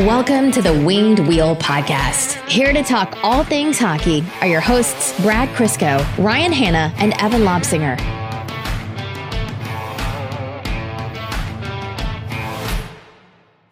Welcome 0.00 0.52
to 0.52 0.62
the 0.62 0.72
Winged 0.72 1.18
Wheel 1.26 1.56
Podcast. 1.56 2.34
Here 2.48 2.72
to 2.72 2.84
talk 2.84 3.18
all 3.24 3.42
things 3.42 3.80
hockey 3.80 4.22
are 4.40 4.46
your 4.46 4.60
hosts, 4.60 5.20
Brad 5.22 5.48
Crisco, 5.56 5.98
Ryan 6.18 6.52
Hanna, 6.52 6.94
and 6.98 7.14
Evan 7.14 7.40
Lobsinger. 7.42 7.98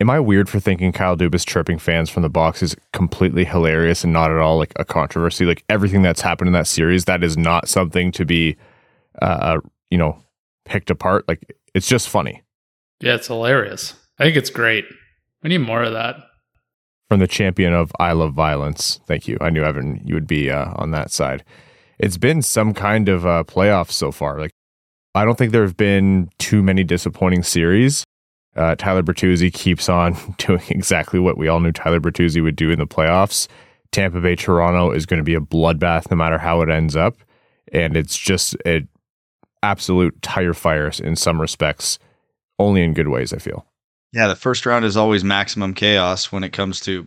Am 0.00 0.10
I 0.10 0.18
weird 0.18 0.48
for 0.48 0.58
thinking 0.58 0.90
Kyle 0.90 1.16
Dubas 1.16 1.46
chirping 1.46 1.78
fans 1.78 2.10
from 2.10 2.24
the 2.24 2.28
box 2.28 2.60
is 2.60 2.74
completely 2.92 3.44
hilarious 3.44 4.02
and 4.02 4.12
not 4.12 4.32
at 4.32 4.38
all 4.38 4.58
like 4.58 4.72
a 4.74 4.84
controversy? 4.84 5.44
Like 5.44 5.62
everything 5.68 6.02
that's 6.02 6.22
happened 6.22 6.48
in 6.48 6.54
that 6.54 6.66
series, 6.66 7.04
that 7.04 7.22
is 7.22 7.36
not 7.36 7.68
something 7.68 8.10
to 8.10 8.24
be, 8.24 8.56
uh, 9.22 9.60
you 9.92 9.98
know, 9.98 10.20
picked 10.64 10.90
apart. 10.90 11.24
Like 11.28 11.56
it's 11.72 11.86
just 11.86 12.08
funny. 12.08 12.42
Yeah, 12.98 13.14
it's 13.14 13.28
hilarious. 13.28 13.94
I 14.18 14.24
think 14.24 14.36
it's 14.36 14.50
great. 14.50 14.86
We 15.46 15.50
need 15.50 15.58
more 15.64 15.84
of 15.84 15.92
that. 15.92 16.16
From 17.08 17.20
the 17.20 17.28
champion 17.28 17.72
of 17.72 17.92
I 18.00 18.10
love 18.10 18.32
violence. 18.32 18.98
Thank 19.06 19.28
you. 19.28 19.38
I 19.40 19.48
knew 19.48 19.62
Evan, 19.62 20.02
you 20.04 20.14
would 20.14 20.26
be 20.26 20.50
uh, 20.50 20.72
on 20.74 20.90
that 20.90 21.12
side. 21.12 21.44
It's 22.00 22.16
been 22.16 22.42
some 22.42 22.74
kind 22.74 23.08
of 23.08 23.24
uh, 23.24 23.44
playoffs 23.44 23.92
so 23.92 24.10
far. 24.10 24.40
Like 24.40 24.50
I 25.14 25.24
don't 25.24 25.38
think 25.38 25.52
there 25.52 25.62
have 25.62 25.76
been 25.76 26.30
too 26.38 26.64
many 26.64 26.82
disappointing 26.82 27.44
series. 27.44 28.02
Uh, 28.56 28.74
Tyler 28.74 29.04
Bertuzzi 29.04 29.54
keeps 29.54 29.88
on 29.88 30.16
doing 30.38 30.64
exactly 30.68 31.20
what 31.20 31.38
we 31.38 31.46
all 31.46 31.60
knew 31.60 31.70
Tyler 31.70 32.00
Bertuzzi 32.00 32.42
would 32.42 32.56
do 32.56 32.72
in 32.72 32.80
the 32.80 32.84
playoffs. 32.88 33.46
Tampa 33.92 34.20
Bay 34.20 34.34
Toronto 34.34 34.90
is 34.90 35.06
going 35.06 35.18
to 35.18 35.22
be 35.22 35.36
a 35.36 35.40
bloodbath 35.40 36.10
no 36.10 36.16
matter 36.16 36.38
how 36.38 36.60
it 36.62 36.68
ends 36.68 36.96
up, 36.96 37.18
and 37.72 37.96
it's 37.96 38.18
just 38.18 38.56
an 38.64 38.88
absolute 39.62 40.20
tire 40.22 40.54
fire 40.54 40.90
in 41.04 41.14
some 41.14 41.40
respects, 41.40 42.00
only 42.58 42.82
in 42.82 42.94
good 42.94 43.06
ways. 43.06 43.32
I 43.32 43.38
feel. 43.38 43.64
Yeah, 44.16 44.28
the 44.28 44.34
first 44.34 44.64
round 44.64 44.86
is 44.86 44.96
always 44.96 45.22
maximum 45.22 45.74
chaos 45.74 46.32
when 46.32 46.42
it 46.42 46.54
comes 46.54 46.80
to 46.80 47.06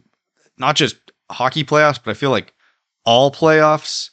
not 0.59 0.75
just 0.75 0.95
hockey 1.31 1.63
playoffs, 1.63 1.99
but 2.03 2.11
I 2.11 2.13
feel 2.13 2.29
like 2.29 2.53
all 3.03 3.31
playoffs. 3.31 4.11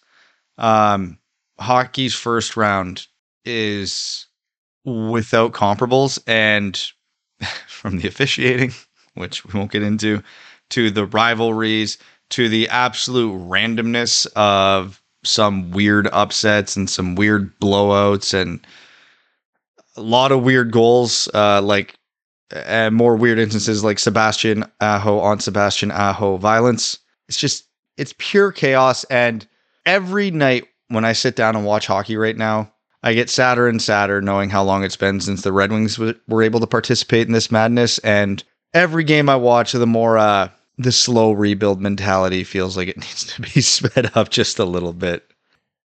Um, 0.56 1.18
hockey's 1.60 2.14
first 2.14 2.56
round 2.56 3.06
is 3.44 4.26
without 4.86 5.52
comparables, 5.52 6.18
and 6.26 6.82
from 7.68 7.98
the 7.98 8.08
officiating, 8.08 8.72
which 9.12 9.44
we 9.44 9.58
won't 9.58 9.72
get 9.72 9.82
into, 9.82 10.22
to 10.70 10.90
the 10.90 11.04
rivalries, 11.04 11.98
to 12.30 12.48
the 12.48 12.66
absolute 12.70 13.38
randomness 13.42 14.26
of 14.36 15.02
some 15.22 15.70
weird 15.70 16.08
upsets 16.12 16.76
and 16.76 16.88
some 16.88 17.14
weird 17.14 17.52
blowouts 17.60 18.32
and 18.32 18.66
a 19.96 20.00
lot 20.00 20.32
of 20.32 20.42
weird 20.42 20.70
goals, 20.72 21.28
uh, 21.34 21.60
like 21.60 21.95
and 22.50 22.94
more 22.94 23.16
weird 23.16 23.38
instances 23.38 23.82
like 23.82 23.98
Sebastian 23.98 24.64
Aho 24.80 25.18
on 25.18 25.40
Sebastian 25.40 25.90
Aho 25.90 26.36
violence. 26.36 26.98
It's 27.28 27.38
just 27.38 27.64
it's 27.96 28.14
pure 28.18 28.52
chaos. 28.52 29.04
And 29.04 29.46
every 29.84 30.30
night 30.30 30.66
when 30.88 31.04
I 31.04 31.12
sit 31.12 31.36
down 31.36 31.56
and 31.56 31.64
watch 31.64 31.86
hockey 31.86 32.16
right 32.16 32.36
now, 32.36 32.72
I 33.02 33.14
get 33.14 33.30
sadder 33.30 33.68
and 33.68 33.80
sadder 33.80 34.20
knowing 34.20 34.50
how 34.50 34.62
long 34.62 34.84
it's 34.84 34.96
been 34.96 35.20
since 35.20 35.42
the 35.42 35.52
Red 35.52 35.70
Wings 35.70 35.96
w- 35.96 36.18
were 36.28 36.42
able 36.42 36.60
to 36.60 36.66
participate 36.66 37.26
in 37.26 37.32
this 37.32 37.50
madness. 37.50 37.98
And 37.98 38.42
every 38.74 39.04
game 39.04 39.28
I 39.28 39.36
watch, 39.36 39.72
the 39.72 39.86
more 39.86 40.18
uh, 40.18 40.48
the 40.78 40.92
slow 40.92 41.32
rebuild 41.32 41.80
mentality 41.80 42.44
feels 42.44 42.76
like 42.76 42.88
it 42.88 42.96
needs 42.96 43.24
to 43.24 43.42
be 43.42 43.60
sped 43.60 44.10
up 44.16 44.30
just 44.30 44.58
a 44.58 44.64
little 44.64 44.92
bit. 44.92 45.30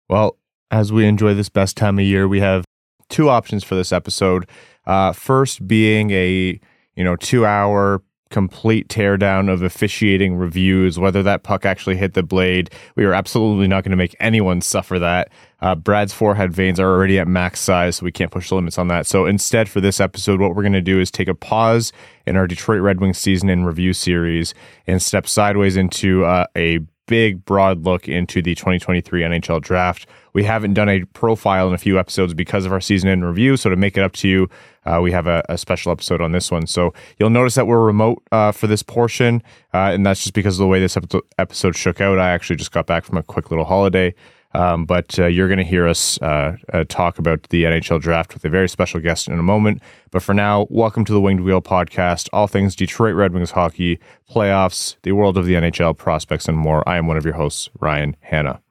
Well, 0.09 0.37
as 0.71 0.91
we 0.91 1.05
enjoy 1.05 1.33
this 1.33 1.49
best 1.49 1.77
time 1.77 1.99
of 1.99 2.05
year, 2.05 2.27
we 2.27 2.39
have 2.39 2.65
two 3.09 3.29
options 3.29 3.63
for 3.63 3.75
this 3.75 3.91
episode. 3.91 4.47
Uh, 4.85 5.11
first 5.11 5.67
being 5.67 6.11
a 6.11 6.59
you 6.95 7.03
know 7.03 7.15
two 7.15 7.45
hour 7.45 8.01
complete 8.33 8.87
teardown 8.87 9.47
of 9.47 9.61
officiating 9.61 10.35
reviews, 10.35 10.97
whether 10.97 11.21
that 11.21 11.43
puck 11.43 11.65
actually 11.65 11.95
hit 11.95 12.15
the 12.15 12.23
blade. 12.23 12.67
We 12.95 13.05
are 13.05 13.13
absolutely 13.13 13.67
not 13.67 13.83
going 13.83 13.91
to 13.91 13.95
make 13.95 14.15
anyone 14.19 14.59
suffer 14.61 14.97
that. 14.97 15.29
Uh, 15.61 15.75
Brad's 15.75 16.13
forehead 16.13 16.51
veins 16.51 16.79
are 16.79 16.89
already 16.89 17.19
at 17.19 17.27
max 17.27 17.59
size, 17.59 17.97
so 17.97 18.03
we 18.03 18.11
can't 18.11 18.31
push 18.31 18.49
the 18.49 18.55
limits 18.55 18.79
on 18.79 18.87
that. 18.87 19.05
So 19.05 19.27
instead, 19.27 19.69
for 19.69 19.81
this 19.81 19.99
episode, 19.99 20.41
what 20.41 20.55
we're 20.55 20.63
going 20.63 20.73
to 20.73 20.81
do 20.81 20.99
is 20.99 21.11
take 21.11 21.27
a 21.27 21.35
pause 21.35 21.93
in 22.25 22.35
our 22.35 22.47
Detroit 22.47 22.81
Red 22.81 22.99
Wings 22.99 23.19
season 23.19 23.49
in 23.49 23.65
review 23.65 23.93
series 23.93 24.55
and 24.87 24.99
step 24.99 25.27
sideways 25.27 25.77
into 25.77 26.25
uh, 26.25 26.47
a 26.57 26.79
big, 27.07 27.45
broad 27.45 27.83
look 27.83 28.07
into 28.07 28.41
the 28.41 28.55
2023 28.55 29.21
NHL 29.21 29.61
draft. 29.61 30.07
We 30.33 30.43
haven't 30.43 30.73
done 30.73 30.89
a 30.89 31.03
profile 31.05 31.67
in 31.67 31.73
a 31.73 31.77
few 31.77 31.99
episodes 31.99 32.33
because 32.33 32.65
of 32.65 32.71
our 32.71 32.81
season 32.81 33.09
in 33.09 33.23
review. 33.23 33.55
So 33.57 33.69
to 33.69 33.75
make 33.75 33.97
it 33.97 34.03
up 34.03 34.13
to 34.13 34.27
you, 34.27 34.49
uh, 34.85 34.99
we 35.01 35.11
have 35.11 35.27
a, 35.27 35.43
a, 35.47 35.57
special 35.57 35.91
episode 35.91 36.21
on 36.21 36.31
this 36.31 36.51
one. 36.51 36.67
So 36.67 36.93
you'll 37.17 37.29
notice 37.29 37.55
that 37.55 37.67
we're 37.67 37.85
remote 37.85 38.23
uh, 38.31 38.51
for 38.51 38.67
this 38.67 38.83
portion, 38.83 39.41
uh, 39.73 39.91
and 39.93 40.05
that's 40.05 40.23
just 40.23 40.33
because 40.33 40.55
of 40.55 40.63
the 40.63 40.67
way 40.67 40.79
this 40.79 40.97
episode 41.37 41.75
shook 41.75 42.01
out. 42.01 42.19
I 42.19 42.31
actually 42.31 42.57
just 42.57 42.71
got 42.71 42.85
back 42.85 43.05
from 43.05 43.17
a 43.17 43.23
quick 43.23 43.49
little 43.49 43.65
holiday. 43.65 44.13
Um, 44.55 44.85
but 44.85 45.17
uh, 45.17 45.25
you're 45.25 45.47
going 45.47 45.57
to 45.57 45.63
hear 45.63 45.87
us 45.87 46.21
uh, 46.21 46.55
uh, 46.71 46.83
talk 46.87 47.17
about 47.17 47.43
the 47.49 47.63
NHL 47.63 47.99
draft 47.99 48.33
with 48.33 48.45
a 48.45 48.49
very 48.49 48.69
special 48.69 48.99
guest 48.99 49.27
in 49.27 49.39
a 49.39 49.43
moment. 49.43 49.81
But 50.11 50.21
for 50.21 50.33
now, 50.33 50.67
welcome 50.69 51.05
to 51.05 51.11
the 51.11 51.19
Winged 51.19 51.41
Wheel 51.41 51.61
podcast, 51.61 52.29
all 52.31 52.47
things 52.47 52.75
Detroit 52.75 53.15
Red 53.15 53.33
Wings 53.33 53.51
hockey, 53.51 53.99
playoffs, 54.29 54.95
the 55.01 55.13
world 55.13 55.37
of 55.37 55.45
the 55.45 55.53
NHL, 55.53 55.97
prospects, 55.97 56.47
and 56.47 56.57
more. 56.57 56.87
I 56.87 56.97
am 56.97 57.07
one 57.07 57.17
of 57.17 57.25
your 57.25 57.33
hosts, 57.33 57.69
Ryan 57.79 58.15
Hanna. 58.21 58.61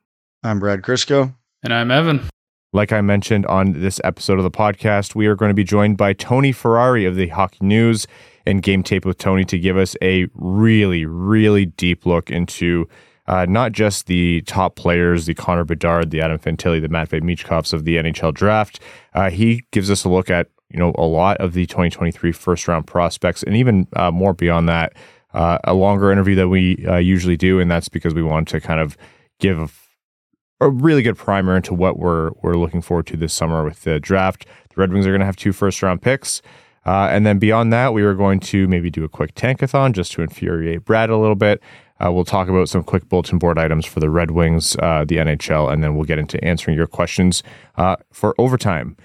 I'm 0.44 0.60
Brad 0.60 0.82
Crisco. 0.82 1.34
And 1.64 1.74
I'm 1.74 1.90
Evan. 1.90 2.28
Like 2.72 2.92
I 2.92 3.00
mentioned 3.00 3.44
on 3.46 3.72
this 3.72 4.00
episode 4.02 4.38
of 4.38 4.44
the 4.44 4.50
podcast, 4.50 5.14
we 5.14 5.26
are 5.26 5.34
going 5.34 5.50
to 5.50 5.54
be 5.54 5.64
joined 5.64 5.98
by 5.98 6.12
Tony 6.12 6.52
Ferrari 6.52 7.04
of 7.04 7.16
the 7.16 7.28
Hockey 7.28 7.58
News 7.60 8.06
and 8.46 8.62
Game 8.62 8.82
Tape 8.82 9.04
with 9.04 9.18
Tony 9.18 9.44
to 9.44 9.58
give 9.58 9.76
us 9.76 9.94
a 10.00 10.26
really, 10.34 11.04
really 11.04 11.66
deep 11.66 12.06
look 12.06 12.30
into 12.30 12.88
uh, 13.32 13.46
not 13.48 13.72
just 13.72 14.08
the 14.08 14.42
top 14.42 14.76
players, 14.76 15.24
the 15.24 15.32
Connor 15.32 15.64
Bedard, 15.64 16.10
the 16.10 16.20
Adam 16.20 16.38
Fantilli, 16.38 16.82
the 16.82 16.88
Matvei 16.88 17.22
Michkovs 17.22 17.72
of 17.72 17.86
the 17.86 17.96
NHL 17.96 18.34
draft. 18.34 18.78
Uh, 19.14 19.30
he 19.30 19.64
gives 19.70 19.90
us 19.90 20.04
a 20.04 20.10
look 20.10 20.28
at 20.28 20.48
you 20.68 20.78
know 20.78 20.92
a 20.98 21.06
lot 21.06 21.38
of 21.38 21.54
the 21.54 21.64
2023 21.64 22.30
first 22.30 22.68
round 22.68 22.86
prospects 22.86 23.42
and 23.42 23.56
even 23.56 23.88
uh, 23.96 24.10
more 24.10 24.34
beyond 24.34 24.68
that. 24.68 24.92
Uh, 25.32 25.56
a 25.64 25.72
longer 25.72 26.12
interview 26.12 26.34
that 26.34 26.48
we 26.48 26.84
uh, 26.86 26.98
usually 26.98 27.38
do, 27.38 27.58
and 27.58 27.70
that's 27.70 27.88
because 27.88 28.12
we 28.12 28.22
want 28.22 28.48
to 28.48 28.60
kind 28.60 28.80
of 28.80 28.98
give 29.40 29.58
a, 29.58 30.66
a, 30.66 30.68
really 30.68 31.00
good 31.00 31.16
primer 31.16 31.56
into 31.56 31.72
what 31.72 31.98
we're 31.98 32.32
we're 32.42 32.58
looking 32.58 32.82
forward 32.82 33.06
to 33.06 33.16
this 33.16 33.32
summer 33.32 33.64
with 33.64 33.84
the 33.84 33.98
draft. 33.98 34.44
The 34.44 34.74
Red 34.76 34.92
Wings 34.92 35.06
are 35.06 35.10
going 35.10 35.20
to 35.20 35.26
have 35.26 35.36
two 35.36 35.54
first 35.54 35.82
round 35.82 36.02
picks. 36.02 36.42
Uh, 36.84 37.08
and 37.10 37.24
then 37.24 37.38
beyond 37.38 37.72
that, 37.72 37.94
we 37.94 38.02
were 38.02 38.14
going 38.14 38.40
to 38.40 38.66
maybe 38.66 38.90
do 38.90 39.04
a 39.04 39.08
quick 39.08 39.34
tankathon 39.34 39.92
just 39.92 40.12
to 40.12 40.20
infuriate 40.20 40.84
Brad 40.84 41.10
a 41.10 41.16
little 41.16 41.36
bit. 41.36 41.62
Uh, 42.02 42.10
we'll 42.10 42.24
talk 42.24 42.48
about 42.48 42.68
some 42.68 42.82
quick 42.82 43.08
bulletin 43.08 43.38
board 43.38 43.58
items 43.58 43.86
for 43.86 44.00
the 44.00 44.10
Red 44.10 44.32
Wings, 44.32 44.76
uh, 44.76 45.04
the 45.06 45.16
NHL, 45.16 45.72
and 45.72 45.84
then 45.84 45.94
we'll 45.94 46.04
get 46.04 46.18
into 46.18 46.42
answering 46.44 46.76
your 46.76 46.86
questions 46.86 47.42
uh, 47.76 47.96
for 48.10 48.34
overtime. 48.38 48.96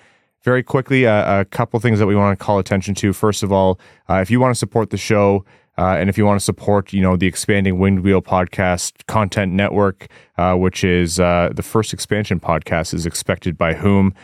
Very 0.43 0.63
quickly, 0.63 1.05
uh, 1.05 1.41
a 1.41 1.45
couple 1.45 1.79
things 1.79 1.99
that 1.99 2.07
we 2.07 2.15
want 2.15 2.37
to 2.37 2.43
call 2.43 2.57
attention 2.57 2.95
to. 2.95 3.13
First 3.13 3.43
of 3.43 3.51
all, 3.51 3.79
uh, 4.09 4.15
if 4.15 4.31
you 4.31 4.39
want 4.39 4.51
to 4.51 4.57
support 4.57 4.89
the 4.89 4.97
show, 4.97 5.45
uh, 5.77 5.97
and 5.99 6.09
if 6.09 6.17
you 6.17 6.25
want 6.25 6.39
to 6.39 6.43
support, 6.43 6.91
you 6.91 7.01
know, 7.01 7.15
the 7.15 7.27
expanding 7.27 7.77
Winged 7.77 7.99
Wheel 7.99 8.21
podcast 8.21 9.05
content 9.05 9.51
network, 9.53 10.07
which 10.55 10.83
is 10.83 11.17
the 11.17 11.63
first 11.63 11.93
expansion 11.93 12.39
podcast, 12.39 12.95
is 12.95 13.05
expected 13.05 13.57
by 13.57 13.75
whom, 13.75 14.15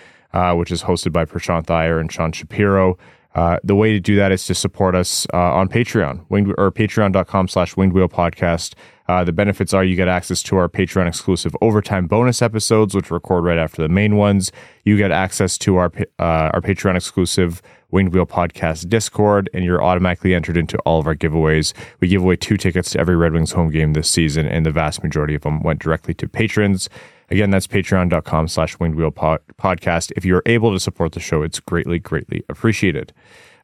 which 0.55 0.71
is 0.71 0.83
hosted 0.83 1.11
by 1.11 1.25
Prashanth 1.25 1.69
Iyer 1.69 1.99
and 1.99 2.11
Sean 2.11 2.31
Shapiro. 2.31 2.97
Uh, 3.35 3.57
the 3.63 3.75
way 3.75 3.91
to 3.91 3.99
do 3.99 4.15
that 4.15 4.31
is 4.31 4.45
to 4.45 4.53
support 4.53 4.95
us 4.95 5.25
uh, 5.33 5.37
on 5.37 5.67
Patreon, 5.67 6.23
winged, 6.29 6.53
or 6.57 6.71
patreon.com 6.71 7.47
slash 7.47 7.75
winged 7.75 7.93
wheel 7.93 8.07
podcast. 8.07 8.75
Uh, 9.07 9.23
the 9.23 9.33
benefits 9.33 9.73
are 9.73 9.83
you 9.83 9.95
get 9.95 10.07
access 10.07 10.41
to 10.43 10.55
our 10.55 10.69
Patreon 10.69 11.07
exclusive 11.07 11.55
overtime 11.61 12.07
bonus 12.07 12.41
episodes, 12.41 12.95
which 12.95 13.11
record 13.11 13.43
right 13.43 13.57
after 13.57 13.81
the 13.81 13.89
main 13.89 14.15
ones. 14.15 14.51
You 14.85 14.97
get 14.97 15.11
access 15.11 15.57
to 15.59 15.77
our 15.77 15.91
uh, 16.19 16.51
our 16.53 16.61
Patreon 16.61 16.95
exclusive 16.95 17.61
Winged 17.91 18.13
Wheel 18.13 18.25
Podcast 18.25 18.87
Discord, 18.87 19.49
and 19.53 19.65
you're 19.65 19.83
automatically 19.83 20.33
entered 20.33 20.57
into 20.57 20.77
all 20.79 20.99
of 20.99 21.07
our 21.07 21.15
giveaways. 21.15 21.73
We 21.99 22.07
give 22.07 22.23
away 22.23 22.37
two 22.37 22.57
tickets 22.57 22.91
to 22.91 22.99
every 22.99 23.15
Red 23.15 23.33
Wings 23.33 23.51
home 23.51 23.69
game 23.69 23.93
this 23.93 24.09
season, 24.09 24.47
and 24.47 24.65
the 24.65 24.71
vast 24.71 25.03
majority 25.03 25.35
of 25.35 25.41
them 25.41 25.61
went 25.61 25.79
directly 25.79 26.13
to 26.15 26.27
patrons. 26.27 26.89
Again, 27.29 27.51
that's 27.51 27.67
patreon.com 27.67 28.47
slash 28.47 28.77
wingedwheel 28.77 29.39
podcast. 29.57 30.11
If 30.15 30.25
you're 30.25 30.43
able 30.45 30.71
to 30.73 30.79
support 30.79 31.13
the 31.13 31.19
show, 31.19 31.41
it's 31.41 31.59
greatly, 31.59 31.99
greatly 31.99 32.43
appreciated. 32.49 33.13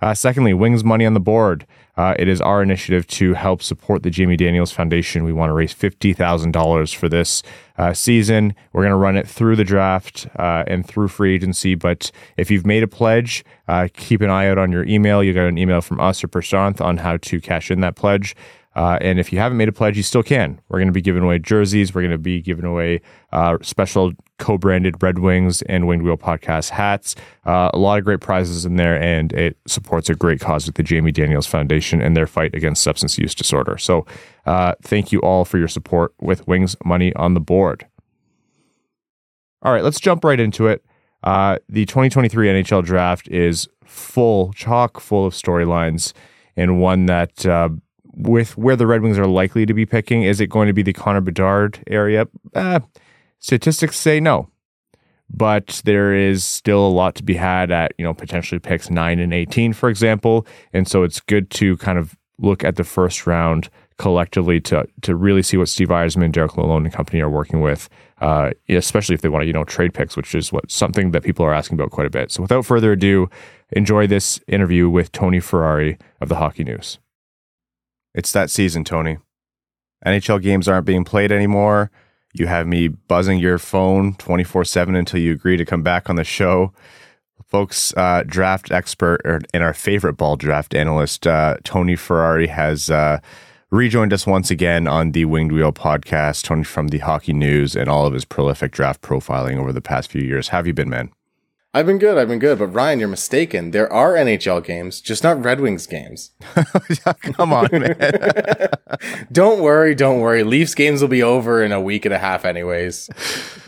Uh, 0.02 0.14
secondly, 0.14 0.54
Wings 0.54 0.84
Money 0.84 1.06
on 1.06 1.14
the 1.14 1.20
Board. 1.20 1.66
Uh, 1.98 2.16
it 2.18 2.30
is 2.30 2.40
our 2.40 2.64
initiative 2.64 3.06
to 3.08 3.34
help 3.34 3.62
support 3.62 4.04
the 4.04 4.10
Jamie 4.10 4.38
Daniels 4.38 4.72
Foundation. 4.72 5.26
We 5.26 5.34
want 5.34 5.50
to 5.50 5.54
raise 5.54 5.74
$50,000 5.74 6.96
for 6.96 7.10
this 7.10 7.44
uh, 7.78 7.94
season. 7.94 8.56
We're 8.72 8.84
going 8.84 8.92
to 8.92 8.98
run 8.98 9.18
it 9.18 9.28
through 9.28 9.58
the 9.58 9.66
draft 9.66 10.26
uh, 10.38 10.64
and 10.68 10.88
through 10.88 11.10
free 11.10 11.36
agency. 11.36 11.76
But 11.76 12.12
if 12.38 12.50
you've 12.50 12.66
made 12.66 12.84
a 12.84 12.88
pledge, 12.88 13.44
uh, 13.68 13.90
keep 13.94 14.22
an 14.22 14.30
eye 14.30 14.48
out 14.48 14.58
on 14.58 14.72
your 14.72 14.86
email. 14.86 15.22
You 15.22 15.34
got 15.34 15.48
an 15.48 15.58
email 15.58 15.82
from 15.82 16.00
us 16.00 16.24
or 16.24 16.30
Prashanth 16.30 16.80
on 16.80 16.98
how 16.98 17.18
to 17.18 17.42
cash 17.42 17.70
in 17.70 17.82
that 17.82 17.98
pledge. 17.98 18.38
Uh, 18.80 18.98
and 19.02 19.20
if 19.20 19.34
you 19.34 19.40
haven't 19.40 19.58
made 19.58 19.68
a 19.68 19.74
pledge, 19.74 19.98
you 19.98 20.04
still 20.04 20.24
can. 20.24 20.58
We're 20.70 20.80
going 20.80 20.88
to 20.88 20.94
be 20.94 21.02
giving 21.02 21.22
away 21.22 21.38
jerseys. 21.38 21.94
We're 21.94 22.00
going 22.00 22.14
to 22.14 22.18
be 22.18 22.42
giving 22.42 22.64
away 22.64 23.02
uh, 23.34 23.58
special 23.62 24.14
co-branded 24.38 25.04
Red 25.04 25.20
Wings 25.20 25.62
and 25.64 25.86
Winged 25.86 26.04
Wheel 26.04 26.16
podcast 26.16 26.70
hats. 26.70 27.14
Uh, 27.46 27.70
a 27.74 27.78
lot 27.78 28.00
of 28.00 28.06
great 28.06 28.22
prizes 28.22 28.66
in 28.66 28.78
there, 28.78 28.98
and 28.98 29.34
it 29.34 29.58
supports 29.68 30.10
a 30.10 30.16
great 30.16 30.40
cause 30.40 30.66
with 30.66 30.76
the 30.76 30.84
Jamie 30.84 31.12
Daniels 31.12 31.46
Foundation 31.46 32.02
and 32.02 32.16
their 32.16 32.26
fight 32.26 32.56
against 32.56 32.82
substance 32.82 33.18
use 33.18 33.36
disorder. 33.36 33.78
So, 33.78 34.06
uh, 34.46 34.76
thank 34.82 35.12
you 35.12 35.20
all 35.20 35.44
for 35.44 35.58
your 35.58 35.68
support 35.68 36.14
with 36.22 36.48
Wings 36.48 36.78
Money 36.86 37.14
on 37.16 37.34
the 37.34 37.42
Board. 37.42 37.86
All 39.62 39.74
right, 39.74 39.84
let's 39.84 40.00
jump 40.00 40.24
right 40.24 40.40
into 40.40 40.68
it. 40.68 40.86
Uh, 41.22 41.58
the 41.68 41.86
2023 41.86 42.48
NHL 42.48 42.86
draft 42.86 43.28
is 43.28 43.68
full, 43.84 44.54
chock 44.54 45.02
full 45.02 45.26
of 45.26 45.34
storylines, 45.34 46.14
and 46.56 46.80
one 46.80 47.08
that, 47.08 47.46
uh, 47.46 47.68
with 48.14 48.58
where 48.58 48.76
the 48.76 48.88
Red 48.88 49.02
Wings 49.02 49.18
are 49.18 49.28
likely 49.28 49.66
to 49.66 49.74
be 49.74 49.86
picking, 49.86 50.24
is 50.24 50.40
it 50.40 50.48
going 50.48 50.68
to 50.68 50.74
be 50.74 50.84
the 50.84 50.94
Connor 50.94 51.22
Bedard 51.22 51.80
area? 51.88 52.28
Uh, 52.54 52.80
statistics 53.40 53.98
say 53.98 54.20
no, 54.20 54.50
but 55.30 55.82
there 55.86 56.14
is 56.14 56.44
still 56.44 56.86
a 56.86 56.90
lot 56.90 57.16
to 57.16 57.24
be 57.24 57.36
had 57.36 57.72
at 57.72 57.94
you 57.98 58.04
know 58.04 58.14
potentially 58.14 58.60
picks 58.60 58.90
nine 58.90 59.20
and 59.20 59.34
18, 59.34 59.74
for 59.74 59.90
example, 59.90 60.46
and 60.74 60.88
so 60.88 61.04
it's 61.04 61.20
good 61.20 61.50
to 61.52 61.78
kind 61.78 61.98
of 61.98 62.18
look 62.40 62.64
at 62.64 62.78
the 62.78 62.84
first 62.84 63.28
round 63.28 63.70
collectively 63.98 64.62
to 64.62 64.88
to 65.02 65.16
really 65.16 65.44
see 65.44 65.58
what 65.58 65.70
Steve 65.70 65.90
Yzerman, 65.90 66.32
Derek 66.32 66.54
Lalonde, 66.54 66.86
and 66.86 66.94
company 66.94 67.22
are 67.22 67.30
working 67.30 67.62
with, 67.62 67.90
uh, 68.22 68.52
especially 68.70 69.14
if 69.14 69.22
they 69.22 69.30
want 69.30 69.44
to 69.44 69.48
you 69.48 69.54
know 69.54 69.66
trade 69.66 69.94
picks, 69.94 70.18
which 70.18 70.34
is 70.34 70.52
what 70.52 70.72
something 70.72 71.12
that 71.12 71.24
people 71.24 71.46
are 71.46 71.54
asking 71.54 71.78
about 71.78 71.92
quite 71.92 72.08
a 72.08 72.10
bit. 72.10 72.32
So 72.32 72.42
without 72.42 72.66
further 72.66 72.94
ado, 72.94 73.30
enjoy 73.72 74.08
this 74.08 74.40
interview 74.48 74.90
with 74.90 75.12
Tony 75.12 75.40
Ferrari 75.40 75.98
of 76.22 76.30
the 76.30 76.36
Hockey 76.36 76.64
News. 76.64 76.98
It's 78.20 78.34
that 78.34 78.50
season, 78.50 78.84
Tony. 78.84 79.18
NHL 80.06 80.42
games 80.42 80.68
aren't 80.68 80.86
being 80.86 81.06
played 81.06 81.32
anymore. 81.32 81.90
You 82.34 82.48
have 82.48 82.68
me 82.68 82.90
buzzing 82.90 83.40
your 83.40 83.58
phone 83.58 84.16
24 84.16 84.66
7 84.66 84.94
until 84.94 85.22
you 85.22 85.32
agree 85.32 85.56
to 85.56 85.64
come 85.64 85.84
back 85.84 86.10
on 86.10 86.18
the 86.18 86.26
show. 86.26 86.74
Folks, 87.48 87.94
uh, 87.96 88.24
draft 88.28 88.74
expert 88.74 89.22
er, 89.24 89.40
and 89.54 89.64
our 89.64 89.74
favorite 89.74 90.18
ball 90.18 90.36
draft 90.36 90.76
analyst, 90.76 91.28
uh, 91.28 91.56
Tony 91.64 91.96
Ferrari, 91.96 92.48
has 92.48 92.90
uh, 92.90 93.20
rejoined 93.72 94.12
us 94.12 94.28
once 94.28 94.52
again 94.52 94.86
on 94.86 95.14
the 95.14 95.24
Winged 95.24 95.54
Wheel 95.54 95.72
podcast. 95.72 96.44
Tony 96.44 96.66
from 96.66 96.90
the 96.90 96.98
Hockey 96.98 97.32
News 97.32 97.74
and 97.74 97.88
all 97.88 98.06
of 98.06 98.14
his 98.14 98.26
prolific 98.26 98.74
draft 98.74 99.02
profiling 99.02 99.58
over 99.58 99.72
the 99.72 99.80
past 99.80 100.12
few 100.12 100.22
years. 100.22 100.50
How 100.50 100.58
have 100.58 100.68
you 100.68 100.74
been, 100.74 100.90
man? 100.90 101.10
I've 101.72 101.86
been 101.86 102.00
good. 102.00 102.18
I've 102.18 102.28
been 102.28 102.40
good. 102.40 102.58
But 102.58 102.68
Ryan, 102.68 103.00
you're 103.00 103.08
mistaken. 103.08 103.72
There 103.72 103.92
are 103.92 104.14
NHL 104.14 104.64
games, 104.64 105.02
just 105.02 105.24
not 105.24 105.44
Red 105.44 105.60
Wings 105.60 105.86
games. 105.86 106.32
Come 107.22 107.54
on, 107.54 107.70
man. 107.72 108.70
don't 109.32 109.62
worry. 109.62 109.94
Don't 109.94 110.20
worry. 110.20 110.44
Leafs 110.44 110.74
games 110.74 111.02
will 111.02 111.10
be 111.10 111.22
over 111.22 111.62
in 111.62 111.72
a 111.72 111.80
week 111.80 112.06
and 112.06 112.14
a 112.14 112.18
half, 112.18 112.44
anyways. 112.44 113.10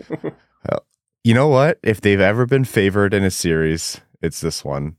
well, 0.24 0.86
you 1.24 1.36
know 1.36 1.48
what? 1.48 1.78
If 1.84 2.02
they've 2.02 2.20
ever 2.20 2.48
been 2.48 2.66
favored 2.66 3.14
in 3.14 3.24
a 3.24 3.32
series, 3.32 4.02
it's 4.22 4.42
this 4.42 4.66
one. 4.66 4.98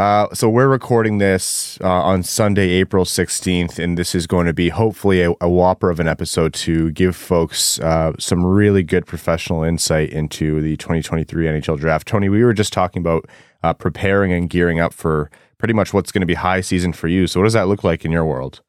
Uh, 0.00 0.26
so 0.32 0.48
we're 0.48 0.66
recording 0.66 1.18
this 1.18 1.78
uh, 1.82 1.86
on 1.86 2.22
Sunday, 2.22 2.70
April 2.70 3.04
16th, 3.04 3.78
and 3.78 3.98
this 3.98 4.14
is 4.14 4.26
going 4.26 4.46
to 4.46 4.54
be 4.54 4.70
hopefully 4.70 5.20
a, 5.20 5.34
a 5.42 5.48
whopper 5.50 5.90
of 5.90 6.00
an 6.00 6.08
episode 6.08 6.54
to 6.54 6.90
give 6.92 7.14
folks 7.14 7.78
uh, 7.80 8.10
some 8.18 8.42
really 8.42 8.82
good 8.82 9.04
professional 9.04 9.62
insight 9.62 10.08
into 10.08 10.62
the 10.62 10.74
2023 10.78 11.44
NHL 11.44 11.78
draft. 11.78 12.08
Tony, 12.08 12.30
we 12.30 12.42
were 12.42 12.54
just 12.54 12.72
talking 12.72 13.00
about 13.02 13.28
uh, 13.62 13.74
preparing 13.74 14.32
and 14.32 14.48
gearing 14.48 14.80
up 14.80 14.94
for 14.94 15.30
pretty 15.58 15.74
much 15.74 15.92
what's 15.92 16.10
going 16.10 16.22
to 16.22 16.26
be 16.26 16.32
high 16.32 16.62
season 16.62 16.94
for 16.94 17.06
you. 17.06 17.26
So 17.26 17.38
what 17.38 17.44
does 17.44 17.52
that 17.52 17.68
look 17.68 17.84
like 17.84 18.02
in 18.02 18.10
your 18.10 18.24
world? 18.24 18.62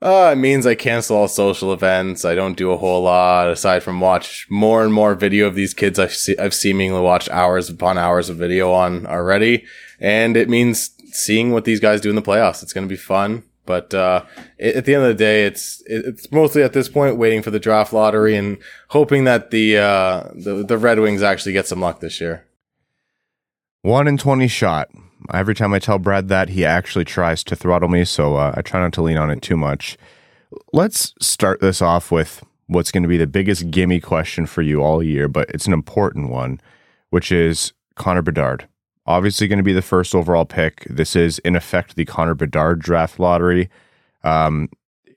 Uh, 0.00 0.30
it 0.32 0.38
means 0.38 0.64
I 0.64 0.76
cancel 0.76 1.16
all 1.16 1.26
social 1.26 1.72
events. 1.72 2.24
I 2.24 2.36
don't 2.36 2.56
do 2.56 2.70
a 2.70 2.76
whole 2.76 3.02
lot 3.02 3.50
aside 3.50 3.82
from 3.82 3.98
watch 3.98 4.46
more 4.48 4.84
and 4.84 4.94
more 4.94 5.16
video 5.16 5.48
of 5.48 5.56
these 5.56 5.74
kids 5.74 5.98
I've, 5.98 6.14
se- 6.14 6.36
I've 6.38 6.54
seemingly 6.54 7.00
watched 7.00 7.30
hours 7.30 7.68
upon 7.68 7.98
hours 7.98 8.28
of 8.28 8.36
video 8.36 8.70
on 8.70 9.08
already. 9.08 9.64
And 10.00 10.36
it 10.36 10.48
means 10.48 10.90
seeing 11.12 11.52
what 11.52 11.64
these 11.64 11.80
guys 11.80 12.00
do 12.00 12.10
in 12.10 12.16
the 12.16 12.22
playoffs. 12.22 12.62
It's 12.62 12.72
going 12.72 12.86
to 12.86 12.92
be 12.92 12.96
fun. 12.96 13.42
But 13.66 13.92
uh, 13.92 14.24
at 14.58 14.86
the 14.86 14.94
end 14.94 15.04
of 15.04 15.08
the 15.08 15.14
day, 15.14 15.44
it's 15.44 15.82
it's 15.84 16.32
mostly 16.32 16.62
at 16.62 16.72
this 16.72 16.88
point 16.88 17.18
waiting 17.18 17.42
for 17.42 17.50
the 17.50 17.60
draft 17.60 17.92
lottery 17.92 18.34
and 18.34 18.56
hoping 18.88 19.24
that 19.24 19.50
the 19.50 19.76
uh, 19.76 20.30
the, 20.34 20.64
the 20.66 20.78
Red 20.78 20.98
Wings 21.00 21.22
actually 21.22 21.52
get 21.52 21.66
some 21.66 21.80
luck 21.80 22.00
this 22.00 22.18
year. 22.18 22.46
One 23.82 24.08
in 24.08 24.16
twenty 24.16 24.48
shot. 24.48 24.88
Every 25.34 25.54
time 25.54 25.74
I 25.74 25.80
tell 25.80 25.98
Brad 25.98 26.28
that, 26.28 26.48
he 26.48 26.64
actually 26.64 27.04
tries 27.04 27.44
to 27.44 27.56
throttle 27.56 27.90
me, 27.90 28.06
so 28.06 28.36
uh, 28.36 28.54
I 28.56 28.62
try 28.62 28.80
not 28.80 28.94
to 28.94 29.02
lean 29.02 29.18
on 29.18 29.30
it 29.30 29.42
too 29.42 29.56
much. 29.56 29.98
Let's 30.72 31.12
start 31.20 31.60
this 31.60 31.82
off 31.82 32.10
with 32.10 32.42
what's 32.68 32.90
going 32.90 33.02
to 33.02 33.08
be 33.08 33.18
the 33.18 33.26
biggest 33.26 33.70
gimme 33.70 34.00
question 34.00 34.46
for 34.46 34.62
you 34.62 34.80
all 34.80 35.02
year, 35.02 35.28
but 35.28 35.50
it's 35.50 35.66
an 35.66 35.74
important 35.74 36.30
one, 36.30 36.60
which 37.10 37.30
is 37.30 37.74
Connor 37.96 38.22
Bedard. 38.22 38.66
Obviously, 39.08 39.48
going 39.48 39.58
to 39.58 39.62
be 39.62 39.72
the 39.72 39.80
first 39.80 40.14
overall 40.14 40.44
pick. 40.44 40.84
This 40.84 41.16
is, 41.16 41.38
in 41.38 41.56
effect, 41.56 41.96
the 41.96 42.04
Connor 42.04 42.34
Bedard 42.34 42.78
draft 42.78 43.18
lottery. 43.18 43.70
Um, 44.22 44.68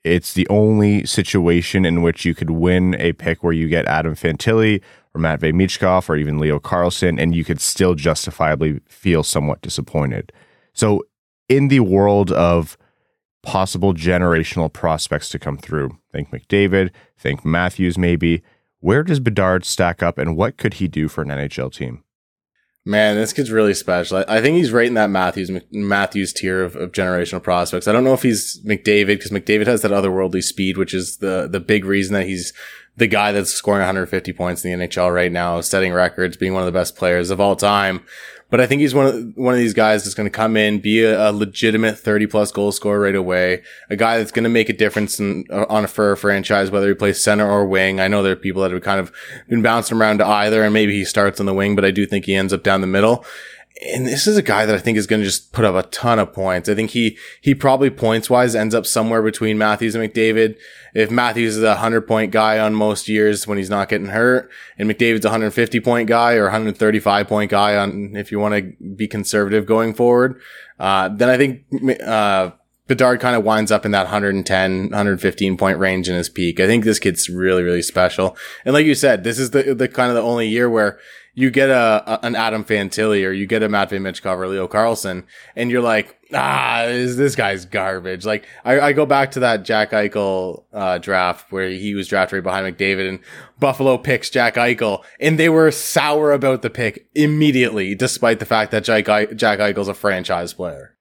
it's 0.02 0.32
the 0.32 0.48
only 0.48 1.04
situation 1.04 1.84
in 1.84 2.00
which 2.00 2.24
you 2.24 2.34
could 2.34 2.48
win 2.48 2.96
a 2.98 3.12
pick 3.12 3.44
where 3.44 3.52
you 3.52 3.68
get 3.68 3.84
Adam 3.84 4.14
Fantilli 4.14 4.80
or 5.14 5.20
Matvei 5.20 5.52
Michkov 5.52 6.08
or 6.08 6.16
even 6.16 6.38
Leo 6.38 6.58
Carlsson, 6.58 7.20
and 7.20 7.34
you 7.34 7.44
could 7.44 7.60
still 7.60 7.94
justifiably 7.94 8.80
feel 8.86 9.22
somewhat 9.22 9.60
disappointed. 9.60 10.32
So, 10.72 11.02
in 11.50 11.68
the 11.68 11.80
world 11.80 12.32
of 12.32 12.78
possible 13.42 13.92
generational 13.92 14.72
prospects 14.72 15.28
to 15.28 15.38
come 15.38 15.58
through, 15.58 15.98
think 16.10 16.30
McDavid, 16.30 16.92
think 17.18 17.44
Matthews 17.44 17.98
maybe, 17.98 18.42
where 18.80 19.02
does 19.02 19.20
Bedard 19.20 19.66
stack 19.66 20.02
up 20.02 20.16
and 20.16 20.34
what 20.34 20.56
could 20.56 20.74
he 20.74 20.88
do 20.88 21.08
for 21.08 21.20
an 21.20 21.28
NHL 21.28 21.70
team? 21.70 22.02
Man, 22.84 23.14
this 23.14 23.32
kid's 23.32 23.52
really 23.52 23.74
special. 23.74 24.24
I 24.26 24.40
think 24.40 24.56
he's 24.56 24.72
right 24.72 24.88
in 24.88 24.94
that 24.94 25.08
Matthews 25.08 25.50
Matthews 25.70 26.32
tier 26.32 26.64
of, 26.64 26.74
of 26.74 26.90
generational 26.90 27.42
prospects. 27.42 27.86
I 27.86 27.92
don't 27.92 28.02
know 28.02 28.12
if 28.12 28.22
he's 28.22 28.60
McDavid 28.64 29.06
because 29.06 29.30
McDavid 29.30 29.68
has 29.68 29.82
that 29.82 29.92
otherworldly 29.92 30.42
speed, 30.42 30.76
which 30.76 30.92
is 30.92 31.18
the 31.18 31.46
the 31.48 31.60
big 31.60 31.84
reason 31.84 32.14
that 32.14 32.26
he's 32.26 32.52
the 32.96 33.06
guy 33.06 33.30
that's 33.30 33.52
scoring 33.52 33.80
150 33.80 34.32
points 34.32 34.64
in 34.64 34.78
the 34.78 34.86
NHL 34.86 35.14
right 35.14 35.30
now, 35.30 35.60
setting 35.60 35.92
records, 35.92 36.36
being 36.36 36.54
one 36.54 36.62
of 36.62 36.66
the 36.66 36.78
best 36.78 36.96
players 36.96 37.30
of 37.30 37.40
all 37.40 37.54
time. 37.54 38.04
But 38.52 38.60
I 38.60 38.66
think 38.66 38.82
he's 38.82 38.94
one 38.94 39.06
of 39.06 39.32
one 39.34 39.54
of 39.54 39.58
these 39.58 39.72
guys 39.72 40.04
that's 40.04 40.14
going 40.14 40.26
to 40.26 40.30
come 40.30 40.58
in, 40.58 40.80
be 40.80 41.02
a, 41.02 41.30
a, 41.30 41.32
legitimate 41.32 41.98
30 41.98 42.26
plus 42.26 42.52
goal 42.52 42.70
scorer 42.70 43.00
right 43.00 43.14
away, 43.14 43.62
a 43.88 43.96
guy 43.96 44.18
that's 44.18 44.30
going 44.30 44.42
to 44.42 44.50
make 44.50 44.68
a 44.68 44.74
difference 44.74 45.18
in, 45.18 45.46
uh, 45.48 45.64
on 45.70 45.84
a 45.84 45.88
fur 45.88 46.14
franchise, 46.16 46.70
whether 46.70 46.86
he 46.86 46.92
plays 46.92 47.24
center 47.24 47.50
or 47.50 47.64
wing. 47.64 47.98
I 47.98 48.08
know 48.08 48.22
there 48.22 48.34
are 48.34 48.36
people 48.36 48.60
that 48.60 48.70
have 48.70 48.82
kind 48.82 49.00
of 49.00 49.10
been 49.48 49.62
bouncing 49.62 49.96
around 49.96 50.18
to 50.18 50.26
either, 50.26 50.62
and 50.64 50.74
maybe 50.74 50.92
he 50.92 51.06
starts 51.06 51.40
on 51.40 51.46
the 51.46 51.54
wing, 51.54 51.74
but 51.74 51.86
I 51.86 51.90
do 51.92 52.04
think 52.04 52.26
he 52.26 52.34
ends 52.34 52.52
up 52.52 52.62
down 52.62 52.82
the 52.82 52.86
middle 52.86 53.24
and 53.80 54.06
this 54.06 54.26
is 54.26 54.36
a 54.36 54.42
guy 54.42 54.66
that 54.66 54.74
I 54.74 54.78
think 54.78 54.98
is 54.98 55.06
going 55.06 55.20
to 55.20 55.26
just 55.26 55.52
put 55.52 55.64
up 55.64 55.74
a 55.74 55.88
ton 55.88 56.18
of 56.18 56.32
points. 56.32 56.68
I 56.68 56.74
think 56.74 56.90
he, 56.90 57.16
he 57.40 57.54
probably 57.54 57.90
points 57.90 58.28
wise 58.28 58.54
ends 58.54 58.74
up 58.74 58.86
somewhere 58.86 59.22
between 59.22 59.58
Matthews 59.58 59.94
and 59.94 60.08
McDavid. 60.08 60.56
If 60.94 61.10
Matthews 61.10 61.56
is 61.56 61.62
a 61.62 61.76
hundred 61.76 62.02
point 62.02 62.32
guy 62.32 62.58
on 62.58 62.74
most 62.74 63.08
years 63.08 63.46
when 63.46 63.58
he's 63.58 63.70
not 63.70 63.88
getting 63.88 64.08
hurt 64.08 64.50
and 64.78 64.88
McDavid's 64.88 65.24
a 65.24 65.28
150 65.28 65.80
point 65.80 66.08
guy 66.08 66.34
or 66.34 66.44
135 66.44 67.26
point 67.26 67.50
guy 67.50 67.76
on, 67.76 68.14
if 68.14 68.30
you 68.30 68.38
want 68.38 68.54
to 68.54 68.84
be 68.94 69.08
conservative 69.08 69.66
going 69.66 69.94
forward, 69.94 70.40
uh, 70.78 71.08
then 71.08 71.28
I 71.28 71.36
think, 71.36 71.64
uh, 72.02 72.50
Bedard 72.88 73.20
kind 73.20 73.36
of 73.36 73.44
winds 73.44 73.70
up 73.70 73.86
in 73.86 73.92
that 73.92 74.04
110, 74.04 74.82
115 74.82 75.56
point 75.56 75.78
range 75.78 76.08
in 76.08 76.16
his 76.16 76.28
peak. 76.28 76.60
I 76.60 76.66
think 76.66 76.84
this 76.84 76.98
kid's 76.98 77.28
really, 77.28 77.62
really 77.62 77.80
special. 77.80 78.36
And 78.64 78.74
like 78.74 78.84
you 78.84 78.94
said, 78.94 79.24
this 79.24 79.38
is 79.38 79.52
the, 79.52 79.74
the 79.74 79.88
kind 79.88 80.10
of 80.10 80.16
the 80.16 80.22
only 80.22 80.48
year 80.48 80.68
where 80.68 80.98
you 81.34 81.50
get 81.50 81.70
a, 81.70 82.02
a, 82.06 82.26
an 82.26 82.34
Adam 82.34 82.64
Fantilli 82.64 83.26
or 83.26 83.32
you 83.32 83.46
get 83.46 83.62
a 83.62 83.68
Matvei 83.68 84.00
Michkov 84.00 84.36
or 84.36 84.48
Leo 84.48 84.68
Carlsson, 84.68 85.24
and 85.56 85.70
you're 85.70 85.82
like, 85.82 86.18
ah, 86.34 86.84
is 86.84 87.16
this 87.16 87.34
guy's 87.34 87.64
garbage? 87.64 88.26
Like 88.26 88.46
I, 88.64 88.80
I 88.80 88.92
go 88.92 89.06
back 89.06 89.30
to 89.32 89.40
that 89.40 89.64
Jack 89.64 89.92
Eichel 89.92 90.64
uh, 90.72 90.98
draft 90.98 91.50
where 91.50 91.70
he 91.70 91.94
was 91.94 92.08
drafted 92.08 92.36
right 92.36 92.44
behind 92.44 92.76
McDavid, 92.76 93.08
and 93.08 93.18
Buffalo 93.58 93.96
picks 93.96 94.28
Jack 94.28 94.56
Eichel, 94.56 95.02
and 95.20 95.38
they 95.38 95.48
were 95.48 95.70
sour 95.70 96.32
about 96.32 96.62
the 96.62 96.70
pick 96.70 97.06
immediately, 97.14 97.94
despite 97.94 98.38
the 98.38 98.46
fact 98.46 98.70
that 98.72 98.84
Jack 98.84 99.08
I- 99.08 99.26
Jack 99.26 99.58
Eichel's 99.58 99.88
a 99.88 99.94
franchise 99.94 100.52
player. 100.52 100.96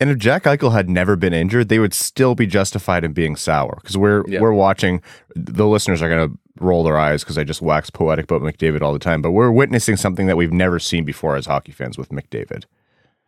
And 0.00 0.10
if 0.10 0.18
Jack 0.18 0.42
Eichel 0.42 0.72
had 0.72 0.90
never 0.90 1.16
been 1.16 1.32
injured, 1.32 1.68
they 1.68 1.78
would 1.78 1.94
still 1.94 2.34
be 2.34 2.46
justified 2.46 3.04
in 3.04 3.12
being 3.12 3.36
sour 3.36 3.78
because 3.80 3.96
we're 3.96 4.24
yep. 4.28 4.42
we're 4.42 4.52
watching. 4.52 5.00
The 5.34 5.66
listeners 5.66 6.02
are 6.02 6.08
going 6.08 6.28
to 6.30 6.38
roll 6.60 6.84
their 6.84 6.98
eyes 6.98 7.22
because 7.22 7.38
I 7.38 7.44
just 7.44 7.62
wax 7.62 7.90
poetic 7.90 8.24
about 8.24 8.42
McDavid 8.42 8.82
all 8.82 8.92
the 8.92 8.98
time, 8.98 9.22
but 9.22 9.32
we're 9.32 9.50
witnessing 9.50 9.96
something 9.96 10.26
that 10.26 10.36
we've 10.36 10.52
never 10.52 10.78
seen 10.78 11.04
before 11.04 11.36
as 11.36 11.46
hockey 11.46 11.72
fans 11.72 11.98
with 11.98 12.10
McDavid. 12.10 12.64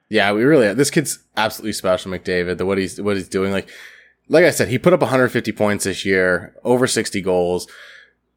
Yeah, 0.09 0.33
we 0.33 0.45
really 0.45 0.73
this 0.75 0.91
kid's 0.91 1.19
absolutely 1.37 1.73
special, 1.73 2.13
McDavid. 2.13 2.59
The 2.59 2.67
what 2.67 2.79
he's 2.79 3.01
what 3.01 3.17
he's 3.17 3.29
doing, 3.29 3.51
like 3.51 3.69
like 4.29 4.45
I 4.45 4.51
said, 4.51 4.69
he 4.69 4.79
put 4.79 4.93
up 4.93 5.01
150 5.01 5.53
points 5.53 5.85
this 5.85 6.05
year, 6.05 6.55
over 6.65 6.87
60 6.87 7.21
goals. 7.23 7.69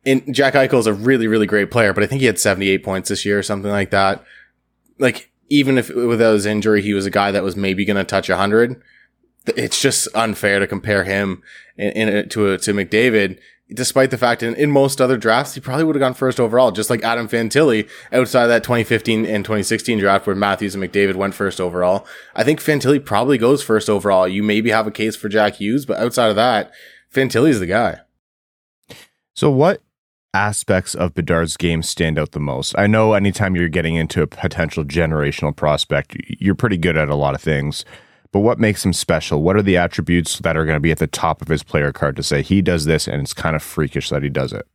And 0.06 0.34
Jack 0.34 0.54
Eichel 0.54 0.80
is 0.80 0.88
a 0.88 0.94
really 0.94 1.28
really 1.28 1.46
great 1.46 1.70
player, 1.70 1.94
but 1.94 2.04
I 2.04 2.08
think 2.08 2.22
he 2.22 2.28
had 2.28 2.40
78 2.40 2.84
points 2.84 3.10
this 3.10 3.26
year 3.26 3.38
or 3.38 3.44
something 3.44 3.72
like 3.72 3.92
that. 3.92 4.24
Like 4.98 5.32
even 5.50 5.78
if 5.78 5.90
without 5.90 6.34
his 6.34 6.46
injury, 6.46 6.82
he 6.82 6.94
was 6.94 7.06
a 7.06 7.12
guy 7.12 7.32
that 7.32 7.44
was 7.44 7.56
maybe 7.56 7.86
going 7.86 7.98
to 7.98 8.04
touch 8.04 8.30
100. 8.30 8.82
it's 9.56 9.82
just 9.82 10.08
unfair 10.16 10.60
to 10.60 10.68
compare 10.68 11.04
him 11.04 11.44
in, 11.78 11.92
in 11.92 12.10
uh, 12.10 12.24
to 12.30 12.58
to 12.58 12.74
McDavid 12.74 13.40
despite 13.72 14.12
the 14.12 14.18
fact 14.18 14.44
in, 14.44 14.56
in 14.56 14.72
most 14.72 15.00
other 15.00 15.18
drafts, 15.18 15.54
he 15.54 15.62
probably 15.62 15.84
would 15.84 15.96
have 15.96 16.02
gone 16.02 16.14
first 16.14 16.40
overall, 16.40 16.72
just 16.72 16.90
like 16.90 17.04
Adam 17.04 17.28
Fantilli 17.28 17.88
outside 18.12 18.44
of 18.44 18.50
that 18.50 18.64
2015 18.64 19.26
and 19.26 19.46
2016 19.46 20.00
draft 20.00 20.26
where 20.26 20.36
Matthews 20.36 20.76
and 20.76 20.84
McDavid 20.84 21.16
went 21.16 21.36
first 21.36 21.62
overall. 21.62 22.06
I 22.36 22.44
think 22.44 22.60
Fantilli 22.60 23.04
probably 23.04 23.38
goes 23.38 23.64
first 23.64 23.90
overall. 23.90 24.28
You 24.28 24.44
maybe 24.44 24.72
have 24.72 24.88
a 24.88 24.92
case 24.92 25.16
for 25.16 25.30
Jack 25.30 25.56
Hughes, 25.56 25.86
but 25.86 26.00
outside 26.00 26.30
of 26.30 26.36
that, 26.36 26.72
Fantilli's 27.14 27.60
the 27.60 27.68
guy. 27.68 28.00
So 29.36 29.50
what 29.50 29.82
aspects 30.34 30.96
of 30.96 31.14
Bedard's 31.14 31.58
game 31.58 31.84
stand 31.84 32.20
out 32.20 32.32
the 32.32 32.40
most? 32.40 32.76
I 32.78 32.88
know 32.88 33.14
anytime 33.14 33.56
you're 33.56 33.70
getting 33.70 33.96
into 33.96 34.22
a 34.22 34.28
potential 34.28 34.84
generational 34.84 35.56
prospect, 35.56 36.18
you're 36.40 36.56
pretty 36.56 36.78
good 36.78 36.98
at 36.98 37.10
a 37.10 37.16
lot 37.16 37.36
of 37.36 37.42
things. 37.42 37.86
But 38.32 38.42
what 38.42 38.60
makes 38.60 38.86
him 38.86 38.94
special? 38.94 39.42
What 39.42 39.56
are 39.56 39.62
the 39.62 39.78
attributes 39.78 40.40
that 40.40 40.56
are 40.56 40.66
going 40.66 40.76
to 40.76 40.82
be 40.82 40.92
at 40.92 41.00
the 41.00 41.08
top 41.08 41.42
of 41.42 41.48
his 41.48 41.64
player 41.64 41.92
card 41.92 42.16
to 42.18 42.24
say 42.24 42.42
he 42.42 42.62
does 42.62 42.86
this 42.86 43.08
and 43.08 43.22
it's 43.22 43.34
kind 43.34 43.56
of 43.56 43.64
freakish 43.64 44.10
that 44.10 44.22
he 44.22 44.30
does 44.30 44.54
it? 44.54 44.68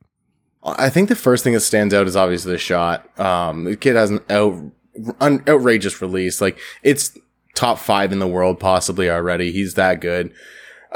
I 0.64 0.88
think 0.88 1.08
the 1.08 1.16
first 1.16 1.44
thing 1.44 1.52
that 1.52 1.60
stands 1.60 1.94
out 1.94 2.06
is 2.06 2.16
obviously 2.16 2.52
the 2.52 2.58
shot. 2.58 3.18
Um, 3.20 3.64
the 3.64 3.76
kid 3.76 3.96
has 3.96 4.10
an 4.10 4.20
out, 4.30 4.60
un, 5.20 5.44
outrageous 5.46 6.00
release. 6.00 6.40
Like 6.40 6.58
it's 6.82 7.16
top 7.54 7.78
five 7.78 8.12
in 8.12 8.18
the 8.18 8.26
world 8.26 8.58
possibly 8.58 9.10
already. 9.10 9.52
He's 9.52 9.74
that 9.74 10.00
good. 10.00 10.32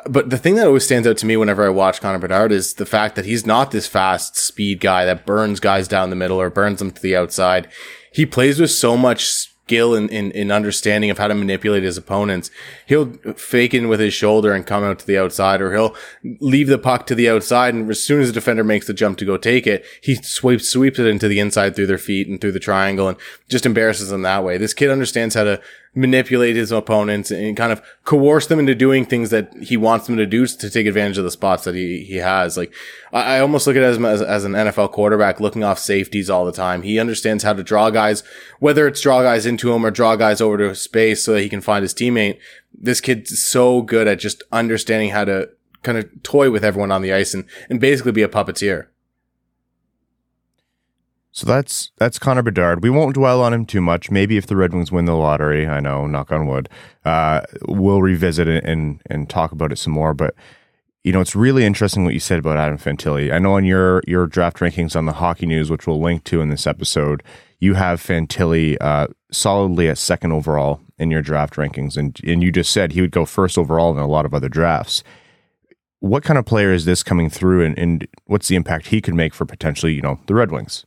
But 0.07 0.31
the 0.31 0.39
thing 0.39 0.55
that 0.55 0.67
always 0.67 0.85
stands 0.85 1.09
out 1.09 1.17
to 1.19 1.27
me 1.27 1.37
whenever 1.37 1.67
I 1.67 1.71
watch 1.71 2.01
Connor 2.01 2.19
Bedard 2.19 2.53
is 2.53 2.75
the 2.75 2.87
fact 2.87 3.15
that 3.17 3.25
he's 3.25 3.45
not 3.45 3.73
this 3.73 3.87
fast 3.87 4.37
speed 4.37 4.81
guy 4.81 5.05
that 5.05 5.27
burns 5.27 5.61
guys 5.61 5.89
down 5.89 6.11
the 6.11 6.17
middle 6.17 6.41
or 6.41 6.51
burns 6.51 6.79
them 6.79 6.91
to 6.91 7.03
the 7.03 7.17
outside. 7.17 7.69
He 8.13 8.25
plays 8.25 8.61
with 8.61 8.71
so 8.71 8.97
much 8.97 9.53
skill 9.69 9.95
in, 9.95 10.09
in, 10.09 10.31
in 10.31 10.51
understanding 10.51 11.11
of 11.11 11.19
how 11.19 11.29
to 11.29 11.35
manipulate 11.35 11.83
his 11.83 11.99
opponents. 11.99 12.51
He'll 12.87 13.13
fake 13.37 13.75
in 13.75 13.89
with 13.89 14.01
his 14.01 14.15
shoulder 14.15 14.55
and 14.55 14.67
come 14.67 14.83
out 14.83 14.99
to 15.01 15.07
the 15.07 15.19
outside, 15.19 15.61
or 15.61 15.75
he'll 15.75 15.95
leave 16.41 16.69
the 16.69 16.79
puck 16.79 17.07
to 17.09 17.15
the 17.15 17.29
outside. 17.29 17.75
And 17.75 17.91
as 17.91 18.03
soon 18.03 18.23
as 18.23 18.29
the 18.29 18.33
defender 18.33 18.65
makes 18.65 18.87
the 18.87 18.95
jump 18.95 19.19
to 19.19 19.27
go 19.27 19.37
take 19.37 19.67
it, 19.67 19.85
he 20.03 20.15
sweeps, 20.15 20.71
sweeps 20.71 20.99
it 20.99 21.07
into 21.07 21.29
the 21.29 21.39
inside 21.39 21.77
through 21.77 21.89
their 21.89 21.99
feet 21.99 22.29
and 22.29 22.41
through 22.41 22.53
the 22.53 22.59
triangle 22.59 23.09
and 23.09 23.19
just 23.51 23.67
embarrasses 23.67 24.09
them 24.09 24.23
that 24.23 24.43
way. 24.43 24.57
This 24.57 24.73
kid 24.73 24.91
understands 24.91 25.35
how 25.35 25.45
to 25.45 25.61
manipulate 25.95 26.57
his 26.57 26.71
opponents 26.71 27.31
and 27.31 27.57
kind 27.57 27.73
of 27.73 27.83
coerce 28.05 28.47
them 28.47 28.59
into 28.59 28.75
doing 28.75 29.05
things 29.05 29.31
that 29.31 29.53
he 29.63 29.77
wants 29.77 30.07
them 30.07 30.17
to 30.17 30.27
do 30.27 30.47
to 30.47 30.71
take 30.71 30.87
advantage 30.87 31.19
of 31.19 31.25
the 31.25 31.31
spots 31.31 31.65
that 31.65 31.75
he, 31.75 32.05
he 32.05 32.17
has. 32.17 32.57
Like, 32.57 32.73
I, 33.13 33.37
I 33.37 33.41
almost 33.41 33.67
look 33.67 33.77
at 33.77 33.83
as, 33.83 33.99
as, 33.99 34.23
as, 34.23 34.45
an 34.45 34.53
NFL 34.53 34.93
quarterback 34.93 35.41
looking 35.41 35.65
off 35.65 35.79
safeties 35.79 36.31
all 36.31 36.45
the 36.45 36.53
time. 36.53 36.83
He 36.83 36.99
understands 36.99 37.43
how 37.43 37.53
to 37.53 37.63
draw 37.63 37.91
guys, 37.91 38.23
whether 38.61 38.87
it's 38.87 39.01
draw 39.01 39.23
guys 39.23 39.47
into 39.47 39.73
him 39.73 39.85
or 39.85 39.91
draw 39.91 40.17
guys 40.17 40.41
over 40.41 40.59
to 40.59 40.75
space 40.75 41.25
so 41.25 41.33
that 41.33 41.43
he 41.43 41.49
can 41.49 41.61
find 41.61 41.83
his 41.83 41.95
teammate. 41.95 42.39
This 42.73 43.01
kid's 43.01 43.43
so 43.43 43.83
good 43.83 44.07
at 44.07 44.19
just 44.19 44.43
understanding 44.53 45.11
how 45.11 45.25
to 45.25 45.51
kind 45.83 45.99
of 45.99 46.23
toy 46.23 46.51
with 46.51 46.65
everyone 46.65 46.93
on 46.93 47.03
the 47.03 47.13
ice 47.13 47.35
and, 47.35 47.45
and 47.71 47.81
basically 47.81 48.13
be 48.13 48.23
a 48.23 48.29
puppeteer. 48.29 48.89
So 51.33 51.47
that's 51.47 51.93
that's 51.99 52.19
Connor 52.19 52.43
Bedard. 52.43 52.83
We 52.83 52.91
won't 52.91 53.15
dwell 53.15 53.43
on 53.43 53.53
him 53.53 53.67
too 53.67 53.81
much. 53.81 54.11
Maybe 54.11 54.37
if 54.37 54.47
the 54.47 54.57
Red 54.57 54.73
Wings 54.73 54.91
win 54.91 55.05
the 55.05 55.15
lottery, 55.15 55.67
I 55.67 55.81
know, 55.81 56.07
knock 56.07 56.33
on 56.33 56.47
wood, 56.47 56.69
uh, 57.05 57.43
we'll 57.67 58.03
revisit 58.03 58.49
it 58.49 58.65
and 58.65 59.01
and 59.07 59.29
talk 59.29 59.53
about 59.53 59.73
it 59.73 59.77
some 59.79 59.93
more. 59.93 60.15
But 60.15 60.35
you 61.05 61.13
know, 61.13 61.21
it's 61.21 61.37
really 61.37 61.65
interesting 61.65 62.05
what 62.05 62.15
you 62.15 62.21
said 62.21 62.39
about 62.39 62.57
Adam 62.57 62.77
Fantilli. 62.77 63.33
I 63.33 63.39
know 63.39 63.55
on 63.55 63.65
your 63.65 64.03
your 64.07 64.27
draft 64.27 64.59
rankings 64.59 64.97
on 64.97 65.07
the 65.07 65.13
Hockey 65.13 65.47
News, 65.47 65.71
which 65.71 65.87
we'll 65.87 66.01
link 66.01 66.25
to 66.25 66.41
in 66.41 66.49
this 66.49 66.67
episode, 66.67 67.23
you 67.61 67.75
have 67.75 68.01
Fantilli 68.01 68.77
uh, 68.81 69.07
solidly 69.31 69.89
at 69.89 69.99
second 69.99 70.33
overall 70.33 70.81
in 70.99 71.11
your 71.11 71.23
draft 71.23 71.55
rankings, 71.55 71.97
and 71.97 72.19
and 72.27 72.43
you 72.43 72.51
just 72.51 72.73
said 72.73 72.93
he 72.93 73.01
would 73.01 73.13
go 73.13 73.25
first 73.25 73.59
overall 73.59 73.93
in 73.93 73.99
a 73.99 74.07
lot 74.07 74.27
of 74.27 74.35
other 74.35 74.49
drafts. 74.49 75.05
What 76.01 76.23
kind 76.23 76.39
of 76.39 76.47
player 76.47 76.73
is 76.73 76.85
this 76.85 77.03
coming 77.03 77.29
through, 77.29 77.65
and, 77.65 77.79
and 77.79 78.09
what's 78.27 78.49
the 78.49 78.57
impact 78.57 78.89
he 78.89 79.01
could 79.01 79.15
make 79.15 79.35
for 79.35 79.45
potentially, 79.45 79.95
you 79.95 80.03
know, 80.03 80.21
the 80.27 80.35
Red 80.35 80.51
Wings? 80.53 80.85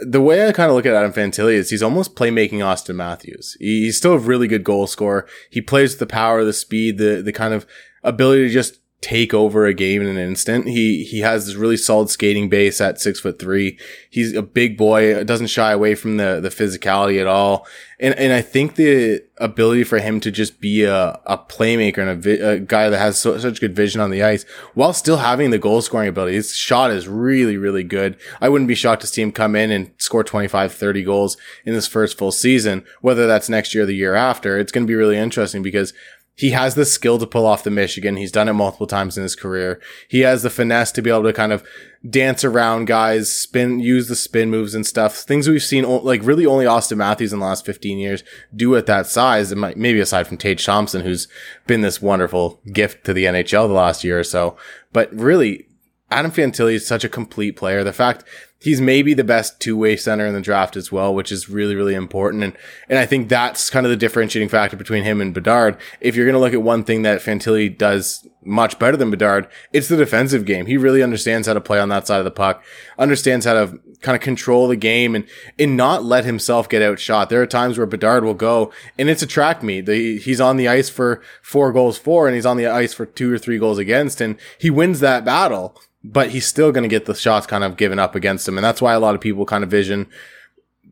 The 0.00 0.20
way 0.20 0.46
I 0.46 0.52
kind 0.52 0.70
of 0.70 0.76
look 0.76 0.86
at 0.86 0.94
Adam 0.94 1.12
Fantilli 1.12 1.54
is 1.54 1.70
he's 1.70 1.82
almost 1.82 2.14
playmaking 2.14 2.58
Auston 2.58 2.94
Matthews. 2.94 3.56
He's 3.58 3.96
still 3.96 4.12
a 4.12 4.18
really 4.18 4.46
good 4.46 4.62
goal 4.62 4.86
scorer. 4.86 5.26
He 5.50 5.60
plays 5.60 5.92
with 5.92 5.98
the 5.98 6.06
power, 6.06 6.44
the 6.44 6.52
speed, 6.52 6.98
the 6.98 7.20
the 7.20 7.32
kind 7.32 7.52
of 7.52 7.66
ability 8.04 8.46
to 8.46 8.52
just 8.52 8.80
take 9.00 9.32
over 9.32 9.64
a 9.64 9.74
game 9.74 10.02
in 10.02 10.08
an 10.08 10.18
instant. 10.18 10.66
He 10.66 11.04
he 11.04 11.20
has 11.20 11.46
this 11.46 11.54
really 11.54 11.76
solid 11.76 12.10
skating 12.10 12.48
base 12.48 12.80
at 12.80 13.00
six 13.00 13.20
foot 13.20 13.38
three. 13.38 13.78
He's 14.10 14.34
a 14.34 14.42
big 14.42 14.76
boy, 14.76 15.22
doesn't 15.24 15.46
shy 15.46 15.72
away 15.72 15.94
from 15.94 16.16
the 16.16 16.40
the 16.40 16.48
physicality 16.48 17.20
at 17.20 17.26
all. 17.26 17.66
And 18.00 18.14
and 18.14 18.32
I 18.32 18.42
think 18.42 18.74
the 18.74 19.22
ability 19.36 19.84
for 19.84 20.00
him 20.00 20.18
to 20.20 20.32
just 20.32 20.60
be 20.60 20.82
a, 20.82 21.20
a 21.26 21.38
playmaker 21.38 21.98
and 21.98 22.10
a, 22.10 22.14
vi- 22.16 22.44
a 22.44 22.58
guy 22.58 22.88
that 22.88 22.98
has 22.98 23.20
so, 23.20 23.38
such 23.38 23.60
good 23.60 23.74
vision 23.74 24.00
on 24.00 24.10
the 24.10 24.22
ice 24.22 24.44
while 24.74 24.92
still 24.92 25.18
having 25.18 25.50
the 25.50 25.58
goal 25.58 25.80
scoring 25.80 26.08
ability. 26.08 26.34
His 26.34 26.54
shot 26.56 26.90
is 26.90 27.06
really, 27.06 27.56
really 27.56 27.84
good. 27.84 28.16
I 28.40 28.48
wouldn't 28.48 28.68
be 28.68 28.74
shocked 28.74 29.02
to 29.02 29.06
see 29.06 29.22
him 29.22 29.30
come 29.30 29.54
in 29.54 29.70
and 29.70 29.92
score 29.98 30.24
25, 30.24 30.72
30 30.72 31.04
goals 31.04 31.36
in 31.64 31.74
this 31.74 31.86
first 31.86 32.18
full 32.18 32.32
season, 32.32 32.84
whether 33.00 33.28
that's 33.28 33.48
next 33.48 33.74
year 33.74 33.84
or 33.84 33.86
the 33.86 33.94
year 33.94 34.16
after. 34.16 34.58
It's 34.58 34.72
going 34.72 34.86
to 34.86 34.90
be 34.90 34.96
really 34.96 35.16
interesting 35.16 35.62
because 35.62 35.92
he 36.38 36.50
has 36.50 36.76
the 36.76 36.84
skill 36.84 37.18
to 37.18 37.26
pull 37.26 37.44
off 37.44 37.64
the 37.64 37.70
Michigan. 37.70 38.16
He's 38.16 38.30
done 38.30 38.48
it 38.48 38.52
multiple 38.52 38.86
times 38.86 39.16
in 39.16 39.24
his 39.24 39.34
career. 39.34 39.82
He 40.08 40.20
has 40.20 40.44
the 40.44 40.50
finesse 40.50 40.92
to 40.92 41.02
be 41.02 41.10
able 41.10 41.24
to 41.24 41.32
kind 41.32 41.52
of 41.52 41.66
dance 42.08 42.44
around 42.44 42.84
guys, 42.84 43.32
spin, 43.32 43.80
use 43.80 44.06
the 44.06 44.14
spin 44.14 44.48
moves 44.48 44.72
and 44.72 44.86
stuff. 44.86 45.16
Things 45.16 45.48
we've 45.48 45.60
seen, 45.60 45.82
like 46.04 46.22
really 46.22 46.46
only 46.46 46.64
Auston 46.64 46.98
Matthews 46.98 47.32
in 47.32 47.40
the 47.40 47.44
last 47.44 47.66
15 47.66 47.98
years 47.98 48.22
do 48.54 48.76
at 48.76 48.86
that 48.86 49.08
size. 49.08 49.50
And 49.50 49.60
maybe 49.76 49.98
aside 49.98 50.28
from 50.28 50.36
Tage 50.36 50.64
Thompson, 50.64 51.02
who's 51.02 51.26
been 51.66 51.80
this 51.80 52.00
wonderful 52.00 52.60
gift 52.72 53.04
to 53.06 53.12
the 53.12 53.24
NHL 53.24 53.66
the 53.66 53.74
last 53.74 54.04
year 54.04 54.20
or 54.20 54.24
so. 54.24 54.56
But 54.92 55.12
really, 55.12 55.66
Adam 56.08 56.30
Fantilli 56.30 56.74
is 56.74 56.86
such 56.86 57.02
a 57.02 57.08
complete 57.08 57.56
player. 57.56 57.82
The 57.82 57.92
fact 57.92 58.22
he's 58.60 58.80
maybe 58.80 59.14
the 59.14 59.24
best 59.24 59.60
two-way 59.60 59.96
center 59.96 60.26
in 60.26 60.34
the 60.34 60.40
draft 60.40 60.76
as 60.76 60.90
well, 60.90 61.14
which 61.14 61.30
is 61.30 61.48
really, 61.48 61.76
really 61.76 61.94
important. 61.94 62.42
And, 62.42 62.56
and 62.88 62.98
I 62.98 63.06
think 63.06 63.28
that's 63.28 63.70
kind 63.70 63.86
of 63.86 63.90
the 63.90 63.96
differentiating 63.96 64.48
factor 64.48 64.76
between 64.76 65.04
him 65.04 65.20
and 65.20 65.32
Bedard. 65.32 65.76
If 66.00 66.16
you're 66.16 66.26
going 66.26 66.34
to 66.34 66.40
look 66.40 66.54
at 66.54 66.62
one 66.62 66.82
thing 66.82 67.02
that 67.02 67.20
Fantilli 67.20 67.76
does 67.76 68.26
much 68.42 68.78
better 68.78 68.96
than 68.96 69.10
Bedard, 69.10 69.48
it's 69.72 69.88
the 69.88 69.96
defensive 69.96 70.44
game. 70.44 70.66
He 70.66 70.76
really 70.76 71.02
understands 71.02 71.46
how 71.46 71.54
to 71.54 71.60
play 71.60 71.78
on 71.78 71.88
that 71.90 72.06
side 72.06 72.18
of 72.18 72.24
the 72.24 72.30
puck, 72.32 72.64
understands 72.98 73.46
how 73.46 73.54
to 73.54 73.80
kind 74.00 74.16
of 74.16 74.22
control 74.22 74.68
the 74.68 74.76
game 74.76 75.14
and, 75.14 75.24
and 75.58 75.76
not 75.76 76.04
let 76.04 76.24
himself 76.24 76.68
get 76.68 76.82
outshot. 76.82 77.30
There 77.30 77.42
are 77.42 77.46
times 77.46 77.78
where 77.78 77.86
Bedard 77.86 78.24
will 78.24 78.34
go 78.34 78.72
and 78.96 79.08
it's 79.08 79.22
a 79.22 79.26
track 79.26 79.62
meet. 79.62 79.86
The, 79.86 80.18
he's 80.18 80.40
on 80.40 80.56
the 80.56 80.68
ice 80.68 80.88
for 80.88 81.22
four 81.42 81.72
goals 81.72 81.98
for 81.98 82.26
and 82.26 82.34
he's 82.34 82.46
on 82.46 82.56
the 82.56 82.66
ice 82.66 82.94
for 82.94 83.06
two 83.06 83.32
or 83.32 83.38
three 83.38 83.58
goals 83.58 83.78
against 83.78 84.20
and 84.20 84.36
he 84.58 84.70
wins 84.70 85.00
that 85.00 85.24
battle 85.24 85.80
but 86.10 86.30
he's 86.30 86.46
still 86.46 86.72
going 86.72 86.82
to 86.82 86.88
get 86.88 87.04
the 87.04 87.14
shots 87.14 87.46
kind 87.46 87.62
of 87.62 87.76
given 87.76 87.98
up 87.98 88.14
against 88.14 88.48
him. 88.48 88.56
And 88.56 88.64
that's 88.64 88.80
why 88.80 88.94
a 88.94 89.00
lot 89.00 89.14
of 89.14 89.20
people 89.20 89.44
kind 89.44 89.62
of 89.62 89.70
vision 89.70 90.06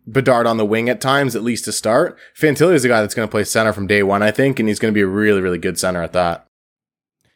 Bedard 0.06 0.46
on 0.46 0.56
the 0.56 0.66
wing 0.66 0.88
at 0.88 1.00
times, 1.00 1.35
at 1.35 1.42
least 1.42 1.64
to 1.64 1.73
start. 1.73 2.16
Fantilli 2.38 2.75
is 2.75 2.85
a 2.85 2.88
guy 2.88 3.00
that's 3.00 3.14
going 3.14 3.26
to 3.26 3.30
play 3.30 3.42
center 3.42 3.73
from 3.73 3.87
day 3.87 4.02
one, 4.02 4.23
I 4.23 4.30
think, 4.30 4.61
and 4.61 4.68
he's 4.68 4.78
going 4.78 4.92
to 4.92 4.96
be 4.96 5.02
a 5.02 5.06
really, 5.06 5.40
really 5.40 5.58
good 5.58 5.78
center 5.78 6.02
at 6.02 6.12
that. 6.12 6.46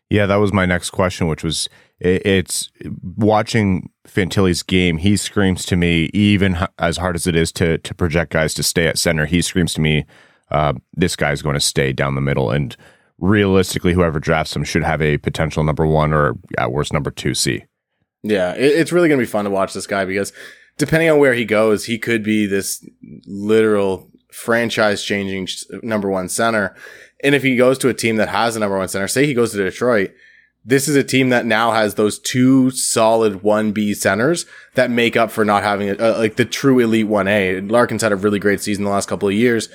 Yeah, 0.08 0.26
that 0.26 0.36
was 0.36 0.52
my 0.52 0.66
next 0.66 0.90
question, 0.90 1.26
which 1.26 1.42
was 1.42 1.68
it's 2.00 2.70
watching 3.16 3.90
Fantilli's 4.06 4.62
game. 4.62 4.98
He 4.98 5.16
screams 5.16 5.64
to 5.66 5.76
me, 5.76 6.10
even 6.12 6.58
as 6.78 6.96
hard 6.96 7.16
as 7.16 7.26
it 7.26 7.36
is 7.36 7.52
to 7.52 7.78
to 7.78 7.94
project 7.94 8.32
guys 8.32 8.54
to 8.54 8.62
stay 8.62 8.86
at 8.86 8.98
center. 8.98 9.26
He 9.26 9.40
screams 9.40 9.72
to 9.74 9.80
me, 9.80 10.04
uh, 10.50 10.74
"This 10.94 11.16
guy's 11.16 11.42
going 11.42 11.54
to 11.54 11.60
stay 11.60 11.92
down 11.92 12.14
the 12.16 12.20
middle." 12.20 12.50
And 12.50 12.76
realistically, 13.18 13.92
whoever 13.92 14.18
drafts 14.18 14.56
him 14.56 14.64
should 14.64 14.82
have 14.82 15.00
a 15.00 15.18
potential 15.18 15.62
number 15.62 15.86
one 15.86 16.12
or 16.12 16.34
at 16.58 16.72
worst 16.72 16.92
number 16.92 17.10
two 17.10 17.34
C. 17.34 17.64
Yeah, 18.22 18.54
it, 18.54 18.72
it's 18.72 18.92
really 18.92 19.08
going 19.08 19.18
to 19.18 19.26
be 19.26 19.30
fun 19.30 19.44
to 19.44 19.50
watch 19.50 19.72
this 19.72 19.86
guy 19.86 20.04
because 20.04 20.32
depending 20.78 21.10
on 21.10 21.18
where 21.18 21.34
he 21.34 21.44
goes, 21.44 21.84
he 21.84 21.98
could 21.98 22.22
be 22.22 22.46
this 22.46 22.86
literal 23.26 24.10
franchise 24.32 25.02
changing 25.02 25.48
number 25.82 26.08
one 26.08 26.28
center. 26.28 26.74
And 27.22 27.34
if 27.34 27.42
he 27.42 27.56
goes 27.56 27.78
to 27.78 27.88
a 27.88 27.94
team 27.94 28.16
that 28.16 28.28
has 28.28 28.56
a 28.56 28.60
number 28.60 28.78
one 28.78 28.88
center, 28.88 29.08
say 29.08 29.26
he 29.26 29.34
goes 29.34 29.52
to 29.52 29.58
Detroit, 29.58 30.12
this 30.64 30.88
is 30.88 30.96
a 30.96 31.04
team 31.04 31.30
that 31.30 31.46
now 31.46 31.72
has 31.72 31.94
those 31.94 32.18
two 32.18 32.70
solid 32.70 33.42
1B 33.42 33.96
centers 33.96 34.46
that 34.74 34.90
make 34.90 35.16
up 35.16 35.30
for 35.30 35.44
not 35.44 35.62
having 35.62 35.90
a, 35.90 35.94
like 35.94 36.36
the 36.36 36.44
true 36.44 36.78
elite 36.78 37.06
1A. 37.06 37.70
Larkin's 37.70 38.02
had 38.02 38.12
a 38.12 38.16
really 38.16 38.38
great 38.38 38.60
season 38.60 38.84
the 38.84 38.90
last 38.90 39.08
couple 39.08 39.28
of 39.28 39.34
years. 39.34 39.68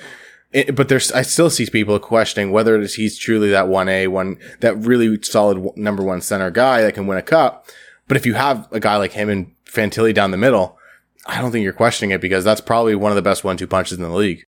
It, 0.52 0.76
but 0.76 0.88
there's, 0.88 1.10
I 1.10 1.22
still 1.22 1.50
see 1.50 1.66
people 1.66 1.98
questioning 1.98 2.52
whether 2.52 2.80
he's 2.80 3.18
truly 3.18 3.50
that 3.50 3.66
1A, 3.66 4.08
one, 4.08 4.38
that 4.60 4.76
really 4.76 5.20
solid 5.22 5.76
number 5.76 6.04
one 6.04 6.20
center 6.20 6.50
guy 6.50 6.82
that 6.82 6.94
can 6.94 7.06
win 7.06 7.18
a 7.18 7.22
cup. 7.22 7.68
But 8.08 8.16
if 8.16 8.26
you 8.26 8.34
have 8.34 8.68
a 8.70 8.80
guy 8.80 8.96
like 8.96 9.12
him 9.12 9.28
and 9.28 9.52
Fantilli 9.64 10.14
down 10.14 10.30
the 10.30 10.36
middle, 10.36 10.78
I 11.26 11.40
don't 11.40 11.50
think 11.50 11.64
you're 11.64 11.72
questioning 11.72 12.12
it 12.12 12.20
because 12.20 12.44
that's 12.44 12.60
probably 12.60 12.94
one 12.94 13.10
of 13.10 13.16
the 13.16 13.22
best 13.22 13.42
one 13.42 13.56
two 13.56 13.66
punches 13.66 13.98
in 13.98 14.04
the 14.04 14.10
league. 14.10 14.44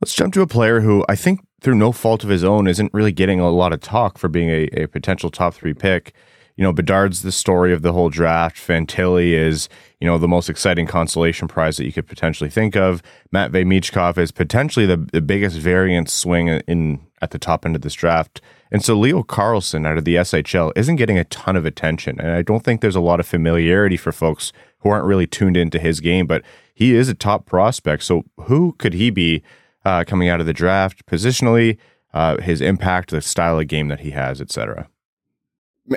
Let's 0.00 0.14
jump 0.14 0.32
to 0.34 0.42
a 0.42 0.46
player 0.46 0.80
who 0.80 1.04
I 1.08 1.16
think, 1.16 1.40
through 1.60 1.74
no 1.74 1.92
fault 1.92 2.24
of 2.24 2.30
his 2.30 2.44
own, 2.44 2.66
isn't 2.66 2.94
really 2.94 3.12
getting 3.12 3.40
a 3.40 3.50
lot 3.50 3.72
of 3.72 3.80
talk 3.80 4.18
for 4.18 4.28
being 4.28 4.50
a, 4.50 4.82
a 4.82 4.86
potential 4.86 5.30
top 5.30 5.54
three 5.54 5.74
pick. 5.74 6.14
you 6.56 6.62
know, 6.62 6.72
Bedard's 6.72 7.22
the 7.22 7.32
story 7.32 7.72
of 7.72 7.82
the 7.82 7.92
whole 7.92 8.08
draft. 8.08 8.56
Fantilli 8.56 9.32
is, 9.32 9.68
you 10.00 10.06
know, 10.06 10.16
the 10.16 10.28
most 10.28 10.48
exciting 10.48 10.86
consolation 10.86 11.48
prize 11.48 11.76
that 11.76 11.84
you 11.84 11.92
could 11.92 12.06
potentially 12.06 12.48
think 12.48 12.74
of. 12.74 13.02
Matvei 13.34 13.64
Michkov 13.66 14.16
is 14.16 14.32
potentially 14.32 14.86
the, 14.86 14.96
the 15.12 15.20
biggest 15.20 15.58
variance 15.58 16.12
swing 16.12 16.48
in 16.48 17.00
at 17.20 17.30
the 17.30 17.38
top 17.38 17.66
end 17.66 17.76
of 17.76 17.82
this 17.82 17.94
draft. 17.94 18.40
And 18.70 18.84
so 18.84 18.98
Leo 18.98 19.22
Carlsson 19.22 19.86
out 19.86 19.98
of 19.98 20.04
the 20.04 20.16
SHL 20.16 20.72
isn't 20.76 20.96
getting 20.96 21.18
a 21.18 21.24
ton 21.24 21.56
of 21.56 21.64
attention. 21.64 22.20
And 22.20 22.32
I 22.32 22.42
don't 22.42 22.64
think 22.64 22.80
there's 22.80 22.96
a 22.96 23.00
lot 23.00 23.20
of 23.20 23.26
familiarity 23.26 23.96
for 23.96 24.12
folks 24.12 24.52
who 24.80 24.88
aren't 24.88 25.06
really 25.06 25.26
tuned 25.26 25.56
into 25.56 25.78
his 25.78 26.00
game, 26.00 26.26
but 26.26 26.42
he 26.74 26.94
is 26.94 27.08
a 27.08 27.14
top 27.14 27.46
prospect. 27.46 28.02
So 28.02 28.24
who 28.42 28.74
could 28.78 28.94
he 28.94 29.10
be 29.10 29.42
uh, 29.84 30.04
coming 30.04 30.28
out 30.28 30.40
of 30.40 30.46
the 30.46 30.52
draft 30.52 31.06
positionally, 31.06 31.78
uh, 32.12 32.40
his 32.42 32.60
impact, 32.60 33.10
the 33.10 33.20
style 33.20 33.60
of 33.60 33.68
game 33.68 33.88
that 33.88 34.00
he 34.00 34.10
has, 34.10 34.40
etc. 34.40 34.88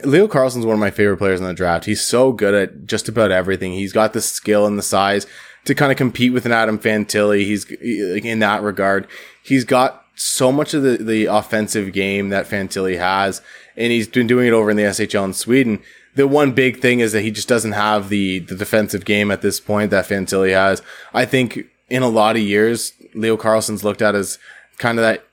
Leo 0.04 0.28
Carlsson's 0.28 0.66
one 0.66 0.76
of 0.76 0.80
my 0.80 0.92
favorite 0.92 1.18
players 1.18 1.40
in 1.40 1.48
the 1.48 1.54
draft. 1.54 1.86
He's 1.86 2.02
so 2.02 2.32
good 2.32 2.54
at 2.54 2.86
just 2.86 3.10
about 3.10 3.32
everything. 3.32 3.74
He's 3.74 3.94
got 3.94 4.14
the 4.14 4.22
skill 4.22 4.68
and 4.68 4.78
the 4.78 4.84
size 4.84 5.26
to 5.66 5.74
kind 5.74 5.92
of 5.92 5.98
compete 5.98 6.32
with 6.32 6.46
an 6.46 6.52
Adam 6.52 6.78
Fantilli. 6.78 7.46
He's 7.46 7.66
in 7.66 8.40
that 8.40 8.62
regard. 8.62 9.08
He's 9.44 9.66
got 9.66 10.06
so 10.20 10.52
much 10.52 10.74
of 10.74 10.84
the, 10.84 10.98
the 10.98 11.26
offensive 11.26 11.94
game 11.94 12.30
that 12.30 12.48
Fantilli 12.48 12.98
has, 12.98 13.42
and 13.78 13.92
he's 13.92 14.08
been 14.08 14.28
doing 14.28 14.48
it 14.48 14.54
over 14.54 14.70
in 14.70 14.78
the 14.78 14.84
SHL 14.84 15.26
in 15.26 15.34
Sweden. 15.34 15.82
The 16.16 16.28
one 16.28 16.52
big 16.52 16.82
thing 16.82 17.00
is 17.00 17.14
that 17.14 17.22
he 17.22 17.32
just 17.32 17.48
doesn't 17.48 17.72
have 17.72 18.10
the, 18.10 18.40
the 18.40 18.56
defensive 18.56 19.06
game 19.06 19.32
at 19.32 19.42
this 19.42 19.60
point 19.60 19.92
that 19.92 20.08
Fantilli 20.08 20.52
has. 20.52 20.82
I 21.14 21.26
think 21.26 21.66
in 21.90 22.04
a 22.04 22.10
lot 22.10 22.36
of 22.36 22.42
years, 22.42 22.94
Leo 23.14 23.38
Carlsson's 23.38 23.84
looked 23.84 24.02
at 24.02 24.16
as 24.16 24.38
kind 24.78 24.98
of 25.00 25.04
that 25.04 25.24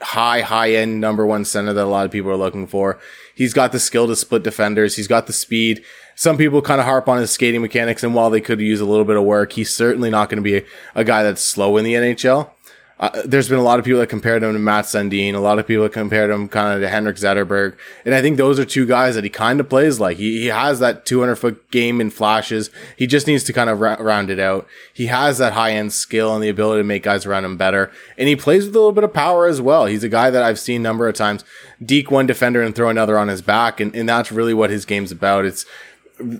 high, 0.00 0.42
high 0.42 0.72
end 0.72 1.00
number 1.00 1.26
one 1.26 1.44
center 1.44 1.72
that 1.72 1.84
a 1.84 1.88
lot 1.88 2.04
of 2.06 2.12
people 2.12 2.30
are 2.30 2.36
looking 2.36 2.66
for. 2.66 2.98
He's 3.34 3.54
got 3.54 3.72
the 3.72 3.80
skill 3.80 4.06
to 4.06 4.16
split 4.16 4.42
defenders. 4.42 4.96
He's 4.96 5.08
got 5.08 5.26
the 5.26 5.32
speed. 5.32 5.82
Some 6.14 6.38
people 6.38 6.62
kind 6.62 6.80
of 6.80 6.86
harp 6.86 7.08
on 7.08 7.18
his 7.18 7.30
skating 7.30 7.60
mechanics, 7.60 8.02
and 8.02 8.14
while 8.14 8.30
they 8.30 8.40
could 8.40 8.60
use 8.60 8.80
a 8.80 8.86
little 8.86 9.04
bit 9.04 9.16
of 9.16 9.24
work, 9.24 9.52
he's 9.52 9.74
certainly 9.74 10.08
not 10.08 10.30
going 10.30 10.42
to 10.42 10.42
be 10.42 10.56
a, 10.56 10.64
a 10.94 11.04
guy 11.04 11.22
that's 11.22 11.42
slow 11.42 11.76
in 11.76 11.84
the 11.84 11.94
NHL. 11.94 12.50
Uh, 12.98 13.22
there's 13.26 13.48
been 13.48 13.58
a 13.58 13.62
lot 13.62 13.78
of 13.78 13.84
people 13.84 14.00
that 14.00 14.06
compared 14.06 14.42
him 14.42 14.54
to 14.54 14.58
Mats 14.58 14.90
Sundin. 14.94 15.34
A 15.34 15.40
lot 15.40 15.58
of 15.58 15.66
people 15.66 15.86
compared 15.90 16.30
him 16.30 16.48
kind 16.48 16.74
of 16.74 16.80
to 16.80 16.88
Henrik 16.88 17.16
Zetterberg. 17.16 17.76
And 18.06 18.14
I 18.14 18.22
think 18.22 18.38
those 18.38 18.58
are 18.58 18.64
two 18.64 18.86
guys 18.86 19.14
that 19.16 19.24
he 19.24 19.28
kind 19.28 19.60
of 19.60 19.68
plays 19.68 20.00
like. 20.00 20.16
He, 20.16 20.40
he 20.40 20.46
has 20.46 20.78
that 20.78 21.04
200 21.04 21.36
foot 21.36 21.70
game 21.70 22.00
in 22.00 22.08
flashes. 22.08 22.70
He 22.96 23.06
just 23.06 23.26
needs 23.26 23.44
to 23.44 23.52
kind 23.52 23.68
of 23.68 23.80
ra- 23.80 23.98
round 24.00 24.30
it 24.30 24.38
out. 24.38 24.66
He 24.94 25.06
has 25.06 25.36
that 25.36 25.52
high 25.52 25.72
end 25.72 25.92
skill 25.92 26.34
and 26.34 26.42
the 26.42 26.48
ability 26.48 26.80
to 26.80 26.84
make 26.84 27.02
guys 27.02 27.26
around 27.26 27.44
him 27.44 27.58
better. 27.58 27.92
And 28.16 28.28
he 28.28 28.36
plays 28.36 28.64
with 28.64 28.74
a 28.74 28.78
little 28.78 28.92
bit 28.92 29.04
of 29.04 29.12
power 29.12 29.46
as 29.46 29.60
well. 29.60 29.84
He's 29.84 30.04
a 30.04 30.08
guy 30.08 30.30
that 30.30 30.42
I've 30.42 30.58
seen 30.58 30.80
a 30.80 30.84
number 30.84 31.06
of 31.06 31.14
times 31.14 31.44
deke 31.84 32.10
one 32.10 32.26
defender 32.26 32.62
and 32.62 32.74
throw 32.74 32.88
another 32.88 33.18
on 33.18 33.28
his 33.28 33.42
back. 33.42 33.78
And, 33.78 33.94
and 33.94 34.08
that's 34.08 34.32
really 34.32 34.54
what 34.54 34.70
his 34.70 34.86
game's 34.86 35.12
about. 35.12 35.44
It's, 35.44 35.66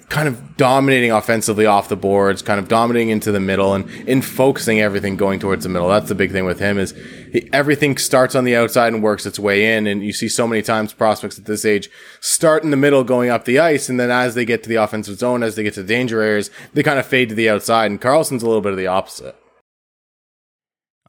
kind 0.09 0.27
of 0.27 0.57
dominating 0.57 1.13
offensively 1.13 1.67
off 1.67 1.91
the 1.91 1.97
boards, 1.97 2.41
kind 2.41 2.59
of 2.59 2.67
dominating 2.67 3.11
into 3.11 3.31
the 3.31 3.41
middle 3.41 3.75
and 3.75 3.89
in 4.09 4.23
focusing 4.23 4.81
everything 4.81 5.17
going 5.17 5.39
towards 5.39 5.65
the 5.65 5.69
middle. 5.69 5.89
That's 5.89 6.09
the 6.09 6.15
big 6.15 6.33
thing 6.33 6.47
with 6.47 6.59
him 6.59 6.79
is 6.79 6.93
he, 7.31 7.49
everything 7.53 7.99
starts 7.99 8.35
on 8.35 8.45
the 8.45 8.57
outside 8.57 8.95
and 8.95 9.03
works 9.03 9.27
its 9.27 9.39
way 9.39 9.77
in. 9.77 9.87
And 9.87 10.03
you 10.03 10.15
see 10.15 10.29
so 10.29 10.47
many 10.47 10.63
times 10.63 10.95
prospects 10.95 11.39
at 11.39 11.45
this 11.45 11.67
age 11.67 11.91
start 12.21 12.65
in 12.65 12.71
the 12.71 12.77
middle 12.77 13.05
going 13.05 13.29
up 13.29 13.45
the 13.45 13.59
ice. 13.59 13.91
And 13.91 14.01
then 14.01 14.11
as 14.11 14.35
they 14.35 14.47
get 14.47 14.63
to 14.63 14.69
the 14.69 14.77
offensive 14.77 15.19
zone, 15.19 15.43
as 15.43 15.57
they 15.57 15.63
get 15.63 15.75
to 15.75 15.83
the 15.83 15.89
danger 15.89 16.23
areas, 16.23 16.51
they 16.73 16.83
kind 16.83 16.99
of 16.99 17.05
fade 17.05 17.29
to 17.29 17.35
the 17.35 17.51
outside. 17.51 17.91
And 17.91 18.01
Carlsson's 18.01 18.43
a 18.43 18.47
little 18.47 18.63
bit 18.63 18.73
of 18.73 18.79
the 18.79 18.87
opposite. 18.87 19.37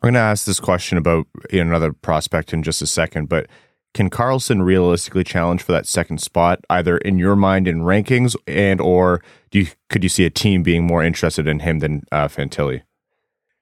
I'm 0.01 0.07
going 0.07 0.13
to 0.15 0.19
ask 0.19 0.45
this 0.45 0.59
question 0.59 0.97
about 0.97 1.25
another 1.51 1.93
prospect 1.93 2.53
in 2.53 2.63
just 2.63 2.81
a 2.81 2.87
second, 2.87 3.29
but 3.29 3.47
can 3.93 4.09
Carlsson 4.09 4.63
realistically 4.63 5.23
challenge 5.23 5.63
for 5.63 5.71
that 5.71 5.87
second 5.87 6.21
spot, 6.21 6.63
either 6.69 6.97
in 6.97 7.17
your 7.17 7.35
mind 7.35 7.67
in 7.67 7.81
rankings, 7.81 8.35
and 8.45 8.79
or 8.79 9.21
do 9.51 9.59
you 9.59 9.67
could 9.89 10.03
you 10.03 10.09
see 10.09 10.25
a 10.25 10.29
team 10.29 10.63
being 10.63 10.85
more 10.85 11.03
interested 11.03 11.47
in 11.47 11.59
him 11.59 11.79
than 11.79 12.03
uh, 12.11 12.27
Fantilli? 12.27 12.83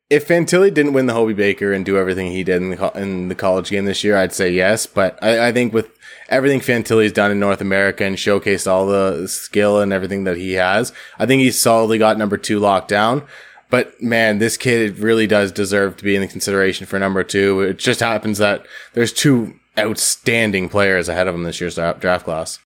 If 0.10 0.28
Fantilli 0.28 0.72
didn't 0.72 0.94
win 0.94 1.08
the 1.08 1.14
Hobey 1.14 1.34
Baker 1.34 1.74
and 1.74 1.84
do 1.84 1.98
everything 1.98 2.32
he 2.32 2.44
did 2.44 2.62
in 2.62 2.70
the, 2.70 2.92
in 2.96 3.28
the 3.28 3.34
college 3.34 3.72
game 3.72 3.86
this 3.86 4.04
year, 4.04 4.16
I'd 4.16 4.34
say 4.34 4.52
yes. 4.52 4.86
But 4.86 5.18
I, 5.24 5.48
I 5.48 5.52
think 5.52 5.74
with 5.74 5.90
everything 6.30 6.60
Fantilli's 6.60 7.12
done 7.12 7.32
in 7.32 7.40
North 7.40 7.60
America 7.60 8.04
and 8.04 8.16
showcased 8.16 8.70
all 8.70 8.86
the 8.86 9.28
skill 9.28 9.80
and 9.80 9.92
everything 9.92 10.26
that 10.26 10.38
he 10.38 10.54
has, 10.54 10.94
I 11.18 11.26
think 11.26 11.42
he's 11.42 11.60
solidly 11.60 11.98
got 11.98 12.20
number 12.20 12.38
two 12.38 12.60
locked 12.60 12.88
down. 12.88 13.24
But 13.72 14.00
man, 14.00 14.38
this 14.38 14.58
kid 14.58 15.00
really 15.00 15.26
does 15.26 15.52
deserve 15.52 15.98
to 15.98 16.04
be 16.04 16.16
in 16.16 16.22
the 16.22 16.28
consideration 16.28 16.86
for 16.86 17.00
number 17.00 17.24
two. 17.24 17.62
It 17.62 17.80
just 17.80 18.00
happens 18.00 18.38
that 18.38 18.66
there's 18.94 19.12
two 19.12 19.60
outstanding 19.78 20.70
players 20.70 21.10
ahead 21.10 21.28
of 21.28 21.36
him 21.36 21.44
this 21.44 21.60
year's 21.60 21.76
draft 21.76 22.26
class. 22.26 22.60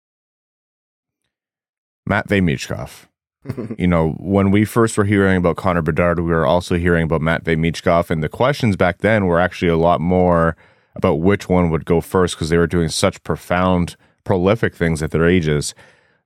Matvei 2.08 2.42
Michkov. 2.42 3.06
you 3.78 3.86
know, 3.86 4.10
when 4.18 4.50
we 4.50 4.64
first 4.64 4.98
were 4.98 5.04
hearing 5.04 5.36
about 5.36 5.56
Connor 5.56 5.82
Bedard, 5.82 6.18
we 6.20 6.30
were 6.30 6.46
also 6.46 6.76
hearing 6.76 7.04
about 7.04 7.20
Matvei 7.20 7.56
Michkov, 7.56 8.10
and 8.10 8.22
the 8.22 8.28
questions 8.28 8.76
back 8.76 8.98
then 8.98 9.26
were 9.26 9.40
actually 9.40 9.68
a 9.68 9.76
lot 9.76 10.00
more 10.00 10.56
about 10.96 11.20
which 11.20 11.48
one 11.48 11.70
would 11.70 11.84
go 11.84 12.00
first 12.00 12.34
because 12.34 12.48
they 12.48 12.58
were 12.58 12.66
doing 12.66 12.88
such 12.88 13.22
profound, 13.22 13.96
prolific 14.24 14.74
things 14.74 15.02
at 15.02 15.12
their 15.12 15.26
ages. 15.26 15.74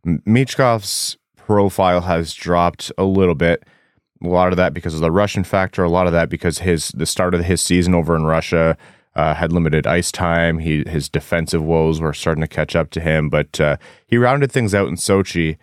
Michkov's 0.06 1.18
profile 1.36 2.00
has 2.02 2.32
dropped 2.32 2.90
a 2.96 3.04
little 3.04 3.34
bit. 3.34 3.64
A 4.24 4.28
lot 4.28 4.52
of 4.52 4.56
that 4.56 4.72
because 4.72 4.94
of 4.94 5.00
the 5.00 5.10
Russian 5.10 5.44
factor. 5.44 5.84
A 5.84 5.90
lot 5.90 6.06
of 6.06 6.12
that 6.12 6.28
because 6.28 6.58
his 6.58 6.88
the 6.88 7.06
start 7.06 7.34
of 7.34 7.44
his 7.44 7.60
season 7.60 7.94
over 7.94 8.16
in 8.16 8.24
Russia 8.24 8.76
uh, 9.14 9.34
had 9.34 9.52
limited 9.52 9.86
ice 9.86 10.10
time. 10.10 10.58
He 10.58 10.84
his 10.86 11.08
defensive 11.08 11.62
woes 11.62 12.00
were 12.00 12.14
starting 12.14 12.42
to 12.42 12.48
catch 12.48 12.74
up 12.74 12.90
to 12.90 13.00
him, 13.00 13.28
but 13.28 13.60
uh, 13.60 13.76
he 14.06 14.16
rounded 14.16 14.50
things 14.50 14.74
out 14.74 14.88
in 14.88 14.94
Sochi. 14.94 15.58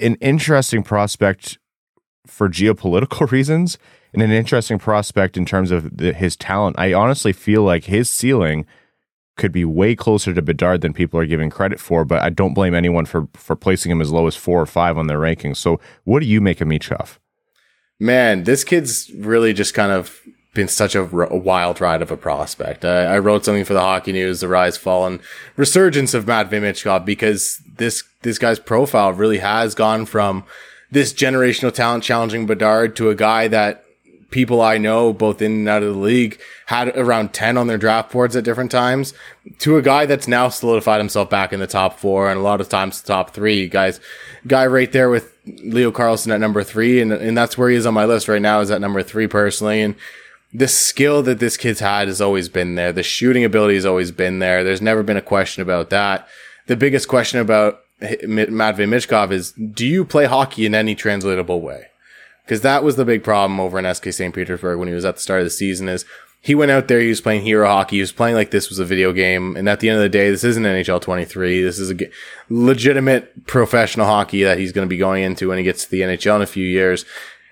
An 0.00 0.14
interesting 0.16 0.82
prospect 0.82 1.58
for 2.26 2.48
geopolitical 2.48 3.30
reasons, 3.30 3.78
and 4.12 4.22
an 4.22 4.30
interesting 4.30 4.78
prospect 4.78 5.36
in 5.36 5.44
terms 5.44 5.70
of 5.70 5.98
the, 5.98 6.12
his 6.12 6.36
talent. 6.36 6.76
I 6.78 6.92
honestly 6.92 7.32
feel 7.32 7.62
like 7.62 7.84
his 7.84 8.08
ceiling 8.08 8.66
could 9.36 9.52
be 9.52 9.66
way 9.66 9.94
closer 9.94 10.32
to 10.32 10.40
Bedard 10.40 10.80
than 10.80 10.94
people 10.94 11.20
are 11.20 11.26
giving 11.26 11.50
credit 11.50 11.78
for, 11.78 12.06
but 12.06 12.22
I 12.22 12.30
don't 12.30 12.54
blame 12.54 12.74
anyone 12.74 13.04
for 13.04 13.28
for 13.34 13.54
placing 13.54 13.92
him 13.92 14.00
as 14.00 14.10
low 14.10 14.26
as 14.26 14.34
four 14.34 14.60
or 14.60 14.66
five 14.66 14.96
on 14.96 15.08
their 15.08 15.18
rankings. 15.18 15.58
So, 15.58 15.78
what 16.04 16.20
do 16.20 16.26
you 16.26 16.40
make 16.40 16.62
of 16.62 16.68
Michkov? 16.68 17.18
Man, 17.98 18.44
this 18.44 18.64
kid's 18.64 19.10
really 19.14 19.52
just 19.52 19.74
kind 19.74 19.92
of 19.92 20.20
been 20.56 20.68
such 20.68 20.94
a, 20.94 21.02
r- 21.02 21.32
a 21.32 21.36
wild 21.36 21.80
ride 21.80 22.02
of 22.02 22.10
a 22.10 22.16
prospect. 22.16 22.84
I, 22.84 23.04
I, 23.04 23.18
wrote 23.18 23.44
something 23.44 23.64
for 23.64 23.74
the 23.74 23.80
Hockey 23.80 24.12
News, 24.12 24.40
the 24.40 24.48
rise, 24.48 24.76
fall, 24.76 25.06
and 25.06 25.20
resurgence 25.56 26.14
of 26.14 26.26
Matt 26.26 26.50
Michkov 26.50 27.04
because 27.04 27.62
this 27.76 28.02
this 28.22 28.38
guy's 28.38 28.58
profile 28.58 29.12
really 29.12 29.38
has 29.38 29.74
gone 29.74 30.06
from 30.06 30.44
this 30.90 31.12
generational 31.12 31.72
talent 31.72 32.02
challenging 32.02 32.46
Bedard 32.46 32.96
to 32.96 33.10
a 33.10 33.14
guy 33.14 33.48
that 33.48 33.84
people 34.30 34.60
I 34.60 34.78
know, 34.78 35.12
both 35.12 35.40
in 35.40 35.52
and 35.52 35.68
out 35.68 35.82
of 35.82 35.94
the 35.94 36.00
league, 36.00 36.40
had 36.66 36.88
around 36.96 37.32
10 37.32 37.56
on 37.56 37.68
their 37.68 37.78
draft 37.78 38.10
boards 38.12 38.34
at 38.34 38.44
different 38.44 38.70
times, 38.70 39.14
to 39.60 39.76
a 39.76 39.82
guy 39.82 40.06
that's 40.06 40.26
now 40.26 40.48
solidified 40.48 40.98
himself 40.98 41.30
back 41.30 41.52
in 41.52 41.60
the 41.60 41.66
top 41.66 41.98
four 41.98 42.28
and 42.28 42.38
a 42.38 42.42
lot 42.42 42.60
of 42.60 42.68
times 42.68 43.00
the 43.00 43.06
top 43.06 43.30
three. 43.30 43.68
Guys, 43.68 44.00
guy 44.46 44.66
right 44.66 44.90
there 44.90 45.08
with 45.08 45.32
Leo 45.46 45.92
Carlsson 45.92 46.32
at 46.32 46.40
number 46.40 46.64
three, 46.64 47.00
and, 47.00 47.12
and 47.12 47.38
that's 47.38 47.56
where 47.56 47.70
he 47.70 47.76
is 47.76 47.86
on 47.86 47.94
my 47.94 48.04
list 48.04 48.28
right 48.28 48.42
now, 48.42 48.60
is 48.60 48.70
at 48.70 48.80
number 48.80 49.02
three 49.02 49.28
personally. 49.28 49.80
And 49.80 49.94
the 50.56 50.68
skill 50.68 51.22
that 51.22 51.38
this 51.38 51.58
kid's 51.58 51.80
had 51.80 52.08
has 52.08 52.20
always 52.20 52.48
been 52.48 52.76
there. 52.76 52.90
The 52.90 53.02
shooting 53.02 53.44
ability 53.44 53.74
has 53.74 53.84
always 53.84 54.10
been 54.10 54.38
there. 54.38 54.64
There's 54.64 54.80
never 54.80 55.02
been 55.02 55.18
a 55.18 55.22
question 55.22 55.62
about 55.62 55.90
that. 55.90 56.26
The 56.66 56.76
biggest 56.76 57.08
question 57.08 57.40
about 57.40 57.80
Matvei 58.00 58.88
Michkov 58.88 59.32
is, 59.32 59.52
do 59.52 59.86
you 59.86 60.04
play 60.04 60.24
hockey 60.24 60.64
in 60.64 60.74
any 60.74 60.94
translatable 60.94 61.60
way? 61.60 61.88
Because 62.44 62.62
that 62.62 62.82
was 62.82 62.96
the 62.96 63.04
big 63.04 63.22
problem 63.22 63.60
over 63.60 63.78
in 63.78 63.94
SK 63.94 64.12
St. 64.12 64.34
Petersburg 64.34 64.78
when 64.78 64.88
he 64.88 64.94
was 64.94 65.04
at 65.04 65.16
the 65.16 65.20
start 65.20 65.40
of 65.40 65.46
the 65.46 65.50
season 65.50 65.88
is 65.88 66.06
he 66.40 66.54
went 66.54 66.70
out 66.70 66.88
there, 66.88 67.00
he 67.00 67.08
was 67.08 67.20
playing 67.20 67.42
hero 67.42 67.66
hockey, 67.66 67.96
he 67.96 68.02
was 68.02 68.12
playing 68.12 68.36
like 68.36 68.50
this 68.50 68.70
was 68.70 68.78
a 68.78 68.84
video 68.84 69.12
game. 69.12 69.56
And 69.56 69.68
at 69.68 69.80
the 69.80 69.90
end 69.90 69.98
of 69.98 70.02
the 70.02 70.08
day, 70.08 70.30
this 70.30 70.44
isn't 70.44 70.62
NHL 70.62 71.02
23. 71.02 71.60
This 71.60 71.78
is 71.78 71.90
a 71.90 71.96
legitimate 72.48 73.46
professional 73.46 74.06
hockey 74.06 74.42
that 74.44 74.58
he's 74.58 74.72
going 74.72 74.86
to 74.86 74.90
be 74.90 74.96
going 74.96 75.22
into 75.22 75.48
when 75.48 75.58
he 75.58 75.64
gets 75.64 75.84
to 75.84 75.90
the 75.90 76.00
NHL 76.00 76.36
in 76.36 76.42
a 76.42 76.46
few 76.46 76.64
years. 76.64 77.04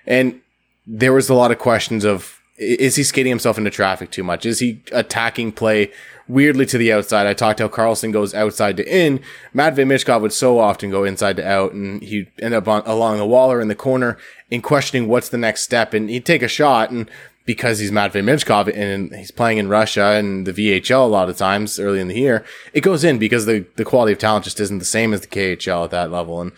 And 0.07 0.41
there 0.87 1.13
was 1.13 1.29
a 1.29 1.35
lot 1.35 1.51
of 1.51 1.59
questions 1.59 2.03
of, 2.03 2.39
is 2.57 2.95
he 2.95 3.03
skating 3.03 3.31
himself 3.31 3.57
into 3.57 3.69
traffic 3.69 4.11
too 4.11 4.23
much? 4.23 4.45
Is 4.45 4.59
he 4.59 4.81
attacking 4.91 5.51
play 5.51 5.91
weirdly 6.27 6.65
to 6.67 6.77
the 6.77 6.93
outside? 6.93 7.27
I 7.27 7.33
talked 7.33 7.59
how 7.59 7.67
Carlsson 7.67 8.13
goes 8.13 8.33
outside 8.33 8.77
to 8.77 8.87
in. 8.87 9.19
Matvei 9.53 9.85
Michkov 9.85 10.21
would 10.21 10.31
so 10.31 10.59
often 10.59 10.89
go 10.89 11.03
inside 11.03 11.35
to 11.37 11.47
out 11.47 11.73
and 11.73 12.01
he'd 12.01 12.31
end 12.39 12.53
up 12.53 12.67
on, 12.67 12.83
along 12.85 13.17
the 13.17 13.25
wall 13.25 13.51
or 13.51 13.59
in 13.59 13.67
the 13.67 13.75
corner 13.75 14.17
in 14.49 14.61
questioning 14.61 15.09
what's 15.09 15.29
the 15.29 15.37
next 15.37 15.63
step. 15.63 15.93
And 15.93 16.09
he'd 16.09 16.25
take 16.25 16.41
a 16.41 16.47
shot 16.47 16.91
and 16.91 17.09
because 17.45 17.79
he's 17.79 17.91
Matvei 17.91 18.23
Michkov 18.23 18.73
and 18.75 19.13
he's 19.13 19.31
playing 19.31 19.57
in 19.57 19.67
Russia 19.67 20.13
and 20.13 20.47
the 20.47 20.53
VHL 20.53 21.03
a 21.03 21.07
lot 21.07 21.29
of 21.29 21.37
times 21.37 21.77
early 21.77 21.99
in 21.99 22.07
the 22.07 22.17
year, 22.17 22.45
it 22.73 22.81
goes 22.81 23.03
in 23.03 23.19
because 23.19 23.45
the, 23.45 23.65
the 23.75 23.85
quality 23.85 24.13
of 24.13 24.17
talent 24.17 24.45
just 24.45 24.59
isn't 24.61 24.79
the 24.79 24.85
same 24.85 25.13
as 25.13 25.21
the 25.21 25.27
KHL 25.27 25.83
at 25.83 25.91
that 25.91 26.09
level. 26.09 26.41
And 26.41 26.53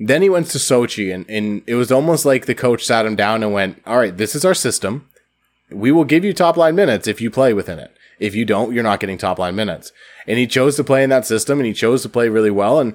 then 0.00 0.22
he 0.22 0.30
went 0.30 0.46
to 0.48 0.58
Sochi 0.58 1.14
and, 1.14 1.28
and 1.28 1.62
it 1.66 1.74
was 1.74 1.92
almost 1.92 2.24
like 2.24 2.46
the 2.46 2.54
coach 2.54 2.84
sat 2.84 3.06
him 3.06 3.16
down 3.16 3.42
and 3.42 3.52
went, 3.52 3.80
all 3.86 3.98
right, 3.98 4.16
this 4.16 4.34
is 4.34 4.46
our 4.46 4.54
system 4.54 5.06
we 5.72 5.92
will 5.92 6.04
give 6.04 6.24
you 6.24 6.32
top 6.32 6.56
line 6.56 6.74
minutes 6.74 7.06
if 7.06 7.20
you 7.20 7.30
play 7.30 7.52
within 7.52 7.78
it. 7.78 7.94
If 8.18 8.34
you 8.34 8.44
don't, 8.44 8.72
you're 8.72 8.82
not 8.82 9.00
getting 9.00 9.18
top 9.18 9.38
line 9.38 9.56
minutes. 9.56 9.92
And 10.26 10.38
he 10.38 10.46
chose 10.46 10.76
to 10.76 10.84
play 10.84 11.02
in 11.02 11.10
that 11.10 11.26
system 11.26 11.58
and 11.58 11.66
he 11.66 11.72
chose 11.72 12.02
to 12.02 12.08
play 12.08 12.28
really 12.28 12.50
well. 12.50 12.78
And 12.78 12.94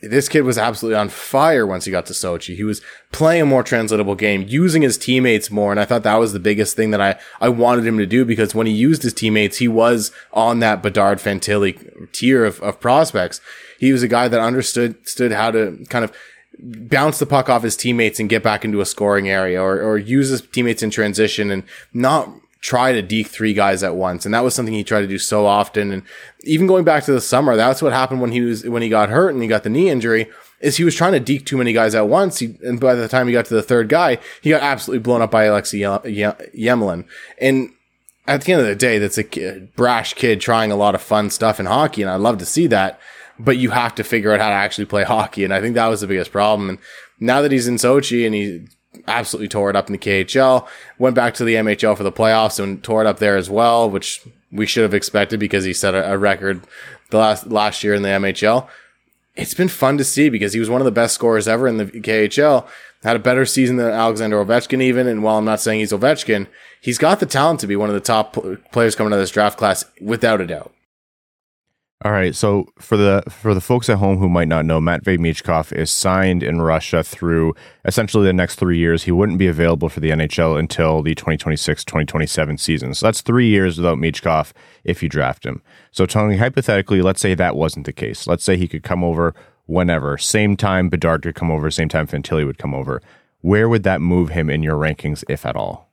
this 0.00 0.28
kid 0.28 0.42
was 0.42 0.58
absolutely 0.58 0.98
on 0.98 1.08
fire 1.08 1.66
once 1.66 1.84
he 1.84 1.90
got 1.90 2.06
to 2.06 2.12
Sochi. 2.12 2.54
He 2.54 2.64
was 2.64 2.82
playing 3.12 3.42
a 3.42 3.46
more 3.46 3.62
translatable 3.62 4.14
game, 4.14 4.44
using 4.46 4.82
his 4.82 4.98
teammates 4.98 5.50
more. 5.50 5.70
And 5.70 5.80
I 5.80 5.84
thought 5.84 6.02
that 6.02 6.16
was 6.16 6.32
the 6.32 6.38
biggest 6.38 6.76
thing 6.76 6.90
that 6.90 7.00
I, 7.00 7.18
I 7.40 7.48
wanted 7.48 7.86
him 7.86 7.98
to 7.98 8.06
do 8.06 8.24
because 8.24 8.54
when 8.54 8.66
he 8.66 8.72
used 8.72 9.02
his 9.02 9.14
teammates, 9.14 9.58
he 9.58 9.68
was 9.68 10.12
on 10.32 10.60
that 10.60 10.82
Bedard 10.82 11.18
Fantilli 11.18 12.12
tier 12.12 12.44
of, 12.44 12.60
of 12.60 12.80
prospects. 12.80 13.40
He 13.78 13.92
was 13.92 14.02
a 14.02 14.08
guy 14.08 14.28
that 14.28 14.40
understood, 14.40 15.06
stood 15.08 15.32
how 15.32 15.50
to 15.50 15.84
kind 15.88 16.04
of 16.04 16.12
bounce 16.58 17.18
the 17.18 17.26
puck 17.26 17.48
off 17.48 17.62
his 17.62 17.76
teammates 17.76 18.18
and 18.18 18.28
get 18.28 18.42
back 18.42 18.64
into 18.64 18.80
a 18.80 18.86
scoring 18.86 19.28
area 19.28 19.60
or, 19.60 19.80
or 19.80 19.98
use 19.98 20.30
his 20.30 20.40
teammates 20.40 20.82
in 20.82 20.90
transition 20.90 21.50
and 21.50 21.62
not 21.92 22.28
try 22.60 22.92
to 22.92 23.02
deke 23.02 23.28
three 23.28 23.52
guys 23.52 23.82
at 23.82 23.94
once. 23.94 24.24
And 24.24 24.34
that 24.34 24.42
was 24.42 24.54
something 24.54 24.74
he 24.74 24.82
tried 24.82 25.02
to 25.02 25.06
do 25.06 25.18
so 25.18 25.46
often. 25.46 25.92
And 25.92 26.02
even 26.42 26.66
going 26.66 26.84
back 26.84 27.04
to 27.04 27.12
the 27.12 27.20
summer, 27.20 27.54
that's 27.56 27.82
what 27.82 27.92
happened 27.92 28.20
when 28.20 28.32
he 28.32 28.40
was, 28.40 28.64
when 28.66 28.82
he 28.82 28.88
got 28.88 29.08
hurt 29.08 29.30
and 29.30 29.42
he 29.42 29.48
got 29.48 29.62
the 29.62 29.70
knee 29.70 29.90
injury 29.90 30.28
is 30.60 30.76
he 30.76 30.84
was 30.84 30.94
trying 30.94 31.12
to 31.12 31.20
deke 31.20 31.44
too 31.44 31.56
many 31.58 31.72
guys 31.72 31.94
at 31.94 32.08
once. 32.08 32.38
He, 32.38 32.56
and 32.64 32.80
by 32.80 32.94
the 32.94 33.08
time 33.08 33.26
he 33.26 33.32
got 33.32 33.44
to 33.46 33.54
the 33.54 33.62
third 33.62 33.88
guy, 33.88 34.18
he 34.40 34.50
got 34.50 34.62
absolutely 34.62 35.02
blown 35.02 35.22
up 35.22 35.30
by 35.30 35.44
Alexei 35.44 35.78
Yemelin. 35.78 37.04
And 37.38 37.70
at 38.26 38.42
the 38.42 38.52
end 38.52 38.62
of 38.62 38.66
the 38.66 38.74
day, 38.74 38.98
that's 38.98 39.18
a 39.18 39.68
brash 39.76 40.14
kid 40.14 40.40
trying 40.40 40.72
a 40.72 40.76
lot 40.76 40.94
of 40.94 41.02
fun 41.02 41.30
stuff 41.30 41.60
in 41.60 41.66
hockey. 41.66 42.02
And 42.02 42.10
I 42.10 42.16
love 42.16 42.38
to 42.38 42.46
see 42.46 42.66
that 42.68 42.98
but 43.38 43.56
you 43.56 43.70
have 43.70 43.94
to 43.96 44.04
figure 44.04 44.32
out 44.32 44.40
how 44.40 44.48
to 44.48 44.54
actually 44.54 44.86
play 44.86 45.04
hockey. 45.04 45.44
And 45.44 45.52
I 45.52 45.60
think 45.60 45.74
that 45.74 45.88
was 45.88 46.00
the 46.00 46.06
biggest 46.06 46.32
problem. 46.32 46.68
And 46.70 46.78
now 47.20 47.42
that 47.42 47.52
he's 47.52 47.68
in 47.68 47.76
Sochi 47.76 48.24
and 48.24 48.34
he 48.34 48.66
absolutely 49.06 49.48
tore 49.48 49.70
it 49.70 49.76
up 49.76 49.88
in 49.88 49.92
the 49.92 49.98
KHL, 49.98 50.66
went 50.98 51.14
back 51.14 51.34
to 51.34 51.44
the 51.44 51.54
MHL 51.54 51.96
for 51.96 52.02
the 52.02 52.12
playoffs 52.12 52.62
and 52.62 52.82
tore 52.82 53.02
it 53.02 53.06
up 53.06 53.18
there 53.18 53.36
as 53.36 53.50
well, 53.50 53.88
which 53.88 54.26
we 54.50 54.66
should 54.66 54.82
have 54.82 54.94
expected 54.94 55.40
because 55.40 55.64
he 55.64 55.72
set 55.72 55.94
a, 55.94 56.12
a 56.12 56.18
record 56.18 56.62
the 57.10 57.18
last, 57.18 57.46
last 57.46 57.84
year 57.84 57.94
in 57.94 58.02
the 58.02 58.08
MHL. 58.08 58.68
It's 59.34 59.54
been 59.54 59.68
fun 59.68 59.98
to 59.98 60.04
see 60.04 60.30
because 60.30 60.54
he 60.54 60.60
was 60.60 60.70
one 60.70 60.80
of 60.80 60.86
the 60.86 60.90
best 60.90 61.14
scorers 61.14 61.46
ever 61.46 61.68
in 61.68 61.76
the 61.76 61.86
KHL. 61.86 62.66
Had 63.02 63.16
a 63.16 63.20
better 63.20 63.44
season 63.44 63.76
than 63.76 63.88
Alexander 63.88 64.42
Ovechkin 64.42 64.80
even. 64.80 65.06
And 65.06 65.22
while 65.22 65.36
I'm 65.36 65.44
not 65.44 65.60
saying 65.60 65.80
he's 65.80 65.92
Ovechkin, 65.92 66.46
he's 66.80 66.98
got 66.98 67.20
the 67.20 67.26
talent 67.26 67.60
to 67.60 67.66
be 67.66 67.76
one 67.76 67.90
of 67.90 67.94
the 67.94 68.00
top 68.00 68.36
players 68.72 68.96
coming 68.96 69.12
out 69.12 69.16
of 69.16 69.22
this 69.22 69.30
draft 69.30 69.58
class 69.58 69.84
without 70.00 70.40
a 70.40 70.46
doubt. 70.46 70.72
All 72.04 72.12
right. 72.12 72.34
So 72.34 72.66
for 72.78 72.98
the 72.98 73.22
for 73.30 73.54
the 73.54 73.60
folks 73.60 73.88
at 73.88 73.96
home 73.96 74.18
who 74.18 74.28
might 74.28 74.48
not 74.48 74.66
know, 74.66 74.80
Matvei 74.80 75.18
Michkov 75.18 75.72
is 75.72 75.90
signed 75.90 76.42
in 76.42 76.60
Russia 76.60 77.02
through 77.02 77.54
essentially 77.86 78.26
the 78.26 78.34
next 78.34 78.56
three 78.56 78.76
years. 78.76 79.04
He 79.04 79.12
wouldn't 79.12 79.38
be 79.38 79.46
available 79.46 79.88
for 79.88 80.00
the 80.00 80.10
NHL 80.10 80.58
until 80.58 81.02
the 81.02 81.14
2026-2027 81.14 82.60
season. 82.60 82.92
So 82.92 83.06
that's 83.06 83.22
three 83.22 83.48
years 83.48 83.78
without 83.78 83.96
Michkov 83.96 84.52
if 84.84 85.02
you 85.02 85.08
draft 85.08 85.46
him. 85.46 85.62
So 85.90 86.04
Tony, 86.04 86.36
hypothetically, 86.36 87.00
let's 87.00 87.20
say 87.22 87.34
that 87.34 87.56
wasn't 87.56 87.86
the 87.86 87.94
case. 87.94 88.26
Let's 88.26 88.44
say 88.44 88.58
he 88.58 88.68
could 88.68 88.82
come 88.82 89.02
over 89.02 89.34
whenever. 89.64 90.18
Same 90.18 90.54
time 90.54 90.90
Bedard 90.90 91.22
could 91.22 91.34
come 91.34 91.50
over, 91.50 91.70
same 91.70 91.88
time 91.88 92.06
Fantilli 92.06 92.44
would 92.44 92.58
come 92.58 92.74
over. 92.74 93.00
Where 93.40 93.70
would 93.70 93.84
that 93.84 94.02
move 94.02 94.30
him 94.30 94.50
in 94.50 94.62
your 94.62 94.76
rankings, 94.76 95.24
if 95.30 95.46
at 95.46 95.56
all? 95.56 95.85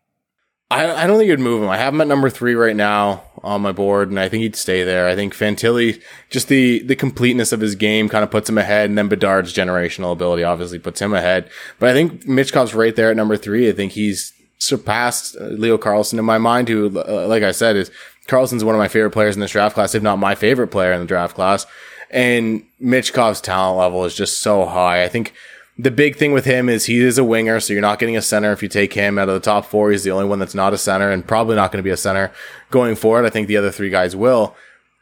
I, 0.71 1.03
I 1.03 1.07
don't 1.07 1.17
think 1.17 1.27
you'd 1.27 1.39
move 1.39 1.61
him. 1.61 1.69
I 1.69 1.77
have 1.77 1.93
him 1.93 2.01
at 2.01 2.07
number 2.07 2.29
three 2.29 2.55
right 2.55 2.75
now 2.75 3.23
on 3.43 3.61
my 3.61 3.71
board, 3.71 4.09
and 4.09 4.19
I 4.19 4.27
think 4.27 4.41
he'd 4.41 4.55
stay 4.55 4.83
there. 4.83 5.07
I 5.07 5.15
think 5.15 5.35
Fantilli, 5.35 6.01
just 6.29 6.47
the 6.47 6.81
the 6.83 6.95
completeness 6.95 7.51
of 7.51 7.59
his 7.59 7.75
game, 7.75 8.09
kind 8.09 8.23
of 8.23 8.31
puts 8.31 8.49
him 8.49 8.57
ahead, 8.57 8.89
and 8.89 8.97
then 8.97 9.07
Bedard's 9.07 9.53
generational 9.53 10.13
ability 10.13 10.43
obviously 10.43 10.79
puts 10.79 11.01
him 11.01 11.13
ahead. 11.13 11.49
But 11.79 11.89
I 11.89 11.93
think 11.93 12.25
Michkov's 12.27 12.73
right 12.73 12.95
there 12.95 13.11
at 13.11 13.17
number 13.17 13.37
three. 13.37 13.69
I 13.69 13.73
think 13.73 13.91
he's 13.91 14.33
surpassed 14.57 15.35
uh, 15.39 15.45
Leo 15.45 15.77
Carlsson 15.77 16.17
in 16.17 16.25
my 16.25 16.37
mind, 16.37 16.69
who, 16.69 16.99
uh, 16.99 17.27
like 17.27 17.43
I 17.43 17.51
said, 17.51 17.75
is 17.75 17.91
Carlsson's 18.27 18.63
one 18.63 18.75
of 18.75 18.79
my 18.79 18.87
favorite 18.87 19.11
players 19.11 19.35
in 19.35 19.41
this 19.41 19.51
draft 19.51 19.75
class, 19.75 19.93
if 19.93 20.01
not 20.01 20.17
my 20.17 20.35
favorite 20.35 20.69
player 20.69 20.93
in 20.93 21.01
the 21.01 21.05
draft 21.05 21.35
class. 21.35 21.65
And 22.09 22.63
Michkov's 22.81 23.41
talent 23.41 23.77
level 23.77 24.05
is 24.05 24.15
just 24.15 24.39
so 24.39 24.65
high. 24.65 25.03
I 25.03 25.09
think 25.09 25.33
the 25.77 25.91
big 25.91 26.17
thing 26.17 26.33
with 26.33 26.45
him 26.45 26.69
is 26.69 26.85
he 26.85 26.99
is 26.99 27.17
a 27.17 27.23
winger, 27.23 27.59
so 27.59 27.73
you're 27.73 27.81
not 27.81 27.97
getting 27.97 28.17
a 28.17 28.21
center 28.21 28.51
if 28.51 28.61
you 28.61 28.69
take 28.69 28.93
him 28.93 29.17
out 29.17 29.27
of 29.27 29.33
the 29.33 29.39
top 29.39 29.65
four. 29.65 29.91
He's 29.91 30.03
the 30.03 30.11
only 30.11 30.25
one 30.25 30.39
that's 30.39 30.53
not 30.53 30.73
a 30.73 30.77
center 30.77 31.09
and 31.09 31.27
probably 31.27 31.55
not 31.55 31.71
going 31.71 31.79
to 31.79 31.87
be 31.87 31.89
a 31.89 31.97
center 31.97 32.31
going 32.69 32.95
forward. 32.95 33.25
I 33.25 33.29
think 33.29 33.47
the 33.47 33.57
other 33.57 33.71
three 33.71 33.89
guys 33.89 34.15
will. 34.15 34.55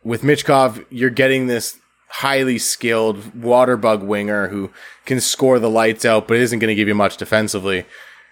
With 0.04 0.22
Michkov, 0.22 0.86
you're 0.90 1.10
getting 1.10 1.48
this 1.48 1.78
highly 2.08 2.58
skilled 2.58 3.42
water 3.42 3.76
bug 3.76 4.02
winger 4.04 4.48
who 4.48 4.72
can 5.06 5.20
score 5.20 5.60
the 5.60 5.70
lights 5.70 6.06
out, 6.06 6.28
but 6.28 6.38
isn't 6.38 6.60
going 6.60 6.70
to 6.70 6.76
give 6.76 6.88
you 6.88 6.96
much 6.96 7.18
defensively. 7.18 7.86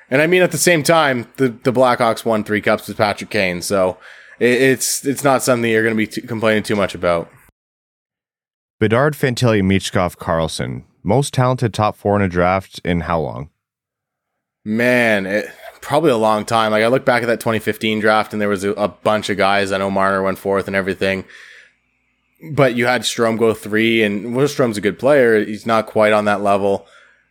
And 0.09 0.21
I 0.21 0.27
mean, 0.27 0.41
at 0.41 0.51
the 0.51 0.57
same 0.57 0.81
time, 0.81 1.27
the, 1.37 1.49
the 1.49 1.73
Blackhawks 1.73 2.25
won 2.25 2.43
three 2.43 2.61
cups 2.61 2.87
with 2.87 2.97
Patrick 2.97 3.29
Kane, 3.29 3.61
so 3.61 3.97
it, 4.39 4.61
it's 4.61 5.05
it's 5.05 5.23
not 5.23 5.43
something 5.43 5.69
you're 5.69 5.83
going 5.83 5.95
to 5.95 5.97
be 5.97 6.07
t- 6.07 6.21
complaining 6.21 6.63
too 6.63 6.75
much 6.75 6.95
about. 6.95 7.29
Bedard, 8.79 9.13
Fantilli, 9.13 9.61
Michkov, 9.61 10.17
Carlsson 10.17 10.85
most 11.03 11.33
talented 11.33 11.73
top 11.73 11.95
four 11.95 12.15
in 12.15 12.21
a 12.21 12.29
draft 12.29 12.79
in 12.83 13.01
how 13.01 13.19
long? 13.19 13.49
Man, 14.65 15.25
it, 15.25 15.47
probably 15.81 16.11
a 16.11 16.17
long 16.17 16.45
time. 16.45 16.71
Like 16.71 16.83
I 16.83 16.87
look 16.87 17.05
back 17.05 17.23
at 17.23 17.27
that 17.27 17.39
2015 17.39 17.99
draft, 17.99 18.33
and 18.33 18.41
there 18.41 18.49
was 18.49 18.63
a, 18.63 18.71
a 18.71 18.87
bunch 18.87 19.29
of 19.29 19.37
guys. 19.37 19.71
I 19.71 19.77
know 19.77 19.89
Marner 19.89 20.21
went 20.21 20.37
fourth 20.37 20.67
and 20.67 20.75
everything, 20.75 21.25
but 22.51 22.75
you 22.75 22.85
had 22.85 23.01
Strome 23.01 23.37
go 23.37 23.53
three, 23.53 24.03
and 24.03 24.35
well, 24.35 24.47
Strome's 24.47 24.77
a 24.77 24.81
good 24.81 24.99
player. 24.99 25.43
He's 25.43 25.65
not 25.65 25.87
quite 25.87 26.13
on 26.13 26.25
that 26.25 26.41
level, 26.41 26.85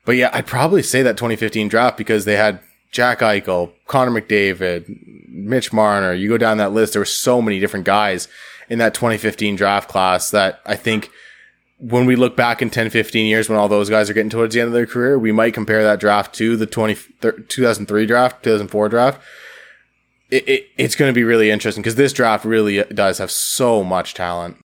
but 0.05 0.17
yeah, 0.17 0.31
I'd 0.33 0.47
probably 0.47 0.83
say 0.83 1.03
that 1.03 1.17
2015 1.17 1.69
draft 1.69 1.97
because 1.97 2.25
they 2.25 2.37
had 2.37 2.61
Jack 2.91 3.21
Eichel, 3.21 3.73
Connor 3.87 4.21
McDavid, 4.21 5.29
Mitch 5.29 5.73
Marner. 5.73 6.15
You 6.15 6.29
go 6.29 6.39
down 6.39 6.59
that 6.59 6.73
list. 6.73 6.95
There 6.95 7.01
were 7.01 7.07
so 7.07 7.43
many 7.43 7.61
different 7.61 7.85
guys 7.85 8.29
in 8.69 8.79
that 8.79 8.95
2015 8.95 9.57
draft 9.57 9.89
class 9.89 10.31
that 10.31 10.61
I 10.65 10.77
think 10.77 11.11
when 11.79 12.07
we 12.07 12.17
look 12.17 12.37
back 12.37 12.61
in 12.61 12.71
10, 12.71 12.91
15 12.91 13.27
years 13.27 13.49
when 13.49 13.59
all 13.59 13.69
those 13.69 13.89
guys 13.89 14.11
are 14.11 14.13
getting 14.13 14.31
towards 14.31 14.55
the 14.55 14.61
end 14.61 14.69
of 14.69 14.73
their 14.73 14.87
career, 14.87 15.19
we 15.19 15.33
might 15.33 15.55
compare 15.55 15.83
that 15.85 16.01
draft 16.01 16.35
to 16.35 16.57
the 16.57 16.67
20, 16.67 16.97
2003 17.49 18.07
draft, 18.07 18.43
2004 18.43 18.89
draft. 18.89 19.21
It, 20.31 20.47
it, 20.49 20.67
it's 20.77 20.97
going 20.97 21.09
to 21.09 21.15
be 21.15 21.25
really 21.25 21.51
interesting 21.51 21.83
because 21.83 21.95
this 21.95 22.13
draft 22.13 22.45
really 22.45 22.83
does 22.85 23.19
have 23.19 23.31
so 23.31 23.83
much 23.85 24.15
talent. 24.15 24.59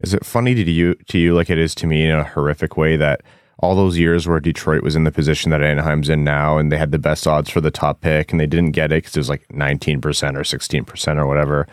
Is 0.00 0.12
it 0.12 0.24
funny 0.24 0.54
to 0.54 0.70
you, 0.70 0.94
to 1.08 1.18
you 1.18 1.34
like 1.34 1.48
it 1.48 1.58
is 1.58 1.74
to 1.76 1.86
me 1.86 2.04
in 2.04 2.12
a 2.12 2.24
horrific 2.24 2.76
way 2.76 2.96
that 2.96 3.22
all 3.58 3.74
those 3.74 3.96
years 3.98 4.28
where 4.28 4.40
Detroit 4.40 4.82
was 4.82 4.94
in 4.94 5.04
the 5.04 5.12
position 5.12 5.50
that 5.50 5.62
Anaheim's 5.62 6.10
in 6.10 6.24
now 6.24 6.58
and 6.58 6.70
they 6.70 6.76
had 6.76 6.92
the 6.92 6.98
best 6.98 7.26
odds 7.26 7.48
for 7.48 7.62
the 7.62 7.70
top 7.70 8.02
pick 8.02 8.30
and 8.30 8.38
they 8.38 8.46
didn't 8.46 8.72
get 8.72 8.92
it 8.92 8.96
because 8.96 9.16
it 9.16 9.20
was 9.20 9.30
like 9.30 9.46
19% 9.48 10.02
or 10.02 10.42
16% 10.42 11.16
or 11.16 11.26
whatever. 11.26 11.66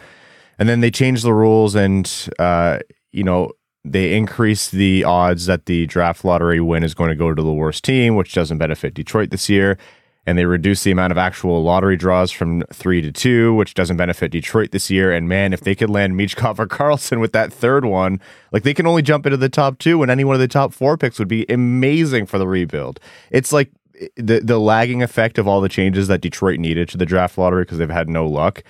And 0.58 0.70
then 0.70 0.80
they 0.80 0.92
changed 0.92 1.24
the 1.24 1.34
rules 1.34 1.76
and, 1.76 2.30
uh, 2.40 2.80
you 3.12 3.24
know, 3.24 3.52
they 3.84 4.16
increase 4.16 4.70
the 4.70 5.04
odds 5.04 5.48
that 5.48 5.66
the 5.66 5.88
draft 5.88 6.24
lottery 6.24 6.62
win 6.62 6.84
is 6.84 6.94
going 6.94 7.10
to 7.10 7.16
go 7.16 7.34
to 7.34 7.42
the 7.42 7.54
worst 7.54 7.84
team, 7.84 8.16
which 8.16 8.34
doesn't 8.34 8.60
benefit 8.60 8.94
Detroit 8.94 9.32
this 9.32 9.50
year. 9.50 9.78
And 10.24 10.38
they 10.38 10.46
reduce 10.46 10.84
the 10.84 10.92
amount 10.92 11.12
of 11.12 11.18
actual 11.18 11.64
lottery 11.64 11.98
draws 11.98 12.30
from 12.30 12.62
three 12.72 13.02
to 13.02 13.12
two, 13.12 13.56
which 13.56 13.74
doesn't 13.74 13.98
benefit 13.98 14.32
Detroit 14.32 14.70
this 14.70 14.92
year. 14.92 15.12
And 15.12 15.28
man, 15.28 15.52
if 15.52 15.62
they 15.62 15.74
could 15.74 15.90
land 15.90 16.14
Michkov 16.14 16.60
or 16.60 16.68
Carlsson 16.68 17.20
with 17.20 17.34
that 17.34 17.52
third 17.52 17.86
one, 17.86 18.22
like 18.52 18.62
they 18.62 18.76
can 18.76 18.86
only 18.86 19.02
jump 19.02 19.26
into 19.26 19.38
the 19.38 19.50
top 19.50 19.80
two, 19.80 20.04
and 20.04 20.12
any 20.12 20.24
one 20.24 20.36
of 20.36 20.40
the 20.40 20.48
top 20.48 20.74
four 20.74 20.96
picks 20.96 21.18
would 21.18 21.28
be 21.28 21.48
amazing 21.50 22.28
for 22.28 22.38
the 22.38 22.48
rebuild. 22.48 23.00
It's 23.32 23.52
like 23.52 23.72
the 24.16 24.40
the 24.42 24.60
lagging 24.60 25.02
effect 25.02 25.40
of 25.40 25.48
all 25.48 25.60
the 25.60 25.70
changes 25.70 26.08
that 26.08 26.22
Detroit 26.22 26.60
needed 26.60 26.88
to 26.90 26.98
the 26.98 27.06
draft 27.06 27.40
lottery 27.40 27.64
because 27.64 27.80
they've 27.80 27.90
had 27.90 28.08
no 28.08 28.28
luck. 28.28 28.64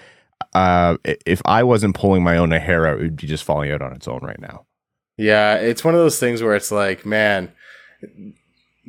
Uh, 0.53 0.97
if 1.03 1.41
I 1.43 1.63
wasn't 1.63 1.95
pulling 1.95 2.23
my 2.23 2.37
own 2.37 2.51
hair 2.51 2.87
out, 2.87 2.99
it 2.99 3.03
would 3.03 3.15
be 3.17 3.27
just 3.27 3.43
falling 3.43 3.71
out 3.71 3.81
on 3.81 3.93
its 3.93 4.07
own 4.07 4.19
right 4.21 4.39
now. 4.39 4.65
Yeah, 5.17 5.55
it's 5.55 5.83
one 5.83 5.93
of 5.93 5.99
those 5.99 6.19
things 6.19 6.41
where 6.41 6.55
it's 6.55 6.71
like, 6.71 7.05
man, 7.05 7.51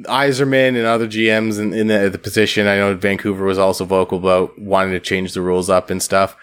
Yzerman 0.01 0.77
and 0.77 0.87
other 0.87 1.07
GMs 1.07 1.59
in, 1.59 1.75
in 1.75 1.89
the, 1.89 2.09
the, 2.09 2.19
position. 2.19 2.67
I 2.67 2.77
know 2.77 2.95
Vancouver 2.95 3.45
was 3.45 3.59
also 3.59 3.85
vocal 3.85 4.19
about 4.19 4.59
wanting 4.59 4.93
to 4.93 5.01
change 5.01 5.35
the 5.35 5.43
rules 5.43 5.69
up 5.69 5.91
and 5.91 6.03
stuff. 6.03 6.37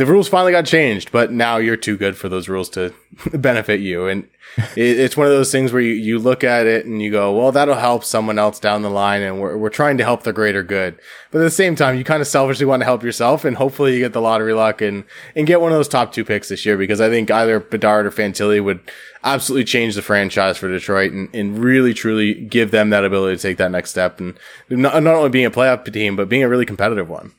The 0.00 0.06
rules 0.06 0.28
finally 0.30 0.52
got 0.52 0.64
changed, 0.64 1.12
but 1.12 1.30
now 1.30 1.58
you're 1.58 1.76
too 1.76 1.98
good 1.98 2.16
for 2.16 2.30
those 2.30 2.48
rules 2.48 2.70
to 2.70 2.94
benefit 3.34 3.80
you. 3.80 4.06
And 4.06 4.26
it, 4.74 4.98
it's 4.98 5.14
one 5.14 5.26
of 5.26 5.32
those 5.34 5.52
things 5.52 5.74
where 5.74 5.82
you, 5.82 5.92
you 5.92 6.18
look 6.18 6.42
at 6.42 6.64
it 6.64 6.86
and 6.86 7.02
you 7.02 7.10
go, 7.10 7.36
well, 7.36 7.52
that'll 7.52 7.74
help 7.74 8.02
someone 8.02 8.38
else 8.38 8.58
down 8.58 8.80
the 8.80 8.88
line. 8.88 9.20
And 9.20 9.42
we're, 9.42 9.58
we're 9.58 9.68
trying 9.68 9.98
to 9.98 10.04
help 10.04 10.22
the 10.22 10.32
greater 10.32 10.62
good. 10.62 10.98
But 11.30 11.40
at 11.40 11.44
the 11.44 11.50
same 11.50 11.76
time, 11.76 11.98
you 11.98 12.04
kind 12.04 12.22
of 12.22 12.26
selfishly 12.26 12.64
want 12.64 12.80
to 12.80 12.86
help 12.86 13.02
yourself. 13.02 13.44
And 13.44 13.58
hopefully 13.58 13.92
you 13.92 13.98
get 13.98 14.14
the 14.14 14.22
lottery 14.22 14.54
luck 14.54 14.80
and, 14.80 15.04
and 15.36 15.46
get 15.46 15.60
one 15.60 15.70
of 15.70 15.76
those 15.76 15.86
top 15.86 16.14
two 16.14 16.24
picks 16.24 16.48
this 16.48 16.64
year 16.64 16.78
because 16.78 17.02
I 17.02 17.10
think 17.10 17.30
either 17.30 17.60
Bedard 17.60 18.06
or 18.06 18.10
Fantilli 18.10 18.64
would 18.64 18.80
absolutely 19.22 19.64
change 19.64 19.96
the 19.96 20.02
franchise 20.02 20.56
for 20.56 20.70
Detroit 20.70 21.12
and, 21.12 21.28
and 21.34 21.58
really 21.58 21.92
truly 21.92 22.32
give 22.32 22.70
them 22.70 22.88
that 22.88 23.04
ability 23.04 23.36
to 23.36 23.42
take 23.42 23.58
that 23.58 23.70
next 23.70 23.90
step 23.90 24.18
and 24.18 24.38
not, 24.70 25.02
not 25.02 25.14
only 25.14 25.28
being 25.28 25.44
a 25.44 25.50
playoff 25.50 25.92
team, 25.92 26.16
but 26.16 26.30
being 26.30 26.42
a 26.42 26.48
really 26.48 26.64
competitive 26.64 27.10
one. 27.10 27.32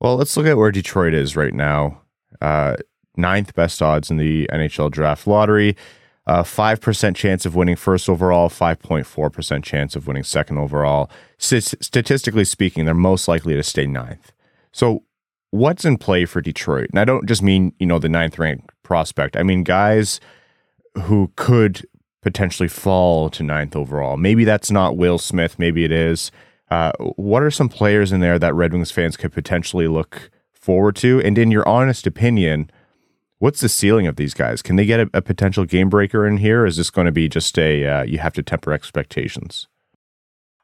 Well, 0.00 0.16
let's 0.16 0.36
look 0.36 0.46
at 0.46 0.56
where 0.56 0.70
Detroit 0.70 1.14
is 1.14 1.36
right 1.36 1.54
now. 1.54 2.02
Uh, 2.40 2.76
ninth 3.16 3.54
best 3.54 3.82
odds 3.82 4.10
in 4.10 4.16
the 4.16 4.48
NHL 4.52 4.90
draft 4.90 5.26
lottery. 5.26 5.76
Uh, 6.26 6.42
5% 6.42 7.16
chance 7.16 7.46
of 7.46 7.54
winning 7.56 7.74
first 7.74 8.08
overall, 8.08 8.50
5.4% 8.50 9.64
chance 9.64 9.96
of 9.96 10.06
winning 10.06 10.22
second 10.22 10.58
overall. 10.58 11.10
S- 11.40 11.74
statistically 11.80 12.44
speaking, 12.44 12.84
they're 12.84 12.94
most 12.94 13.28
likely 13.28 13.54
to 13.54 13.62
stay 13.62 13.86
ninth. 13.86 14.32
So, 14.70 15.04
what's 15.50 15.86
in 15.86 15.96
play 15.96 16.26
for 16.26 16.42
Detroit? 16.42 16.90
And 16.90 17.00
I 17.00 17.06
don't 17.06 17.26
just 17.26 17.42
mean, 17.42 17.72
you 17.78 17.86
know, 17.86 17.98
the 17.98 18.10
ninth 18.10 18.38
ranked 18.38 18.70
prospect. 18.82 19.38
I 19.38 19.42
mean, 19.42 19.62
guys 19.64 20.20
who 21.04 21.32
could 21.36 21.86
potentially 22.20 22.68
fall 22.68 23.30
to 23.30 23.42
ninth 23.42 23.74
overall? 23.74 24.18
Maybe 24.18 24.44
that's 24.44 24.70
not 24.70 24.98
Will 24.98 25.16
Smith. 25.16 25.58
Maybe 25.58 25.82
it 25.84 25.92
is. 25.92 26.30
Uh, 26.70 26.92
what 27.16 27.42
are 27.42 27.50
some 27.50 27.68
players 27.68 28.12
in 28.12 28.20
there 28.20 28.38
that 28.38 28.54
Red 28.54 28.72
Wings 28.72 28.90
fans 28.90 29.16
could 29.16 29.32
potentially 29.32 29.88
look 29.88 30.30
forward 30.52 30.96
to? 30.96 31.20
And 31.22 31.38
in 31.38 31.50
your 31.50 31.66
honest 31.66 32.06
opinion, 32.06 32.70
what's 33.38 33.60
the 33.60 33.68
ceiling 33.68 34.06
of 34.06 34.16
these 34.16 34.34
guys? 34.34 34.62
Can 34.62 34.76
they 34.76 34.84
get 34.84 35.00
a, 35.00 35.10
a 35.14 35.22
potential 35.22 35.64
game 35.64 35.88
breaker 35.88 36.26
in 36.26 36.38
here? 36.38 36.66
is 36.66 36.76
this 36.76 36.90
going 36.90 37.06
to 37.06 37.12
be 37.12 37.28
just 37.28 37.58
a 37.58 37.86
uh, 37.86 38.02
you 38.02 38.18
have 38.18 38.34
to 38.34 38.42
temper 38.42 38.72
expectations? 38.72 39.66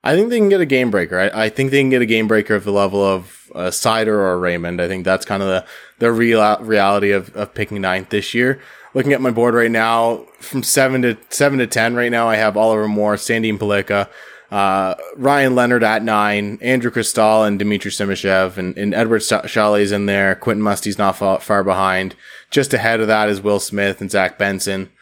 I 0.04 0.14
think 0.14 0.28
they 0.28 0.38
can 0.38 0.50
get 0.50 0.60
a 0.60 0.66
game 0.66 0.90
breaker. 0.90 1.18
I, 1.18 1.44
I 1.44 1.48
think 1.48 1.70
they 1.70 1.80
can 1.80 1.88
get 1.88 2.02
a 2.02 2.06
game 2.06 2.28
breaker 2.28 2.54
of 2.54 2.64
the 2.64 2.72
level 2.72 3.02
of 3.02 3.50
uh, 3.54 3.70
Seider 3.70 4.08
or 4.08 4.38
Raymond. 4.38 4.80
I 4.82 4.86
think 4.86 5.04
that's 5.04 5.24
kind 5.24 5.42
of 5.42 5.48
the, 5.48 5.64
the 5.98 6.12
real 6.12 6.58
reality 6.60 7.10
of, 7.10 7.34
of 7.34 7.54
picking 7.54 7.80
ninth 7.80 8.10
this 8.10 8.34
year. 8.34 8.60
Looking 8.92 9.14
at 9.14 9.22
my 9.22 9.30
board 9.30 9.54
right 9.54 9.70
now, 9.70 10.26
from 10.38 10.62
seven 10.62 11.02
to 11.02 11.16
seven 11.30 11.58
to 11.58 11.66
ten 11.66 11.96
right 11.96 12.12
now, 12.12 12.28
I 12.28 12.36
have 12.36 12.56
Oliver 12.56 12.86
Moore, 12.86 13.16
Sandin 13.16 13.58
Pellikka, 13.58 14.08
uh, 14.54 14.94
Ryan 15.16 15.56
Leonard 15.56 15.82
at 15.82 16.04
nine, 16.04 16.60
Andrew 16.62 16.92
Cristall 16.92 17.44
and 17.44 17.58
Dmitry 17.58 17.90
Simashev, 17.90 18.56
and, 18.56 18.78
and 18.78 18.94
Eduard 18.94 19.22
Sale's 19.24 19.90
in 19.90 20.06
there. 20.06 20.36
Quentin 20.36 20.62
Musty's 20.62 20.96
not 20.96 21.16
far, 21.16 21.40
far 21.40 21.64
behind. 21.64 22.14
Just 22.52 22.72
ahead 22.72 23.00
of 23.00 23.08
that 23.08 23.28
is 23.28 23.40
Will 23.40 23.58
Smith 23.58 24.00
and 24.00 24.12
Zach 24.12 24.38
Benson. 24.38 24.92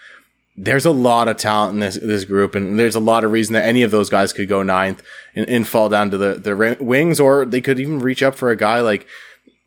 There's 0.57 0.87
a 0.87 0.91
lot 0.91 1.29
of 1.29 1.37
talent 1.37 1.75
in 1.75 1.81
this 1.81 1.97
this 1.97 2.25
group, 2.25 2.55
and 2.55 2.79
there's 2.79 2.95
a 2.95 3.01
lot 3.01 3.25
of 3.25 3.33
reason 3.33 3.53
that 3.53 3.67
any 3.67 3.83
of 3.83 3.91
those 3.91 4.09
guys 4.09 4.33
could 4.33 4.49
go 4.49 4.63
ninth 4.63 5.03
and, 5.35 5.47
and 5.47 5.69
fall 5.69 5.91
down 5.91 6.11
to 6.13 6.17
the 6.17 6.35
the 6.37 6.79
wings, 6.81 7.21
or 7.21 7.45
they 7.45 7.61
could 7.61 7.79
even 7.79 7.99
reach 7.99 8.23
up 8.23 8.35
for 8.35 8.51
a 8.51 8.57
guy 8.57 8.81
like 8.81 9.07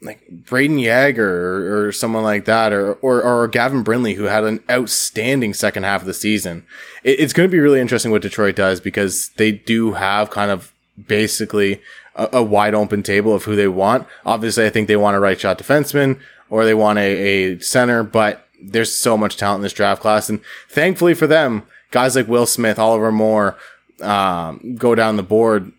like 0.05 0.21
Brayden 0.29 0.81
Yager 0.81 1.27
or, 1.27 1.87
or, 1.87 1.91
someone 1.91 2.23
like 2.23 2.45
that, 2.45 2.71
or, 2.71 2.93
or, 2.95 3.23
or 3.23 3.47
Gavin 3.47 3.83
Brindley, 3.83 4.13
who 4.13 4.25
had 4.25 4.43
an 4.43 4.63
outstanding 4.69 5.53
second 5.53 5.83
half 5.83 6.01
of 6.01 6.07
the 6.07 6.13
season. 6.13 6.65
It, 7.03 7.19
it's 7.19 7.33
going 7.33 7.49
to 7.49 7.51
be 7.51 7.59
really 7.59 7.81
interesting 7.81 8.11
what 8.11 8.21
Detroit 8.21 8.55
does 8.55 8.79
because 8.79 9.29
they 9.37 9.51
do 9.51 9.93
have 9.93 10.29
kind 10.29 10.51
of 10.51 10.73
basically 11.07 11.81
a, 12.15 12.29
a, 12.33 12.43
wide 12.43 12.73
open 12.73 13.03
table 13.03 13.33
of 13.33 13.43
who 13.43 13.55
they 13.55 13.67
want. 13.67 14.07
Obviously, 14.25 14.65
I 14.65 14.69
think 14.69 14.87
they 14.87 14.95
want 14.95 15.17
a 15.17 15.19
right 15.19 15.39
shot 15.39 15.57
defenseman 15.57 16.19
or 16.49 16.65
they 16.65 16.73
want 16.73 16.99
a, 16.99 17.01
a 17.01 17.59
center, 17.59 18.03
but 18.03 18.47
there's 18.61 18.95
so 18.95 19.17
much 19.17 19.37
talent 19.37 19.59
in 19.59 19.63
this 19.63 19.73
draft 19.73 20.01
class. 20.01 20.29
And 20.29 20.41
thankfully 20.69 21.13
for 21.13 21.27
them, 21.27 21.63
guys 21.91 22.15
like 22.15 22.27
Will 22.27 22.45
Smith, 22.45 22.79
Oliver 22.79 23.11
Moore, 23.11 23.57
um, 24.01 24.75
go 24.77 24.95
down 24.95 25.17
the 25.17 25.23
board 25.23 25.71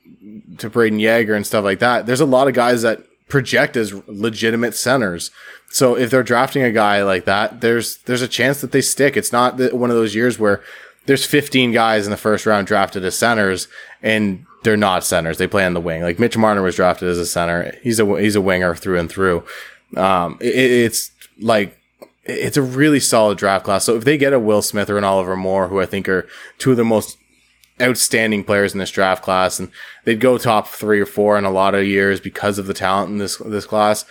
to 0.58 0.70
Brayden 0.70 1.00
Yager 1.00 1.34
and 1.34 1.46
stuff 1.46 1.64
like 1.64 1.78
that. 1.80 2.06
There's 2.06 2.20
a 2.20 2.26
lot 2.26 2.48
of 2.48 2.54
guys 2.54 2.82
that 2.82 3.02
project 3.28 3.76
as 3.76 3.92
legitimate 4.06 4.74
centers. 4.74 5.30
So 5.68 5.96
if 5.96 6.10
they're 6.10 6.22
drafting 6.22 6.62
a 6.62 6.70
guy 6.70 7.02
like 7.02 7.24
that, 7.24 7.60
there's 7.60 7.98
there's 7.98 8.22
a 8.22 8.28
chance 8.28 8.60
that 8.60 8.72
they 8.72 8.80
stick. 8.80 9.16
It's 9.16 9.32
not 9.32 9.58
one 9.72 9.90
of 9.90 9.96
those 9.96 10.14
years 10.14 10.38
where 10.38 10.62
there's 11.06 11.24
15 11.24 11.72
guys 11.72 12.06
in 12.06 12.10
the 12.10 12.16
first 12.16 12.46
round 12.46 12.66
drafted 12.66 13.04
as 13.04 13.16
centers 13.16 13.68
and 14.02 14.44
they're 14.62 14.76
not 14.76 15.04
centers. 15.04 15.38
They 15.38 15.46
play 15.46 15.64
on 15.64 15.74
the 15.74 15.80
wing. 15.80 16.02
Like 16.02 16.18
Mitch 16.18 16.36
Marner 16.36 16.62
was 16.62 16.76
drafted 16.76 17.08
as 17.08 17.18
a 17.18 17.26
center. 17.26 17.76
He's 17.82 18.00
a 18.00 18.20
he's 18.20 18.36
a 18.36 18.40
winger 18.40 18.74
through 18.74 18.98
and 18.98 19.10
through. 19.10 19.44
Um, 19.96 20.38
it, 20.40 20.54
it's 20.54 21.10
like 21.40 21.78
it's 22.24 22.56
a 22.56 22.62
really 22.62 23.00
solid 23.00 23.38
draft 23.38 23.64
class. 23.64 23.84
So 23.84 23.96
if 23.96 24.04
they 24.04 24.18
get 24.18 24.32
a 24.32 24.40
Will 24.40 24.62
Smith 24.62 24.90
or 24.90 24.98
an 24.98 25.04
Oliver 25.04 25.36
Moore, 25.36 25.68
who 25.68 25.80
I 25.80 25.86
think 25.86 26.08
are 26.08 26.26
two 26.58 26.72
of 26.72 26.76
the 26.76 26.84
most 26.84 27.18
outstanding 27.80 28.44
players 28.44 28.72
in 28.72 28.78
this 28.78 28.90
draft 28.90 29.22
class, 29.22 29.58
and 29.58 29.70
they'd 30.04 30.20
go 30.20 30.38
top 30.38 30.68
three 30.68 31.00
or 31.00 31.06
four 31.06 31.36
in 31.36 31.44
a 31.44 31.50
lot 31.50 31.74
of 31.74 31.86
years 31.86 32.20
because 32.20 32.58
of 32.58 32.66
the 32.66 32.74
talent 32.74 33.10
in 33.10 33.18
this 33.18 33.36
this 33.38 33.66
class. 33.66 34.04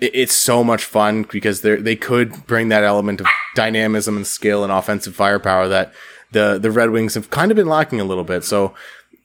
it's 0.00 0.34
so 0.34 0.64
much 0.64 0.84
fun 0.84 1.24
because 1.30 1.60
they 1.60 1.76
they 1.76 1.96
could 1.96 2.46
bring 2.46 2.68
that 2.68 2.84
element 2.84 3.20
of 3.20 3.26
dynamism 3.54 4.16
and 4.16 4.26
skill 4.26 4.62
and 4.62 4.72
offensive 4.72 5.14
firepower 5.14 5.68
that 5.68 5.92
the 6.32 6.58
the 6.58 6.70
Red 6.70 6.90
Wings 6.90 7.14
have 7.14 7.30
kind 7.30 7.50
of 7.50 7.56
been 7.56 7.68
lacking 7.68 8.00
a 8.00 8.04
little 8.04 8.24
bit. 8.24 8.44
So, 8.44 8.74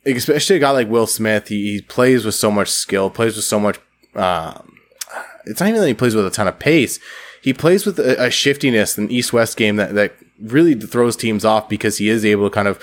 especially 0.06 0.56
a 0.56 0.60
guy 0.60 0.72
like 0.72 0.88
Will 0.88 1.08
Smith, 1.08 1.50
he, 1.50 1.74
he 1.74 1.82
plays 1.82 2.24
with 2.26 2.36
so 2.36 2.50
much 2.50 2.70
skill, 2.70 3.10
plays 3.10 3.36
with 3.36 3.46
so 3.46 3.60
much. 3.60 3.80
Um, 4.16 4.78
it's 5.46 5.60
not 5.60 5.70
even 5.70 5.82
that 5.82 5.88
he 5.88 5.94
plays 5.94 6.16
with 6.16 6.26
a 6.26 6.32
ton 6.32 6.48
of 6.48 6.60
pace. 6.60 7.00
He 7.42 7.54
plays 7.54 7.86
with 7.86 8.00
a, 8.00 8.26
a 8.26 8.30
shiftiness 8.30 8.98
in 8.98 9.12
East 9.12 9.34
West 9.34 9.58
game 9.58 9.76
that 9.78 9.96
that 9.96 10.14
really 10.40 10.76
throws 10.76 11.16
teams 11.18 11.44
off 11.44 11.68
because 11.68 11.98
he 11.98 12.10
is 12.10 12.24
able 12.24 12.50
to 12.50 12.54
kind 12.54 12.68
of 12.68 12.82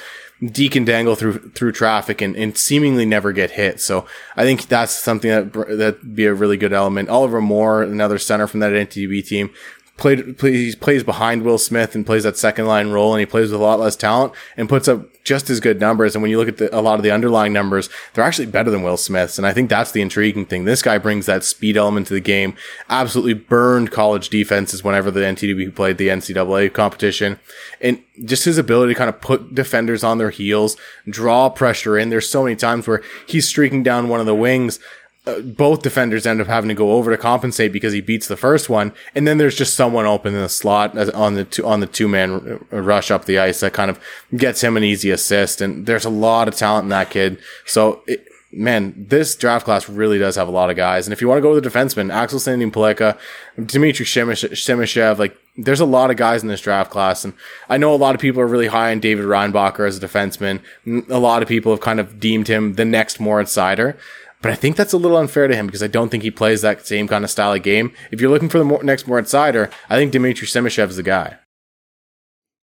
and 0.77 0.87
dangle 0.87 1.15
through 1.15 1.39
through 1.51 1.73
traffic 1.73 2.21
and, 2.21 2.37
and 2.37 2.57
seemingly 2.57 3.07
never 3.07 3.33
get 3.33 3.53
hit. 3.53 3.81
So 3.81 4.07
I 4.37 4.45
think 4.45 4.67
that's 4.69 4.93
something 4.93 5.31
that 5.31 5.53
that 5.79 6.15
be 6.15 6.27
a 6.27 6.35
really 6.35 6.57
good 6.57 6.73
element. 6.73 7.09
Oliver 7.09 7.41
Moore, 7.41 7.83
another 7.83 8.19
center 8.19 8.47
from 8.47 8.61
that 8.61 8.73
NTDP 8.73 9.27
team, 9.27 9.51
played 9.97 10.39
plays 10.39 10.77
plays 10.77 11.03
behind 11.03 11.43
Will 11.43 11.59
Smith 11.59 11.95
and 11.95 12.05
plays 12.05 12.25
that 12.25 12.37
second 12.37 12.67
line 12.67 12.91
role, 12.91 13.15
and 13.15 13.21
he 13.21 13.27
plays 13.27 13.51
with 13.51 13.61
a 13.61 13.63
lot 13.63 13.81
less 13.81 13.97
talent 13.97 14.33
and 14.57 14.69
puts 14.69 14.89
up 14.89 15.07
just 15.25 15.51
as 15.51 15.59
good 15.59 15.81
numbers. 15.81 16.15
And 16.15 16.23
when 16.23 16.31
you 16.31 16.39
look 16.39 16.49
at 16.49 16.59
the, 16.59 16.77
a 16.77 16.81
lot 16.81 16.99
of 16.99 17.03
the 17.03 17.11
underlying 17.11 17.53
numbers, 17.53 17.89
they're 18.15 18.25
actually 18.25 18.47
better 18.47 18.71
than 18.71 18.83
Will 18.83 18.97
Smith's. 18.97 19.39
And 19.39 19.47
I 19.47 19.53
think 19.53 19.69
that's 19.69 19.91
the 19.91 20.03
intriguing 20.03 20.47
thing. 20.47 20.65
This 20.65 20.83
guy 20.83 20.99
brings 20.99 21.27
that 21.27 21.45
speed 21.45 21.77
element 21.77 22.07
to 22.09 22.15
the 22.15 22.21
game. 22.21 22.55
Absolutely 22.89 23.35
burned 23.35 23.91
college 23.91 24.29
defenses 24.29 24.85
whenever 24.85 25.11
the 25.11 25.21
NTDP 25.21 25.75
played 25.75 25.99
the 25.99 26.09
NCAA 26.09 26.73
competition, 26.73 27.41
and 27.81 28.03
just 28.25 28.45
his 28.45 28.59
ability 28.59 28.95
to 28.95 28.99
kind 28.99 29.11
of 29.11 29.21
put 29.21 29.55
defenders 29.55 30.05
on 30.05 30.19
their 30.19 30.31
heels, 30.31 30.77
draw 31.09 31.49
pressure 31.49 31.99
in. 31.99 32.11
There's 32.11 32.29
so 32.29 32.45
many 32.45 32.57
times 32.57 32.87
where 32.87 33.03
he's 33.27 33.49
streaking 33.49 33.83
down 33.83 34.09
one 34.09 34.21
of 34.21 34.27
the 34.27 34.35
wings 34.35 34.79
uh, 35.27 35.41
both 35.41 35.83
defenders 35.83 36.27
end 36.27 36.41
up 36.41 36.47
having 36.47 36.69
to 36.69 36.75
go 36.75 36.93
over 36.93 37.11
to 37.11 37.19
compensate 37.19 37.73
because 37.73 37.93
he 37.93 38.01
beats 38.01 38.29
the 38.29 38.37
first 38.37 38.69
one, 38.69 38.93
and 39.15 39.27
then 39.27 39.39
there's 39.39 39.57
just 39.57 39.75
someone 39.75 40.07
open 40.07 40.35
in 40.35 40.41
the 40.41 40.49
slot 40.49 40.97
on 41.15 41.35
the 41.35 41.45
two, 41.45 41.67
on 41.67 41.81
the 41.81 41.87
two 41.87 42.09
man 42.09 42.65
rush 42.71 43.11
up 43.11 43.25
the 43.25 43.39
ice 43.39 43.61
that 43.61 43.73
kind 43.73 43.91
of 43.91 44.01
gets 44.37 44.63
him 44.63 44.77
an 44.77 44.85
easy 44.85 45.11
assist. 45.11 45.61
And 45.61 45.87
there's 45.87 46.05
a 46.05 46.11
lot 46.11 46.49
of 46.49 46.55
talent 46.55 46.85
in 46.85 46.91
that 46.91 47.11
kid. 47.11 47.39
So. 47.65 48.03
It, 48.07 48.29
man, 48.53 48.95
this 48.97 49.35
draft 49.35 49.65
class 49.65 49.89
really 49.89 50.19
does 50.19 50.37
have 50.37 50.49
a 50.49 50.53
lot 50.53 50.71
of 50.71 50.77
guys. 50.77 51.07
And 51.07 51.13
if 51.13 51.21
you 51.21 51.29
want 51.29 51.39
to 51.39 51.43
go 51.43 51.53
with 51.53 51.63
the 51.63 51.69
defenseman, 51.69 52.13
Axel 52.13 52.39
Sandin 52.39 52.73
Pellikka, 52.73 53.19
Dmitry 53.63 54.07
Simashev, 54.07 55.19
like 55.19 55.37
there's 55.57 55.81
a 55.81 55.85
lot 55.85 56.11
of 56.11 56.17
guys 56.17 56.43
in 56.43 56.49
this 56.49 56.61
draft 56.61 56.91
class. 56.91 57.25
And 57.25 57.35
I 57.69 57.77
know 57.77 57.95
a 57.95 57.97
lot 57.97 58.15
of 58.15 58.21
people 58.21 58.41
are 58.41 58.47
really 58.47 58.69
high 58.69 58.93
on 58.93 59.01
David 59.01 59.27
Reinbacher 59.27 59.87
as 59.87 60.03
a 60.03 60.07
defenseman. 60.07 60.63
A 61.11 61.19
lot 61.19 61.43
of 61.43 61.49
people 61.49 61.73
have 61.73 61.81
kind 61.81 62.01
of 62.01 62.19
deemed 62.19 62.49
him 62.49 62.75
the 62.75 62.85
next 62.85 63.21
Moritz 63.21 63.55
Seider. 63.55 63.99
But 64.43 64.53
I 64.53 64.55
think 64.55 64.77
that's 64.77 64.93
a 64.93 64.99
little 64.99 65.17
unfair 65.17 65.49
to 65.49 65.57
him 65.57 65.67
because 65.67 65.83
I 65.83 65.87
don't 65.87 66.09
think 66.09 66.23
he 66.23 66.31
plays 66.31 66.63
that 66.63 66.87
same 66.87 67.09
kind 67.09 67.25
of 67.25 67.31
style 67.31 67.53
of 67.53 67.63
game. 67.63 67.93
If 68.11 68.21
you're 68.21 68.31
looking 68.31 68.49
for 68.49 68.59
the 68.59 68.65
more, 68.65 68.83
next 68.83 69.07
Moritz 69.07 69.33
Seider, 69.33 69.73
I 69.89 69.97
think 69.97 70.13
Dmitry 70.13 70.47
Simashev 70.47 70.91
is 70.91 70.97
the 70.97 71.03
guy. 71.03 71.39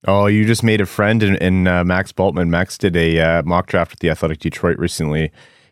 Oh, 0.08 0.28
you 0.28 0.46
just 0.46 0.64
made 0.64 0.82
a 0.82 0.86
friend 0.86 1.22
in, 1.22 1.36
in 1.38 1.68
uh, 1.68 1.84
Max 1.84 2.12
Bultman. 2.12 2.50
Max 2.50 2.78
did 2.78 2.96
a 2.96 3.20
uh, 3.20 3.44
mock 3.44 3.68
draft 3.68 3.92
with 3.92 4.00
the 4.00 4.10
Athletic 4.10 4.40
Detroit 4.40 4.78
recently, 4.78 5.32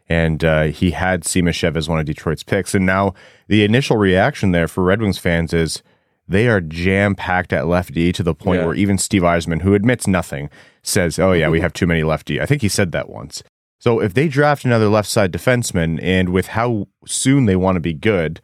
and 0.09 0.43
uh, 0.43 0.63
he 0.63 0.91
had 0.91 1.23
Simashev 1.23 1.77
as 1.77 1.87
one 1.87 1.99
of 1.99 2.05
Detroit's 2.05 2.43
picks. 2.43 2.75
And 2.75 2.85
now 2.85 3.13
the 3.47 3.63
initial 3.63 3.97
reaction 3.97 4.51
there 4.51 4.67
for 4.67 4.83
Red 4.83 5.01
Wings 5.01 5.17
fans 5.17 5.53
is 5.53 5.81
they 6.27 6.47
are 6.49 6.59
jam 6.59 7.15
packed 7.15 7.53
at 7.53 7.67
lefty 7.67 8.11
to 8.11 8.21
the 8.21 8.35
point 8.35 8.59
yeah. 8.59 8.65
where 8.65 8.75
even 8.75 8.97
Steve 8.97 9.21
Yzerman, 9.21 9.61
who 9.61 9.73
admits 9.73 10.07
nothing, 10.07 10.49
says, 10.83 11.17
"Oh 11.19 11.31
yeah, 11.31 11.47
we 11.47 11.61
have 11.61 11.73
too 11.73 11.87
many 11.87 12.03
lefty." 12.03 12.41
I 12.41 12.45
think 12.45 12.61
he 12.61 12.69
said 12.69 12.91
that 12.91 13.09
once. 13.09 13.43
So 13.79 13.99
if 13.99 14.13
they 14.13 14.27
draft 14.27 14.65
another 14.65 14.87
left 14.89 15.09
side 15.09 15.31
defenseman 15.31 15.99
and 16.01 16.29
with 16.29 16.47
how 16.47 16.87
soon 17.05 17.45
they 17.45 17.55
want 17.55 17.75
to 17.75 17.79
be 17.79 17.93
good, 17.93 18.41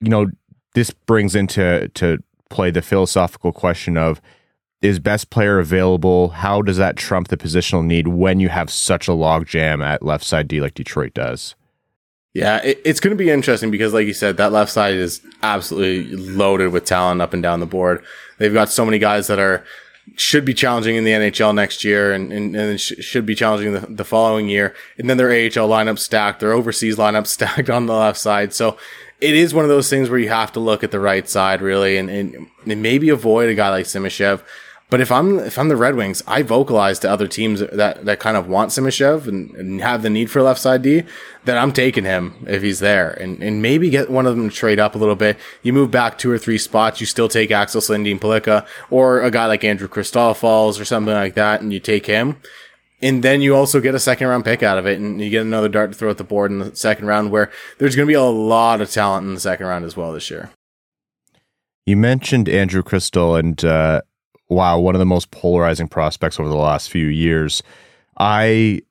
you 0.00 0.08
know, 0.08 0.26
this 0.74 0.90
brings 0.90 1.34
into 1.34 1.88
to 1.94 2.18
play 2.50 2.70
the 2.70 2.82
philosophical 2.82 3.52
question 3.52 3.96
of 3.96 4.20
is 4.80 5.00
best 5.00 5.30
player 5.30 5.58
available? 5.58 6.28
How 6.28 6.62
does 6.62 6.76
that 6.76 6.96
trump 6.96 7.28
the 7.28 7.36
positional 7.36 7.84
need 7.84 8.08
when 8.08 8.38
you 8.38 8.48
have 8.48 8.70
such 8.70 9.08
a 9.08 9.12
logjam 9.12 9.84
at 9.84 10.04
left 10.04 10.24
side 10.24 10.46
D 10.46 10.60
like 10.60 10.74
Detroit 10.74 11.14
does? 11.14 11.56
Yeah, 12.34 12.58
it, 12.58 12.80
it's 12.84 13.00
going 13.00 13.16
to 13.16 13.22
be 13.22 13.30
interesting 13.30 13.70
because, 13.72 13.92
like 13.92 14.06
you 14.06 14.14
said, 14.14 14.36
that 14.36 14.52
left 14.52 14.70
side 14.70 14.94
is 14.94 15.20
absolutely 15.42 16.14
loaded 16.16 16.68
with 16.68 16.84
talent 16.84 17.20
up 17.20 17.32
and 17.32 17.42
down 17.42 17.58
the 17.58 17.66
board. 17.66 18.04
They've 18.38 18.52
got 18.52 18.70
so 18.70 18.84
many 18.84 19.00
guys 19.00 19.26
that 19.26 19.40
are 19.40 19.64
should 20.16 20.44
be 20.44 20.54
challenging 20.54 20.96
in 20.96 21.04
the 21.04 21.10
NHL 21.12 21.54
next 21.54 21.84
year 21.84 22.12
and, 22.12 22.32
and, 22.32 22.54
and 22.56 22.80
sh- 22.80 22.94
should 23.00 23.26
be 23.26 23.34
challenging 23.34 23.72
the, 23.72 23.80
the 23.80 24.04
following 24.04 24.48
year. 24.48 24.74
And 24.98 25.08
then 25.08 25.16
their 25.16 25.30
AHL 25.30 25.68
lineup 25.68 25.98
stacked, 25.98 26.40
their 26.40 26.52
overseas 26.52 26.96
lineup 26.96 27.26
stacked 27.28 27.70
on 27.70 27.86
the 27.86 27.94
left 27.94 28.18
side. 28.18 28.52
So 28.52 28.78
it 29.20 29.34
is 29.34 29.52
one 29.52 29.64
of 29.64 29.68
those 29.68 29.90
things 29.90 30.10
where 30.10 30.18
you 30.18 30.28
have 30.28 30.52
to 30.52 30.60
look 30.60 30.84
at 30.84 30.90
the 30.90 31.00
right 31.00 31.28
side 31.28 31.60
really 31.60 31.96
and, 31.96 32.08
and, 32.08 32.48
and 32.66 32.82
maybe 32.82 33.08
avoid 33.08 33.48
a 33.48 33.54
guy 33.54 33.70
like 33.70 33.86
Simashev 33.86 34.42
but 34.90 35.00
if 35.00 35.12
I'm 35.12 35.38
if 35.38 35.58
I'm 35.58 35.68
the 35.68 35.76
Red 35.76 35.96
Wings, 35.96 36.22
I 36.26 36.42
vocalize 36.42 36.98
to 37.00 37.10
other 37.10 37.28
teams 37.28 37.60
that 37.60 38.04
that 38.04 38.20
kind 38.20 38.36
of 38.36 38.48
want 38.48 38.70
Simashev 38.70 39.26
and, 39.26 39.50
and 39.54 39.80
have 39.82 40.02
the 40.02 40.08
need 40.10 40.30
for 40.30 40.40
left 40.40 40.60
side 40.60 40.82
D 40.82 41.02
that 41.44 41.58
I'm 41.58 41.72
taking 41.72 42.04
him 42.04 42.44
if 42.46 42.62
he's 42.62 42.80
there 42.80 43.10
and, 43.10 43.42
and 43.42 43.60
maybe 43.60 43.90
get 43.90 44.10
one 44.10 44.26
of 44.26 44.36
them 44.36 44.48
to 44.48 44.54
trade 44.54 44.78
up 44.78 44.94
a 44.94 44.98
little 44.98 45.16
bit. 45.16 45.36
You 45.62 45.72
move 45.72 45.90
back 45.90 46.16
two 46.16 46.30
or 46.30 46.38
three 46.38 46.58
spots, 46.58 47.00
you 47.00 47.06
still 47.06 47.28
take 47.28 47.50
Axel 47.50 47.82
Sandin 47.82 48.18
Pellikka 48.18 48.66
or 48.90 49.20
a 49.20 49.30
guy 49.30 49.46
like 49.46 49.64
Andrew 49.64 49.88
falls 49.88 50.80
or 50.80 50.84
something 50.84 51.14
like 51.14 51.34
that, 51.34 51.60
and 51.60 51.72
you 51.72 51.80
take 51.80 52.06
him. 52.06 52.40
And 53.00 53.22
then 53.22 53.42
you 53.42 53.54
also 53.54 53.80
get 53.80 53.94
a 53.94 54.00
second 54.00 54.26
round 54.26 54.44
pick 54.44 54.62
out 54.62 54.78
of 54.78 54.86
it, 54.86 54.98
and 54.98 55.20
you 55.20 55.30
get 55.30 55.42
another 55.42 55.68
dart 55.68 55.92
to 55.92 55.96
throw 55.96 56.10
at 56.10 56.18
the 56.18 56.24
board 56.24 56.50
in 56.50 56.58
the 56.58 56.74
second 56.74 57.06
round, 57.06 57.30
where 57.30 57.50
there's 57.78 57.94
going 57.94 58.06
to 58.06 58.10
be 58.10 58.14
a 58.14 58.22
lot 58.22 58.80
of 58.80 58.90
talent 58.90 59.26
in 59.26 59.34
the 59.34 59.40
second 59.40 59.66
round 59.66 59.84
as 59.84 59.96
well 59.96 60.12
this 60.12 60.30
year. 60.30 60.50
You 61.86 61.96
mentioned 61.96 62.48
Andrew 62.48 62.82
Cristall, 62.82 63.38
and 63.38 63.64
uh, 63.64 64.00
wow, 64.48 64.78
one 64.78 64.94
of 64.94 64.98
the 64.98 65.06
most 65.06 65.30
polarizing 65.30 65.88
prospects 65.88 66.40
over 66.40 66.48
the 66.48 66.56
last 66.56 66.90
few 66.90 67.06
years. 67.06 67.62
I 68.18 68.82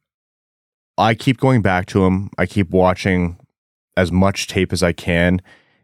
I 0.97 1.13
keep 1.13 1.39
going 1.39 1.61
back 1.61 1.85
to 1.87 2.05
him. 2.05 2.29
I 2.37 2.45
keep 2.45 2.71
watching 2.71 3.37
as 3.95 4.11
much 4.11 4.47
tape 4.47 4.73
as 4.73 4.83
I 4.83 4.93
can, 4.93 5.41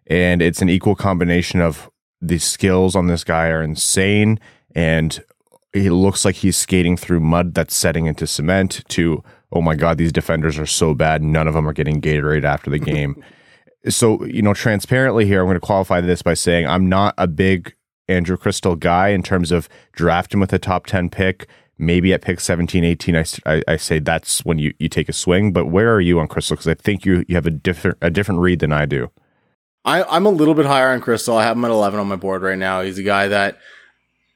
and 0.07 0.41
it's 0.41 0.61
an 0.61 0.69
equal 0.69 0.95
combination 0.95 1.61
of 1.61 1.89
the 2.21 2.37
skills 2.37 2.95
on 2.95 3.07
this 3.07 3.23
guy 3.23 3.47
are 3.47 3.61
insane, 3.61 4.39
and 4.75 5.21
it 5.73 5.91
looks 5.91 6.23
like 6.23 6.35
he's 6.35 6.55
skating 6.55 6.95
through 6.95 7.19
mud 7.19 7.53
that's 7.53 7.75
setting 7.75 8.05
into 8.05 8.25
cement. 8.27 8.83
To 8.89 9.23
oh 9.51 9.61
my 9.61 9.75
god, 9.75 9.97
these 9.97 10.13
defenders 10.13 10.57
are 10.57 10.65
so 10.65 10.93
bad. 10.93 11.21
None 11.21 11.47
of 11.47 11.53
them 11.53 11.67
are 11.67 11.73
getting 11.73 12.01
Gatorade 12.01 12.45
after 12.45 12.69
the 12.69 12.79
game. 12.79 13.21
so 13.89 14.23
you 14.25 14.41
know, 14.41 14.53
transparently 14.53 15.25
here, 15.25 15.41
I'm 15.41 15.47
going 15.47 15.55
to 15.55 15.59
qualify 15.59 16.01
this 16.01 16.21
by 16.21 16.35
saying 16.35 16.67
I'm 16.67 16.87
not 16.87 17.13
a 17.17 17.27
big 17.27 17.75
Andrew 18.13 18.37
Cristall 18.37 18.79
guy 18.79 19.09
in 19.09 19.23
terms 19.23 19.51
of 19.51 19.67
drafting 19.91 20.39
with 20.39 20.53
a 20.53 20.59
top 20.59 20.85
10 20.85 21.09
pick. 21.09 21.47
Maybe 21.77 22.13
at 22.13 22.21
pick 22.21 22.39
17, 22.39 22.83
18, 22.83 23.15
I, 23.15 23.25
I, 23.45 23.63
I 23.67 23.75
say 23.77 23.99
that's 23.99 24.45
when 24.45 24.59
you, 24.59 24.73
you 24.77 24.87
take 24.87 25.09
a 25.09 25.13
swing. 25.13 25.51
But 25.51 25.65
where 25.65 25.93
are 25.93 25.99
you 25.99 26.19
on 26.19 26.27
Cristall? 26.27 26.51
Because 26.51 26.67
I 26.67 26.75
think 26.75 27.05
you, 27.05 27.25
you 27.27 27.35
have 27.35 27.47
a 27.47 27.51
different 27.51 27.97
a 28.01 28.09
different 28.09 28.41
read 28.41 28.59
than 28.59 28.71
I 28.71 28.85
do. 28.85 29.09
I, 29.83 30.03
I'm 30.03 30.25
a 30.25 30.29
little 30.29 30.53
bit 30.53 30.65
higher 30.65 30.89
on 30.89 31.01
Cristall. 31.01 31.37
I 31.37 31.43
have 31.43 31.57
him 31.57 31.65
at 31.65 31.71
11 31.71 31.99
on 31.99 32.07
my 32.07 32.15
board 32.15 32.41
right 32.41 32.57
now. 32.57 32.81
He's 32.81 32.99
a 32.99 33.03
guy 33.03 33.27
that 33.27 33.57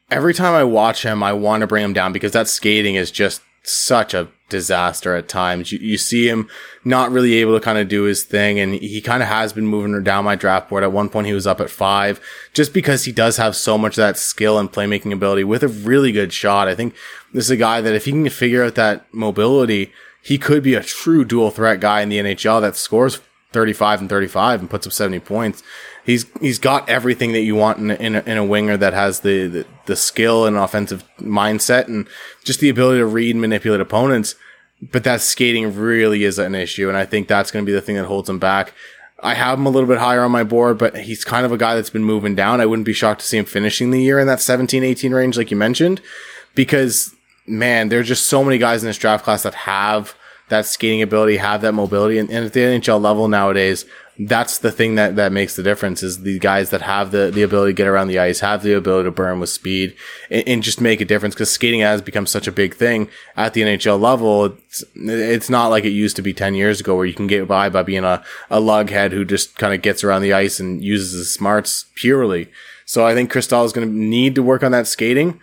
every 0.10 0.34
time 0.34 0.54
I 0.54 0.64
watch 0.64 1.04
him, 1.04 1.24
I 1.24 1.34
want 1.34 1.62
to 1.62 1.68
bring 1.68 1.84
him 1.84 1.94
down 1.94 2.12
because 2.12 2.34
that 2.34 2.48
skating 2.48 2.96
is 2.96 3.12
just 3.12 3.42
such 3.64 4.14
a 4.14 4.30
disaster 4.50 5.16
at 5.16 5.28
times. 5.28 5.72
You, 5.72 5.80
you 5.80 5.98
see 5.98 6.28
him 6.28 6.50
not 6.84 7.12
really 7.12 7.36
able 7.36 7.58
to 7.58 7.64
kind 7.64 7.78
of 7.78 7.88
do 7.88 8.04
his 8.04 8.24
thing, 8.24 8.60
and 8.60 8.74
he 8.74 9.02
kind 9.02 9.22
of 9.22 9.30
has 9.30 9.54
been 9.54 9.68
moving 9.68 10.04
down 10.04 10.26
my 10.26 10.36
draft 10.36 10.70
board. 10.70 10.84
At 10.84 10.92
one 10.92 11.10
point, 11.10 11.28
he 11.28 11.34
was 11.34 11.48
up 11.48 11.60
at 11.60 11.70
five, 11.70 12.22
just 12.54 12.74
because 12.74 13.06
he 13.06 13.12
does 13.12 13.38
have 13.38 13.56
so 13.56 13.78
much 13.78 13.94
of 13.94 14.04
that 14.04 14.18
skill 14.18 14.58
and 14.58 14.72
playmaking 14.72 15.14
ability 15.14 15.44
with 15.44 15.64
a 15.64 15.68
really 15.68 16.12
good 16.12 16.34
shot. 16.34 16.68
I 16.68 16.76
think 16.76 16.94
this 17.34 17.46
is 17.46 17.52
a 17.52 17.58
guy 17.58 17.82
that 17.82 17.94
if 17.94 18.06
he 18.06 18.12
can 18.12 18.30
figure 18.30 18.64
out 18.64 18.76
that 18.76 19.14
mobility, 19.14 19.92
he 20.22 20.38
could 20.38 20.64
be 20.64 20.76
a 20.76 20.84
true 20.84 21.26
dual 21.26 21.52
threat 21.52 21.80
guy 21.80 22.02
in 22.02 22.10
the 22.10 22.20
NHL 22.20 22.62
that 22.62 22.76
scores 22.76 23.20
35 23.54 24.02
and 24.02 24.10
35 24.10 24.60
and 24.60 24.70
puts 24.70 24.86
up 24.86 24.94
70 24.94 25.20
points 25.22 25.64
he's 26.08 26.26
he's 26.42 26.58
got 26.58 26.90
everything 26.90 27.34
that 27.34 27.42
you 27.42 27.54
want 27.54 27.78
in 27.78 27.92
a, 27.92 27.96
in 27.96 28.16
a, 28.16 28.22
in 28.22 28.38
a 28.38 28.44
winger 28.44 28.78
that 28.78 28.94
has 28.94 29.20
the, 29.20 29.48
the, 29.48 29.66
the 29.86 29.96
skill 29.96 30.48
and 30.48 30.58
offensive 30.58 31.04
mindset 31.20 31.88
and 31.88 32.08
just 32.44 32.60
the 32.60 32.70
ability 32.70 32.98
to 32.98 33.06
read 33.06 33.36
and 33.36 33.42
manipulate 33.42 33.82
opponents. 33.82 34.34
But 34.82 35.04
that 35.04 35.22
skating 35.22 35.76
really 35.76 36.24
is 36.24 36.40
an 36.40 36.56
issue, 36.56 36.88
and 36.88 36.98
I 36.98 37.06
think 37.06 37.28
that's 37.28 37.52
going 37.52 37.64
to 37.64 37.70
be 37.70 37.74
the 37.74 37.82
thing 37.82 37.96
that 37.96 38.06
holds 38.06 38.30
him 38.30 38.40
back. 38.40 38.74
I 39.24 39.34
have 39.34 39.58
him 39.58 39.66
a 39.66 39.72
little 39.72 39.90
bit 39.90 39.98
higher 39.98 40.22
on 40.22 40.32
my 40.32 40.44
board, 40.44 40.78
but 40.78 40.96
he's 40.96 41.26
kind 41.26 41.46
of 41.46 41.52
a 41.52 41.58
guy 41.58 41.74
that's 41.74 41.90
been 41.90 42.04
moving 42.04 42.36
down. 42.36 42.62
I 42.62 42.68
wouldn't 42.68 42.86
be 42.86 42.94
shocked 42.94 43.22
to 43.22 43.28
see 43.28 43.40
him 43.40 43.46
finishing 43.46 43.90
the 43.90 44.02
year 44.02 44.20
in 44.20 44.28
that 44.28 44.40
17, 44.40 44.84
18 44.84 45.12
range, 45.12 45.36
like 45.36 45.50
you 45.50 45.58
mentioned, 45.58 46.00
because 46.54 47.16
man, 47.48 47.90
there's 47.90 48.08
just 48.08 48.28
so 48.28 48.44
many 48.44 48.60
guys 48.60 48.84
in 48.84 48.88
this 48.88 48.98
draft 49.00 49.24
class 49.24 49.42
that 49.44 49.56
have 49.56 50.16
that 50.50 50.68
skating 50.68 51.02
ability, 51.02 51.38
have 51.38 51.62
that 51.62 51.74
mobility, 51.74 52.20
and, 52.20 52.30
and 52.30 52.46
at 52.46 52.54
the 52.54 52.60
NHL 52.60 53.02
level 53.02 53.28
nowadays, 53.28 53.86
that's 54.20 54.58
the 54.58 54.72
thing 54.72 54.96
that, 54.96 55.16
that 55.16 55.32
makes 55.32 55.56
the 55.56 55.64
difference 55.64 56.02
is 56.02 56.24
the 56.24 56.40
guys 56.40 56.72
that 56.72 56.82
have 56.82 57.12
the, 57.12 57.30
the 57.32 57.44
ability 57.44 57.74
to 57.74 57.76
get 57.76 57.88
around 57.88 58.08
the 58.08 58.18
ice, 58.18 58.40
have 58.40 58.64
the 58.64 58.74
ability 58.74 59.08
to 59.08 59.12
burn 59.12 59.40
with 59.40 59.50
speed 59.50 59.96
and, 60.32 60.48
and 60.48 60.64
just 60.64 60.82
make 60.82 61.02
a 61.02 61.06
difference 61.06 61.36
because 61.36 61.52
skating 61.52 61.82
has 61.82 62.02
become 62.02 62.26
such 62.26 62.48
a 62.48 62.52
big 62.52 62.74
thing 62.74 63.10
at 63.36 63.54
the 63.54 63.62
NHL 63.62 64.00
level. 64.00 64.46
It's, 64.46 64.84
it's 64.96 65.50
not 65.50 65.68
like 65.68 65.84
it 65.84 65.90
used 65.90 66.16
to 66.16 66.22
be 66.22 66.34
10 66.34 66.56
years 66.56 66.80
ago 66.80 66.96
where 66.96 67.06
you 67.06 67.14
can 67.14 67.28
get 67.28 67.48
by 67.48 67.70
by 67.70 67.84
being 67.84 68.04
a, 68.04 68.24
a 68.50 68.60
lughead 68.60 69.12
who 69.12 69.24
just 69.24 69.58
kind 69.58 69.74
of 69.74 69.82
gets 69.82 70.04
around 70.04 70.24
the 70.24 70.34
ice 70.34 70.60
and 70.60 70.84
uses 70.84 71.12
his 71.12 71.34
smarts 71.34 71.86
purely. 71.94 72.50
So 72.86 73.06
I 73.06 73.14
think 73.14 73.32
Cristall 73.32 73.66
is 73.66 73.74
going 73.74 73.88
to 73.88 73.94
need 73.94 74.34
to 74.36 74.44
work 74.44 74.64
on 74.64 74.72
that 74.72 74.88
skating 74.88 75.40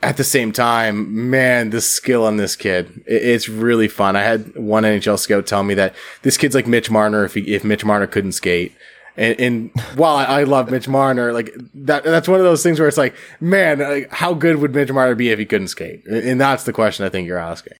at 0.00 0.16
the 0.16 0.24
same 0.24 0.52
time, 0.52 1.30
man, 1.30 1.70
the 1.70 1.80
skill 1.80 2.24
on 2.24 2.36
this 2.36 2.54
kid, 2.54 3.02
it's 3.06 3.48
really 3.48 3.88
fun. 3.88 4.14
I 4.14 4.22
had 4.22 4.56
one 4.56 4.84
NHL 4.84 5.18
scout 5.18 5.46
tell 5.46 5.64
me 5.64 5.74
that 5.74 5.94
this 6.22 6.36
kid's 6.36 6.54
like 6.54 6.66
Mitch 6.66 6.90
Marner 6.90 7.24
if 7.24 7.34
he, 7.34 7.54
if 7.54 7.64
Mitch 7.64 7.84
Marner 7.84 8.06
couldn't 8.06 8.32
skate. 8.32 8.72
And, 9.16 9.40
and 9.40 9.70
while 9.96 10.14
I, 10.14 10.24
I, 10.24 10.44
love 10.44 10.70
Mitch 10.70 10.86
Marner, 10.86 11.32
like 11.32 11.52
that, 11.74 12.04
that's 12.04 12.28
one 12.28 12.38
of 12.38 12.44
those 12.44 12.62
things 12.62 12.78
where 12.78 12.86
it's 12.86 12.96
like, 12.96 13.16
man, 13.40 13.80
like, 13.80 14.12
how 14.12 14.34
good 14.34 14.58
would 14.58 14.72
Mitch 14.72 14.92
Marner 14.92 15.16
be 15.16 15.30
if 15.30 15.40
he 15.40 15.44
couldn't 15.44 15.68
skate? 15.68 16.06
And 16.06 16.40
that's 16.40 16.62
the 16.62 16.72
question 16.72 17.04
I 17.04 17.08
think 17.08 17.26
you're 17.26 17.36
asking. 17.36 17.74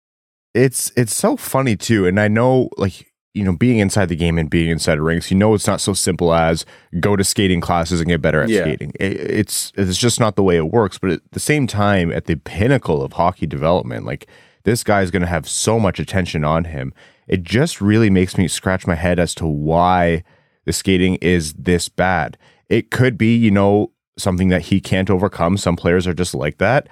It's, 0.55 0.91
it's 0.97 1.15
so 1.15 1.37
funny 1.37 1.77
too. 1.77 2.07
And 2.07 2.19
I 2.19 2.27
know 2.27 2.71
like 2.77 3.07
you 3.35 3.45
know, 3.45 3.55
being 3.55 3.79
inside 3.79 4.07
the 4.07 4.17
game 4.17 4.39
and 4.39 4.51
being 4.51 4.71
inside 4.71 4.99
rinks, 4.99 5.31
you 5.31 5.37
know, 5.37 5.55
it's 5.55 5.67
not 5.67 5.81
so 5.81 5.93
simple 5.93 6.35
as 6.35 6.65
go 7.01 7.15
to 7.15 7.23
skating 7.23 7.61
classes 7.61 8.01
and 8.01 8.09
get 8.09 8.23
better 8.23 8.43
at 8.43 8.49
yeah. 8.49 8.63
skating. 8.63 8.93
It, 8.99 9.13
it's 9.13 9.73
it's 9.77 9.99
just 9.99 10.19
not 10.19 10.37
the 10.37 10.43
way 10.43 10.57
it 10.57 10.73
works. 10.73 10.99
But 10.99 11.11
at 11.11 11.21
the 11.33 11.41
same 11.41 11.67
time, 11.67 12.11
at 12.11 12.25
the 12.25 12.37
pinnacle 12.37 13.03
of 13.03 13.13
hockey 13.15 13.47
development, 13.47 14.07
like 14.07 14.27
this 14.65 14.83
guy 14.83 15.03
is 15.03 15.11
going 15.11 15.23
to 15.23 15.29
have 15.29 15.49
so 15.49 15.79
much 15.79 16.01
attention 16.01 16.45
on 16.45 16.65
him. 16.65 16.93
It 17.27 17.43
just 17.43 17.81
really 17.81 18.11
makes 18.11 18.39
me 18.39 18.49
scratch 18.49 18.87
my 18.87 18.95
head 18.95 19.19
as 19.19 19.35
to 19.37 19.47
why 19.47 20.25
the 20.65 20.73
skating 20.73 21.17
is 21.17 21.53
this 21.55 21.89
bad. 21.89 22.39
It 22.69 22.91
could 22.91 23.17
be, 23.17 23.37
you 23.37 23.51
know, 23.51 23.93
something 24.17 24.49
that 24.49 24.63
he 24.63 24.81
can't 24.81 25.11
overcome. 25.11 25.57
Some 25.57 25.77
players 25.77 26.07
are 26.07 26.15
just 26.15 26.35
like 26.35 26.59
that. 26.59 26.89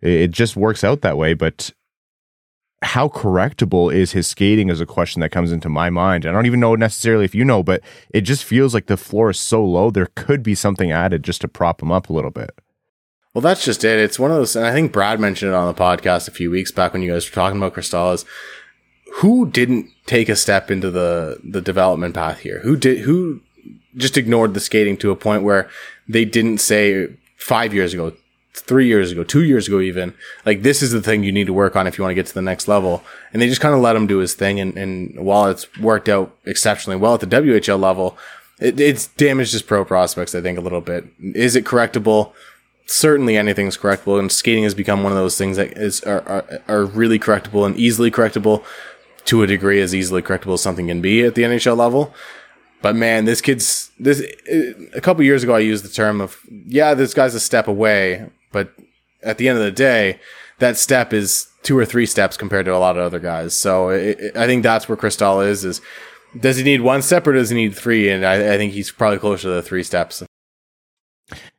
It 0.00 0.30
just 0.30 0.56
works 0.56 0.84
out 0.84 1.02
that 1.02 1.16
way. 1.16 1.34
But 1.34 1.72
how 2.82 3.08
correctable 3.08 3.92
is 3.92 4.12
his 4.12 4.26
skating 4.26 4.68
is 4.68 4.80
a 4.80 4.86
question 4.86 5.20
that 5.20 5.30
comes 5.30 5.50
into 5.50 5.68
my 5.68 5.90
mind. 5.90 6.24
I 6.24 6.32
don't 6.32 6.46
even 6.46 6.60
know 6.60 6.74
necessarily 6.76 7.24
if 7.24 7.34
you 7.34 7.44
know, 7.44 7.62
but 7.62 7.80
it 8.10 8.20
just 8.20 8.44
feels 8.44 8.72
like 8.72 8.86
the 8.86 8.96
floor 8.96 9.30
is 9.30 9.40
so 9.40 9.64
low. 9.64 9.90
There 9.90 10.10
could 10.14 10.42
be 10.42 10.54
something 10.54 10.92
added 10.92 11.24
just 11.24 11.40
to 11.40 11.48
prop 11.48 11.82
him 11.82 11.90
up 11.90 12.08
a 12.08 12.12
little 12.12 12.30
bit. 12.30 12.50
Well, 13.34 13.42
that's 13.42 13.64
just 13.64 13.84
it. 13.84 13.98
It's 13.98 14.18
one 14.18 14.30
of 14.30 14.36
those, 14.36 14.56
and 14.56 14.66
I 14.66 14.72
think 14.72 14.92
Brad 14.92 15.20
mentioned 15.20 15.52
it 15.52 15.54
on 15.54 15.72
the 15.72 15.80
podcast 15.80 16.28
a 16.28 16.32
few 16.32 16.50
weeks 16.50 16.72
back 16.72 16.92
when 16.92 17.02
you 17.02 17.12
guys 17.12 17.28
were 17.28 17.34
talking 17.34 17.58
about 17.58 17.74
Cristall. 17.74 18.24
who 19.16 19.48
didn't 19.50 19.90
take 20.06 20.28
a 20.28 20.36
step 20.36 20.70
into 20.70 20.90
the 20.90 21.38
the 21.44 21.60
development 21.60 22.14
path 22.14 22.40
here? 22.40 22.60
Who 22.60 22.76
did? 22.76 23.00
Who 23.00 23.40
just 23.96 24.16
ignored 24.16 24.54
the 24.54 24.60
skating 24.60 24.96
to 24.98 25.10
a 25.10 25.16
point 25.16 25.42
where 25.42 25.68
they 26.08 26.24
didn't 26.24 26.58
say 26.58 27.08
five 27.36 27.74
years 27.74 27.92
ago, 27.92 28.12
three 28.52 28.86
years 28.86 29.12
ago, 29.12 29.24
two 29.24 29.44
years 29.44 29.68
ago, 29.68 29.80
even 29.80 30.14
like 30.44 30.62
this 30.62 30.82
is 30.82 30.92
the 30.92 31.02
thing 31.02 31.22
you 31.22 31.32
need 31.32 31.46
to 31.46 31.52
work 31.52 31.76
on 31.76 31.86
if 31.86 31.96
you 31.96 32.02
want 32.02 32.10
to 32.10 32.16
get 32.16 32.26
to 32.26 32.34
the 32.34 32.42
next 32.42 32.68
level. 32.68 33.02
And 33.32 33.40
they 33.40 33.48
just 33.48 33.60
kind 33.60 33.74
of 33.74 33.80
let 33.80 33.96
him 33.96 34.06
do 34.06 34.18
his 34.18 34.34
thing. 34.34 34.60
And, 34.60 34.76
and 34.76 35.18
while 35.18 35.46
it's 35.46 35.66
worked 35.78 36.08
out 36.08 36.34
exceptionally 36.44 36.98
well 36.98 37.14
at 37.14 37.20
the 37.20 37.26
WHL 37.26 37.80
level, 37.80 38.16
it, 38.58 38.80
it's 38.80 39.08
damaged 39.08 39.52
his 39.52 39.62
pro 39.62 39.84
prospects, 39.84 40.34
I 40.34 40.40
think, 40.40 40.58
a 40.58 40.62
little 40.62 40.80
bit. 40.80 41.06
Is 41.20 41.56
it 41.56 41.64
correctable? 41.64 42.32
Certainly 42.86 43.36
anything's 43.36 43.76
correctable. 43.76 44.18
And 44.18 44.32
skating 44.32 44.64
has 44.64 44.74
become 44.74 45.02
one 45.02 45.12
of 45.12 45.18
those 45.18 45.38
things 45.38 45.56
that 45.56 45.76
is, 45.76 46.02
are, 46.02 46.22
are, 46.22 46.62
are 46.68 46.84
really 46.84 47.18
correctable 47.18 47.64
and 47.64 47.76
easily 47.76 48.10
correctable 48.10 48.64
to 49.26 49.42
a 49.42 49.46
degree 49.46 49.80
as 49.80 49.94
easily 49.94 50.22
correctable 50.22 50.54
as 50.54 50.62
something 50.62 50.88
can 50.88 51.02
be 51.02 51.22
at 51.22 51.34
the 51.34 51.42
NHL 51.42 51.76
level. 51.76 52.14
But 52.80 52.96
man, 52.96 53.24
this 53.24 53.40
kid's 53.40 53.90
this. 53.98 54.22
A 54.94 55.00
couple 55.00 55.24
years 55.24 55.42
ago, 55.42 55.54
I 55.54 55.58
used 55.58 55.84
the 55.84 55.88
term 55.88 56.20
of 56.20 56.40
yeah, 56.48 56.94
this 56.94 57.12
guy's 57.12 57.34
a 57.34 57.40
step 57.40 57.66
away, 57.66 58.30
but 58.52 58.72
at 59.22 59.38
the 59.38 59.48
end 59.48 59.58
of 59.58 59.64
the 59.64 59.72
day, 59.72 60.20
that 60.58 60.76
step 60.76 61.12
is 61.12 61.48
two 61.62 61.78
or 61.78 61.84
three 61.84 62.06
steps 62.06 62.36
compared 62.36 62.66
to 62.66 62.74
a 62.74 62.78
lot 62.78 62.96
of 62.96 63.02
other 63.02 63.18
guys. 63.18 63.56
So 63.56 63.90
it, 63.90 64.18
it, 64.20 64.36
I 64.36 64.46
think 64.46 64.62
that's 64.62 64.88
where 64.88 64.96
Cristall 64.96 65.46
is. 65.46 65.64
Is 65.64 65.80
does 66.38 66.56
he 66.56 66.62
need 66.62 66.80
one 66.82 67.02
step 67.02 67.26
or 67.26 67.32
does 67.32 67.50
he 67.50 67.56
need 67.56 67.74
three? 67.74 68.08
And 68.10 68.24
I, 68.24 68.54
I 68.54 68.56
think 68.56 68.72
he's 68.72 68.90
probably 68.90 69.18
closer 69.18 69.48
to 69.48 69.54
the 69.54 69.62
three 69.62 69.82
steps. 69.82 70.22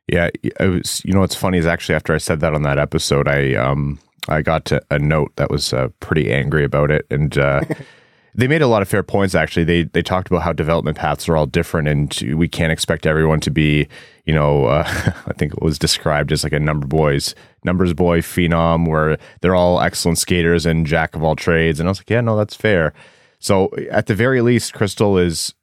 Yeah, 0.08 0.30
it 0.44 0.70
was. 0.70 1.02
You 1.06 1.14
know 1.14 1.20
what's 1.20 1.36
funny 1.36 1.60
is 1.60 1.68
actually 1.68 1.96
after 1.96 2.14
I 2.14 2.18
said 2.18 2.40
that 2.40 2.54
on 2.54 2.64
that 2.64 2.80
episode, 2.80 3.28
I 3.28 3.54
um 3.56 4.00
I 4.28 4.42
got 4.42 4.72
a 4.90 5.00
note 5.00 5.36
that 5.36 5.52
was 5.52 5.74
uh, 5.74 5.90
pretty 6.00 6.32
angry 6.32 6.64
about 6.64 6.92
it, 6.92 7.06
and 7.10 7.38
uh, 7.38 7.62
they 8.36 8.48
made 8.48 8.62
a 8.62 8.68
lot 8.68 8.82
of 8.82 8.88
fair 8.88 9.04
points. 9.04 9.36
Actually, 9.36 9.64
they 9.64 9.84
they 9.84 10.02
talked 10.02 10.28
about 10.28 10.44
how 10.44 10.54
development 10.54 10.98
paths 10.98 11.28
are 11.28 11.36
all 11.36 11.46
different, 11.46 11.88
and 11.88 12.38
we 12.38 12.48
can't 12.48 12.72
expect 12.72 13.06
everyone 13.06 13.40
to 13.42 13.52
be, 13.52 13.88
you 14.26 14.34
know, 14.34 14.66
uh, 14.66 14.84
I 15.28 15.34
think 15.34 15.54
it 15.54 15.62
was 15.62 15.80
described 15.80 16.32
as 16.32 16.44
like 16.44 16.54
a 16.54 16.60
number 16.60 16.88
boys 16.88 17.36
numbers 17.64 17.94
boy 17.94 18.22
phenom, 18.22 18.88
where 18.88 19.18
they're 19.42 19.56
all 19.56 19.82
excellent 19.82 20.18
skaters 20.18 20.66
and 20.66 20.86
jack 20.86 21.16
of 21.16 21.24
all 21.24 21.36
trades. 21.36 21.80
And 21.80 21.88
I 21.88 21.92
was 21.92 22.00
like, 22.00 22.10
yeah, 22.10 22.22
no, 22.22 22.38
that's 22.38 22.56
fair. 22.56 22.94
So 23.40 23.72
at 23.92 24.08
the 24.08 24.16
very 24.16 24.42
least, 24.42 24.74
Cristall 24.74 25.24
is 25.24 25.54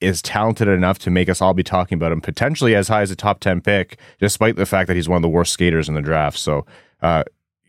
is 0.00 0.22
talented 0.22 0.68
enough 0.68 0.98
to 1.00 1.10
make 1.10 1.28
us 1.28 1.42
all 1.42 1.54
be 1.54 1.64
talking 1.64 1.96
about 1.96 2.12
him 2.12 2.20
potentially 2.20 2.74
as 2.74 2.88
high 2.88 3.02
as 3.02 3.10
a 3.10 3.16
top 3.16 3.40
10 3.40 3.60
pick, 3.60 3.98
despite 4.20 4.54
the 4.56 4.66
fact 4.66 4.86
that 4.86 4.94
he's 4.94 5.08
one 5.08 5.16
of 5.16 5.22
the 5.22 5.28
worst 5.28 5.52
skaters 5.52 5.88
in 5.88 5.94
the 5.94 6.00
draft. 6.00 6.38
So, 6.38 6.64
uh, 7.02 7.24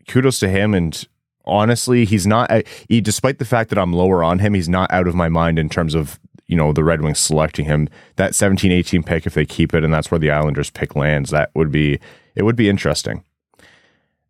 kudos 0.06 0.38
to 0.40 0.48
him. 0.48 0.74
And 0.74 1.06
honestly, 1.50 2.04
he's 2.04 2.26
not. 2.26 2.50
He, 2.88 3.00
despite 3.00 3.38
the 3.38 3.44
fact 3.44 3.70
that 3.70 3.78
I'm 3.78 3.92
lower 3.92 4.22
on 4.22 4.38
him, 4.38 4.54
he's 4.54 4.68
not 4.68 4.90
out 4.90 5.08
of 5.08 5.14
my 5.14 5.28
mind 5.28 5.58
in 5.58 5.68
terms 5.68 5.94
of 5.94 6.18
you 6.46 6.56
know 6.56 6.72
the 6.72 6.84
Red 6.84 7.02
Wings 7.02 7.18
selecting 7.18 7.64
him. 7.64 7.88
That 8.16 8.34
17, 8.34 8.72
18 8.72 9.02
pick, 9.02 9.26
if 9.26 9.34
they 9.34 9.44
keep 9.44 9.74
it, 9.74 9.84
and 9.84 9.92
that's 9.92 10.10
where 10.10 10.18
the 10.18 10.30
Islanders 10.30 10.70
pick 10.70 10.96
lands, 10.96 11.30
that 11.30 11.50
would 11.54 11.70
be 11.70 12.00
it 12.34 12.44
would 12.44 12.56
be 12.56 12.68
interesting. 12.68 13.24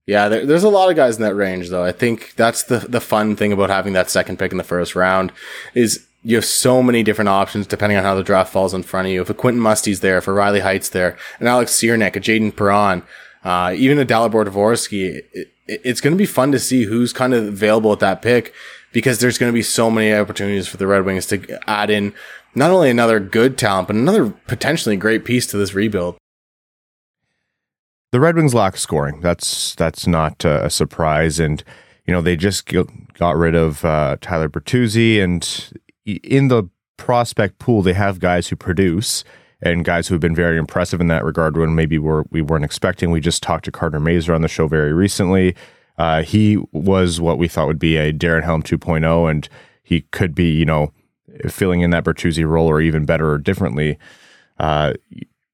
Yeah, 0.07 0.29
there, 0.29 0.45
there's 0.45 0.65
a 0.65 0.69
lot 0.69 0.91
of 0.91 0.97
guys 0.97 1.17
in 1.17 1.23
that 1.23 1.35
range, 1.37 1.69
though. 1.69 1.85
I 1.85 1.93
think 1.93 2.35
that's 2.35 2.65
the 2.65 2.79
the 2.79 3.01
fun 3.01 3.37
thing 3.37 3.53
about 3.53 3.71
having 3.71 3.93
that 3.93 4.11
second 4.11 4.39
pick 4.39 4.51
in 4.53 4.59
the 4.59 4.65
first 4.65 4.97
round 4.97 5.33
is 5.75 6.07
you 6.23 6.37
have 6.37 6.45
so 6.45 6.83
many 6.83 7.03
different 7.03 7.29
options 7.29 7.67
depending 7.67 7.97
on 7.97 8.05
how 8.05 8.15
the 8.15 8.23
draft 8.23 8.53
falls 8.53 8.75
in 8.75 8.83
front 8.83 9.07
of 9.07 9.13
you. 9.13 9.23
If 9.23 9.31
a 9.31 9.35
Quentin 9.35 9.63
Musty's 9.63 10.01
there, 10.01 10.19
if 10.19 10.29
a 10.29 10.33
Riley 10.33 10.61
Heidt 10.61 10.91
there, 10.93 11.17
an 11.39 11.47
Alex 11.47 11.73
Ciernik, 11.73 12.17
a 12.17 12.21
Jayden 12.21 12.55
Perron, 12.55 13.03
uh, 13.45 13.75
even 13.77 13.99
a 13.99 14.05
Dalibor 14.05 14.45
Dvorsky, 14.47 15.23
it's 15.71 16.01
going 16.01 16.13
to 16.13 16.19
be 16.19 16.27
fun 16.27 16.53
to 16.53 16.59
see 16.59 16.85
who's 16.85 17.13
kind 17.13 17.33
of 17.33 17.47
available 17.47 17.93
at 17.93 18.01
that 18.01 18.23
pick 18.23 18.53
because 18.93 19.21
there's 19.21 19.39
going 19.39 19.51
to 19.51 19.55
be 19.55 19.63
so 19.63 19.91
many 19.91 20.13
opportunities 20.13 20.67
for 20.67 20.77
the 20.77 20.87
Red 20.87 21.05
Wings 21.05 21.27
to 21.27 21.71
add 21.71 21.91
in 21.91 22.13
not 22.55 22.71
only 22.71 22.91
another 22.91 23.21
good 23.21 23.57
talent, 23.57 23.87
but 23.87 23.97
another 23.97 24.31
potentially 24.47 24.97
great 24.97 25.25
piece 25.25 25.47
to 25.47 25.57
this 25.57 25.75
rebuild. 25.75 26.17
The 28.11 28.19
Red 28.19 28.35
Wings 28.35 28.55
lack 28.55 28.77
scoring. 28.77 29.21
That's 29.21 29.77
that's 29.77 30.07
not 30.09 30.45
a 30.45 30.69
surprise, 30.69 31.39
and 31.39 31.63
you 32.07 32.13
know 32.13 32.21
they 32.21 32.35
just 32.35 32.67
got 32.67 33.37
rid 33.37 33.55
of 33.55 33.85
uh, 33.85 34.17
Tyler 34.21 34.49
Bertuzzi, 34.49 35.23
and 35.23 35.79
in 36.05 36.49
the 36.49 36.69
prospect 36.97 37.61
pool 37.61 37.83
they 37.83 37.93
have 37.93 38.19
guys 38.19 38.49
who 38.49 38.57
produce 38.57 39.23
and 39.63 39.85
guys 39.85 40.09
who 40.09 40.15
have 40.15 40.21
been 40.21 40.35
very 40.35 40.57
impressive 40.57 41.01
in 41.01 41.09
that 41.09 41.25
regard 41.25 41.57
when 41.57 41.75
maybe 41.75 41.99
we're, 41.99 42.25
we 42.31 42.43
weren't 42.43 42.65
expecting. 42.65 43.11
We 43.11 43.21
just 43.21 43.43
talked 43.43 43.65
to 43.67 43.73
Carter 43.73 44.01
Mazur 44.01 44.35
on 44.35 44.43
the 44.43 44.49
show 44.49 44.67
very 44.67 44.93
recently. 44.93 45.55
Uh, 45.99 46.23
he 46.23 46.57
was 46.73 47.21
what 47.21 47.39
we 47.39 47.47
thought 47.47 47.67
would 47.67 47.79
be 47.79 47.97
a 47.97 48.13
Darren 48.13 48.43
Helm 48.43 48.63
2.0, 48.63 49.31
and 49.31 49.49
he 49.83 50.03
could 50.13 50.35
be, 50.35 50.51
you 50.51 50.65
know, 50.65 50.93
filling 51.49 51.83
in 51.83 51.91
that 51.91 52.05
Bertuzzi 52.05 52.49
role 52.49 52.67
or 52.67 52.81
even 52.81 53.05
better 53.05 53.31
or 53.31 53.39
differently. 53.39 53.99
Uh, 54.59 54.95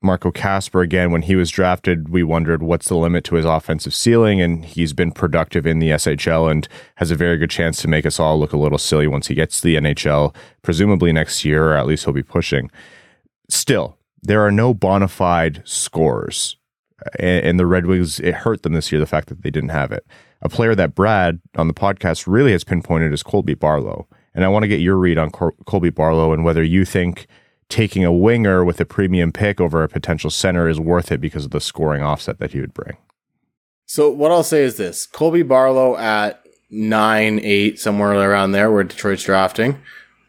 Marco 0.03 0.31
Kasper, 0.31 0.83
again, 0.83 1.11
when 1.11 1.23
he 1.23 1.35
was 1.35 1.51
drafted, 1.51 2.11
we 2.11 2.23
wondered 2.23 2.63
what's 2.63 2.89
the 2.89 2.97
limit 2.97 3.25
to 3.25 3.35
his 3.35 3.45
offensive 3.45 3.93
ceiling, 3.93 4.41
and 4.41 4.65
he's 4.65 4.93
been 4.93 5.11
productive 5.11 5.67
in 5.67 5.81
the 5.81 5.91
SHL 5.91 6.51
and 6.51 6.69
has 6.97 7.11
a 7.11 7.17
very 7.17 7.37
good 7.39 7.51
chance 7.51 7.83
to 7.83 7.89
make 7.89 8.07
us 8.07 8.21
all 8.21 8.39
look 8.39 8.53
a 8.53 8.59
little 8.59 8.79
silly 8.79 9.09
once 9.09 9.27
he 9.27 9.35
gets 9.35 9.61
to 9.61 9.67
the 9.67 9.77
NHL, 9.77 10.35
presumably 10.63 11.13
next 11.13 11.45
year, 11.45 11.73
or 11.73 11.77
at 11.77 11.87
least 11.87 12.05
he'll 12.05 12.15
be 12.15 12.23
pushing. 12.23 12.71
Still, 13.49 13.99
there 14.23 14.45
are 14.45 14.51
no 14.51 14.75
bona 14.75 15.09
fide 15.09 15.63
scorers. 15.65 16.57
And, 17.19 17.61
the 17.61 17.67
Red 17.67 17.87
Wings, 17.87 18.19
it 18.21 18.35
hurt 18.35 18.63
them 18.63 18.73
this 18.73 18.91
year, 18.91 18.99
the 18.99 19.07
fact 19.07 19.29
that 19.29 19.43
they 19.43 19.51
didn't 19.51 19.69
have 19.69 19.93
it. 19.93 20.05
A 20.43 20.49
player 20.49 20.75
that 20.75 20.95
Brad 20.95 21.41
on 21.55 21.69
the 21.69 21.75
podcast 21.75 22.25
really 22.27 22.53
has 22.53 22.65
pinpointed 22.65 23.13
is 23.13 23.23
Colby 23.23 23.55
Barlow. 23.55 24.09
And 24.35 24.45
I 24.45 24.49
want 24.49 24.65
to 24.65 24.69
get 24.69 24.81
your 24.81 24.97
read 24.97 25.19
on 25.19 25.31
Col- 25.31 25.55
Colby 25.67 25.91
Barlow 25.91 26.33
and 26.33 26.45
whether 26.45 26.65
you 26.65 26.85
think 26.85 27.27
taking 27.69 28.05
a 28.05 28.13
winger 28.13 28.65
with 28.65 28.81
a 28.81 28.85
premium 28.85 29.33
pick 29.33 29.61
over 29.61 29.83
a 29.83 29.89
potential 29.89 30.31
center 30.31 30.69
is 30.69 30.81
worth 30.81 31.13
it 31.13 31.21
because 31.21 31.45
of 31.45 31.51
the 31.51 31.61
scoring 31.61 32.03
offset 32.03 32.39
that 32.39 32.53
he 32.53 32.61
would 32.61 32.75
bring. 32.75 32.97
So 33.87 34.11
what 34.11 34.31
I'll 34.31 34.43
say 34.43 34.63
is 34.63 34.77
this: 34.77 35.07
Colby 35.07 35.43
Barlow 35.43 35.97
at 35.97 36.43
nine, 36.71 37.41
eight, 37.43 37.79
somewhere 37.79 38.13
around 38.13 38.53
there, 38.53 38.71
where 38.71 38.85
Detroit's 38.85 39.23
drafting. 39.25 39.81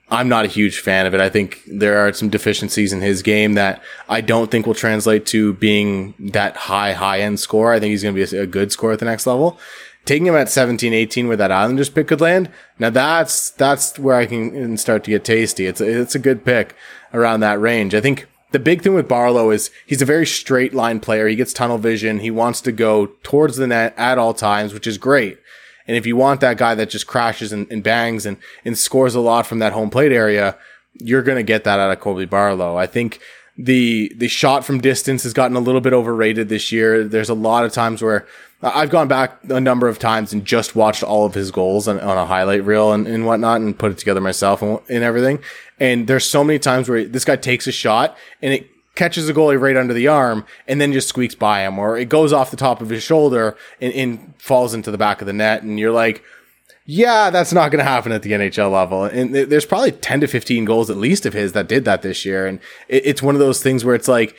I'm 0.10 0.30
not 0.30 0.45
a 0.45 0.47
huge 0.47 0.80
fan 0.80 1.05
of 1.05 1.14
it. 1.14 1.20
I 1.20 1.30
think 1.30 1.64
there 1.68 1.97
are 1.97 2.14
some 2.14 2.30
deficiencies 2.30 2.93
in 2.93 3.01
his 3.01 3.22
game 3.22 3.53
that 3.53 3.84
I 4.08 4.22
don't 4.22 4.49
think 4.49 4.66
will 4.66 4.74
translate 4.74 5.26
to 5.28 5.53
being 5.53 6.14
that 6.20 6.55
high, 6.55 6.93
high 6.93 7.20
end 7.20 7.39
score. 7.39 7.74
I 7.74 7.80
think 7.80 7.91
he's 7.91 8.03
going 8.03 8.16
to 8.16 8.32
be 8.32 8.38
a, 8.38 8.47
good 8.47 8.72
score 8.72 8.93
at 8.93 8.99
the 8.99 9.05
next 9.05 9.28
level. 9.28 9.60
Taking 10.05 10.28
him 10.28 10.36
at 10.36 10.49
17, 10.49 10.93
18 10.93 11.28
where 11.28 11.36
that 11.36 11.51
Islanders 11.51 11.89
pick 11.89 12.08
could 12.08 12.22
land. 12.22 12.49
Now 12.80 12.89
that's, 12.89 13.49
that's 13.49 13.99
where 13.99 14.16
I 14.16 14.26
can 14.26 14.78
start 14.78 15.03
to 15.03 15.12
get 15.12 15.26
tasty. 15.26 15.66
It's 15.66 15.82
it's 15.82 16.16
a 16.16 16.20
good 16.20 16.45
pick 16.45 16.76
around 17.14 17.41
that 17.41 17.60
range. 17.60 17.93
I 17.93 17.99
think 17.99 18.28
the 18.51 18.60
big 18.60 18.82
thing 18.82 18.93
with 18.93 19.10
Barlow 19.10 19.49
is 19.51 19.70
he's 19.86 20.01
a 20.01 20.05
very 20.05 20.26
straight 20.26 20.74
line 20.74 21.01
player. 21.01 21.28
He 21.28 21.36
gets 21.36 21.51
tunnel 21.51 21.78
vision. 21.78 22.20
He 22.20 22.32
wants 22.32 22.62
to 22.62 22.72
go 22.72 23.08
towards 23.24 23.58
the 23.58 23.68
net 23.68 23.93
at 23.97 24.18
all 24.18 24.34
times, 24.34 24.74
which 24.74 24.88
is 24.88 24.97
great. 24.97 25.39
And 25.88 25.95
if 25.95 26.05
you 26.05 26.15
want 26.15 26.41
that 26.41 26.57
guy 26.57 26.75
that 26.75 26.89
just 26.89 27.07
crashes 27.07 27.51
and, 27.51 27.71
and 27.71 27.83
bangs 27.83 28.25
and, 28.25 28.38
and 28.65 28.77
scores 28.77 29.15
a 29.15 29.19
lot 29.19 29.47
from 29.47 29.59
that 29.59 29.73
home 29.73 29.89
plate 29.89 30.11
area, 30.11 30.57
you're 30.93 31.23
going 31.23 31.38
to 31.38 31.43
get 31.43 31.63
that 31.63 31.79
out 31.79 31.91
of 31.91 31.99
Colby 31.99 32.25
Barlow. 32.25 32.75
I 32.75 32.88
think 32.88 33.19
the 33.57 34.11
the 34.15 34.27
shot 34.27 34.63
from 34.63 34.79
distance 34.79 35.23
has 35.23 35.33
gotten 35.33 35.57
a 35.57 35.59
little 35.59 35.81
bit 35.81 35.93
overrated 35.93 36.47
this 36.49 36.71
year. 36.71 37.03
There's 37.03 37.29
a 37.29 37.33
lot 37.33 37.65
of 37.65 37.71
times 37.71 38.03
where 38.03 38.27
I've 38.61 38.89
gone 38.89 39.07
back 39.07 39.39
a 39.49 39.59
number 39.59 39.88
of 39.88 39.99
times 39.99 40.33
and 40.33 40.45
just 40.45 40.75
watched 40.75 41.03
all 41.03 41.25
of 41.25 41.33
his 41.33 41.51
goals 41.51 41.88
on, 41.88 41.99
on 41.99 42.17
a 42.17 42.25
highlight 42.25 42.65
reel 42.65 42.91
and, 42.91 43.07
and 43.07 43.25
whatnot 43.25 43.61
and 43.61 43.77
put 43.77 43.91
it 43.91 43.97
together 43.97 44.21
myself 44.21 44.61
and, 44.61 44.79
and 44.89 45.03
everything. 45.03 45.39
And 45.79 46.07
there's 46.07 46.25
so 46.25 46.43
many 46.43 46.59
times 46.59 46.89
where 46.89 47.05
this 47.05 47.25
guy 47.25 47.35
takes 47.35 47.67
a 47.67 47.71
shot 47.71 48.17
and 48.41 48.53
it 48.53 48.69
catches 48.98 49.28
the 49.28 49.34
goalie 49.34 49.60
right 49.60 49.78
under 49.78 49.93
the 49.93 50.08
arm 50.08 50.45
and 50.68 50.82
then 50.82 50.91
just 50.91 51.08
squeaks 51.08 51.36
by 51.36 51.62
him, 51.62 51.80
or 51.80 51.98
it 51.98 52.10
goes 52.10 52.34
off 52.34 52.52
the 52.52 52.58
top 52.58 52.82
of 52.82 52.89
his 52.89 53.04
shoulder 53.04 53.56
and, 53.80 53.93
and 53.93 54.34
falls 54.38 54.74
into 54.74 54.91
the 54.91 54.98
back 54.98 55.22
of 55.22 55.28
the 55.28 55.34
net. 55.34 55.64
And 55.64 55.80
you're 55.80 55.91
like, 55.91 56.24
yeah, 56.86 57.30
that's 57.30 57.54
not 57.54 57.70
going 57.70 57.80
to 57.80 57.89
happen 57.89 58.12
at 58.12 58.24
the 58.24 58.32
NHL 58.32 58.72
level. 58.72 59.04
And 59.04 59.36
there's 59.36 59.66
probably 59.66 59.91
10 59.91 60.22
to 60.22 60.28
15 60.28 60.66
goals 60.66 60.89
at 60.89 60.98
least 60.98 61.26
of 61.26 61.34
his 61.34 61.54
that 61.54 61.68
did 61.68 61.86
that 61.86 62.02
this 62.02 62.26
year. 62.26 62.48
And 62.48 62.60
it's 62.88 63.22
one 63.22 63.36
of 63.36 63.39
those 63.39 63.62
things 63.62 63.86
where 63.86 63.95
it's 63.95 64.08
like, 64.08 64.36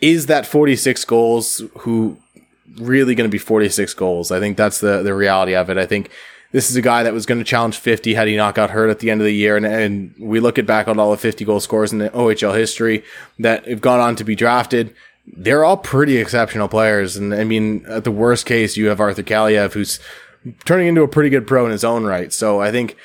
is 0.00 0.26
that 0.26 0.46
46 0.46 1.04
goals 1.04 1.62
who 1.78 2.18
really 2.78 3.14
going 3.14 3.28
to 3.28 3.32
be 3.32 3.38
46 3.38 3.94
goals? 3.94 4.30
I 4.30 4.40
think 4.40 4.56
that's 4.56 4.80
the, 4.80 5.02
the 5.02 5.14
reality 5.14 5.54
of 5.54 5.70
it. 5.70 5.78
I 5.78 5.86
think 5.86 6.10
this 6.54 6.70
is 6.70 6.76
a 6.76 6.82
guy 6.82 7.02
that 7.02 7.12
was 7.12 7.26
going 7.26 7.40
to 7.40 7.44
challenge 7.44 7.76
50 7.78 8.14
had 8.14 8.28
he 8.28 8.36
not 8.36 8.54
got 8.54 8.70
hurt 8.70 8.88
at 8.88 9.00
the 9.00 9.10
end 9.10 9.20
of 9.20 9.24
the 9.24 9.34
year. 9.34 9.56
And, 9.56 9.66
and 9.66 10.14
we 10.20 10.38
look 10.38 10.56
at 10.56 10.64
back 10.64 10.86
on 10.86 11.00
all 11.00 11.10
the 11.10 11.16
50 11.16 11.44
goal 11.44 11.58
scores 11.58 11.92
in 11.92 11.98
the 11.98 12.10
OHL 12.10 12.56
history 12.56 13.02
that 13.40 13.66
have 13.66 13.80
gone 13.80 13.98
on 13.98 14.14
to 14.14 14.22
be 14.22 14.36
drafted. 14.36 14.94
They're 15.26 15.64
all 15.64 15.76
pretty 15.76 16.16
exceptional 16.16 16.68
players. 16.68 17.16
And 17.16 17.34
I 17.34 17.42
mean, 17.42 17.84
at 17.88 18.04
the 18.04 18.12
worst 18.12 18.46
case, 18.46 18.76
you 18.76 18.86
have 18.86 19.00
Arthur 19.00 19.24
Kaliyev, 19.24 19.72
who's 19.72 19.98
turning 20.64 20.86
into 20.86 21.02
a 21.02 21.08
pretty 21.08 21.28
good 21.28 21.44
pro 21.44 21.64
in 21.64 21.72
his 21.72 21.82
own 21.82 22.04
right. 22.04 22.32
So 22.32 22.60
I 22.60 22.70
think 22.70 22.96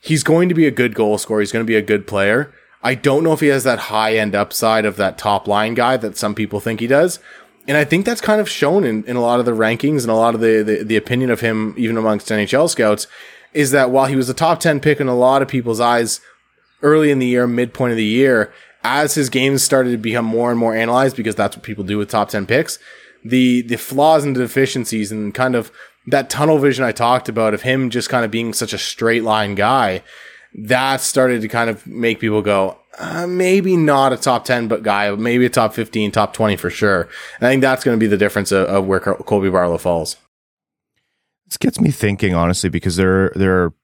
he's 0.00 0.22
going 0.22 0.48
to 0.48 0.54
be 0.54 0.68
a 0.68 0.70
good 0.70 0.94
goal 0.94 1.18
scorer. 1.18 1.40
He's 1.40 1.50
going 1.50 1.66
to 1.66 1.68
be 1.68 1.74
a 1.74 1.82
good 1.82 2.06
player. 2.06 2.54
I 2.84 2.94
don't 2.94 3.24
know 3.24 3.32
if 3.32 3.40
he 3.40 3.48
has 3.48 3.64
that 3.64 3.80
high 3.80 4.14
end 4.14 4.36
upside 4.36 4.84
of 4.84 4.94
that 4.98 5.18
top 5.18 5.48
line 5.48 5.74
guy 5.74 5.96
that 5.96 6.16
some 6.16 6.36
people 6.36 6.60
think 6.60 6.78
he 6.78 6.86
does 6.86 7.18
and 7.68 7.76
I 7.76 7.84
think 7.84 8.04
that's 8.04 8.20
kind 8.20 8.40
of 8.40 8.48
shown 8.48 8.84
in, 8.84 9.04
in 9.04 9.16
a 9.16 9.20
lot 9.20 9.40
of 9.40 9.46
the 9.46 9.52
rankings 9.52 10.02
and 10.02 10.10
a 10.10 10.14
lot 10.14 10.34
of 10.34 10.40
the, 10.40 10.62
the, 10.62 10.82
the 10.82 10.96
opinion 10.96 11.30
of 11.30 11.40
him, 11.40 11.74
even 11.76 11.96
amongst 11.96 12.28
NHL 12.28 12.68
scouts, 12.68 13.06
is 13.52 13.70
that 13.70 13.90
while 13.90 14.06
he 14.06 14.16
was 14.16 14.28
a 14.28 14.34
top 14.34 14.60
10 14.60 14.80
pick 14.80 15.00
in 15.00 15.08
a 15.08 15.14
lot 15.14 15.42
of 15.42 15.48
people's 15.48 15.80
eyes 15.80 16.20
early 16.82 17.10
in 17.10 17.18
the 17.18 17.26
year, 17.26 17.46
midpoint 17.46 17.92
of 17.92 17.96
the 17.96 18.04
year, 18.04 18.52
as 18.82 19.14
his 19.14 19.28
games 19.28 19.62
started 19.62 19.92
to 19.92 19.96
become 19.98 20.24
more 20.24 20.50
and 20.50 20.58
more 20.58 20.74
analyzed, 20.74 21.16
because 21.16 21.36
that's 21.36 21.56
what 21.56 21.64
people 21.64 21.84
do 21.84 21.98
with 21.98 22.10
top 22.10 22.30
10 22.30 22.46
picks, 22.46 22.78
the, 23.24 23.62
the 23.62 23.76
flaws 23.76 24.24
and 24.24 24.34
deficiencies 24.34 25.12
and 25.12 25.32
kind 25.32 25.54
of 25.54 25.70
that 26.08 26.28
tunnel 26.28 26.58
vision 26.58 26.84
I 26.84 26.90
talked 26.90 27.28
about 27.28 27.54
of 27.54 27.62
him 27.62 27.90
just 27.90 28.08
kind 28.08 28.24
of 28.24 28.32
being 28.32 28.52
such 28.52 28.72
a 28.72 28.78
straight 28.78 29.22
line 29.22 29.54
guy, 29.54 30.02
that 30.54 31.00
started 31.00 31.42
to 31.42 31.48
kind 31.48 31.70
of 31.70 31.86
make 31.86 32.18
people 32.18 32.42
go, 32.42 32.78
uh, 32.98 33.26
maybe 33.26 33.76
not 33.76 34.12
a 34.12 34.16
top 34.16 34.44
10 34.44 34.68
but 34.68 34.82
guy, 34.82 35.10
maybe 35.14 35.46
a 35.46 35.50
top 35.50 35.74
15, 35.74 36.12
top 36.12 36.34
20 36.34 36.56
for 36.56 36.70
sure. 36.70 37.08
And 37.38 37.46
I 37.46 37.50
think 37.50 37.62
that's 37.62 37.84
going 37.84 37.96
to 37.96 38.00
be 38.00 38.06
the 38.06 38.16
difference 38.16 38.52
of, 38.52 38.66
of 38.68 38.86
where 38.86 39.00
Colby 39.00 39.50
Barlow 39.50 39.78
falls. 39.78 40.16
This 41.46 41.56
gets 41.56 41.80
me 41.80 41.90
thinking, 41.90 42.34
honestly, 42.34 42.70
because 42.70 42.96
there, 42.96 43.32
there 43.34 43.64
are, 43.64 43.74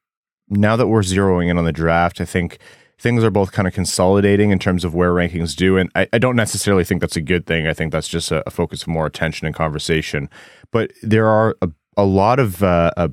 now 0.48 0.76
that 0.76 0.88
we're 0.88 1.00
zeroing 1.00 1.50
in 1.50 1.58
on 1.58 1.64
the 1.64 1.72
draft, 1.72 2.20
I 2.20 2.24
think 2.24 2.58
things 2.98 3.22
are 3.22 3.30
both 3.30 3.52
kind 3.52 3.68
of 3.68 3.74
consolidating 3.74 4.50
in 4.50 4.58
terms 4.58 4.84
of 4.84 4.94
where 4.94 5.12
rankings 5.12 5.54
do. 5.54 5.76
And 5.76 5.90
I, 5.94 6.08
I 6.12 6.18
don't 6.18 6.36
necessarily 6.36 6.84
think 6.84 7.00
that's 7.00 7.16
a 7.16 7.20
good 7.20 7.46
thing. 7.46 7.66
I 7.66 7.74
think 7.74 7.92
that's 7.92 8.08
just 8.08 8.30
a, 8.30 8.42
a 8.46 8.50
focus 8.50 8.82
of 8.82 8.88
more 8.88 9.06
attention 9.06 9.46
and 9.46 9.54
conversation. 9.54 10.28
But 10.70 10.92
there 11.02 11.28
are 11.28 11.56
a, 11.62 11.70
a 11.96 12.04
lot 12.04 12.38
of 12.38 12.62
uh, 12.62 13.08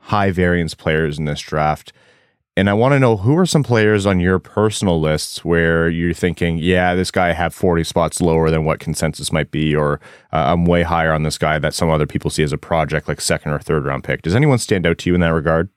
high 0.00 0.30
variance 0.30 0.74
players 0.74 1.18
in 1.18 1.26
this 1.26 1.40
draft 1.40 1.92
and 2.60 2.68
I 2.68 2.74
want 2.74 2.92
to 2.92 2.98
know 2.98 3.16
who 3.16 3.38
are 3.38 3.46
some 3.46 3.62
players 3.62 4.04
on 4.04 4.20
your 4.20 4.38
personal 4.38 5.00
lists 5.00 5.42
where 5.42 5.88
you're 5.88 6.12
thinking, 6.12 6.58
yeah, 6.58 6.94
this 6.94 7.10
guy 7.10 7.32
have 7.32 7.54
40 7.54 7.84
spots 7.84 8.20
lower 8.20 8.50
than 8.50 8.66
what 8.66 8.80
consensus 8.80 9.32
might 9.32 9.50
be, 9.50 9.74
or 9.74 9.94
uh, 10.30 10.52
I'm 10.52 10.66
way 10.66 10.82
higher 10.82 11.10
on 11.10 11.22
this 11.22 11.38
guy 11.38 11.58
that 11.58 11.72
some 11.72 11.88
other 11.88 12.06
people 12.06 12.28
see 12.28 12.42
as 12.42 12.52
a 12.52 12.58
project, 12.58 13.08
like 13.08 13.22
second 13.22 13.52
or 13.52 13.60
third 13.60 13.86
round 13.86 14.04
pick. 14.04 14.20
Does 14.20 14.34
anyone 14.34 14.58
stand 14.58 14.86
out 14.86 14.98
to 14.98 15.08
you 15.08 15.14
in 15.14 15.22
that 15.22 15.32
regard? 15.32 15.70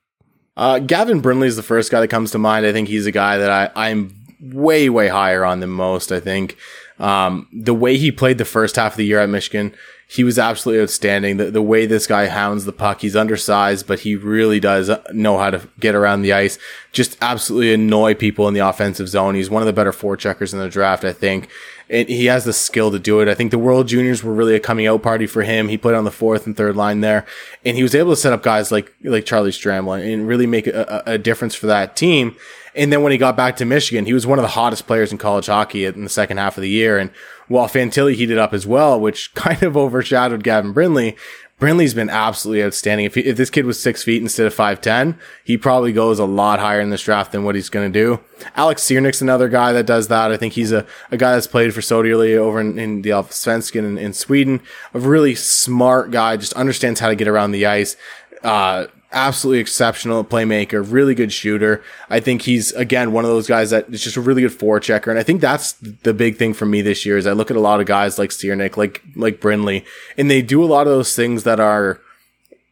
Uh, 0.58 0.78
Gavin 0.78 1.20
Brindley 1.20 1.48
is 1.48 1.56
the 1.56 1.62
first 1.62 1.90
guy 1.90 2.00
that 2.00 2.08
comes 2.08 2.32
to 2.32 2.38
mind. 2.38 2.66
I 2.66 2.72
think 2.72 2.88
he's 2.88 3.06
a 3.06 3.12
guy 3.12 3.38
that 3.38 3.50
I, 3.50 3.88
I'm 3.88 4.14
way, 4.42 4.90
way 4.90 5.08
higher 5.08 5.42
on 5.42 5.60
than 5.60 5.70
most. 5.70 6.12
I 6.12 6.20
think 6.20 6.58
um, 6.98 7.48
the 7.50 7.72
way 7.72 7.96
he 7.96 8.12
played 8.12 8.36
the 8.36 8.44
first 8.44 8.76
half 8.76 8.92
of 8.92 8.96
the 8.98 9.06
year 9.06 9.20
at 9.20 9.30
Michigan, 9.30 9.74
he 10.08 10.24
was 10.24 10.38
absolutely 10.38 10.82
outstanding. 10.82 11.38
The, 11.38 11.50
the 11.50 11.62
way 11.62 11.86
this 11.86 12.06
guy 12.06 12.26
hounds 12.26 12.64
the 12.64 12.72
puck, 12.72 13.00
he's 13.00 13.16
undersized, 13.16 13.86
but 13.86 14.00
he 14.00 14.14
really 14.14 14.60
does 14.60 14.90
know 15.12 15.38
how 15.38 15.50
to 15.50 15.68
get 15.80 15.94
around 15.94 16.22
the 16.22 16.32
ice. 16.32 16.58
Just 16.92 17.16
absolutely 17.20 17.72
annoy 17.72 18.14
people 18.14 18.46
in 18.46 18.54
the 18.54 18.60
offensive 18.60 19.08
zone. 19.08 19.34
He's 19.34 19.50
one 19.50 19.62
of 19.62 19.66
the 19.66 19.72
better 19.72 19.92
forecheckers 19.92 20.52
in 20.52 20.58
the 20.58 20.68
draft, 20.68 21.04
I 21.04 21.12
think. 21.12 21.48
And 21.90 22.08
he 22.08 22.26
has 22.26 22.44
the 22.44 22.52
skill 22.52 22.90
to 22.92 22.98
do 22.98 23.20
it. 23.20 23.28
I 23.28 23.34
think 23.34 23.50
the 23.50 23.58
World 23.58 23.88
Juniors 23.88 24.24
were 24.24 24.32
really 24.32 24.54
a 24.54 24.60
coming 24.60 24.86
out 24.86 25.02
party 25.02 25.26
for 25.26 25.42
him. 25.42 25.68
He 25.68 25.76
played 25.76 25.94
on 25.94 26.04
the 26.04 26.10
fourth 26.10 26.46
and 26.46 26.56
third 26.56 26.76
line 26.76 27.02
there, 27.02 27.26
and 27.64 27.76
he 27.76 27.82
was 27.82 27.94
able 27.94 28.12
to 28.12 28.16
set 28.16 28.32
up 28.32 28.42
guys 28.42 28.72
like 28.72 28.94
like 29.04 29.26
Charlie 29.26 29.50
Stramel 29.50 30.00
and 30.02 30.26
really 30.26 30.46
make 30.46 30.66
a, 30.66 31.02
a 31.04 31.18
difference 31.18 31.54
for 31.54 31.66
that 31.66 31.94
team. 31.94 32.36
And 32.76 32.92
then 32.92 33.02
when 33.02 33.12
he 33.12 33.18
got 33.18 33.36
back 33.36 33.56
to 33.56 33.64
Michigan, 33.64 34.04
he 34.04 34.12
was 34.12 34.26
one 34.26 34.38
of 34.38 34.42
the 34.42 34.48
hottest 34.48 34.86
players 34.86 35.12
in 35.12 35.18
college 35.18 35.46
hockey 35.46 35.84
in 35.84 36.02
the 36.02 36.10
second 36.10 36.38
half 36.38 36.56
of 36.56 36.62
the 36.62 36.68
year. 36.68 36.98
And 36.98 37.10
while 37.48 37.68
Fantilli 37.68 38.14
heated 38.14 38.38
up 38.38 38.52
as 38.52 38.66
well, 38.66 39.00
which 39.00 39.32
kind 39.34 39.62
of 39.62 39.76
overshadowed 39.76 40.42
Gavin 40.42 40.72
Brindley, 40.72 41.16
Brindley's 41.60 41.94
been 41.94 42.10
absolutely 42.10 42.64
outstanding. 42.64 43.06
If, 43.06 43.14
he, 43.14 43.22
if 43.22 43.36
this 43.36 43.48
kid 43.48 43.64
was 43.64 43.80
six 43.80 44.02
feet 44.02 44.20
instead 44.20 44.46
of 44.46 44.54
5'10, 44.54 45.16
he 45.44 45.56
probably 45.56 45.92
goes 45.92 46.18
a 46.18 46.24
lot 46.24 46.58
higher 46.58 46.80
in 46.80 46.90
this 46.90 47.02
draft 47.02 47.30
than 47.30 47.44
what 47.44 47.54
he's 47.54 47.68
going 47.68 47.92
to 47.92 47.98
do. 47.98 48.20
Alex 48.56 48.82
Ciernik's 48.82 49.22
another 49.22 49.48
guy 49.48 49.72
that 49.72 49.86
does 49.86 50.08
that. 50.08 50.32
I 50.32 50.36
think 50.36 50.54
he's 50.54 50.72
a, 50.72 50.84
a 51.12 51.16
guy 51.16 51.32
that's 51.32 51.46
played 51.46 51.72
for 51.72 51.80
Södertälje 51.80 52.36
over 52.36 52.60
in, 52.60 52.78
in 52.78 53.02
the 53.02 53.10
Allsvenskan 53.10 53.84
in, 53.84 53.98
in 53.98 54.12
Sweden. 54.12 54.60
A 54.94 54.98
really 54.98 55.36
smart 55.36 56.10
guy, 56.10 56.36
just 56.36 56.54
understands 56.54 56.98
how 56.98 57.08
to 57.08 57.14
get 57.14 57.28
around 57.28 57.52
the 57.52 57.66
ice. 57.66 57.96
Uh, 58.42 58.88
absolutely 59.14 59.60
exceptional 59.60 60.24
playmaker, 60.24 60.84
really 60.86 61.14
good 61.14 61.32
shooter. 61.32 61.82
I 62.10 62.20
think 62.20 62.42
he's 62.42 62.72
again 62.72 63.12
one 63.12 63.24
of 63.24 63.30
those 63.30 63.46
guys 63.46 63.70
that 63.70 63.88
is 63.88 64.02
just 64.02 64.16
a 64.16 64.20
really 64.20 64.42
good 64.42 64.50
forechecker, 64.50 65.08
and 65.08 65.18
I 65.18 65.22
think 65.22 65.40
that's 65.40 65.72
the 65.72 66.12
big 66.12 66.36
thing 66.36 66.52
for 66.52 66.66
me 66.66 66.82
this 66.82 67.06
year. 67.06 67.16
Is 67.16 67.26
I 67.26 67.32
look 67.32 67.50
at 67.50 67.56
a 67.56 67.60
lot 67.60 67.80
of 67.80 67.86
guys 67.86 68.18
like 68.18 68.30
Ciernik, 68.30 68.76
like 68.76 69.02
like 69.16 69.40
Brindley, 69.40 69.84
and 70.18 70.30
they 70.30 70.42
do 70.42 70.62
a 70.62 70.66
lot 70.66 70.86
of 70.86 70.92
those 70.92 71.16
things 71.16 71.44
that 71.44 71.60
are 71.60 72.00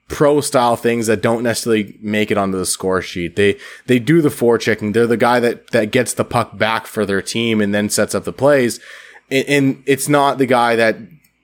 pro 0.08 0.42
style 0.42 0.76
things 0.76 1.06
that 1.06 1.22
don't 1.22 1.42
necessarily 1.42 1.96
make 2.02 2.30
it 2.30 2.36
onto 2.36 2.58
the 2.58 2.66
score 2.66 3.00
sheet. 3.00 3.36
They 3.36 3.58
they 3.86 3.98
do 3.98 4.20
the 4.20 4.28
forechecking. 4.28 4.92
They're 4.92 5.06
the 5.06 5.16
guy 5.16 5.40
that 5.40 5.70
that 5.70 5.90
gets 5.90 6.14
the 6.14 6.24
puck 6.24 6.58
back 6.58 6.86
for 6.86 7.06
their 7.06 7.22
team 7.22 7.60
and 7.60 7.74
then 7.74 7.88
sets 7.88 8.14
up 8.14 8.24
the 8.24 8.32
plays. 8.32 8.78
And, 9.30 9.48
and 9.48 9.82
it's 9.86 10.08
not 10.08 10.38
the 10.38 10.46
guy 10.46 10.76
that 10.76 10.96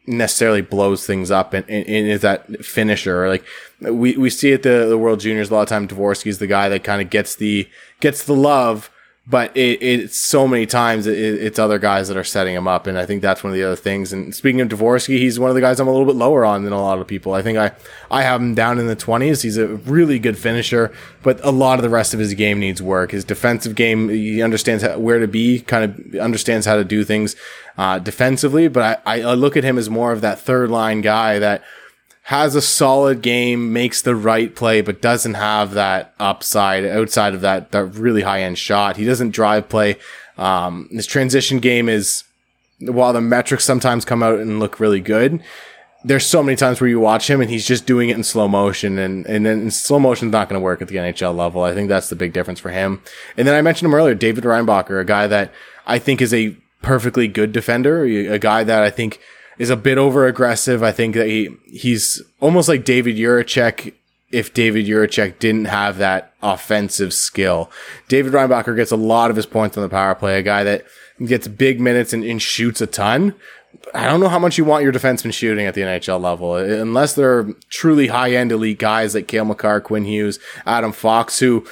necessarily 0.08 0.62
blows 0.62 1.06
things 1.06 1.30
up 1.30 1.52
and, 1.52 1.68
and, 1.68 1.86
and 1.86 2.08
is 2.08 2.22
that 2.22 2.64
finisher. 2.64 3.28
Like 3.28 3.44
we, 3.80 4.16
we 4.16 4.30
see 4.30 4.52
at 4.52 4.62
the, 4.62 4.86
the 4.88 4.98
World 4.98 5.20
Juniors 5.20 5.50
a 5.50 5.54
lot 5.54 5.62
of 5.62 5.68
time 5.68 5.86
Dvorsky 5.86 6.26
is 6.26 6.38
the 6.38 6.46
guy 6.46 6.68
that 6.68 6.82
kind 6.82 7.02
of 7.02 7.10
gets 7.10 7.36
the 7.36 7.68
gets 8.00 8.24
the 8.24 8.34
love, 8.34 8.90
but 9.28 9.54
it, 9.54 9.82
it's 9.82 10.18
so 10.18 10.48
many 10.48 10.64
times 10.64 11.06
it, 11.06 11.18
it's 11.18 11.58
other 11.58 11.78
guys 11.78 12.08
that 12.08 12.16
are 12.16 12.24
setting 12.24 12.54
him 12.54 12.66
up, 12.66 12.86
and 12.86 12.98
I 12.98 13.04
think 13.04 13.20
that's 13.20 13.44
one 13.44 13.50
of 13.50 13.54
the 13.54 13.62
other 13.62 13.76
things. 13.76 14.10
And 14.10 14.34
speaking 14.34 14.62
of 14.62 14.68
Dvorsky, 14.68 15.18
he's 15.18 15.38
one 15.38 15.50
of 15.50 15.54
the 15.54 15.60
guys 15.60 15.78
I'm 15.78 15.86
a 15.86 15.90
little 15.90 16.06
bit 16.06 16.16
lower 16.16 16.46
on 16.46 16.64
than 16.64 16.72
a 16.72 16.80
lot 16.80 16.98
of 16.98 17.06
people. 17.06 17.34
I 17.34 17.42
think 17.42 17.58
I 17.58 17.72
I 18.10 18.22
have 18.22 18.40
him 18.40 18.54
down 18.54 18.78
in 18.78 18.86
the 18.86 18.96
20s. 18.96 19.42
He's 19.42 19.58
a 19.58 19.66
really 19.66 20.18
good 20.18 20.38
finisher, 20.38 20.90
but 21.22 21.44
a 21.44 21.50
lot 21.50 21.78
of 21.78 21.82
the 21.82 21.90
rest 21.90 22.14
of 22.14 22.20
his 22.20 22.32
game 22.32 22.58
needs 22.58 22.80
work. 22.80 23.10
His 23.10 23.24
defensive 23.24 23.74
game, 23.74 24.08
he 24.08 24.42
understands 24.42 24.82
how, 24.82 24.98
where 24.98 25.18
to 25.18 25.28
be, 25.28 25.60
kind 25.60 25.84
of 25.84 26.14
understands 26.20 26.64
how 26.64 26.76
to 26.76 26.84
do 26.84 27.04
things 27.04 27.36
uh, 27.76 27.98
defensively. 27.98 28.68
But 28.68 29.02
I, 29.04 29.20
I 29.20 29.34
look 29.34 29.58
at 29.58 29.64
him 29.64 29.76
as 29.76 29.90
more 29.90 30.12
of 30.12 30.22
that 30.22 30.40
third 30.40 30.70
line 30.70 31.02
guy 31.02 31.38
that 31.38 31.62
has 32.28 32.54
a 32.54 32.60
solid 32.60 33.22
game, 33.22 33.72
makes 33.72 34.02
the 34.02 34.14
right 34.14 34.54
play, 34.54 34.82
but 34.82 35.00
doesn't 35.00 35.32
have 35.32 35.72
that 35.72 36.12
upside 36.20 36.84
outside 36.84 37.32
of 37.32 37.40
that, 37.40 37.72
that 37.72 37.84
really 37.84 38.20
high 38.20 38.42
end 38.42 38.58
shot. 38.58 38.98
He 38.98 39.06
doesn't 39.06 39.30
drive 39.30 39.70
play. 39.70 39.96
Um, 40.36 40.90
his 40.92 41.06
transition 41.06 41.58
game 41.58 41.88
is, 41.88 42.24
while 42.80 43.14
the 43.14 43.22
metrics 43.22 43.64
sometimes 43.64 44.04
come 44.04 44.22
out 44.22 44.40
and 44.40 44.60
look 44.60 44.78
really 44.78 45.00
good, 45.00 45.42
there's 46.04 46.26
so 46.26 46.42
many 46.42 46.54
times 46.54 46.82
where 46.82 46.90
you 46.90 47.00
watch 47.00 47.30
him 47.30 47.40
and 47.40 47.48
he's 47.48 47.66
just 47.66 47.86
doing 47.86 48.10
it 48.10 48.16
in 48.18 48.22
slow 48.22 48.46
motion 48.46 48.98
and, 48.98 49.24
and 49.24 49.46
then 49.46 49.70
slow 49.70 49.98
motion 49.98 50.28
is 50.28 50.32
not 50.32 50.50
going 50.50 50.60
to 50.60 50.62
work 50.62 50.82
at 50.82 50.88
the 50.88 50.96
NHL 50.96 51.34
level. 51.34 51.62
I 51.62 51.72
think 51.72 51.88
that's 51.88 52.10
the 52.10 52.14
big 52.14 52.34
difference 52.34 52.60
for 52.60 52.68
him. 52.68 53.00
And 53.38 53.48
then 53.48 53.54
I 53.54 53.62
mentioned 53.62 53.86
him 53.86 53.94
earlier, 53.94 54.14
David 54.14 54.44
Reinbacher, 54.44 55.00
a 55.00 55.04
guy 55.06 55.28
that 55.28 55.50
I 55.86 55.98
think 55.98 56.20
is 56.20 56.34
a 56.34 56.54
perfectly 56.82 57.26
good 57.26 57.52
defender, 57.52 58.04
a 58.04 58.38
guy 58.38 58.64
that 58.64 58.82
I 58.82 58.90
think 58.90 59.18
is 59.58 59.70
a 59.70 59.76
bit 59.76 59.98
over 59.98 60.26
aggressive. 60.26 60.82
I 60.82 60.92
think 60.92 61.14
that 61.14 61.26
he 61.26 61.56
he's 61.66 62.22
almost 62.40 62.68
like 62.68 62.84
David 62.84 63.16
Jiricek 63.16 63.94
if 64.30 64.52
David 64.52 64.86
Jiricek 64.86 65.38
didn't 65.38 65.66
have 65.66 65.98
that 65.98 66.34
offensive 66.42 67.14
skill. 67.14 67.70
David 68.08 68.32
Reinbacher 68.32 68.76
gets 68.76 68.90
a 68.90 68.96
lot 68.96 69.30
of 69.30 69.36
his 69.36 69.46
points 69.46 69.76
on 69.76 69.82
the 69.82 69.88
power 69.88 70.14
play, 70.14 70.38
a 70.38 70.42
guy 70.42 70.64
that 70.64 70.84
gets 71.24 71.48
big 71.48 71.80
minutes 71.80 72.12
and, 72.12 72.22
and 72.24 72.40
shoots 72.40 72.80
a 72.80 72.86
ton. 72.86 73.34
I 73.94 74.06
don't 74.06 74.20
know 74.20 74.28
how 74.28 74.38
much 74.38 74.58
you 74.58 74.64
want 74.64 74.84
your 74.84 74.92
defenseman 74.92 75.32
shooting 75.32 75.66
at 75.66 75.74
the 75.74 75.80
NHL 75.82 76.20
level, 76.20 76.52
uh, 76.52 76.62
unless 76.62 77.14
they're 77.14 77.44
truly 77.70 78.08
high 78.08 78.32
end 78.32 78.52
elite 78.52 78.78
guys 78.78 79.14
like 79.14 79.28
Cale 79.28 79.44
Makar, 79.44 79.80
Quinn 79.80 80.04
Hughes, 80.04 80.38
Adam 80.66 80.92
Fox, 80.92 81.38
who 81.38 81.66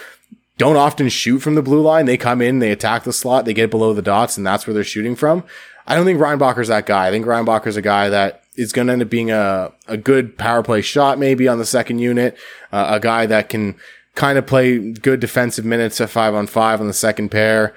don't 0.59 0.77
often 0.77 1.09
shoot 1.09 1.41
from 1.41 1.55
the 1.55 1.63
blue 1.63 1.83
line. 1.83 2.07
They 2.07 2.17
come 2.17 2.41
in, 2.41 2.59
they 2.59 2.73
attack 2.73 3.05
the 3.05 3.13
slot, 3.13 3.45
they 3.45 3.55
get 3.55 3.71
below 3.71 3.93
the 3.93 4.03
dots, 4.03 4.37
and 4.37 4.47
that's 4.47 4.67
where 4.67 4.73
they're 4.73 4.85
shooting 4.85 5.17
from. 5.17 5.45
I 5.87 5.95
don't 5.95 6.05
think 6.05 6.21
Reinbacher's 6.21 6.69
that 6.69 6.87
guy. 6.87 7.09
I 7.09 7.11
think 7.11 7.27
Reinbacher's 7.27 7.77
a 7.77 7.83
guy 7.83 8.09
that 8.09 8.43
is 8.57 8.73
going 8.73 8.87
to 8.87 8.93
end 8.95 9.03
up 9.03 9.11
being 9.11 9.31
a, 9.31 9.73
a 9.87 9.97
good 9.97 10.37
power 10.39 10.63
play 10.63 10.81
shot 10.81 11.19
maybe 11.19 11.47
on 11.47 11.59
the 11.59 11.67
second 11.67 11.99
unit, 11.99 12.37
uh, 12.73 12.87
a 12.91 13.01
guy 13.01 13.27
that 13.27 13.49
can 13.49 13.77
kind 14.15 14.39
of 14.39 14.47
play 14.47 14.93
good 14.93 15.21
defensive 15.21 15.65
minutes 15.65 16.01
at 16.01 16.11
five 16.11 16.35
on 16.35 16.47
five 16.47 16.81
on 16.81 16.87
the 16.87 16.93
second 16.93 17.31
pair. 17.31 17.75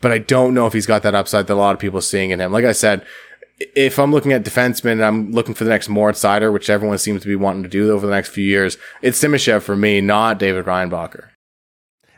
But 0.00 0.12
I 0.12 0.18
don't 0.18 0.54
know 0.54 0.66
if 0.66 0.72
he's 0.72 0.86
got 0.86 1.02
that 1.02 1.14
upside 1.14 1.46
that 1.46 1.54
a 1.54 1.56
lot 1.56 1.74
of 1.74 1.80
people 1.80 1.98
are 1.98 2.02
seeing 2.02 2.30
in 2.30 2.40
him. 2.40 2.52
Like 2.52 2.64
I 2.64 2.72
said, 2.72 3.04
if 3.58 3.98
I'm 3.98 4.12
looking 4.12 4.32
at 4.32 4.44
defensemen 4.44 4.92
and 4.92 5.04
I'm 5.04 5.32
looking 5.32 5.54
for 5.54 5.64
the 5.64 5.70
next 5.70 5.88
Moritz 5.88 6.22
Seider, 6.22 6.52
which 6.52 6.70
everyone 6.70 6.98
seems 6.98 7.22
to 7.22 7.28
be 7.28 7.36
wanting 7.36 7.62
to 7.62 7.68
do 7.68 7.90
over 7.92 8.06
the 8.06 8.12
next 8.12 8.30
few 8.30 8.44
years, 8.44 8.78
it's 9.02 9.22
Simashev 9.22 9.62
for 9.62 9.76
me, 9.76 10.00
not 10.00 10.38
David 10.38 10.66
Reinbacher. 10.66 11.29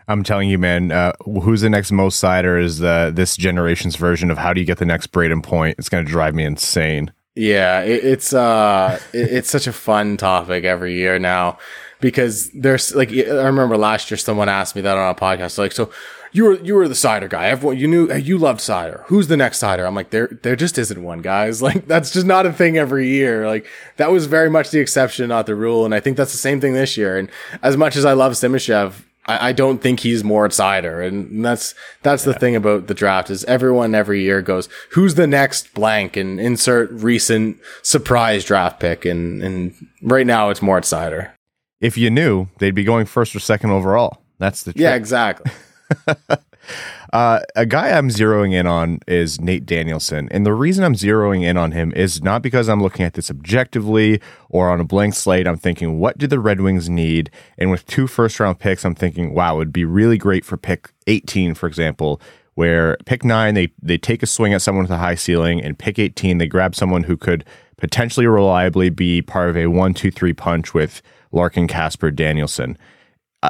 I'm 0.09 0.23
telling 0.23 0.49
you, 0.49 0.59
man, 0.59 0.93
uh, 0.93 1.13
who's 1.25 1.61
the 1.61 1.71
next 1.71 1.93
Moritz 1.93 2.21
Seider 2.21 2.63
is 2.63 2.83
uh, 2.83 3.11
this 3.13 3.37
generation's 3.37 3.97
version 3.97 4.31
of 4.31 4.39
how 4.39 4.53
do 4.53 4.61
you 4.61 4.67
get 4.67 4.79
the 4.79 4.85
next 4.85 5.13
Brayden 5.13 5.43
Point. 5.43 5.79
It's 5.79 5.89
going 5.89 6.05
to 6.05 6.11
drive 6.11 6.35
me 6.35 6.45
insane. 6.45 7.13
Yeah, 7.35 7.81
it, 7.81 8.05
it's 8.05 8.33
uh, 8.33 9.01
it, 9.13 9.33
it's 9.33 9.51
such 9.51 9.67
a 9.67 9.73
fun 9.73 10.17
topic 10.17 10.65
every 10.65 10.95
year 10.95 11.19
now 11.19 11.59
because 12.01 12.51
there's 12.51 12.95
like 12.95 13.11
I 13.11 13.45
remember 13.45 13.79
last 13.79 14.11
year 14.11 14.19
someone 14.19 14.49
asked 14.49 14.77
me 14.77 14.83
that 14.83 14.99
on 14.99 15.11
a 15.11 15.15
podcast 15.15 15.57
like 15.57 15.73
so 15.73 15.91
you 16.33 16.45
were 16.45 16.55
you 16.61 16.75
were 16.75 16.89
the 16.89 16.95
Seider 16.95 17.31
guy. 17.31 17.47
Everyone 17.47 17.79
you 17.79 17.87
knew 17.87 18.13
you 18.13 18.37
loved 18.37 18.61
Seider 18.61 19.05
who's 19.07 19.29
the 19.29 19.37
next 19.37 19.63
Seider 19.63 19.87
I'm 19.87 19.95
like 19.95 20.11
there 20.11 20.29
there 20.43 20.57
just 20.57 20.77
isn't 20.77 21.03
one 21.03 21.23
guys. 21.23 21.63
Like 21.73 21.87
that's 21.87 22.11
just 22.11 22.27
not 22.27 22.45
a 22.45 22.53
thing 22.53 22.77
every 22.77 23.09
year. 23.09 23.47
Like 23.47 23.67
that 23.97 24.11
was 24.11 24.27
very 24.27 24.51
much 24.51 24.71
the 24.71 24.81
exception 24.81 25.29
not 25.29 25.47
the 25.47 25.55
rule 25.55 25.85
and 25.85 25.95
I 25.95 26.01
think 26.01 26.17
that's 26.17 26.33
the 26.33 26.39
same 26.39 26.61
thing 26.61 26.75
this 26.75 26.97
year. 26.97 27.17
And 27.17 27.31
as 27.63 27.77
much 27.77 27.97
as 27.97 28.05
I 28.05 28.15
love 28.15 28.33
Simashev 28.33 29.05
I, 29.27 29.49
I 29.49 29.53
don't 29.53 29.79
think 29.79 30.01
he's 30.01 30.25
Moritz 30.25 30.59
Seider. 30.59 31.07
And 31.07 31.45
that's, 31.45 31.75
that's 32.03 32.27
yeah. 32.27 32.33
the 32.33 32.39
thing 32.39 32.57
about 32.57 32.87
the 32.87 32.95
draft 32.95 33.31
is 33.31 33.45
everyone 33.45 33.95
every 33.95 34.23
year 34.23 34.43
goes, 34.43 34.69
who's 34.91 35.15
the 35.15 35.27
next 35.27 35.75
blank 35.75 36.17
and 36.17 36.41
insert 36.41 36.91
recent 36.91 37.59
surprise 37.83 38.45
draft 38.45 38.81
pick. 38.81 39.05
And, 39.05 39.43
and 39.43 39.75
right 40.03 40.27
now 40.27 40.51
it's 40.51 40.63
Moritz 40.63 40.93
Seider. 40.93 41.31
If 41.81 41.99
you 41.99 42.11
knew 42.11 42.49
they'd 42.59 42.75
be 42.75 42.85
going 42.85 43.07
first 43.07 43.35
or 43.35 43.41
second 43.41 43.71
overall. 43.71 44.23
That's 44.39 44.63
the 44.63 44.73
trick. 44.73 44.81
Yeah, 44.81 44.95
exactly. 44.95 45.53
Uh, 47.13 47.41
a 47.55 47.67
guy 47.67 47.91
I'm 47.91 48.09
zeroing 48.09 48.55
in 48.55 48.67
on 48.67 49.01
is 49.07 49.39
Nate 49.39 49.67
Danielson. 49.67 50.29
And 50.31 50.47
the 50.47 50.55
reason 50.55 50.83
I'm 50.83 50.95
zeroing 50.95 51.43
in 51.43 51.59
on 51.59 51.73
him 51.73 51.93
is 51.93 52.23
not 52.23 52.41
because 52.41 52.71
I'm 52.71 52.83
looking 52.83 53.05
at 53.05 53.15
this 53.15 53.31
objectively 53.31 54.19
or 54.49 54.71
on 54.71 54.81
a 54.81 54.85
blank 54.85 55.15
slate. 55.15 55.47
I'm 55.47 55.59
thinking, 55.59 55.99
what 55.99 56.17
do 56.17 56.27
the 56.27 56.41
Red 56.41 56.63
Wings 56.63 56.89
need? 56.89 57.31
And 57.59 57.71
with 57.71 57.87
two 57.87 58.07
first 58.07 58.41
round 58.41 58.61
picks, 58.61 58.85
I'm 58.85 58.95
thinking, 58.95 59.35
wow, 59.35 59.57
it 59.57 59.59
would 59.59 59.73
be 59.75 59.85
really 59.85 60.17
great 60.17 60.43
for 60.43 60.57
pick 60.57 60.91
18, 61.07 61.55
for 61.55 61.67
example, 61.67 62.19
where 62.55 62.97
pick 63.05 63.25
nine, 63.25 63.55
they, 63.55 63.73
they 63.83 63.99
take 63.99 64.23
a 64.23 64.27
swing 64.27 64.55
at 64.55 64.63
someone 64.63 64.85
with 64.85 64.91
a 64.91 64.99
high 64.99 65.15
ceiling, 65.15 65.63
and 65.63 65.79
pick 65.79 65.99
18, 65.99 66.39
they 66.39 66.47
grab 66.47 66.75
someone 66.75 67.03
who 67.03 67.19
could 67.19 67.45
potentially 67.77 68.27
reliably 68.27 68.89
be 68.89 69.21
part 69.21 69.51
of 69.51 69.57
a 69.57 69.67
one, 69.67 69.93
two, 69.93 70.11
three 70.11 70.33
punch 70.33 70.73
with 70.73 71.03
Larkin, 71.31 71.67
Kasper, 71.67 72.11
Danielson. 72.11 72.79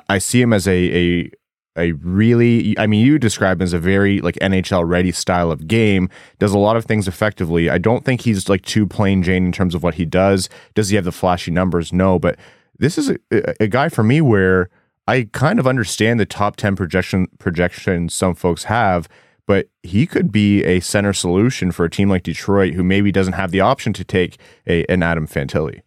I 0.08 0.18
see 0.18 0.40
him 0.40 0.52
as 0.52 0.66
a, 0.66 0.72
a 0.72 1.30
a 1.76 1.92
really 1.92 2.78
I 2.78 2.86
mean 2.86 3.04
you 3.04 3.18
describe 3.18 3.58
him 3.58 3.62
as 3.62 3.72
a 3.72 3.78
very 3.78 4.20
like 4.20 4.34
NHL 4.36 4.86
ready 4.88 5.12
style 5.12 5.50
of 5.50 5.66
game 5.66 6.08
does 6.38 6.52
a 6.52 6.58
lot 6.58 6.76
of 6.76 6.84
things 6.84 7.08
effectively. 7.08 7.70
I 7.70 7.78
don't 7.78 8.04
think 8.04 8.22
he's 8.22 8.48
like 8.48 8.62
too 8.62 8.86
plain 8.86 9.22
Jane 9.22 9.46
in 9.46 9.52
terms 9.52 9.74
of 9.74 9.82
what 9.82 9.94
he 9.94 10.04
does. 10.04 10.48
Does 10.74 10.90
he 10.90 10.96
have 10.96 11.04
the 11.04 11.12
flashy 11.12 11.50
numbers? 11.50 11.92
No 11.92 12.18
but 12.18 12.38
this 12.78 12.98
is 12.98 13.10
a, 13.10 13.18
a 13.60 13.66
guy 13.68 13.88
for 13.88 14.02
me 14.02 14.20
where 14.20 14.68
I 15.06 15.28
kind 15.32 15.58
of 15.58 15.66
understand 15.66 16.20
the 16.20 16.26
top 16.26 16.56
10 16.56 16.76
projection 16.76 17.28
projections 17.38 18.14
some 18.14 18.34
folks 18.34 18.64
have 18.64 19.08
but 19.46 19.68
he 19.82 20.06
could 20.06 20.30
be 20.30 20.62
a 20.64 20.80
center 20.80 21.12
solution 21.12 21.72
for 21.72 21.84
a 21.84 21.90
team 21.90 22.08
like 22.08 22.22
Detroit 22.22 22.74
who 22.74 22.84
maybe 22.84 23.10
doesn't 23.10 23.32
have 23.32 23.50
the 23.50 23.60
option 23.60 23.92
to 23.94 24.04
take 24.04 24.38
a, 24.66 24.84
an 24.86 25.02
Adam 25.02 25.26
Fantilli 25.26 25.82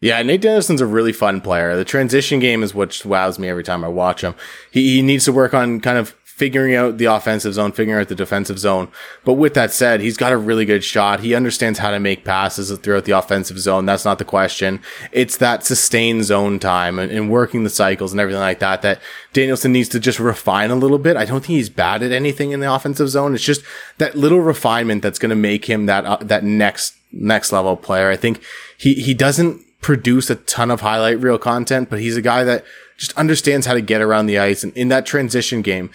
yeah, 0.00 0.22
Nate 0.22 0.40
Danielson's 0.40 0.80
a 0.80 0.86
really 0.86 1.12
fun 1.12 1.40
player. 1.40 1.76
The 1.76 1.84
transition 1.84 2.38
game 2.38 2.62
is 2.62 2.74
what 2.74 3.04
wows 3.04 3.38
me 3.38 3.48
every 3.48 3.64
time 3.64 3.84
I 3.84 3.88
watch 3.88 4.22
him. 4.22 4.34
He, 4.70 4.96
he 4.96 5.02
needs 5.02 5.26
to 5.26 5.32
work 5.32 5.52
on 5.52 5.80
kind 5.80 5.98
of 5.98 6.14
figuring 6.40 6.74
out 6.74 6.96
the 6.96 7.04
offensive 7.04 7.52
zone, 7.52 7.70
figuring 7.70 8.00
out 8.00 8.08
the 8.08 8.14
defensive 8.14 8.58
zone. 8.58 8.90
But 9.26 9.34
with 9.34 9.52
that 9.52 9.72
said, 9.72 10.00
he's 10.00 10.16
got 10.16 10.32
a 10.32 10.38
really 10.38 10.64
good 10.64 10.82
shot. 10.82 11.20
He 11.20 11.34
understands 11.34 11.80
how 11.80 11.90
to 11.90 12.00
make 12.00 12.24
passes 12.24 12.74
throughout 12.78 13.04
the 13.04 13.12
offensive 13.12 13.58
zone. 13.58 13.84
That's 13.84 14.06
not 14.06 14.18
the 14.18 14.24
question. 14.24 14.80
It's 15.12 15.36
that 15.36 15.64
sustained 15.64 16.24
zone 16.24 16.58
time 16.58 16.98
and, 16.98 17.12
and 17.12 17.30
working 17.30 17.64
the 17.64 17.68
cycles 17.68 18.12
and 18.12 18.20
everything 18.22 18.40
like 18.40 18.60
that 18.60 18.80
that 18.80 19.02
Danielson 19.34 19.72
needs 19.72 19.90
to 19.90 20.00
just 20.00 20.18
refine 20.18 20.70
a 20.70 20.76
little 20.76 20.96
bit. 20.96 21.18
I 21.18 21.26
don't 21.26 21.40
think 21.40 21.58
he's 21.58 21.68
bad 21.68 22.02
at 22.02 22.10
anything 22.10 22.52
in 22.52 22.60
the 22.60 22.72
offensive 22.72 23.10
zone. 23.10 23.34
It's 23.34 23.44
just 23.44 23.62
that 23.98 24.16
little 24.16 24.40
refinement 24.40 25.02
that's 25.02 25.18
going 25.18 25.28
to 25.28 25.36
make 25.36 25.66
him 25.66 25.84
that, 25.84 26.06
uh, 26.06 26.16
that 26.22 26.42
next, 26.42 26.94
next 27.12 27.52
level 27.52 27.76
player. 27.76 28.08
I 28.10 28.16
think 28.16 28.42
he, 28.78 28.94
he 28.94 29.12
doesn't 29.12 29.62
produce 29.80 30.30
a 30.30 30.34
ton 30.36 30.70
of 30.70 30.80
highlight 30.82 31.20
reel 31.20 31.38
content, 31.38 31.90
but 31.90 32.00
he's 32.00 32.16
a 32.16 32.22
guy 32.22 32.44
that 32.44 32.64
just 32.96 33.16
understands 33.16 33.66
how 33.66 33.72
to 33.74 33.80
get 33.80 34.02
around 34.02 34.26
the 34.26 34.38
ice. 34.38 34.62
And 34.62 34.76
in 34.76 34.88
that 34.88 35.06
transition 35.06 35.62
game, 35.62 35.90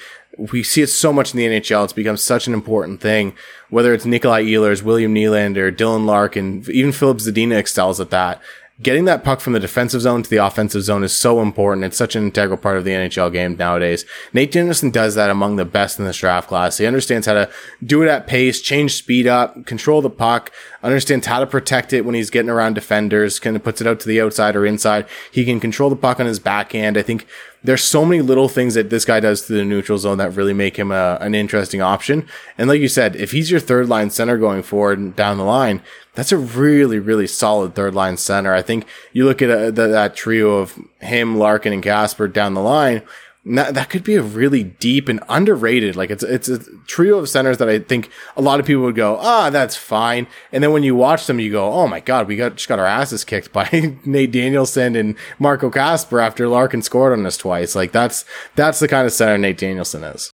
we 0.52 0.64
see 0.64 0.82
it 0.82 0.88
so 0.88 1.14
much 1.14 1.34
in 1.34 1.38
the 1.38 1.46
NHL. 1.46 1.84
It's 1.84 1.94
become 1.94 2.18
such 2.18 2.48
an 2.48 2.54
important 2.54 3.00
thing. 3.00 3.34
Whether 3.70 3.94
it's 3.94 4.06
Nikolai 4.06 4.44
Ehlers, 4.44 4.82
William 4.82 5.14
Nylander, 5.14 5.72
Dylan 5.76 6.06
Larkin, 6.06 6.66
even 6.72 6.92
Filip 6.92 7.20
Zadina 7.20 7.58
excels 7.58 8.00
at 8.00 8.10
that. 8.10 8.42
getting 8.82 9.06
that 9.06 9.24
puck 9.24 9.40
from 9.40 9.54
the 9.54 9.60
defensive 9.60 10.02
zone 10.02 10.22
to 10.22 10.30
the 10.30 10.38
offensive 10.38 10.84
zone 10.84 11.04
is 11.04 11.14
so 11.14 11.42
important. 11.42 11.86
It's 11.86 11.98
such 11.98 12.16
an 12.16 12.24
integral 12.24 12.58
part 12.58 12.78
of 12.78 12.84
the 12.84 12.92
NHL 12.92 13.32
game 13.32 13.56
nowadays. 13.56 14.06
Nate 14.34 14.52
Danielson 14.52 14.90
does 14.90 15.16
that 15.16 15.30
among 15.30 15.56
the 15.56 15.66
best 15.66 15.98
in 15.98 16.06
this 16.06 16.18
draft 16.18 16.50
class. 16.50 16.78
He 16.78 16.86
understands 16.86 17.26
how 17.26 17.34
to 17.34 17.50
do 17.84 18.04
it 18.04 18.10
at 18.10 18.28
pace, 18.28 18.62
change 18.62 18.96
speed 18.96 19.28
up, 19.28 19.66
control 19.66 20.02
the 20.02 20.10
puck, 20.10 20.52
understands 20.86 21.26
how 21.26 21.40
to 21.40 21.48
protect 21.48 21.94
it 21.94 22.06
when 22.06 22.14
he's 22.14 22.30
getting 22.30 22.50
around 22.50 22.76
defenders, 22.76 23.40
kind 23.40 23.56
of 23.56 23.64
puts 23.64 23.82
it 23.82 23.88
out 23.88 24.00
to 24.02 24.08
the 24.08 24.22
outside 24.22 24.56
or 24.56 24.66
inside. 24.66 25.08
He 25.32 25.44
can 25.44 25.60
control 25.60 25.90
the 25.90 25.96
puck 25.96 26.20
on 26.20 26.28
his 26.28 26.40
backhand. 26.40 26.96
I 26.96 27.02
think 27.02 27.26
there's 27.64 27.84
so 27.84 28.06
many 28.06 28.22
little 28.22 28.48
things 28.48 28.76
that 28.76 28.92
this 28.92 29.04
guy 29.04 29.20
does 29.20 29.48
to 29.48 29.54
the 29.54 29.66
neutral 29.66 29.98
zone 29.98 30.20
that 30.20 30.36
really 30.36 30.54
make 30.54 30.78
him 30.78 30.92
a, 30.92 31.18
an 31.20 31.34
interesting 31.34 31.82
option. 31.82 32.28
And 32.58 32.70
like 32.70 32.80
you 32.80 32.88
said, 32.88 33.16
if 33.16 33.32
he's 33.32 33.50
your 33.50 33.60
third 33.60 33.90
line 33.90 34.12
center 34.12 34.38
going 34.38 34.62
forward 34.62 35.00
and 35.00 35.16
down 35.16 35.40
the 35.40 35.44
line, 35.44 35.82
that's 36.14 36.32
a 36.32 36.38
really, 36.38 37.00
really 37.00 37.28
solid 37.28 37.74
third 37.74 37.96
line 37.96 38.18
center. 38.18 38.54
I 38.54 38.62
think 38.62 38.86
you 39.12 39.26
look 39.26 39.42
at 39.42 39.50
a, 39.50 39.68
uh, 39.68 39.72
the, 39.72 39.88
that 39.88 40.16
trio 40.16 40.58
of 40.58 40.80
him, 41.00 41.38
Larkin, 41.38 41.74
and 41.74 41.84
Kasper 41.84 42.28
down 42.28 42.54
the 42.54 42.62
line 42.62 43.02
that, 43.46 43.76
that 43.76 43.90
could 43.90 44.04
be 44.04 44.16
a 44.16 44.24
really 44.24 44.64
deep 44.64 45.08
and 45.08 45.24
underrated. 45.30 45.96
Like 45.96 46.10
it's 46.10 46.24
it's 46.24 46.50
a 46.50 46.60
trio 46.88 47.20
of 47.20 47.30
centers 47.30 47.60
that 47.60 47.70
I 47.70 47.80
think 47.80 48.10
a 48.36 48.42
lot 48.42 48.60
of 48.60 48.66
people 48.66 48.84
would 48.84 48.96
go, 48.96 49.18
ah, 49.18 49.52
that's 49.52 49.76
fine. 49.76 50.26
And 50.52 50.64
then 50.64 50.72
when 50.72 50.82
you 50.82 50.96
watch 50.96 51.28
them, 51.28 51.40
you 51.40 51.52
go, 51.52 51.72
oh 51.72 51.88
my 51.88 52.00
god, 52.00 52.28
we 52.28 52.36
got 52.36 52.56
just 52.56 52.68
got 52.68 52.80
our 52.80 52.86
asses 52.86 53.24
kicked 53.24 53.54
by 53.54 53.98
Nate 54.06 54.32
Danielson 54.32 54.96
and 54.96 55.16
Marco 55.38 55.70
Kasper 55.70 56.20
after 56.20 56.48
Larkin 56.48 56.82
scored 56.82 57.14
on 57.14 57.26
us 57.26 57.38
twice. 57.38 57.76
Like 57.76 57.92
that's 57.92 58.26
that's 58.56 58.80
the 58.80 58.88
kind 58.88 59.06
of 59.06 59.14
center 59.14 59.38
Nate 59.38 59.60
Danielson 59.60 60.04
is. 60.04 60.32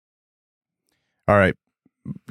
All 1.30 1.38
right, 1.38 1.56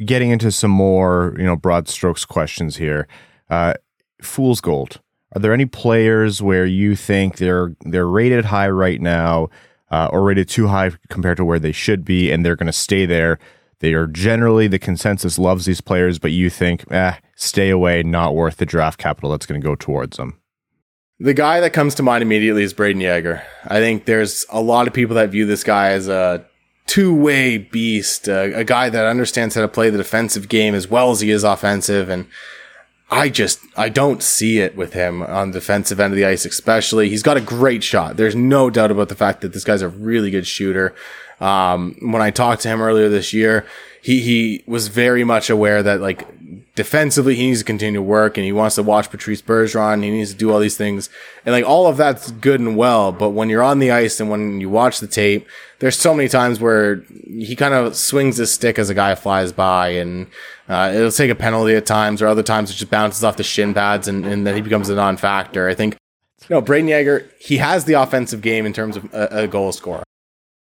getting 0.05 0.31
into 0.31 0.53
some 0.53 0.70
more 0.70 1.35
you 1.39 1.45
know 1.45 1.57
broad 1.57 1.89
strokes 1.89 2.27
questions 2.27 2.77
here. 2.77 3.09
Uh, 3.49 3.74
Fool's 4.20 4.61
Gold. 4.61 5.01
Are 5.35 5.41
there 5.41 5.53
any 5.53 5.66
players 5.66 6.41
where 6.41 6.66
you 6.66 6.97
think 6.97 7.37
they're 7.37 7.74
they're 7.81 8.07
rated 8.07 8.47
high 8.47 8.68
right 8.68 9.01
now? 9.01 9.49
Uh, 9.91 10.09
or 10.12 10.24
rated 10.24 10.49
too 10.49 10.66
high 10.66 10.91
compared 11.09 11.37
to 11.37 11.45
where 11.45 11.61
they 11.61 11.72
should 11.72 12.05
be, 12.05 12.32
and 12.32 12.45
they're 12.45 12.57
going 12.57 12.66
to 12.66 12.72
stay 12.72 13.07
there. 13.07 13.39
They 13.78 13.93
are 13.93 14.07
generally 14.07 14.66
the 14.66 14.78
consensus 14.78 15.39
loves 15.39 15.66
these 15.66 15.80
players, 15.80 16.18
but 16.18 16.32
you 16.32 16.51
think, 16.51 16.91
eh, 16.91 17.16
stay 17.37 17.70
away, 17.70 18.03
not 18.03 18.34
worth 18.34 18.57
the 18.57 18.66
draft 18.66 18.99
capital 18.99 19.30
that's 19.30 19.47
going 19.47 19.61
to 19.61 19.64
go 19.64 19.74
towards 19.74 20.16
them. 20.16 20.41
The 21.18 21.34
guy 21.34 21.61
that 21.61 21.72
comes 21.72 21.95
to 21.95 22.03
mind 22.03 22.22
immediately 22.22 22.62
is 22.62 22.74
Brayden 22.74 23.01
Yager. 23.01 23.43
I 23.64 23.78
think 23.78 24.05
there's 24.05 24.45
a 24.51 24.61
lot 24.61 24.87
of 24.87 24.93
people 24.93 25.14
that 25.16 25.30
view 25.30 25.47
this 25.47 25.64
guy 25.64 25.91
as 25.91 26.09
a 26.09 26.45
two 26.87 27.14
way 27.14 27.59
beast, 27.59 28.28
a, 28.28 28.59
a 28.59 28.64
guy 28.64 28.91
that 28.91 29.07
understands 29.07 29.55
how 29.55 29.62
to 29.62 29.68
play 29.68 29.91
the 29.91 29.99
defensive 29.99 30.49
game 30.49 30.74
as 30.74 30.89
well 30.89 31.11
as 31.11 31.20
he 31.20 31.30
is 31.30 31.45
offensive. 31.45 32.09
And 32.09 32.26
I 33.11 33.29
just 33.29 33.61
I 33.77 33.89
don't 33.89 34.23
see 34.23 34.59
it 34.59 34.77
with 34.77 34.93
him 34.93 35.23
on 35.23 35.53
the 35.53 35.61
defensive 35.61 36.01
end 36.01 36.13
of 36.13 36.17
the 36.17 36.25
ice, 36.25 36.45
especially. 36.45 37.09
He's 37.09 37.23
got 37.23 37.37
a 37.37 37.41
great 37.41 37.85
shot. 37.85 38.17
There's 38.17 38.35
no 38.35 38.69
doubt 38.69 38.91
about 38.91 39.09
the 39.09 39.15
fact 39.15 39.43
that 39.43 39.53
this 39.53 39.65
guy's 39.65 39.83
a 39.83 39.89
really 39.89 40.31
good 40.31 40.47
shooter. 40.47 40.95
Um, 41.41 41.97
when 42.01 42.23
I 42.23 42.31
talked 42.31 42.63
to 42.63 42.69
him 42.69 42.83
earlier 42.83 43.09
this 43.09 43.33
year, 43.33 43.65
he 44.03 44.21
he 44.21 44.65
was 44.67 44.89
very 44.89 45.23
much 45.23 45.51
aware 45.51 45.83
that 45.83 46.01
like 46.01 46.27
defensively 46.77 47.35
he 47.35 47.47
needs 47.47 47.61
to 47.61 47.64
continue 47.64 47.99
to 47.99 48.03
work 48.03 48.37
and 48.37 48.45
he 48.45 48.53
wants 48.53 48.77
to 48.77 48.83
watch 48.83 49.11
Patrice 49.11 49.43
Bergeron. 49.43 50.05
He 50.05 50.11
needs 50.11 50.31
to 50.31 50.37
do 50.37 50.53
all 50.53 50.61
these 50.61 50.77
things 50.77 51.11
and 51.45 51.53
like 51.53 51.64
all 51.64 51.87
of 51.87 51.97
that's 51.97 52.31
good 52.31 52.61
and 52.61 52.77
well. 52.77 53.11
But 53.11 53.31
when 53.31 53.49
you're 53.49 53.62
on 53.62 53.81
the 53.81 53.91
ice 53.91 54.20
and 54.20 54.31
when 54.31 54.61
you 54.61 54.68
watch 54.68 55.01
the 55.01 55.07
tape, 55.09 55.49
there's 55.81 55.99
so 55.99 56.14
many 56.14 56.29
times 56.29 56.61
where 56.61 57.03
he 57.27 57.57
kind 57.57 57.74
of 57.74 57.97
swings 57.97 58.37
his 58.37 58.53
stick 58.53 58.79
as 58.79 58.91
a 58.91 58.95
guy 58.95 59.14
flies 59.14 59.53
by 59.53 59.89
and 59.89 60.29
uh, 60.68 60.93
it'll 60.95 61.11
take 61.11 61.31
a 61.31 61.35
penalty 61.35 61.74
at 61.74 61.87
times 61.87 62.22
or 62.22 62.27
other 62.27 62.43
times 62.43 62.70
it 62.70 62.74
just 62.74 62.91
bounces 62.91 63.24
off 63.24 63.37
the 63.37 63.43
shin 63.43 63.74
pads 63.74 64.07
and, 64.07 64.24
and 64.27 64.47
then 64.47 64.55
he 64.55 64.61
becomes 64.61 64.89
a 64.89 64.95
non-factor. 64.95 65.68
I 65.68 65.74
think, 65.74 65.97
you 66.49 66.55
know, 66.55 66.62
Brayden 66.62 66.89
Yager, 66.89 67.29
he 67.41 67.57
has 67.57 67.87
the 67.87 67.95
offensive 67.95 68.43
game 68.43 68.66
in 68.66 68.72
terms 68.72 68.97
of 68.97 69.12
a, 69.14 69.29
a 69.31 69.49
goal 69.49 69.72
scorer. 69.72 70.06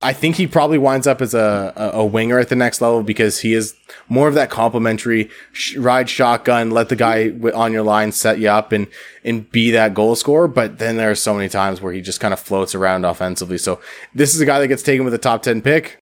I 0.02 0.14
think 0.14 0.36
he 0.36 0.46
probably 0.46 0.78
winds 0.78 1.08
up 1.08 1.22
as 1.22 1.34
a, 1.34 1.74
a, 1.76 2.06
winger 2.06 2.38
at 2.38 2.50
the 2.50 2.56
next 2.56 2.82
level 2.82 3.02
because 3.02 3.40
he 3.40 3.54
is 3.54 3.76
more 4.10 4.28
of 4.28 4.34
that 4.36 4.50
complimentary 4.50 5.30
sh- 5.52 5.78
ride 5.78 6.10
shotgun, 6.10 6.70
let 6.70 6.90
the 6.90 6.96
guy 6.96 7.32
on 7.54 7.72
your 7.72 7.82
line 7.82 8.12
set 8.12 8.38
you 8.38 8.50
up 8.50 8.72
and, 8.72 8.88
and 9.24 9.50
be 9.52 9.72
that 9.72 9.94
goal 9.94 10.16
scorer. 10.16 10.48
But 10.48 10.80
then 10.80 10.98
there 10.98 11.10
are 11.10 11.16
so 11.16 11.34
many 11.34 11.50
times 11.50 11.82
where 11.82 11.94
he 11.94 12.02
just 12.02 12.20
kind 12.20 12.34
of 12.34 12.40
floats 12.40 12.76
around 12.76 13.06
offensively. 13.06 13.58
So 13.58 13.80
this 14.14 14.36
is 14.36 14.42
a 14.42 14.46
guy 14.46 14.60
that 14.60 14.68
gets 14.68 14.84
taken 14.84 15.06
with 15.06 15.14
a 15.14 15.18
top 15.18 15.42
10 15.42 15.62
pick. 15.62 15.98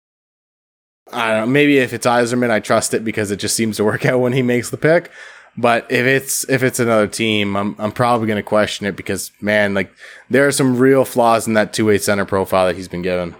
I 1.11 1.31
don't 1.31 1.41
know. 1.41 1.51
Maybe 1.51 1.77
if 1.77 1.93
it's 1.93 2.07
Yzerman, 2.07 2.49
I 2.49 2.59
trust 2.59 2.93
it 2.93 3.03
because 3.03 3.29
it 3.29 3.37
just 3.37 3.55
seems 3.55 3.77
to 3.77 3.83
work 3.83 4.05
out 4.07 4.21
when 4.21 4.33
he 4.33 4.41
makes 4.41 4.69
the 4.69 4.77
pick. 4.77 5.11
But 5.57 5.91
if 5.91 6.05
it's 6.05 6.47
if 6.49 6.63
it's 6.63 6.79
another 6.79 7.07
team, 7.07 7.57
I'm 7.57 7.75
I'm 7.77 7.91
probably 7.91 8.25
going 8.25 8.37
to 8.37 8.43
question 8.43 8.87
it 8.87 8.95
because 8.95 9.31
man, 9.41 9.73
like 9.73 9.91
there 10.29 10.47
are 10.47 10.51
some 10.51 10.77
real 10.77 11.03
flaws 11.03 11.45
in 11.45 11.55
that 11.55 11.73
two 11.73 11.85
way 11.85 11.97
center 11.97 12.23
profile 12.23 12.67
that 12.67 12.77
he's 12.77 12.87
been 12.87 13.01
given. 13.01 13.35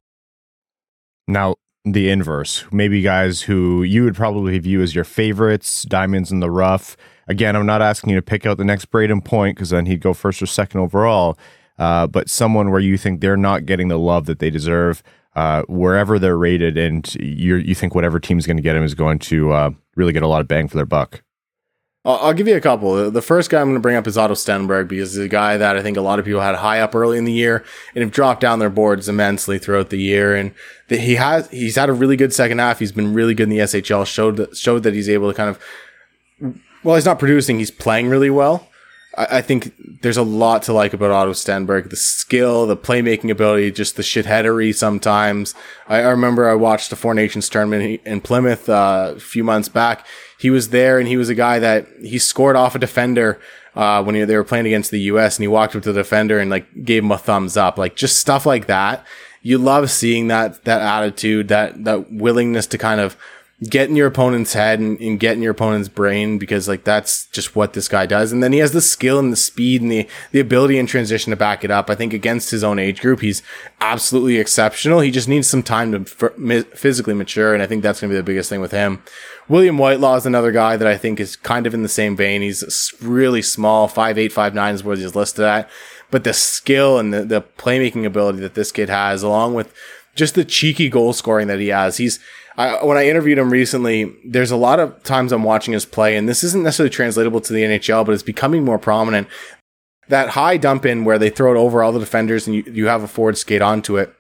Now, 1.32 1.55
the 1.86 2.09
inverse, 2.09 2.65
maybe 2.71 3.01
guys 3.01 3.41
who 3.41 3.84
you 3.84 4.03
would 4.03 4.15
probably 4.15 4.59
view 4.59 4.82
as 4.82 4.93
your 4.93 5.03
favorites, 5.03 5.84
diamonds 5.84 6.32
in 6.32 6.41
the 6.41 6.51
rough. 6.51 6.95
Again, 7.27 7.55
I'm 7.55 7.65
not 7.65 7.82
asking 7.82 8.11
you 8.11 8.17
to 8.17 8.21
pick 8.21 8.45
out 8.45 8.57
the 8.57 8.65
next 8.65 8.91
Brayden 8.91 9.23
Point 9.23 9.55
because 9.55 9.69
then 9.69 9.86
he'd 9.86 10.01
go 10.01 10.13
first 10.13 10.41
or 10.41 10.45
second 10.45 10.82
overall. 10.82 11.39
Uh, 11.79 12.05
but 12.05 12.29
someone 12.29 12.69
where 12.69 12.82
you 12.82 12.97
think 12.97 13.21
they're 13.21 13.38
not 13.38 13.65
getting 13.65 13.88
the 13.88 13.97
love 13.97 14.25
that 14.25 14.39
they 14.39 14.51
deserve, 14.51 15.01
uh, 15.36 15.63
wherever 15.63 16.19
they're 16.19 16.38
rated, 16.38 16.77
and 16.77 17.15
you 17.15 17.55
you 17.55 17.73
think 17.73 17.95
whatever 17.95 18.19
team's 18.19 18.45
going 18.45 18.57
to 18.57 18.63
get 18.63 18.75
him 18.75 18.84
is 18.84 18.93
going 18.93 19.17
to 19.17 19.51
uh, 19.51 19.71
really 19.95 20.13
get 20.13 20.21
a 20.21 20.27
lot 20.27 20.41
of 20.41 20.47
bang 20.47 20.67
for 20.67 20.75
their 20.75 20.86
buck. 20.86 21.23
I'll, 22.04 22.18
I'll 22.18 22.34
give 22.34 22.47
you 22.47 22.56
a 22.56 22.62
couple. 22.62 23.12
The 23.12 23.22
first 23.22 23.49
guy 23.49 23.62
I'm 23.62 23.68
going 23.68 23.76
to 23.76 23.82
bring 23.82 23.95
up 23.95 24.08
is 24.08 24.18
Otto 24.18 24.34
Stenberg 24.34 24.88
because 24.88 25.14
he's 25.14 25.24
a 25.24 25.28
guy 25.28 25.58
that 25.58 25.78
I 25.78 25.82
think 25.82 25.97
a 25.97 26.02
lot 26.02 26.20
of 26.20 26.26
people 26.26 26.41
had 26.41 26.56
high 26.56 26.80
up 26.80 26.95
early 26.95 27.18
in 27.18 27.26
the 27.26 27.34
year 27.34 27.64
and 27.93 28.04
have 28.04 28.12
dropped 28.12 28.41
down 28.41 28.60
their 28.60 28.70
boards 28.70 29.08
immensely 29.08 29.60
throughout 29.60 29.89
the 29.89 29.99
year. 29.99 30.36
And 30.36 30.54
the, 30.88 30.97
he 30.97 31.16
has 31.16 31.49
he's 31.52 31.76
had 31.76 31.89
a 31.89 31.93
really 31.93 32.16
good 32.16 32.34
second 32.34 32.60
half. 32.60 32.80
He's 32.80 32.91
been 32.91 33.14
really 33.14 33.34
good 33.34 33.43
in 33.43 33.49
the 33.49 33.60
SHL. 33.60 34.06
Showed 34.06 34.38
that, 34.38 34.58
showed 34.58 34.84
that 34.84 34.93
he's 34.93 35.10
able 35.10 35.32
to 35.32 35.36
kind 35.36 35.49
of 35.49 35.60
well, 36.84 36.95
he's 36.95 37.06
not 37.06 37.20
producing. 37.20 37.60
He's 37.60 37.72
playing 37.72 38.10
really 38.10 38.30
well. 38.30 38.68
I, 39.18 39.41
think 39.41 39.74
there's 40.02 40.18
a 40.18 40.24
lot 40.24 40.64
to 40.64 40.74
like 40.74 40.93
about 40.93 41.12
Otto 41.12 41.34
Stenberg. 41.34 41.89
The 41.89 41.97
skill, 41.97 42.66
the 42.66 42.78
playmaking 42.78 43.30
ability, 43.30 43.72
just 43.72 43.97
the 43.97 44.04
shitheadery 44.04 44.74
sometimes. 44.74 45.54
I, 45.88 45.97
I 45.97 46.10
remember 46.10 46.49
I 46.49 46.56
watched 46.56 46.89
the 46.89 46.95
Four 46.95 47.14
Nations 47.14 47.49
tournament 47.49 48.02
in 48.06 48.22
Plymouth 48.22 48.70
uh, 48.70 49.14
a 49.18 49.20
few 49.20 49.43
months 49.43 49.68
back 49.68 50.06
he 50.41 50.49
was 50.49 50.69
there 50.69 50.97
and 50.97 51.07
he 51.07 51.17
was 51.17 51.29
a 51.29 51.35
guy 51.35 51.59
that 51.59 51.85
he 52.01 52.17
scored 52.17 52.55
off 52.55 52.73
a 52.73 52.79
defender 52.79 53.39
uh, 53.75 54.01
when 54.01 54.15
he, 54.15 54.23
they 54.23 54.35
were 54.35 54.43
playing 54.43 54.65
against 54.65 54.89
the 54.89 55.01
U.S. 55.01 55.37
and 55.37 55.43
he 55.43 55.47
walked 55.47 55.75
up 55.75 55.83
to 55.83 55.93
the 55.93 55.99
defender 56.01 56.39
and 56.39 56.49
like 56.49 56.83
gave 56.83 57.03
him 57.03 57.11
a 57.11 57.17
thumbs 57.19 57.57
up, 57.57 57.77
like 57.77 57.95
just 57.95 58.17
stuff 58.17 58.43
like 58.43 58.65
that. 58.65 59.05
You 59.43 59.59
love 59.59 59.91
seeing 59.91 60.29
that 60.29 60.63
that 60.63 60.81
attitude, 60.81 61.47
that 61.49 61.83
that 61.83 62.11
willingness 62.11 62.65
to 62.67 62.79
kind 62.79 62.99
of 62.99 63.15
get 63.69 63.87
in 63.87 63.95
your 63.95 64.07
opponent's 64.07 64.53
head 64.53 64.79
and, 64.79 64.99
and, 64.99 65.19
get 65.19 65.35
in 65.35 65.43
your 65.43 65.51
opponent's 65.51 65.87
brain 65.87 66.39
because 66.39 66.67
like 66.67 66.83
that's 66.83 67.27
just 67.27 67.55
what 67.55 67.73
this 67.73 67.87
guy 67.87 68.07
does. 68.07 68.31
And 68.31 68.41
then 68.41 68.53
he 68.53 68.59
has 68.59 68.71
the 68.71 68.81
skill 68.81 69.19
and 69.19 69.31
the 69.31 69.37
speed 69.37 69.83
and 69.83 69.91
the, 69.91 70.07
the 70.31 70.39
ability 70.39 70.79
in 70.79 70.87
transition 70.87 71.29
to 71.29 71.35
back 71.35 71.63
it 71.63 71.69
up. 71.69 71.87
I 71.87 71.93
think 71.95 72.11
against 72.11 72.49
his 72.49 72.63
own 72.63 72.79
age 72.79 73.01
group, 73.01 73.21
he's 73.21 73.43
absolutely 73.79 74.37
exceptional. 74.37 75.01
He 75.01 75.11
just 75.11 75.27
needs 75.27 75.47
some 75.47 75.61
time 75.61 75.91
to 75.91 75.99
f- 75.99 76.65
physically 76.73 77.13
mature. 77.13 77.53
And 77.53 77.61
I 77.61 77.67
think 77.67 77.83
that's 77.83 78.01
going 78.01 78.09
to 78.09 78.15
be 78.15 78.17
the 78.17 78.23
biggest 78.23 78.49
thing 78.49 78.61
with 78.61 78.71
him. 78.71 79.03
William 79.47 79.77
Whitelaw 79.77 80.15
is 80.15 80.25
another 80.25 80.51
guy 80.51 80.77
that 80.77 80.87
I 80.87 80.97
think 80.97 81.19
is 81.19 81.35
kind 81.35 81.67
of 81.67 81.73
in 81.73 81.83
the 81.83 81.89
same 81.89 82.15
vein. 82.15 82.41
He's 82.41 82.93
really 83.01 83.41
small, 83.41 83.87
five 83.87 84.17
eight, 84.17 84.31
five 84.31 84.53
nine 84.53 84.75
is 84.75 84.83
what 84.83 84.97
he's 84.97 85.15
listed 85.15 85.45
at. 85.45 85.69
But 86.09 86.23
the 86.23 86.33
skill 86.33 86.99
and 86.99 87.13
the, 87.13 87.23
the 87.23 87.41
playmaking 87.41 88.05
ability 88.05 88.39
that 88.39 88.53
this 88.53 88.71
kid 88.71 88.89
has, 88.89 89.23
along 89.23 89.53
with 89.53 89.73
just 90.15 90.35
the 90.35 90.45
cheeky 90.45 90.89
goal 90.89 91.13
scoring 91.13 91.47
that 91.47 91.59
he 91.59 91.69
has, 91.69 91.97
he's, 91.97 92.19
I, 92.57 92.83
when 92.83 92.97
I 92.97 93.07
interviewed 93.07 93.37
him 93.37 93.49
recently, 93.49 94.13
there's 94.25 94.51
a 94.51 94.57
lot 94.57 94.79
of 94.79 95.01
times 95.03 95.31
I'm 95.31 95.43
watching 95.43 95.73
his 95.73 95.85
play, 95.85 96.17
and 96.17 96.27
this 96.27 96.43
isn't 96.43 96.63
necessarily 96.63 96.89
translatable 96.89 97.39
to 97.41 97.53
the 97.53 97.63
NHL, 97.63 98.05
but 98.05 98.11
it's 98.11 98.23
becoming 98.23 98.65
more 98.65 98.77
prominent. 98.77 99.29
That 100.09 100.29
high 100.29 100.57
dump 100.57 100.85
in 100.85 101.05
where 101.05 101.17
they 101.17 101.29
throw 101.29 101.53
it 101.53 101.57
over 101.57 101.81
all 101.81 101.93
the 101.93 101.99
defenders 101.99 102.45
and 102.45 102.55
you, 102.57 102.63
you 102.67 102.87
have 102.87 103.03
a 103.03 103.07
forward 103.07 103.37
skate 103.37 103.61
onto 103.61 103.97
it. 103.97 104.13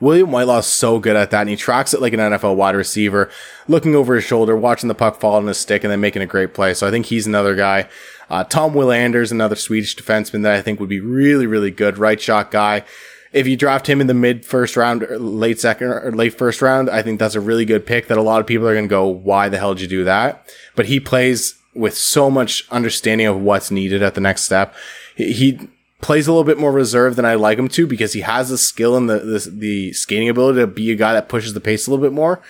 William 0.00 0.30
Whitelaw 0.30 0.58
is 0.58 0.66
so 0.66 0.98
good 0.98 1.16
at 1.16 1.30
that, 1.30 1.42
and 1.42 1.50
he 1.50 1.56
tracks 1.56 1.94
it 1.94 2.00
like 2.00 2.12
an 2.12 2.20
NFL 2.20 2.56
wide 2.56 2.76
receiver, 2.76 3.30
looking 3.66 3.94
over 3.94 4.14
his 4.14 4.24
shoulder, 4.24 4.56
watching 4.56 4.88
the 4.88 4.94
puck 4.94 5.20
fall 5.20 5.36
on 5.36 5.46
his 5.46 5.58
stick, 5.58 5.84
and 5.84 5.90
then 5.90 6.00
making 6.00 6.22
a 6.22 6.26
great 6.26 6.54
play. 6.54 6.74
So 6.74 6.86
I 6.86 6.90
think 6.90 7.06
he's 7.06 7.26
another 7.26 7.54
guy. 7.54 7.88
Uh, 8.28 8.44
Tom 8.44 8.74
Willander's, 8.74 9.32
another 9.32 9.56
Swedish 9.56 9.96
defenseman 9.96 10.42
that 10.42 10.54
I 10.54 10.62
think 10.62 10.80
would 10.80 10.88
be 10.88 11.00
really, 11.00 11.46
really 11.46 11.70
good, 11.70 11.98
right 11.98 12.20
shot 12.20 12.50
guy. 12.50 12.84
If 13.32 13.46
you 13.46 13.56
draft 13.56 13.88
him 13.88 14.00
in 14.00 14.06
the 14.06 14.14
mid 14.14 14.44
first 14.44 14.76
round, 14.76 15.02
or 15.02 15.18
late 15.18 15.60
second, 15.60 15.88
or 15.88 16.12
late 16.12 16.36
first 16.36 16.62
round, 16.62 16.88
I 16.90 17.02
think 17.02 17.18
that's 17.18 17.34
a 17.34 17.40
really 17.40 17.64
good 17.64 17.86
pick 17.86 18.08
that 18.08 18.18
a 18.18 18.22
lot 18.22 18.40
of 18.40 18.46
people 18.46 18.66
are 18.66 18.74
going 18.74 18.86
to 18.86 18.88
go, 18.88 19.06
why 19.06 19.48
the 19.48 19.58
hell 19.58 19.74
did 19.74 19.82
you 19.82 19.88
do 19.88 20.04
that? 20.04 20.48
But 20.74 20.86
he 20.86 21.00
plays 21.00 21.54
with 21.74 21.96
so 21.96 22.30
much 22.30 22.66
understanding 22.70 23.26
of 23.26 23.40
what's 23.40 23.70
needed 23.70 24.02
at 24.02 24.14
the 24.14 24.20
next 24.20 24.42
step. 24.42 24.74
He, 25.14 25.68
plays 26.06 26.28
a 26.28 26.30
little 26.30 26.44
bit 26.44 26.56
more 26.56 26.70
reserved 26.70 27.16
than 27.16 27.24
I 27.24 27.34
like 27.34 27.58
him 27.58 27.66
to 27.70 27.84
because 27.84 28.12
he 28.12 28.20
has 28.20 28.48
the 28.48 28.56
skill 28.56 28.96
and 28.96 29.10
the, 29.10 29.18
the, 29.18 29.50
the 29.50 29.92
skating 29.92 30.28
ability 30.28 30.60
to 30.60 30.68
be 30.68 30.92
a 30.92 30.94
guy 30.94 31.12
that 31.14 31.28
pushes 31.28 31.52
the 31.52 31.60
pace 31.60 31.88
a 31.88 31.90
little 31.90 32.04
bit 32.04 32.12
more. 32.12 32.40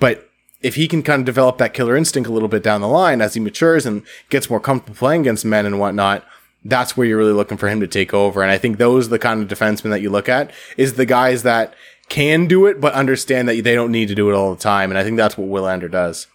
But 0.00 0.28
if 0.60 0.74
he 0.74 0.88
can 0.88 1.04
kind 1.04 1.20
of 1.20 1.24
develop 1.24 1.58
that 1.58 1.72
killer 1.72 1.96
instinct 1.96 2.28
a 2.28 2.32
little 2.32 2.48
bit 2.48 2.64
down 2.64 2.80
the 2.80 2.88
line 2.88 3.20
as 3.20 3.34
he 3.34 3.40
matures 3.40 3.86
and 3.86 4.02
gets 4.28 4.50
more 4.50 4.58
comfortable 4.58 4.96
playing 4.96 5.20
against 5.20 5.44
men 5.44 5.66
and 5.66 5.78
whatnot, 5.78 6.24
that's 6.64 6.96
where 6.96 7.06
you're 7.06 7.16
really 7.16 7.32
looking 7.32 7.56
for 7.56 7.68
him 7.68 7.78
to 7.78 7.86
take 7.86 8.12
over. 8.12 8.42
And 8.42 8.50
I 8.50 8.58
think 8.58 8.78
those 8.78 9.06
are 9.06 9.10
the 9.10 9.20
kind 9.20 9.40
of 9.40 9.56
defensemen 9.56 9.90
that 9.90 10.02
you 10.02 10.10
look 10.10 10.28
at 10.28 10.50
is 10.76 10.94
the 10.94 11.06
guys 11.06 11.44
that 11.44 11.74
can 12.08 12.48
do 12.48 12.66
it, 12.66 12.80
but 12.80 12.92
understand 12.94 13.48
that 13.48 13.62
they 13.62 13.76
don't 13.76 13.92
need 13.92 14.08
to 14.08 14.16
do 14.16 14.28
it 14.30 14.34
all 14.34 14.52
the 14.52 14.60
time. 14.60 14.90
And 14.90 14.98
I 14.98 15.04
think 15.04 15.16
that's 15.16 15.38
what 15.38 15.48
Willander 15.48 15.88
does. 15.88 16.26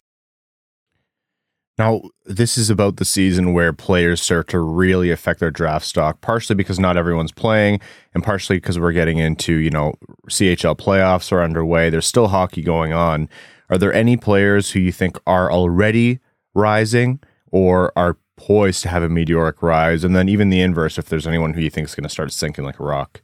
Now, 1.78 2.02
this 2.26 2.58
is 2.58 2.70
about 2.70 2.98
the 2.98 3.06
season 3.06 3.54
where 3.54 3.74
players 3.74 4.22
start 4.22 4.50
to 4.50 4.60
really 4.60 5.10
affect 5.10 5.40
their 5.40 5.52
draft 5.52 5.86
stock, 5.86 6.22
partially 6.22 6.56
because 6.56 6.80
not 6.80 6.98
everyone's 6.98 7.32
playing, 7.32 7.80
and 8.14 8.24
partially 8.24 8.58
because 8.58 8.78
we're 8.78 8.92
getting 8.92 9.18
into, 9.18 9.56
you 9.56 9.70
know, 9.70 9.94
CHL 10.30 10.78
playoffs 10.78 11.32
are 11.32 11.42
underway. 11.42 11.90
There's 11.90 12.06
still 12.06 12.28
hockey 12.28 12.62
going 12.62 12.94
on. 12.94 13.30
Are 13.70 13.78
there 13.78 13.94
any 13.94 14.18
players 14.18 14.72
who 14.72 14.80
you 14.80 14.92
think 14.92 15.18
are 15.26 15.52
already 15.52 16.20
rising 16.54 17.20
or 17.52 17.94
are 17.96 18.18
poised 18.36 18.84
to 18.84 18.90
have 18.90 19.02
a 19.02 19.10
meteoric 19.10 19.64
rise? 19.64 20.04
And 20.04 20.16
then 20.16 20.28
even 20.28 20.50
the 20.50 20.62
inverse, 20.62 20.98
if 20.98 21.06
there's 21.06 21.28
anyone 21.28 21.54
who 21.54 21.62
you 21.62 21.70
think 21.70 21.88
is 21.88 21.96
going 21.96 22.04
to 22.04 22.10
start 22.10 22.34
sinking 22.34 22.66
like 22.66 22.80
a 22.80 22.84
rock? 22.84 23.22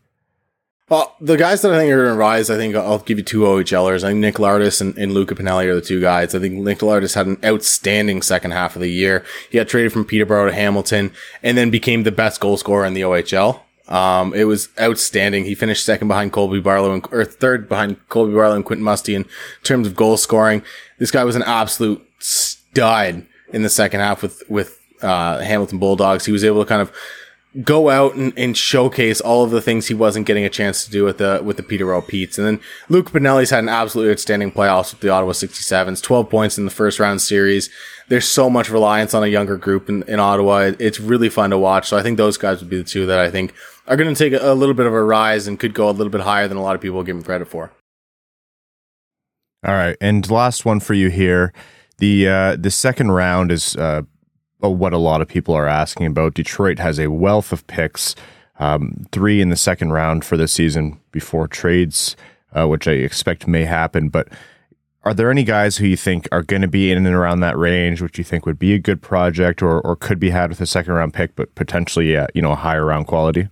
Well, 0.90 1.18
the 1.20 1.36
guys 1.36 1.62
that 1.62 1.74
I 1.74 1.80
think 1.80 1.92
are 1.92 2.04
going 2.04 2.16
to 2.16 2.18
rise, 2.18 2.50
I 2.50 2.56
think 2.56 2.74
I'll 2.74 3.00
give 3.00 3.18
you 3.18 3.24
two 3.24 3.42
OHLers. 3.42 4.06
I 4.06 4.10
think 4.10 4.20
Nick 4.20 4.36
Lardis 4.36 4.80
and, 4.80 4.98
and 4.98 5.14
Luca 5.14 5.36
Pinelli 5.36 5.66
are 5.66 5.76
the 5.76 5.82
two 5.82 6.00
guys. 6.00 6.34
I 6.34 6.40
think 6.40 6.54
Nick 6.54 6.80
Lardis 6.80 7.14
had 7.14 7.28
an 7.28 7.38
outstanding 7.44 8.22
second 8.22 8.52
half 8.52 8.76
of 8.78 8.82
the 8.82 8.90
year. 8.90 9.26
He 9.50 9.58
got 9.58 9.68
traded 9.68 9.92
from 9.92 10.06
Peterborough 10.06 10.46
to 10.46 10.54
Hamilton 10.54 11.12
and 11.44 11.58
then 11.58 11.70
became 11.70 12.04
the 12.04 12.12
best 12.12 12.40
goal 12.40 12.56
scorer 12.56 12.86
in 12.86 12.94
the 12.94 13.02
OHL. 13.02 13.60
Um, 13.90 14.34
it 14.34 14.46
was 14.46 14.70
outstanding. 14.80 15.44
He 15.44 15.56
finished 15.56 15.86
second 15.86 16.08
behind 16.08 16.32
Colby 16.32 16.62
Barlow 16.62 16.94
and, 16.94 17.06
or 17.12 17.26
third 17.26 17.68
behind 17.68 17.98
Colby 18.08 18.34
Barlow 18.34 18.56
and 18.56 18.66
Quentin 18.66 18.84
Musty 18.84 19.14
in 19.14 19.26
terms 19.64 19.88
of 19.88 19.96
goal 19.96 20.16
scoring. 20.16 20.62
This 21.00 21.12
guy 21.12 21.26
was 21.26 21.36
an 21.36 21.44
absolute 21.44 22.06
stud 22.20 23.26
in 23.52 23.62
the 23.62 23.70
second 23.70 24.00
half 24.00 24.22
with, 24.22 24.42
with, 24.50 24.80
uh, 25.02 25.40
Hamilton 25.40 25.80
Bulldogs. 25.80 26.26
He 26.26 26.32
was 26.32 26.44
able 26.46 26.64
to 26.64 26.68
kind 26.68 26.82
of 26.82 26.92
go 27.64 27.90
out 27.90 28.16
and, 28.16 28.34
and, 28.38 28.56
showcase 28.56 29.20
all 29.22 29.44
of 29.44 29.52
the 29.52 29.62
things 29.62 29.88
he 29.88 29.94
wasn't 29.94 30.26
getting 30.26 30.46
a 30.46 30.50
chance 30.50 30.86
to 30.86 30.92
do 30.92 31.04
with 31.04 31.18
the 31.18 31.42
with 31.44 31.58
the 31.58 31.64
Peterborough 31.64 32.02
Petes. 32.02 32.38
And 32.38 32.46
then 32.46 32.60
Luke 32.90 33.12
Pinelli's 33.12 33.50
had 33.50 33.64
an 33.64 33.70
absolutely 33.70 34.12
outstanding 34.12 34.52
playoffs 34.52 34.92
with 34.92 35.02
the 35.02 35.10
Ottawa 35.10 35.32
67s, 35.32 36.02
12 36.02 36.30
points 36.30 36.58
in 36.58 36.66
the 36.66 36.72
first 36.72 37.00
round 37.00 37.22
series. 37.22 37.70
There's 38.10 38.28
so 38.28 38.50
much 38.50 38.70
reliance 38.70 39.14
on 39.14 39.24
a 39.24 39.28
younger 39.28 39.58
group 39.58 39.90
in, 39.90 40.04
in 40.04 40.20
Ottawa. 40.20 40.72
It's 40.80 41.00
really 41.00 41.30
fun 41.30 41.50
to 41.50 41.58
watch. 41.58 41.88
So 41.90 41.98
I 41.98 42.04
think 42.04 42.18
those 42.18 42.38
guys 42.38 42.62
would 42.62 42.70
be 42.70 42.78
the 42.78 42.84
two 42.84 43.06
that 43.06 43.20
I 43.20 43.30
think 43.30 43.54
are 43.88 43.96
going 43.96 44.14
to 44.14 44.18
take 44.18 44.40
a, 44.40 44.52
a 44.52 44.54
little 44.54 44.76
bit 44.76 44.86
of 44.86 44.94
a 44.94 45.04
rise 45.04 45.48
and 45.48 45.60
could 45.60 45.74
go 45.74 45.90
a 45.90 45.92
little 45.92 46.12
bit 46.12 46.22
higher 46.22 46.48
than 46.48 46.58
a 46.58 46.64
lot 46.64 46.76
of 46.76 46.82
people 46.82 47.04
give 47.04 47.16
them 47.16 47.24
credit 47.24 47.48
for. 47.48 47.72
All 49.66 49.74
right, 49.74 49.98
and 50.00 50.30
last 50.30 50.66
one 50.66 50.80
for 50.80 50.94
you 50.94 51.10
here. 51.10 51.52
The 51.98 52.28
uh, 52.28 52.56
the 52.58 52.70
second 52.70 53.12
round 53.12 53.52
is 53.52 53.76
uh, 53.76 54.04
what 54.60 54.94
a 54.94 54.98
lot 54.98 55.22
of 55.22 55.28
people 55.28 55.54
are 55.54 55.68
asking 55.68 56.08
about. 56.08 56.34
Detroit 56.34 56.80
has 56.80 57.00
a 57.00 57.12
wealth 57.12 57.52
of 57.52 57.66
picks, 57.68 58.16
um, 58.60 59.06
three 59.12 59.42
in 59.42 59.50
the 59.50 59.56
second 59.56 59.92
round 59.92 60.26
for 60.26 60.38
the 60.38 60.48
season 60.48 61.00
before 61.12 61.48
trades, 61.48 62.16
uh, 62.54 62.68
which 62.68 62.88
I 62.88 62.94
expect 62.94 63.48
may 63.48 63.66
happen. 63.66 64.10
But 64.10 64.30
are 65.04 65.14
there 65.14 65.32
any 65.32 65.44
guys 65.44 65.78
who 65.78 65.86
you 65.86 65.98
think 65.98 66.28
are 66.32 66.42
going 66.42 66.64
to 66.64 66.68
be 66.68 66.92
in 66.92 67.06
and 67.06 67.16
around 67.16 67.40
that 67.42 67.58
range, 67.58 68.02
which 68.02 68.18
you 68.18 68.24
think 68.24 68.46
would 68.46 68.60
be 68.60 68.74
a 68.74 68.80
good 68.80 69.02
project 69.02 69.62
or, 69.62 69.80
or 69.82 69.96
could 69.96 70.20
be 70.20 70.32
had 70.32 70.50
with 70.50 70.60
a 70.60 70.66
second 70.66 70.94
round 70.94 71.14
pick, 71.14 71.36
but 71.36 71.54
potentially, 71.56 72.18
uh, 72.18 72.28
you 72.34 72.42
know, 72.42 72.52
a 72.52 72.56
higher 72.56 72.86
round 72.86 73.08
quality? 73.08 73.48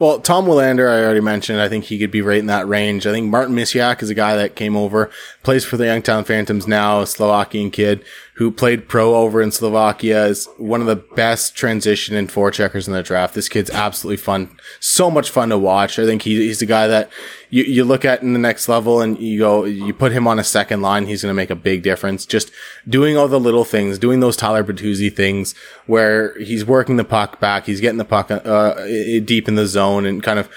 Well, 0.00 0.18
Tom 0.18 0.46
Willander, 0.46 0.88
I 0.88 1.04
already 1.04 1.20
mentioned. 1.20 1.60
I 1.60 1.68
think 1.68 1.84
he 1.84 1.98
could 1.98 2.10
be 2.10 2.22
right 2.22 2.38
in 2.38 2.46
that 2.46 2.66
range. 2.66 3.06
I 3.06 3.12
think 3.12 3.30
Martin 3.30 3.54
Misiak 3.54 4.02
is 4.02 4.08
a 4.08 4.14
guy 4.14 4.34
that 4.34 4.56
came 4.56 4.74
over, 4.74 5.10
plays 5.42 5.62
for 5.62 5.76
the 5.76 5.84
Youngstown 5.84 6.24
Phantoms 6.24 6.66
now, 6.66 7.02
a 7.02 7.06
Slovakian 7.06 7.70
kid 7.70 8.02
who 8.36 8.50
played 8.50 8.88
pro 8.88 9.14
over 9.14 9.42
in 9.42 9.52
Slovakia, 9.52 10.24
is 10.24 10.48
one 10.56 10.80
of 10.80 10.86
the 10.86 10.96
best 10.96 11.54
transition 11.54 12.16
and 12.16 12.30
forecheckers 12.30 12.86
in 12.86 12.94
the 12.94 13.02
draft. 13.02 13.34
This 13.34 13.50
kid's 13.50 13.68
absolutely 13.68 14.16
fun. 14.16 14.58
So 14.80 15.10
much 15.10 15.28
fun 15.28 15.50
to 15.50 15.58
watch. 15.58 15.98
I 15.98 16.06
think 16.06 16.22
he, 16.22 16.46
he's 16.46 16.62
a 16.62 16.66
guy 16.66 16.86
that 16.86 17.10
you, 17.50 17.64
you 17.64 17.84
look 17.84 18.04
at 18.04 18.22
in 18.22 18.32
the 18.32 18.38
next 18.38 18.68
level 18.68 19.00
and 19.00 19.18
you 19.18 19.40
go, 19.40 19.64
you 19.64 19.92
put 19.92 20.12
him 20.12 20.26
on 20.26 20.38
a 20.38 20.44
second 20.44 20.80
line. 20.82 21.06
He's 21.06 21.22
going 21.22 21.30
to 21.30 21.36
make 21.36 21.50
a 21.50 21.56
big 21.56 21.82
difference. 21.82 22.24
Just 22.24 22.50
doing 22.88 23.16
all 23.16 23.28
the 23.28 23.40
little 23.40 23.64
things, 23.64 23.98
doing 23.98 24.20
those 24.20 24.36
Tyler 24.36 24.64
Bertuzzi 24.64 25.14
things 25.14 25.54
where 25.86 26.38
he's 26.38 26.64
working 26.64 26.96
the 26.96 27.04
puck 27.04 27.40
back. 27.40 27.66
He's 27.66 27.80
getting 27.80 27.98
the 27.98 28.04
puck, 28.04 28.30
uh, 28.30 28.86
deep 29.20 29.48
in 29.48 29.56
the 29.56 29.66
zone 29.66 30.06
and 30.06 30.22
kind 30.22 30.38
of 30.38 30.48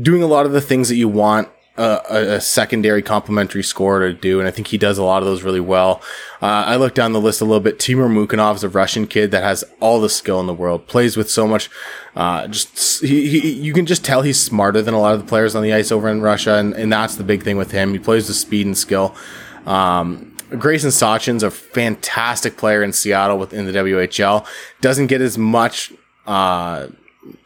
doing 0.00 0.22
a 0.22 0.26
lot 0.26 0.46
of 0.46 0.52
the 0.52 0.60
things 0.60 0.88
that 0.88 0.96
you 0.96 1.08
want 1.08 1.48
a, 1.76 2.34
a, 2.34 2.40
secondary 2.40 3.00
complementary 3.00 3.62
score 3.62 4.00
to 4.00 4.12
do, 4.12 4.38
and 4.38 4.46
I 4.46 4.50
think 4.50 4.68
he 4.68 4.78
does 4.78 4.98
a 4.98 5.02
lot 5.02 5.22
of 5.22 5.26
those 5.26 5.42
really 5.42 5.60
well. 5.60 6.02
Uh, 6.42 6.64
I 6.66 6.76
look 6.76 6.94
down 6.94 7.12
the 7.12 7.20
list 7.20 7.40
a 7.40 7.44
little 7.44 7.60
bit. 7.60 7.78
Timur 7.78 8.08
Mukhanov 8.08 8.56
is 8.56 8.64
a 8.64 8.68
Russian 8.68 9.06
kid 9.06 9.30
that 9.30 9.42
has 9.42 9.64
all 9.80 10.00
the 10.00 10.10
skill 10.10 10.38
in 10.40 10.46
the 10.46 10.54
world, 10.54 10.86
plays 10.86 11.16
with 11.16 11.30
so 11.30 11.46
much. 11.46 11.70
Uh, 12.14 12.46
just 12.48 13.02
he, 13.02 13.28
he, 13.28 13.52
you 13.52 13.72
can 13.72 13.86
just 13.86 14.04
tell 14.04 14.20
he's 14.20 14.38
smarter 14.38 14.82
than 14.82 14.92
a 14.92 15.00
lot 15.00 15.14
of 15.14 15.20
the 15.20 15.26
players 15.26 15.54
on 15.54 15.62
the 15.62 15.72
ice 15.72 15.90
over 15.90 16.08
in 16.08 16.20
Russia, 16.20 16.56
and, 16.56 16.74
and 16.74 16.92
that's 16.92 17.16
the 17.16 17.24
big 17.24 17.42
thing 17.42 17.56
with 17.56 17.70
him. 17.70 17.92
He 17.92 17.98
plays 17.98 18.28
with 18.28 18.36
speed 18.36 18.66
and 18.66 18.76
skill. 18.76 19.14
Um, 19.64 20.36
Gracyn 20.50 20.90
Sawchyn's 20.90 21.42
a 21.42 21.50
fantastic 21.50 22.58
player 22.58 22.82
in 22.82 22.92
Seattle 22.92 23.38
within 23.38 23.64
the 23.64 23.72
WHL. 23.72 24.46
Doesn't 24.82 25.06
get 25.06 25.22
as 25.22 25.38
much 25.38 25.92
uh, 26.26 26.88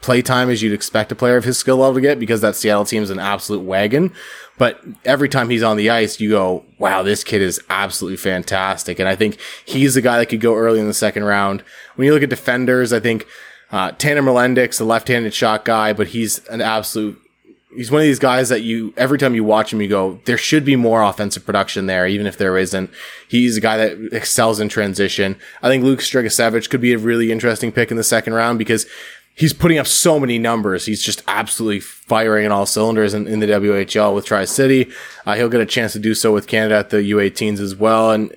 playtime 0.00 0.50
as 0.50 0.62
you'd 0.62 0.72
expect 0.72 1.12
a 1.12 1.14
player 1.14 1.36
of 1.36 1.44
his 1.44 1.58
skill 1.58 1.76
level 1.76 1.94
to 1.94 2.00
get 2.00 2.18
because 2.18 2.40
that 2.40 2.56
Seattle 2.56 2.84
team 2.84 3.02
is 3.02 3.10
an 3.10 3.18
absolute 3.18 3.60
wagon. 3.60 4.12
But 4.58 4.82
every 5.04 5.28
time 5.28 5.50
he's 5.50 5.62
on 5.62 5.76
the 5.76 5.90
ice, 5.90 6.18
you 6.18 6.30
go, 6.30 6.64
wow, 6.78 7.02
this 7.02 7.22
kid 7.22 7.42
is 7.42 7.60
absolutely 7.68 8.16
fantastic. 8.16 8.98
And 8.98 9.08
I 9.08 9.14
think 9.14 9.38
he's 9.66 9.94
the 9.94 10.00
guy 10.00 10.18
that 10.18 10.26
could 10.26 10.40
go 10.40 10.54
early 10.54 10.80
in 10.80 10.86
the 10.86 10.94
second 10.94 11.24
round. 11.24 11.62
When 11.96 12.06
you 12.06 12.14
look 12.14 12.22
at 12.22 12.30
defenders, 12.30 12.92
I 12.92 13.00
think 13.00 13.26
uh, 13.70 13.92
Tanner 13.92 14.22
Molendyk's 14.22 14.80
a 14.80 14.84
left-handed 14.84 15.34
shot 15.34 15.64
guy, 15.64 15.92
but 15.92 16.08
he's 16.08 16.44
an 16.46 16.62
absolute 16.62 17.20
he's 17.76 17.90
one 17.90 18.00
of 18.00 18.06
these 18.06 18.18
guys 18.18 18.48
that 18.48 18.62
you 18.62 18.92
every 18.96 19.18
time 19.18 19.34
you 19.34 19.44
watch 19.44 19.72
him 19.72 19.80
you 19.80 19.88
go 19.88 20.18
there 20.24 20.38
should 20.38 20.64
be 20.64 20.76
more 20.76 21.02
offensive 21.02 21.44
production 21.44 21.86
there 21.86 22.06
even 22.06 22.26
if 22.26 22.38
there 22.38 22.56
isn't 22.56 22.90
he's 23.28 23.56
a 23.56 23.60
guy 23.60 23.76
that 23.76 24.14
excels 24.14 24.58
in 24.60 24.68
transition 24.68 25.36
i 25.62 25.68
think 25.68 25.84
Lukas 25.84 26.10
Dragicevic 26.10 26.70
could 26.70 26.80
be 26.80 26.94
a 26.94 26.98
really 26.98 27.30
interesting 27.30 27.70
pick 27.70 27.90
in 27.90 27.96
the 27.96 28.04
second 28.04 28.32
round 28.32 28.58
because 28.58 28.86
he's 29.36 29.52
putting 29.52 29.78
up 29.78 29.86
so 29.86 30.18
many 30.18 30.38
numbers. 30.38 30.86
He's 30.86 31.02
just 31.02 31.22
absolutely 31.28 31.80
firing 31.80 32.46
on 32.46 32.52
all 32.52 32.66
cylinders 32.66 33.14
in, 33.14 33.28
in 33.28 33.38
the 33.38 33.46
WHL 33.46 34.14
with 34.14 34.24
Tri 34.24 34.46
City. 34.46 34.90
Uh, 35.24 35.34
he'll 35.34 35.50
get 35.50 35.60
a 35.60 35.66
chance 35.66 35.92
to 35.92 36.00
do 36.00 36.14
so 36.14 36.32
with 36.32 36.48
Canada 36.48 36.76
at 36.76 36.90
the 36.90 36.96
U18s 36.96 37.60
as 37.60 37.76
well. 37.76 38.10
And 38.10 38.34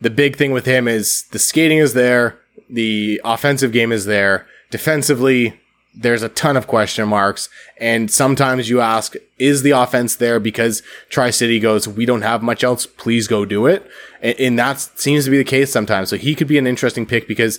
the 0.00 0.10
big 0.10 0.36
thing 0.36 0.52
with 0.52 0.66
him 0.66 0.86
is 0.86 1.24
the 1.32 1.38
skating 1.38 1.78
is 1.78 1.94
there, 1.94 2.38
the 2.68 3.20
offensive 3.24 3.72
game 3.72 3.90
is 3.90 4.04
there. 4.04 4.46
Defensively, 4.70 5.58
there's 5.94 6.22
a 6.22 6.28
ton 6.28 6.56
of 6.56 6.66
question 6.66 7.08
marks. 7.08 7.48
And 7.78 8.10
sometimes 8.10 8.68
you 8.68 8.80
ask, 8.80 9.14
is 9.38 9.62
the 9.62 9.72
offense 9.72 10.16
there 10.16 10.38
because 10.38 10.82
Tri 11.08 11.30
City 11.30 11.58
goes, 11.58 11.88
we 11.88 12.04
don't 12.04 12.22
have 12.22 12.42
much 12.42 12.62
else. 12.62 12.84
Please 12.84 13.26
go 13.26 13.46
do 13.46 13.66
it. 13.66 13.90
And, 14.22 14.38
and 14.38 14.58
that 14.58 14.80
seems 14.80 15.24
to 15.24 15.30
be 15.30 15.38
the 15.38 15.44
case 15.44 15.72
sometimes. 15.72 16.10
So 16.10 16.16
he 16.16 16.34
could 16.34 16.46
be 16.46 16.58
an 16.58 16.66
interesting 16.66 17.06
pick 17.06 17.26
because 17.26 17.58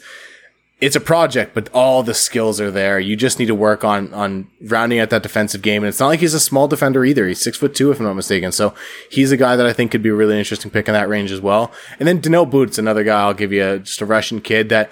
it's 0.81 0.95
a 0.95 0.99
project, 0.99 1.53
but 1.53 1.69
all 1.73 2.01
the 2.01 2.15
skills 2.15 2.59
are 2.59 2.71
there. 2.71 2.99
You 2.99 3.15
just 3.15 3.37
need 3.37 3.45
to 3.45 3.55
work 3.55 3.83
on 3.83 4.11
on 4.15 4.47
rounding 4.61 4.99
out 4.99 5.11
that 5.11 5.21
defensive 5.21 5.61
game. 5.61 5.83
And 5.83 5.89
it's 5.89 5.99
not 5.99 6.07
like 6.07 6.19
he's 6.19 6.33
a 6.33 6.39
small 6.39 6.67
defender 6.67 7.05
either. 7.05 7.27
He's 7.27 7.39
six 7.39 7.57
foot 7.57 7.75
two, 7.75 7.91
if 7.91 7.99
I'm 7.99 8.05
not 8.05 8.15
mistaken. 8.15 8.51
So 8.51 8.73
he's 9.09 9.31
a 9.31 9.37
guy 9.37 9.55
that 9.55 9.65
I 9.67 9.73
think 9.73 9.91
could 9.91 10.01
be 10.01 10.09
a 10.09 10.15
really 10.15 10.39
interesting 10.39 10.71
pick 10.71 10.87
in 10.87 10.93
that 10.93 11.07
range 11.07 11.31
as 11.31 11.39
well. 11.39 11.71
And 11.99 12.07
then 12.07 12.19
Danil 12.19 12.49
But's 12.49 12.79
another 12.79 13.03
guy. 13.03 13.21
I'll 13.21 13.35
give 13.35 13.53
you 13.53 13.79
just 13.79 14.01
a 14.01 14.05
Russian 14.05 14.41
kid 14.41 14.69
that. 14.69 14.91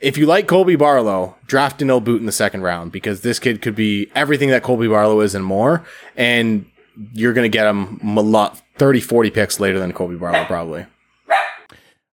If 0.00 0.18
you 0.18 0.26
like 0.26 0.48
Colby 0.48 0.74
Barlow, 0.74 1.36
draft 1.46 1.78
Danil 1.78 2.02
But 2.02 2.18
in 2.18 2.26
the 2.26 2.32
second 2.32 2.62
round 2.62 2.90
because 2.90 3.20
this 3.20 3.38
kid 3.38 3.62
could 3.62 3.76
be 3.76 4.10
everything 4.16 4.48
that 4.48 4.64
Colby 4.64 4.88
Barlow 4.88 5.20
is 5.20 5.32
and 5.36 5.44
more. 5.44 5.86
And 6.16 6.66
you're 7.12 7.32
going 7.32 7.44
to 7.44 7.56
get 7.56 7.68
him 7.68 8.00
a 8.18 8.20
lot, 8.20 8.60
30, 8.78 9.00
40 9.00 9.30
picks 9.30 9.60
later 9.60 9.78
than 9.78 9.92
Colby 9.92 10.16
Barlow, 10.16 10.44
probably. 10.44 10.86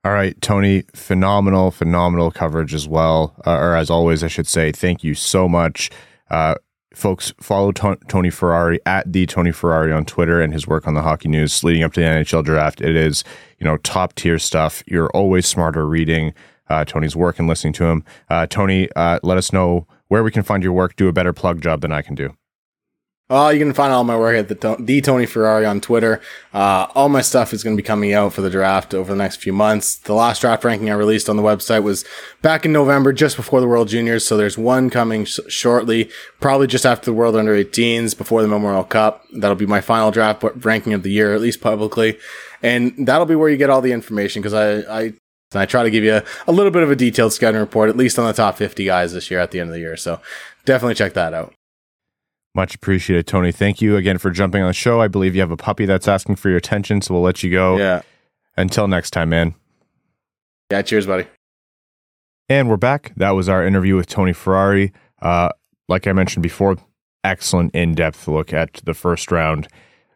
All 0.08 0.14
right, 0.14 0.40
Tony, 0.40 0.84
phenomenal, 0.94 1.70
phenomenal 1.70 2.30
coverage 2.30 2.72
as 2.72 2.88
well. 2.88 3.34
Uh, 3.46 3.58
or 3.58 3.76
as 3.76 3.90
always, 3.90 4.24
I 4.24 4.28
should 4.28 4.46
say, 4.46 4.72
thank 4.72 5.04
you 5.04 5.12
so 5.12 5.46
much. 5.46 5.90
Uh, 6.30 6.54
folks, 6.94 7.34
follow 7.42 7.72
T- 7.72 8.00
Tony 8.08 8.30
Ferrari 8.30 8.80
at 8.86 9.12
the 9.12 9.26
Tony 9.26 9.52
Ferrari 9.52 9.92
on 9.92 10.06
Twitter 10.06 10.40
and 10.40 10.50
his 10.50 10.66
work 10.66 10.86
on 10.86 10.94
the 10.94 11.02
hockey 11.02 11.28
news 11.28 11.62
leading 11.62 11.82
up 11.82 11.92
to 11.92 12.00
the 12.00 12.06
NHL 12.06 12.42
draft. 12.42 12.80
It 12.80 12.96
is, 12.96 13.22
you 13.58 13.66
know, 13.66 13.76
top 13.76 14.14
tier 14.14 14.38
stuff. 14.38 14.82
You're 14.86 15.10
always 15.10 15.44
smarter 15.44 15.86
reading 15.86 16.32
uh, 16.70 16.86
Tony's 16.86 17.14
work 17.14 17.38
and 17.38 17.46
listening 17.46 17.74
to 17.74 17.84
him. 17.84 18.02
Uh, 18.30 18.46
Tony, 18.46 18.88
uh, 18.96 19.18
let 19.22 19.36
us 19.36 19.52
know 19.52 19.86
where 20.06 20.24
we 20.24 20.30
can 20.30 20.42
find 20.42 20.62
your 20.62 20.72
work. 20.72 20.96
Do 20.96 21.08
a 21.08 21.12
better 21.12 21.34
plug 21.34 21.60
job 21.60 21.82
than 21.82 21.92
I 21.92 22.00
can 22.00 22.14
do. 22.14 22.34
Uh, 23.30 23.50
you 23.50 23.58
can 23.58 23.74
find 23.74 23.92
all 23.92 24.04
my 24.04 24.16
work 24.16 24.34
at 24.34 24.48
the, 24.48 24.76
the 24.78 25.02
Tony 25.02 25.26
Ferrari 25.26 25.66
on 25.66 25.82
Twitter. 25.82 26.18
Uh, 26.54 26.86
all 26.94 27.10
my 27.10 27.20
stuff 27.20 27.52
is 27.52 27.62
going 27.62 27.76
to 27.76 27.82
be 27.82 27.86
coming 27.86 28.14
out 28.14 28.32
for 28.32 28.40
the 28.40 28.48
draft 28.48 28.94
over 28.94 29.12
the 29.12 29.18
next 29.18 29.36
few 29.36 29.52
months. 29.52 29.96
The 29.96 30.14
last 30.14 30.40
draft 30.40 30.64
ranking 30.64 30.88
I 30.88 30.94
released 30.94 31.28
on 31.28 31.36
the 31.36 31.42
website 31.42 31.82
was 31.82 32.06
back 32.40 32.64
in 32.64 32.72
November, 32.72 33.12
just 33.12 33.36
before 33.36 33.60
the 33.60 33.68
World 33.68 33.88
Juniors. 33.88 34.26
So 34.26 34.38
there's 34.38 34.56
one 34.56 34.88
coming 34.88 35.26
sh- 35.26 35.40
shortly, 35.48 36.10
probably 36.40 36.68
just 36.68 36.86
after 36.86 37.04
the 37.04 37.12
World 37.12 37.36
Under 37.36 37.54
18s, 37.54 38.16
before 38.16 38.40
the 38.40 38.48
Memorial 38.48 38.82
Cup. 38.82 39.22
That'll 39.34 39.56
be 39.56 39.66
my 39.66 39.82
final 39.82 40.10
draft 40.10 40.42
ranking 40.64 40.94
of 40.94 41.02
the 41.02 41.10
year, 41.10 41.34
at 41.34 41.42
least 41.42 41.60
publicly. 41.60 42.18
And 42.62 43.06
that'll 43.06 43.26
be 43.26 43.34
where 43.34 43.50
you 43.50 43.58
get 43.58 43.68
all 43.68 43.82
the 43.82 43.92
information 43.92 44.40
because 44.40 44.54
I, 44.54 45.00
I 45.00 45.02
And 45.02 45.60
I 45.60 45.66
try 45.66 45.82
to 45.82 45.90
give 45.90 46.02
you 46.02 46.14
a, 46.14 46.24
a 46.46 46.52
little 46.52 46.72
bit 46.72 46.82
of 46.82 46.90
a 46.90 46.96
detailed 46.96 47.34
scouting 47.34 47.60
report, 47.60 47.90
at 47.90 47.96
least 47.98 48.18
on 48.18 48.26
the 48.26 48.32
top 48.32 48.56
50 48.56 48.86
guys 48.86 49.12
this 49.12 49.30
year 49.30 49.38
at 49.38 49.50
the 49.50 49.60
end 49.60 49.68
of 49.68 49.74
the 49.74 49.80
year. 49.80 49.98
So 49.98 50.18
definitely 50.64 50.94
check 50.94 51.12
that 51.12 51.34
out. 51.34 51.52
Much 52.58 52.74
appreciated, 52.74 53.28
Tony. 53.28 53.52
Thank 53.52 53.80
you 53.80 53.94
again 53.94 54.18
for 54.18 54.32
jumping 54.32 54.62
on 54.62 54.66
the 54.66 54.72
show. 54.72 55.00
I 55.00 55.06
believe 55.06 55.36
you 55.36 55.40
have 55.42 55.52
a 55.52 55.56
puppy 55.56 55.86
that's 55.86 56.08
asking 56.08 56.34
for 56.34 56.48
your 56.48 56.58
attention, 56.58 57.00
so 57.00 57.14
we'll 57.14 57.22
let 57.22 57.44
you 57.44 57.52
go. 57.52 57.76
Yeah. 57.76 58.02
Until 58.56 58.88
next 58.88 59.12
time, 59.12 59.28
man. 59.28 59.54
Yeah. 60.68 60.82
Cheers, 60.82 61.06
buddy. 61.06 61.28
And 62.48 62.68
we're 62.68 62.76
back. 62.76 63.12
That 63.16 63.30
was 63.30 63.48
our 63.48 63.64
interview 63.64 63.94
with 63.94 64.08
Tony 64.08 64.32
Ferrari. 64.32 64.92
Uh, 65.22 65.50
like 65.88 66.08
I 66.08 66.12
mentioned 66.12 66.42
before, 66.42 66.78
excellent 67.22 67.76
in 67.76 67.94
depth 67.94 68.26
look 68.26 68.52
at 68.52 68.80
the 68.82 68.92
first 68.92 69.30
round. 69.30 69.68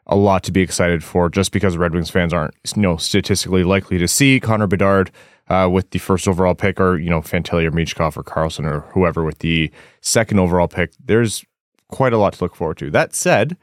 A 0.07 0.17
lot 0.17 0.43
to 0.43 0.51
be 0.51 0.63
excited 0.63 1.05
for 1.05 1.29
just 1.29 1.53
because 1.53 1.77
Red 1.77 1.95
Wings 1.95 2.11
fans 2.11 2.35
aren't 2.35 2.57
you 2.75 2.83
know, 2.83 2.97
statistically 2.97 3.63
likely 3.63 3.99
to 3.99 4.09
see 4.09 4.41
Connor 4.41 4.67
Bedard 4.67 5.13
uh, 5.47 5.69
with 5.71 5.91
the 5.91 6.01
first 6.01 6.27
overall 6.27 6.57
pick 6.57 6.81
or, 6.81 6.99
you 6.99 7.09
know, 7.09 7.21
Fantilli 7.21 7.65
or 7.67 7.71
Michkov 7.71 8.17
or 8.17 8.25
Carlsson 8.25 8.65
or 8.65 8.81
whoever 8.95 9.23
with 9.23 9.39
the 9.39 9.71
second 10.01 10.41
overall 10.41 10.67
pick. 10.67 10.91
There's 10.99 11.45
quite 11.93 12.13
a 12.13 12.19
lot 12.19 12.33
to 12.33 12.45
look 12.45 12.57
forward 12.57 12.79
to. 12.79 12.91
That 12.91 13.15
said, 13.15 13.57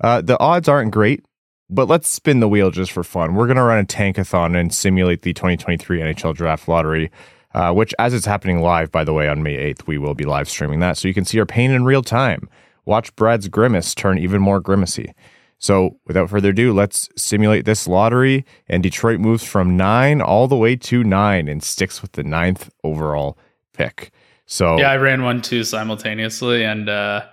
uh, 0.00 0.20
the 0.20 0.38
odds 0.38 0.68
aren't 0.68 0.92
great, 0.92 1.24
but 1.68 1.88
let's 1.88 2.08
spin 2.08 2.38
the 2.38 2.48
wheel 2.48 2.70
just 2.70 2.92
for 2.92 3.02
fun. 3.02 3.34
We're 3.34 3.46
going 3.46 3.56
to 3.56 3.62
run 3.64 3.82
a 3.82 3.84
tankathon 3.84 4.58
and 4.58 4.72
simulate 4.72 5.22
the 5.22 5.32
2023 5.32 6.00
NHL 6.00 6.34
Draft 6.36 6.68
Lottery. 6.68 7.10
Uh, 7.52 7.72
which, 7.72 7.92
as 7.98 8.14
it's 8.14 8.26
happening 8.26 8.60
live, 8.60 8.92
by 8.92 9.02
the 9.02 9.12
way, 9.12 9.28
on 9.28 9.42
May 9.42 9.56
8th, 9.74 9.88
we 9.88 9.98
will 9.98 10.14
be 10.14 10.22
live 10.22 10.48
streaming 10.48 10.78
that 10.78 10.96
so 10.96 11.08
you 11.08 11.14
can 11.14 11.24
see 11.24 11.40
our 11.40 11.46
pain 11.46 11.72
in 11.72 11.84
real 11.84 12.00
time. 12.00 12.48
Watch 12.84 13.14
Brad's 13.16 13.48
grimace 13.48 13.92
turn 13.92 14.18
even 14.18 14.40
more 14.40 14.60
grimacy. 14.60 15.12
So, 15.58 15.98
without 16.06 16.30
further 16.30 16.50
ado, 16.50 16.72
let's 16.72 17.08
simulate 17.16 17.64
this 17.64 17.88
lottery. 17.88 18.46
And 18.68 18.84
Detroit 18.84 19.18
moves 19.18 19.42
from 19.42 19.76
nine 19.76 20.22
all 20.22 20.46
the 20.46 20.56
way 20.56 20.76
to 20.76 21.02
nine 21.02 21.48
and 21.48 21.60
sticks 21.60 22.00
with 22.00 22.12
the 22.12 22.22
ninth 22.22 22.70
overall 22.84 23.36
pick. 23.74 24.12
So, 24.46 24.78
yeah, 24.78 24.90
I 24.90 24.96
ran 24.96 25.22
one 25.22 25.42
too 25.42 25.62
simultaneously. 25.64 26.64
And 26.64 26.88
uh, 26.88 27.26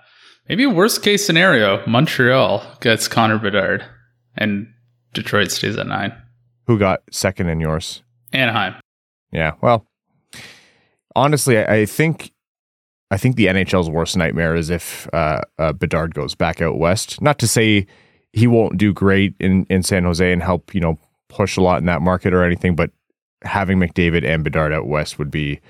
maybe 0.48 0.66
worst 0.66 1.02
case 1.02 1.24
scenario 1.24 1.84
Montreal 1.86 2.64
gets 2.80 3.08
Connor 3.08 3.38
Bedard 3.38 3.84
and 4.36 4.72
Detroit 5.12 5.50
stays 5.50 5.76
at 5.76 5.86
nine. 5.86 6.12
Who 6.66 6.78
got 6.78 7.02
second 7.10 7.48
in 7.48 7.60
yours? 7.60 8.02
Anaheim. 8.32 8.74
Yeah. 9.32 9.52
Well, 9.60 9.86
honestly, 11.16 11.58
I, 11.58 11.76
I 11.76 11.86
think 11.86 12.32
I 13.10 13.16
think 13.16 13.36
the 13.36 13.46
NHL's 13.46 13.88
worst 13.88 14.16
nightmare 14.16 14.54
is 14.54 14.70
if 14.70 15.08
uh, 15.12 15.42
uh, 15.58 15.72
Bedard 15.72 16.14
goes 16.14 16.34
back 16.34 16.60
out 16.60 16.78
west. 16.78 17.22
Not 17.22 17.38
to 17.38 17.48
say 17.48 17.86
he 18.32 18.46
won't 18.46 18.76
do 18.76 18.92
great 18.92 19.34
in, 19.40 19.64
in 19.70 19.82
San 19.82 20.04
Jose 20.04 20.30
and 20.30 20.42
help 20.42 20.74
you 20.74 20.80
know 20.80 20.98
push 21.28 21.56
a 21.56 21.62
lot 21.62 21.78
in 21.78 21.86
that 21.86 22.02
market 22.02 22.34
or 22.34 22.44
anything, 22.44 22.74
but 22.74 22.90
having 23.42 23.78
McDavid 23.78 24.24
and 24.24 24.44
Bedard 24.44 24.72
out 24.72 24.86
west 24.86 25.18
would 25.18 25.30
be 25.30 25.60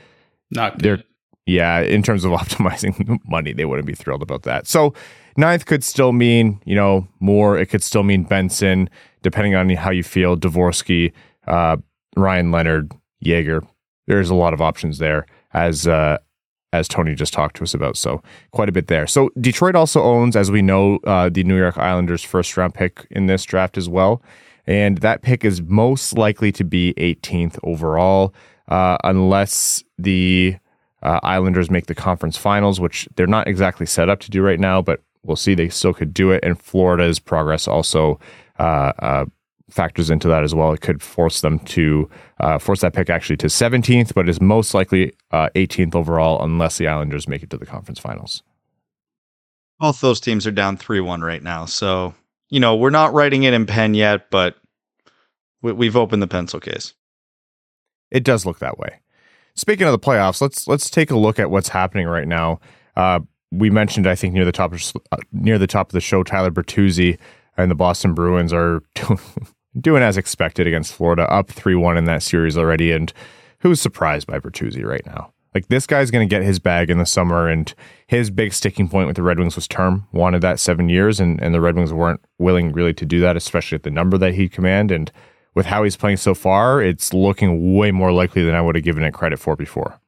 not 0.51 0.79
good. 0.79 1.05
Yeah, 1.49 1.81
in 1.81 2.03
terms 2.03 2.27
of 2.27 2.33
optimizing 2.43 3.19
money, 3.25 3.55
they 3.55 3.65
wouldn't 3.65 3.87
be 3.87 3.95
thrilled 3.95 4.23
about 4.23 4.43
that. 4.43 4.67
So 4.67 4.93
ninth 5.39 5.65
could 5.65 5.83
still 5.83 6.13
mean 6.13 6.61
you 6.67 6.77
know 6.77 7.09
more. 7.21 7.59
It 7.59 7.67
could 7.67 7.83
still 7.83 8.03
mean 8.03 8.25
Benson, 8.25 8.91
depending 9.23 9.55
on 9.55 9.71
how 9.71 9.91
you 9.91 10.03
feel. 10.03 10.37
Dvorsky, 10.37 11.13
uh, 11.47 11.79
Ryan 12.17 12.53
Leonard, 12.53 12.93
Yager. 13.21 13.63
There's 14.07 14.29
a 14.29 14.35
lot 14.35 14.53
of 14.53 14.61
options 14.61 14.99
there 14.99 15.27
as 15.55 15.89
uh, 15.89 16.19
as 16.75 16.87
Tony 16.87 17.15
just 17.15 17.33
talked 17.33 17.57
to 17.57 17.63
us 17.63 17.73
about. 17.73 17.97
So 17.97 18.23
quite 18.53 18.69
a 18.69 18.73
bit 18.73 18.89
there. 18.89 19.07
So 19.07 19.31
Detroit 19.41 19.75
also 19.75 20.03
owns, 20.03 20.37
as 20.37 20.51
we 20.51 20.61
know, 20.61 20.99
uh, 21.05 21.31
the 21.31 21.45
New 21.45 21.57
York 21.57 21.79
Islanders' 21.79 22.23
first 22.23 22.55
round 22.59 22.75
pick 22.75 23.07
in 23.11 23.25
this 23.25 23.45
draft 23.45 23.79
as 23.79 23.89
well, 23.89 24.23
and 24.67 24.99
that 24.99 25.23
pick 25.23 25.47
is 25.47 25.63
most 25.63 26.19
likely 26.19 26.53
to 26.53 26.65
be 26.65 26.93
18th 26.99 27.59
overall, 27.63 28.35
uh, 28.69 28.99
unless 29.03 29.83
the 29.97 30.59
uh, 31.03 31.21
Islanders 31.23 31.71
make 31.71 31.87
the 31.87 31.95
conference 31.95 32.37
finals, 32.37 32.81
which 32.81 33.09
they're 33.17 33.27
not 33.27 33.47
exactly 33.47 33.87
set 33.87 34.09
up 34.09 34.21
to 34.21 34.31
do 34.31 34.43
right 34.43 34.61
now, 34.61 34.83
but 34.83 35.03
we'll 35.23 35.37
see. 35.37 35.55
They 35.55 35.69
still 35.69 35.95
could 35.95 36.13
do 36.13 36.31
it, 36.31 36.45
and 36.45 36.61
Florida's 36.61 37.19
progress 37.19 37.69
also 37.69 38.19
uh, 38.59 38.93
uh, 38.99 39.25
factors 39.71 40.11
into 40.11 40.29
that 40.29 40.43
as 40.43 40.55
well. 40.55 40.73
It 40.73 40.81
could 40.81 41.03
force 41.03 41.41
them 41.41 41.59
to 41.61 42.09
uh, 42.41 42.59
force 42.59 42.81
that 42.81 42.95
pick 42.95 43.11
actually 43.11 43.37
to 43.39 43.47
17th, 43.47 44.15
but 44.15 44.29
is 44.29 44.41
most 44.41 44.75
likely 44.75 45.13
uh, 45.31 45.49
18th 45.55 45.95
overall 45.95 46.43
unless 46.43 46.79
the 46.79 46.89
Islanders 46.89 47.29
make 47.29 47.43
it 47.43 47.51
to 47.51 47.59
the 47.59 47.67
conference 47.67 47.99
finals. 47.99 48.43
Both 49.79 50.01
those 50.01 50.21
teams 50.21 50.47
are 50.47 50.53
down 50.53 50.77
3 50.77 51.01
1 51.01 51.21
right 51.21 51.43
now. 51.43 51.67
So, 51.67 52.15
you 52.49 52.59
know, 52.59 52.75
we're 52.75 52.91
not 52.91 53.13
writing 53.13 53.45
it 53.45 53.55
in 53.55 53.67
pen 53.67 53.95
yet, 53.95 54.31
but 54.31 54.57
we, 55.63 55.87
have 55.87 55.97
opened 55.97 56.23
the 56.23 56.27
pencil 56.27 56.61
case. 56.61 56.95
It 58.11 58.25
does 58.25 58.47
look 58.47 58.59
that 58.61 58.79
way. 58.79 59.01
Speaking 59.59 59.89
of 59.89 59.93
the 59.93 59.99
playoffs, 59.99 60.41
let's 60.41 60.69
let's 60.69 60.89
take 60.89 61.11
a 61.11 61.17
look 61.17 61.41
at 61.41 61.51
what's 61.51 61.69
happening 61.69 62.07
right 62.07 62.29
now. 62.29 62.61
Uh, 62.97 63.21
we 63.51 63.71
mentioned, 63.71 64.07
I 64.07 64.15
think, 64.15 64.33
near 64.33 64.45
the 64.45 64.53
top 64.53 64.73
of, 64.73 64.93
uh, 65.11 65.17
near 65.33 65.59
the 65.59 65.67
top 65.67 65.89
of 65.89 65.93
the 65.93 66.01
show, 66.01 66.23
Tyler 66.23 66.53
Bertuzzi 66.53 67.19
and 67.57 67.69
the 67.71 67.75
Boston 67.75 68.15
Bruins 68.15 68.53
are 68.53 68.83
doing, 68.95 69.19
doing 69.81 70.03
as 70.03 70.17
expected 70.17 70.69
against 70.69 70.93
Florida, 70.93 71.31
up 71.33 71.51
3 71.51 71.75
1 71.75 71.97
in 71.97 72.05
that 72.05 72.23
series 72.23 72.57
already. 72.57 72.93
And 72.93 73.13
who's 73.61 73.81
surprised 73.81 74.29
by 74.29 74.39
Bertuzzi 74.39 74.85
right 74.85 75.05
now? 75.05 75.33
Like, 75.55 75.67
this 75.67 75.89
guy's 75.89 76.13
going 76.13 76.29
to 76.29 76.33
get 76.33 76.45
his 76.45 76.61
bag 76.61 76.89
in 76.89 76.99
the 76.99 77.07
summer. 77.07 77.49
And 77.49 77.75
his 78.07 78.31
big 78.31 78.53
sticking 78.53 78.89
point 78.89 79.09
with 79.09 79.17
the 79.17 79.23
Red 79.23 79.41
Wings 79.41 79.57
was 79.57 79.67
term, 79.67 80.07
wanted 80.13 80.41
that 80.43 80.61
seven 80.61 80.89
years. 80.89 81.19
And, 81.19 81.43
and 81.43 81.53
the 81.53 81.61
Red 81.61 81.75
Wings 81.75 81.93
weren't 81.93 82.21
willing 82.39 82.71
really 82.71 82.95
to 82.95 83.07
do 83.07 83.19
that, 83.21 83.37
especially 83.37 83.77
at 83.77 83.83
the 83.83 83.91
number 83.91 84.19
that 84.19 84.35
he'd 84.35 84.53
command. 84.53 84.93
And 84.93 85.11
with 85.55 85.67
how 85.67 85.83
he's 85.83 85.97
playing 85.97 86.19
so 86.19 86.35
far, 86.35 86.83
it's 86.83 87.13
looking 87.13 87.75
way 87.77 87.91
more 87.91 88.13
likely 88.13 88.45
than 88.45 88.55
I 88.55 88.61
would 88.61 88.77
have 88.77 88.85
given 88.85 89.03
it 89.03 89.15
credit 89.15 89.39
for 89.39 89.57
before. 89.57 90.01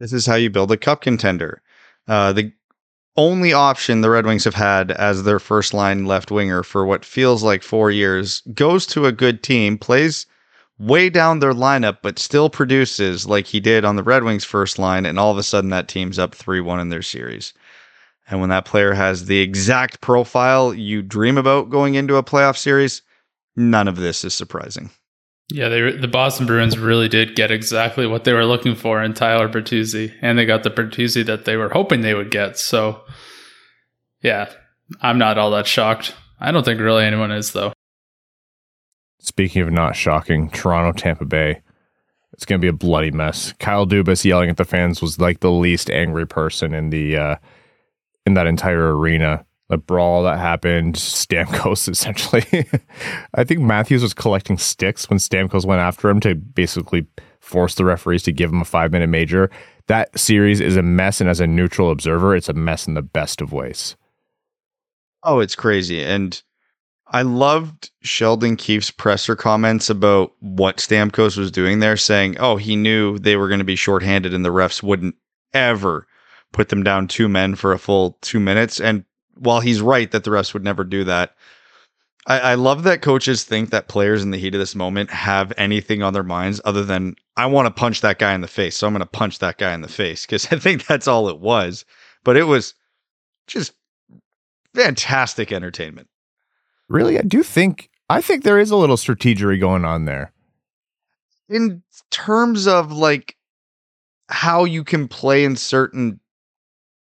This 0.00 0.12
is 0.12 0.26
how 0.26 0.36
you 0.36 0.50
build 0.50 0.70
a 0.72 0.76
cup 0.76 1.00
contender. 1.00 1.60
Uh, 2.06 2.32
the 2.32 2.52
only 3.16 3.52
option 3.52 4.00
the 4.00 4.10
Red 4.10 4.26
Wings 4.26 4.44
have 4.44 4.54
had 4.54 4.92
as 4.92 5.24
their 5.24 5.40
first 5.40 5.74
line 5.74 6.06
left 6.06 6.30
winger 6.30 6.62
for 6.62 6.86
what 6.86 7.04
feels 7.04 7.42
like 7.42 7.64
four 7.64 7.90
years 7.90 8.42
goes 8.54 8.86
to 8.86 9.06
a 9.06 9.12
good 9.12 9.42
team, 9.42 9.76
plays 9.76 10.24
way 10.78 11.10
down 11.10 11.40
their 11.40 11.52
lineup, 11.52 11.98
but 12.00 12.18
still 12.18 12.48
produces 12.48 13.26
like 13.26 13.46
he 13.46 13.58
did 13.58 13.84
on 13.84 13.96
the 13.96 14.04
Red 14.04 14.22
Wings 14.22 14.44
first 14.44 14.78
line, 14.78 15.04
and 15.04 15.18
all 15.18 15.32
of 15.32 15.38
a 15.38 15.42
sudden 15.42 15.70
that 15.70 15.88
team's 15.88 16.18
up 16.18 16.34
3 16.34 16.60
1 16.60 16.78
in 16.78 16.90
their 16.90 17.02
series. 17.02 17.52
And 18.30 18.40
when 18.40 18.50
that 18.50 18.66
player 18.66 18.92
has 18.92 19.24
the 19.24 19.40
exact 19.40 20.00
profile 20.00 20.72
you 20.72 21.02
dream 21.02 21.38
about 21.38 21.70
going 21.70 21.94
into 21.94 22.16
a 22.16 22.22
playoff 22.22 22.56
series, 22.56 23.02
none 23.58 23.88
of 23.88 23.96
this 23.96 24.24
is 24.24 24.34
surprising. 24.34 24.90
Yeah, 25.50 25.68
they 25.68 25.92
the 25.92 26.08
Boston 26.08 26.46
Bruins 26.46 26.78
really 26.78 27.08
did 27.08 27.34
get 27.34 27.50
exactly 27.50 28.06
what 28.06 28.24
they 28.24 28.32
were 28.32 28.44
looking 28.44 28.74
for 28.74 29.02
in 29.02 29.14
Tyler 29.14 29.48
Bertuzzi, 29.48 30.14
and 30.20 30.38
they 30.38 30.44
got 30.44 30.62
the 30.62 30.70
Bertuzzi 30.70 31.24
that 31.26 31.44
they 31.46 31.56
were 31.56 31.70
hoping 31.70 32.02
they 32.02 32.14
would 32.14 32.30
get. 32.30 32.58
So, 32.58 33.02
yeah, 34.22 34.50
I'm 35.00 35.18
not 35.18 35.38
all 35.38 35.50
that 35.52 35.66
shocked. 35.66 36.14
I 36.38 36.52
don't 36.52 36.64
think 36.64 36.80
really 36.80 37.04
anyone 37.04 37.32
is 37.32 37.52
though. 37.52 37.72
Speaking 39.20 39.62
of 39.62 39.72
not 39.72 39.96
shocking, 39.96 40.50
Toronto, 40.50 40.98
Tampa 40.98 41.24
Bay. 41.24 41.62
It's 42.34 42.44
going 42.44 42.60
to 42.60 42.64
be 42.64 42.68
a 42.68 42.72
bloody 42.72 43.10
mess. 43.10 43.52
Kyle 43.58 43.86
Dubas 43.86 44.24
yelling 44.24 44.48
at 44.48 44.58
the 44.58 44.64
fans 44.64 45.02
was 45.02 45.18
like 45.18 45.40
the 45.40 45.50
least 45.50 45.90
angry 45.90 46.26
person 46.26 46.72
in 46.72 46.90
the 46.90 47.16
uh, 47.16 47.36
in 48.26 48.34
that 48.34 48.46
entire 48.46 48.94
arena 48.96 49.44
the 49.68 49.78
brawl 49.78 50.22
that 50.24 50.38
happened, 50.38 50.94
Stamkos 50.94 51.88
essentially. 51.90 52.66
I 53.34 53.44
think 53.44 53.60
Matthews 53.60 54.02
was 54.02 54.14
collecting 54.14 54.58
sticks 54.58 55.08
when 55.08 55.18
Stamkos 55.18 55.66
went 55.66 55.80
after 55.80 56.08
him 56.08 56.20
to 56.20 56.34
basically 56.34 57.06
force 57.40 57.74
the 57.74 57.84
referees 57.84 58.22
to 58.24 58.32
give 58.32 58.50
him 58.50 58.60
a 58.60 58.66
five 58.66 58.92
minute 58.92 59.08
major. 59.08 59.50
That 59.86 60.18
series 60.18 60.60
is 60.60 60.76
a 60.76 60.82
mess, 60.82 61.20
and 61.20 61.30
as 61.30 61.40
a 61.40 61.46
neutral 61.46 61.90
observer, 61.90 62.36
it's 62.36 62.48
a 62.48 62.54
mess 62.54 62.86
in 62.86 62.94
the 62.94 63.02
best 63.02 63.40
of 63.40 63.52
ways. 63.52 63.96
Oh, 65.22 65.40
it's 65.40 65.54
crazy. 65.54 66.02
And 66.04 66.40
I 67.10 67.22
loved 67.22 67.90
Sheldon 68.02 68.56
Keefe's 68.56 68.90
presser 68.90 69.34
comments 69.34 69.88
about 69.88 70.32
what 70.40 70.76
Stamkos 70.76 71.38
was 71.38 71.50
doing 71.50 71.80
there, 71.80 71.96
saying, 71.96 72.36
oh, 72.38 72.56
he 72.56 72.76
knew 72.76 73.18
they 73.18 73.36
were 73.36 73.48
going 73.48 73.60
to 73.60 73.64
be 73.64 73.76
shorthanded 73.76 74.34
and 74.34 74.44
the 74.44 74.50
refs 74.50 74.82
wouldn't 74.82 75.14
ever 75.54 76.06
put 76.52 76.68
them 76.68 76.82
down 76.82 77.08
two 77.08 77.28
men 77.28 77.54
for 77.54 77.72
a 77.72 77.78
full 77.78 78.18
two 78.20 78.40
minutes. 78.40 78.78
And 78.78 79.04
while 79.38 79.60
he's 79.60 79.80
right 79.80 80.10
that 80.10 80.24
the 80.24 80.30
refs 80.30 80.52
would 80.52 80.64
never 80.64 80.84
do 80.84 81.04
that, 81.04 81.34
I, 82.26 82.40
I 82.40 82.54
love 82.54 82.82
that 82.84 83.02
coaches 83.02 83.44
think 83.44 83.70
that 83.70 83.88
players 83.88 84.22
in 84.22 84.30
the 84.30 84.38
heat 84.38 84.54
of 84.54 84.60
this 84.60 84.74
moment 84.74 85.10
have 85.10 85.52
anything 85.56 86.02
on 86.02 86.12
their 86.12 86.22
minds 86.22 86.60
other 86.64 86.84
than 86.84 87.16
I 87.36 87.46
want 87.46 87.66
to 87.66 87.80
punch 87.80 88.02
that 88.02 88.18
guy 88.18 88.34
in 88.34 88.42
the 88.42 88.48
face, 88.48 88.76
so 88.76 88.86
I'm 88.86 88.92
going 88.92 89.00
to 89.00 89.06
punch 89.06 89.38
that 89.38 89.58
guy 89.58 89.72
in 89.72 89.80
the 89.80 89.88
face 89.88 90.26
because 90.26 90.46
I 90.52 90.58
think 90.58 90.86
that's 90.86 91.08
all 91.08 91.28
it 91.28 91.40
was. 91.40 91.84
But 92.24 92.36
it 92.36 92.44
was 92.44 92.74
just 93.46 93.72
fantastic 94.74 95.52
entertainment. 95.52 96.08
Really, 96.88 97.18
I 97.18 97.22
do 97.22 97.42
think 97.42 97.90
I 98.10 98.20
think 98.20 98.44
there 98.44 98.58
is 98.58 98.70
a 98.70 98.76
little 98.76 98.96
strategery 98.96 99.60
going 99.60 99.84
on 99.84 100.04
there. 100.04 100.32
In 101.48 101.82
terms 102.10 102.66
of 102.66 102.92
like 102.92 103.36
how 104.28 104.64
you 104.64 104.84
can 104.84 105.08
play 105.08 105.44
in 105.44 105.56
certain 105.56 106.20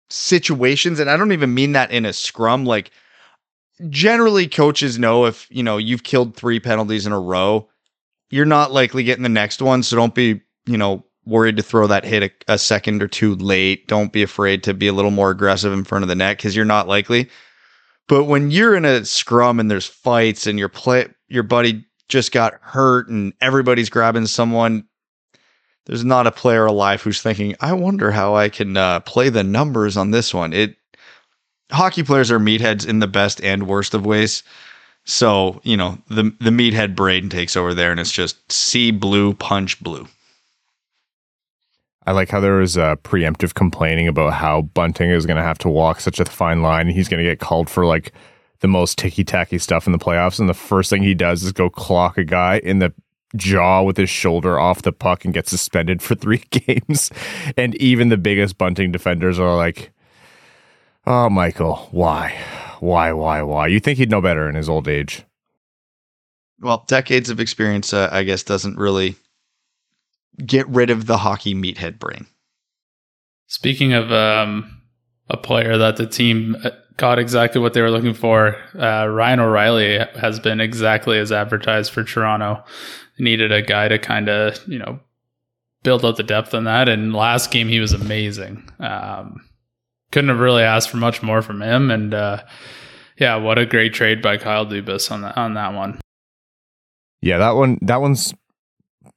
situations 0.09 0.99
and 0.99 1.09
I 1.09 1.17
don't 1.17 1.31
even 1.31 1.53
mean 1.53 1.71
that 1.73 1.91
in 1.91 2.05
a 2.05 2.13
scrum 2.13 2.65
like 2.65 2.91
generally 3.89 4.47
coaches 4.47 4.99
know 4.99 5.25
if, 5.25 5.47
you 5.49 5.63
know, 5.63 5.77
you've 5.77 6.03
killed 6.03 6.35
3 6.35 6.59
penalties 6.59 7.05
in 7.05 7.11
a 7.11 7.19
row, 7.19 7.67
you're 8.29 8.45
not 8.45 8.71
likely 8.71 9.03
getting 9.03 9.23
the 9.23 9.29
next 9.29 9.61
one. 9.61 9.83
So 9.83 9.95
don't 9.95 10.15
be, 10.15 10.41
you 10.65 10.77
know, 10.77 11.05
worried 11.25 11.57
to 11.57 11.63
throw 11.63 11.87
that 11.87 12.05
hit 12.05 12.23
a, 12.23 12.53
a 12.53 12.57
second 12.57 13.01
or 13.01 13.07
two 13.07 13.35
late. 13.35 13.87
Don't 13.87 14.13
be 14.13 14.23
afraid 14.23 14.63
to 14.63 14.73
be 14.73 14.87
a 14.87 14.93
little 14.93 15.11
more 15.11 15.31
aggressive 15.31 15.73
in 15.73 15.83
front 15.83 16.03
of 16.03 16.09
the 16.09 16.15
net 16.15 16.37
because 16.37 16.55
you're 16.55 16.65
not 16.65 16.87
likely. 16.87 17.29
But 18.07 18.25
when 18.25 18.51
you're 18.51 18.75
in 18.75 18.85
a 18.85 19.03
scrum 19.03 19.59
and 19.59 19.69
there's 19.69 19.87
fights 19.87 20.45
and 20.45 20.59
your 20.59 20.69
play 20.69 21.07
your 21.27 21.43
buddy 21.43 21.83
just 22.07 22.31
got 22.31 22.53
hurt 22.61 23.09
and 23.09 23.33
everybody's 23.41 23.89
grabbing 23.89 24.27
someone, 24.27 24.85
there's 25.85 26.05
not 26.05 26.27
a 26.27 26.31
player 26.31 26.65
alive 26.65 27.01
who's 27.01 27.21
thinking, 27.21 27.55
"I 27.59 27.73
wonder 27.73 28.11
how 28.11 28.35
I 28.35 28.49
can 28.49 28.77
uh, 28.77 28.99
play 29.01 29.29
the 29.29 29.43
numbers 29.43 29.97
on 29.97 30.11
this 30.11 30.33
one." 30.33 30.53
It 30.53 30.75
hockey 31.71 32.03
players 32.03 32.31
are 32.31 32.39
meatheads 32.39 32.87
in 32.87 32.99
the 32.99 33.07
best 33.07 33.41
and 33.41 33.67
worst 33.67 33.93
of 33.93 34.05
ways. 34.05 34.43
So 35.05 35.61
you 35.63 35.77
know 35.77 35.97
the 36.07 36.33
the 36.39 36.49
meathead 36.49 36.95
brain 36.95 37.29
takes 37.29 37.55
over 37.55 37.73
there, 37.73 37.91
and 37.91 37.99
it's 37.99 38.11
just 38.11 38.51
see 38.51 38.91
blue, 38.91 39.33
punch 39.33 39.81
blue. 39.81 40.07
I 42.07 42.11
like 42.11 42.29
how 42.29 42.39
there 42.39 42.57
was 42.57 42.77
a 42.77 42.97
preemptive 43.03 43.55
complaining 43.55 44.07
about 44.07 44.33
how 44.33 44.61
Bunting 44.61 45.09
is 45.09 45.25
going 45.25 45.37
to 45.37 45.43
have 45.43 45.57
to 45.59 45.69
walk 45.69 45.99
such 45.99 46.19
a 46.19 46.25
fine 46.25 46.61
line. 46.61 46.87
He's 46.87 47.07
going 47.07 47.23
to 47.23 47.29
get 47.29 47.39
called 47.39 47.67
for 47.69 47.85
like 47.85 48.13
the 48.59 48.67
most 48.67 48.97
ticky 48.97 49.23
tacky 49.23 49.57
stuff 49.57 49.87
in 49.87 49.91
the 49.91 49.99
playoffs. 49.99 50.39
And 50.39 50.47
the 50.47 50.53
first 50.53 50.89
thing 50.89 51.01
he 51.01 51.15
does 51.15 51.43
is 51.43 51.51
go 51.51 51.69
clock 51.69 52.17
a 52.17 52.23
guy 52.23 52.59
in 52.63 52.79
the 52.79 52.93
jaw 53.35 53.83
with 53.83 53.97
his 53.97 54.09
shoulder 54.09 54.59
off 54.59 54.81
the 54.81 54.91
puck 54.91 55.25
and 55.25 55.33
get 55.33 55.47
suspended 55.47 56.01
for 56.01 56.15
three 56.15 56.43
games. 56.49 57.11
And 57.57 57.75
even 57.75 58.09
the 58.09 58.17
biggest 58.17 58.57
Bunting 58.57 58.91
defenders 58.91 59.39
are 59.39 59.55
like, 59.55 59.91
oh, 61.05 61.29
Michael, 61.29 61.87
why? 61.91 62.37
Why, 62.79 63.11
why, 63.13 63.41
why? 63.41 63.67
You 63.67 63.79
think 63.79 63.97
he'd 63.97 64.11
know 64.11 64.21
better 64.21 64.49
in 64.49 64.55
his 64.55 64.69
old 64.69 64.87
age? 64.87 65.23
Well, 66.59 66.85
decades 66.87 67.29
of 67.29 67.39
experience, 67.39 67.93
uh, 67.93 68.09
I 68.11 68.23
guess, 68.23 68.43
doesn't 68.43 68.77
really 68.77 69.15
get 70.45 70.67
rid 70.67 70.89
of 70.89 71.05
the 71.05 71.17
hockey 71.17 71.53
meathead 71.53 71.99
brain. 71.99 72.27
Speaking 73.47 73.93
of 73.93 74.11
um, 74.11 74.81
a 75.29 75.37
player 75.37 75.77
that 75.77 75.97
the 75.97 76.07
team 76.07 76.57
uh, 76.63 76.71
got 76.97 77.19
exactly 77.19 77.61
what 77.61 77.73
they 77.73 77.81
were 77.81 77.91
looking 77.91 78.13
for, 78.13 78.55
uh, 78.77 79.07
Ryan 79.07 79.39
O'Reilly 79.39 79.99
has 80.19 80.39
been 80.39 80.59
exactly 80.59 81.19
as 81.19 81.31
advertised 81.31 81.91
for 81.91 82.03
Toronto. 82.03 82.63
Needed 83.17 83.51
a 83.51 83.61
guy 83.61 83.87
to 83.87 83.97
kind 83.97 84.27
of, 84.27 84.59
you 84.67 84.77
know, 84.77 84.99
build 85.83 86.03
up 86.03 86.17
the 86.17 86.23
depth 86.23 86.53
on 86.53 86.65
that. 86.65 86.89
And 86.89 87.13
last 87.13 87.51
game, 87.51 87.69
he 87.69 87.79
was 87.79 87.93
amazing. 87.93 88.69
Um, 88.79 89.41
couldn't 90.11 90.29
have 90.29 90.39
really 90.39 90.63
asked 90.63 90.89
for 90.89 90.97
much 90.97 91.23
more 91.23 91.41
from 91.41 91.61
him. 91.61 91.91
And 91.91 92.13
uh, 92.13 92.43
yeah, 93.17 93.35
what 93.35 93.57
a 93.57 93.65
great 93.65 93.93
trade 93.93 94.21
by 94.21 94.37
Kyle 94.37 94.65
Dubas 94.65 95.11
on 95.11 95.21
that 95.21 95.37
on 95.37 95.53
that 95.53 95.73
one. 95.73 95.99
Yeah, 97.21 97.37
that 97.37 97.55
one 97.55 97.77
that 97.81 98.01
one's 98.01 98.33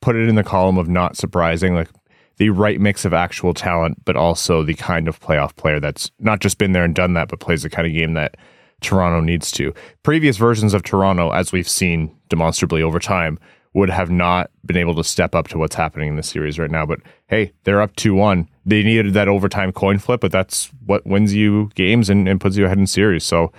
put 0.00 0.16
it 0.16 0.28
in 0.28 0.36
the 0.36 0.44
column 0.44 0.78
of 0.78 0.88
not 0.88 1.16
surprising, 1.16 1.74
like 1.74 1.90
the 2.36 2.50
right 2.50 2.80
mix 2.80 3.04
of 3.04 3.12
actual 3.12 3.52
talent, 3.52 4.04
but 4.04 4.16
also 4.16 4.62
the 4.62 4.74
kind 4.74 5.08
of 5.08 5.20
playoff 5.20 5.56
player 5.56 5.80
that's 5.80 6.10
not 6.20 6.40
just 6.40 6.58
been 6.58 6.72
there 6.72 6.84
and 6.84 6.94
done 6.94 7.14
that, 7.14 7.28
but 7.28 7.40
plays 7.40 7.62
the 7.62 7.70
kind 7.70 7.86
of 7.86 7.92
game 7.92 8.14
that 8.14 8.36
Toronto 8.80 9.20
needs 9.20 9.50
to. 9.52 9.74
Previous 10.04 10.36
versions 10.36 10.72
of 10.72 10.84
Toronto, 10.84 11.30
as 11.32 11.52
we've 11.52 11.68
seen 11.68 12.14
demonstrably 12.28 12.82
over 12.82 13.00
time, 13.00 13.38
would 13.74 13.90
have 13.90 14.10
not 14.10 14.50
been 14.64 14.76
able 14.76 14.94
to 14.94 15.04
step 15.04 15.34
up 15.34 15.48
to 15.48 15.58
what's 15.58 15.74
happening 15.74 16.08
in 16.08 16.16
the 16.16 16.22
series 16.22 16.58
right 16.58 16.70
now. 16.70 16.86
But 16.86 17.00
hey, 17.26 17.52
they're 17.64 17.80
up 17.80 17.94
2 17.96 18.14
1. 18.14 18.48
They 18.66 18.82
needed 18.82 19.14
that 19.14 19.28
overtime 19.28 19.72
coin 19.72 19.98
flip, 19.98 20.20
but 20.20 20.32
that's 20.32 20.70
what 20.86 21.06
wins 21.06 21.34
you 21.34 21.70
games 21.74 22.10
and, 22.10 22.28
and 22.28 22.40
puts 22.40 22.56
you 22.56 22.64
ahead 22.64 22.78
in 22.78 22.86
series. 22.86 23.24
So 23.24 23.52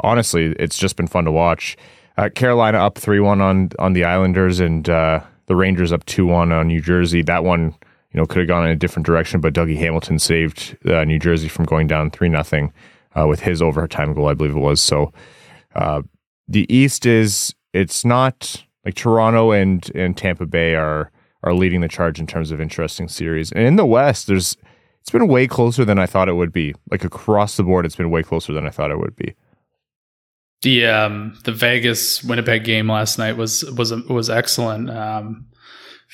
honestly, 0.00 0.54
it's 0.58 0.78
just 0.78 0.96
been 0.96 1.06
fun 1.06 1.24
to 1.24 1.32
watch. 1.32 1.76
Uh, 2.16 2.28
Carolina 2.28 2.78
up 2.78 2.98
3 2.98 3.20
1 3.20 3.40
on, 3.40 3.70
on 3.78 3.92
the 3.92 4.04
Islanders, 4.04 4.60
and 4.60 4.88
uh, 4.88 5.20
the 5.46 5.56
Rangers 5.56 5.92
up 5.92 6.04
2 6.06 6.26
1 6.26 6.52
on 6.52 6.68
New 6.68 6.80
Jersey. 6.80 7.22
That 7.22 7.44
one, 7.44 7.74
you 8.12 8.20
know, 8.20 8.26
could 8.26 8.38
have 8.38 8.48
gone 8.48 8.64
in 8.64 8.70
a 8.70 8.76
different 8.76 9.06
direction, 9.06 9.40
but 9.40 9.54
Dougie 9.54 9.76
Hamilton 9.76 10.18
saved 10.18 10.76
uh, 10.86 11.04
New 11.04 11.18
Jersey 11.18 11.48
from 11.48 11.64
going 11.64 11.86
down 11.86 12.10
3 12.10 12.30
0 12.30 12.72
uh, 13.16 13.26
with 13.26 13.40
his 13.40 13.60
overtime 13.62 14.14
goal, 14.14 14.28
I 14.28 14.34
believe 14.34 14.56
it 14.56 14.60
was. 14.60 14.80
So 14.80 15.12
uh, 15.74 16.02
the 16.46 16.72
East 16.72 17.06
is, 17.06 17.54
it's 17.72 18.04
not 18.04 18.64
like 18.84 18.94
Toronto 18.94 19.50
and, 19.50 19.90
and 19.94 20.16
Tampa 20.16 20.46
Bay 20.46 20.74
are 20.74 21.10
are 21.44 21.54
leading 21.54 21.82
the 21.82 21.88
charge 21.88 22.18
in 22.18 22.26
terms 22.26 22.50
of 22.50 22.60
interesting 22.60 23.06
series. 23.06 23.52
And 23.52 23.66
in 23.66 23.76
the 23.76 23.84
West, 23.84 24.26
there's 24.26 24.56
it's 25.00 25.10
been 25.10 25.28
way 25.28 25.46
closer 25.46 25.84
than 25.84 25.98
I 25.98 26.06
thought 26.06 26.30
it 26.30 26.34
would 26.34 26.52
be. 26.52 26.74
Like 26.90 27.04
across 27.04 27.58
the 27.58 27.62
board, 27.62 27.84
it's 27.84 27.96
been 27.96 28.10
way 28.10 28.22
closer 28.22 28.54
than 28.54 28.66
I 28.66 28.70
thought 28.70 28.90
it 28.90 28.98
would 28.98 29.14
be. 29.14 29.34
The 30.62 30.86
um, 30.86 31.38
the 31.44 31.52
Vegas 31.52 32.24
Winnipeg 32.24 32.64
game 32.64 32.90
last 32.90 33.18
night 33.18 33.36
was 33.36 33.64
was 33.72 33.92
was 34.08 34.30
excellent. 34.30 34.88
Um, 34.88 35.46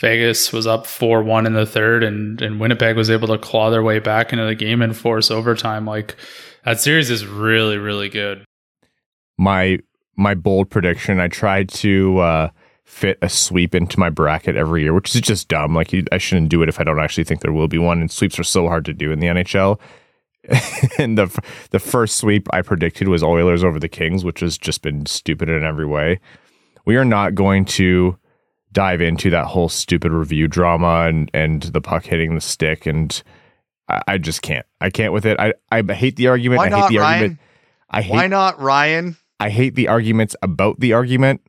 Vegas 0.00 0.52
was 0.52 0.66
up 0.66 0.86
four 0.86 1.22
one 1.22 1.46
in 1.46 1.52
the 1.52 1.66
third, 1.66 2.02
and 2.02 2.42
and 2.42 2.58
Winnipeg 2.58 2.96
was 2.96 3.10
able 3.10 3.28
to 3.28 3.38
claw 3.38 3.70
their 3.70 3.84
way 3.84 4.00
back 4.00 4.32
into 4.32 4.44
the 4.44 4.56
game 4.56 4.82
and 4.82 4.96
force 4.96 5.30
overtime. 5.30 5.86
Like 5.86 6.16
that 6.64 6.80
series 6.80 7.10
is 7.10 7.24
really 7.24 7.78
really 7.78 8.08
good. 8.08 8.44
My 9.38 9.78
my 10.16 10.34
bold 10.34 10.68
prediction. 10.68 11.20
I 11.20 11.28
tried 11.28 11.68
to 11.68 12.18
uh, 12.18 12.48
fit 12.90 13.18
a 13.22 13.28
sweep 13.28 13.74
into 13.74 14.00
my 14.00 14.10
bracket 14.10 14.56
every 14.56 14.82
year, 14.82 14.92
which 14.92 15.14
is 15.14 15.20
just 15.20 15.48
dumb. 15.48 15.74
Like 15.74 15.94
I 16.10 16.18
shouldn't 16.18 16.48
do 16.48 16.60
it 16.62 16.68
if 16.68 16.80
I 16.80 16.84
don't 16.84 16.98
actually 16.98 17.24
think 17.24 17.40
there 17.40 17.52
will 17.52 17.68
be 17.68 17.78
one. 17.78 18.00
And 18.00 18.10
sweeps 18.10 18.38
are 18.38 18.44
so 18.44 18.66
hard 18.66 18.84
to 18.86 18.92
do 18.92 19.12
in 19.12 19.20
the 19.20 19.28
NHL. 19.28 19.78
and 20.98 21.16
the 21.16 21.42
the 21.70 21.78
first 21.78 22.16
sweep 22.16 22.48
I 22.52 22.62
predicted 22.62 23.08
was 23.08 23.22
Oilers 23.22 23.62
over 23.62 23.78
the 23.78 23.88
Kings, 23.88 24.24
which 24.24 24.40
has 24.40 24.58
just 24.58 24.82
been 24.82 25.06
stupid 25.06 25.48
in 25.48 25.62
every 25.62 25.86
way. 25.86 26.18
We 26.84 26.96
are 26.96 27.04
not 27.04 27.34
going 27.34 27.64
to 27.66 28.18
dive 28.72 29.00
into 29.00 29.30
that 29.30 29.46
whole 29.46 29.68
stupid 29.68 30.12
review 30.12 30.48
drama 30.48 31.06
and 31.08 31.30
and 31.32 31.62
the 31.62 31.80
puck 31.80 32.04
hitting 32.04 32.34
the 32.34 32.40
stick 32.40 32.86
and 32.86 33.22
I, 33.88 34.02
I 34.08 34.18
just 34.18 34.42
can't. 34.42 34.66
I 34.80 34.90
can't 34.90 35.12
with 35.12 35.26
it. 35.26 35.38
I 35.38 35.54
I 35.70 35.82
hate 35.82 36.16
the 36.16 36.28
argument. 36.28 36.58
Why 36.58 36.66
I 36.66 36.70
hate 36.70 36.76
not, 36.76 36.90
the 36.90 36.98
Ryan? 36.98 37.14
argument. 37.14 37.40
I 37.90 38.02
hate 38.02 38.14
Why 38.14 38.26
not 38.26 38.60
Ryan? 38.60 39.16
I 39.38 39.48
hate 39.48 39.74
the 39.74 39.88
arguments 39.88 40.36
about 40.42 40.80
the 40.80 40.92
argument. 40.92 41.40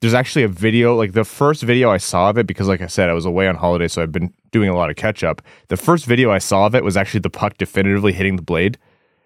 There's 0.00 0.14
actually 0.14 0.42
a 0.42 0.48
video, 0.48 0.94
like 0.94 1.12
the 1.12 1.24
first 1.24 1.62
video 1.62 1.90
I 1.90 1.96
saw 1.96 2.30
of 2.30 2.38
it, 2.38 2.46
because 2.46 2.68
like 2.68 2.80
I 2.80 2.86
said, 2.86 3.08
I 3.08 3.14
was 3.14 3.24
away 3.24 3.48
on 3.48 3.56
holiday, 3.56 3.88
so 3.88 4.02
I've 4.02 4.12
been 4.12 4.32
doing 4.52 4.68
a 4.68 4.76
lot 4.76 4.90
of 4.90 4.96
catch 4.96 5.24
up. 5.24 5.42
The 5.68 5.76
first 5.76 6.04
video 6.04 6.30
I 6.30 6.38
saw 6.38 6.66
of 6.66 6.74
it 6.74 6.84
was 6.84 6.96
actually 6.96 7.20
the 7.20 7.30
puck 7.30 7.56
definitively 7.56 8.12
hitting 8.12 8.36
the 8.36 8.42
blade. 8.42 8.78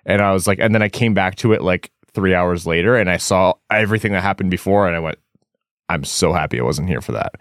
And 0.07 0.23
I 0.23 0.33
was 0.33 0.47
like, 0.47 0.59
and 0.61 0.75
then 0.75 0.83
I 0.83 0.89
came 0.89 1.12
back 1.12 1.35
to 1.37 1.53
it 1.53 1.62
like 1.62 1.91
three 2.12 2.35
hours 2.35 2.66
later 2.66 2.97
and 2.97 3.11
I 3.11 3.16
saw 3.16 3.55
everything 3.71 4.12
that 4.12 4.23
happened 4.23 4.51
before 4.51 4.87
and 4.87 4.97
I 4.97 5.01
went, 5.01 5.18
I'm 5.89 6.05
so 6.05 6.33
happy 6.33 6.59
I 6.59 6.64
wasn't 6.64 6.89
here 6.89 7.01
for 7.01 7.12
that. 7.12 7.35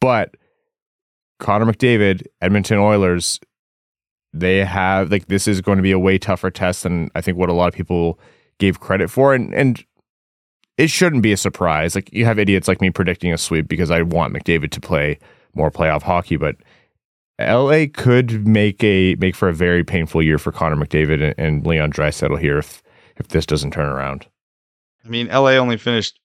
But 0.00 0.36
Connor 1.38 1.66
McDavid, 1.66 2.26
Edmonton 2.40 2.78
Oilers, 2.78 3.40
they 4.32 4.64
have 4.64 5.10
like 5.10 5.26
this 5.26 5.48
is 5.48 5.60
going 5.60 5.76
to 5.76 5.82
be 5.82 5.92
a 5.92 5.98
way 5.98 6.18
tougher 6.18 6.50
test 6.50 6.82
than 6.82 7.10
I 7.14 7.20
think 7.20 7.38
what 7.38 7.48
a 7.48 7.54
lot 7.54 7.68
of 7.68 7.74
people 7.74 8.18
gave 8.58 8.80
credit 8.80 9.10
for. 9.10 9.34
And 9.34 9.54
and 9.54 9.84
it 10.78 10.90
shouldn't 10.90 11.22
be 11.22 11.32
a 11.32 11.36
surprise. 11.36 11.94
Like 11.94 12.12
you 12.12 12.24
have 12.24 12.38
idiots 12.38 12.68
like 12.68 12.80
me 12.80 12.90
predicting 12.90 13.32
a 13.32 13.38
sweep 13.38 13.68
because 13.68 13.90
I 13.90 14.02
want 14.02 14.34
McDavid 14.34 14.70
to 14.72 14.80
play 14.80 15.18
more 15.54 15.70
playoff 15.70 16.02
hockey, 16.02 16.36
but 16.36 16.56
LA 17.40 17.86
could 17.92 18.46
make 18.46 18.82
a 18.82 19.14
make 19.16 19.34
for 19.34 19.48
a 19.48 19.54
very 19.54 19.84
painful 19.84 20.22
year 20.22 20.38
for 20.38 20.52
Connor 20.52 20.76
McDavid 20.76 21.22
and, 21.22 21.34
and 21.38 21.66
Leon 21.66 21.92
Draisaitl 21.92 22.40
here 22.40 22.58
if 22.58 22.82
if 23.16 23.28
this 23.28 23.46
doesn't 23.46 23.72
turn 23.72 23.88
around. 23.88 24.26
I 25.04 25.08
mean, 25.08 25.28
LA 25.28 25.52
only 25.52 25.76
finished 25.76 26.18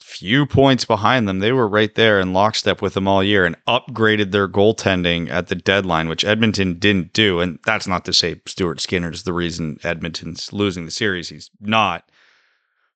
few 0.00 0.46
points 0.46 0.84
behind 0.84 1.26
them. 1.26 1.38
They 1.38 1.52
were 1.52 1.66
right 1.66 1.94
there 1.94 2.20
in 2.20 2.32
lockstep 2.32 2.82
with 2.82 2.94
them 2.94 3.08
all 3.08 3.24
year 3.24 3.44
and 3.46 3.56
upgraded 3.66 4.30
their 4.30 4.46
goaltending 4.46 5.30
at 5.30 5.48
the 5.48 5.54
deadline, 5.54 6.08
which 6.08 6.24
Edmonton 6.24 6.78
didn't 6.78 7.12
do. 7.12 7.40
And 7.40 7.58
that's 7.64 7.86
not 7.86 8.04
to 8.04 8.12
say 8.12 8.40
Stuart 8.46 8.80
Skinner 8.80 9.10
is 9.10 9.24
the 9.24 9.32
reason 9.32 9.78
Edmonton's 9.82 10.52
losing 10.52 10.84
the 10.84 10.90
series. 10.90 11.28
He's 11.28 11.50
not. 11.60 12.10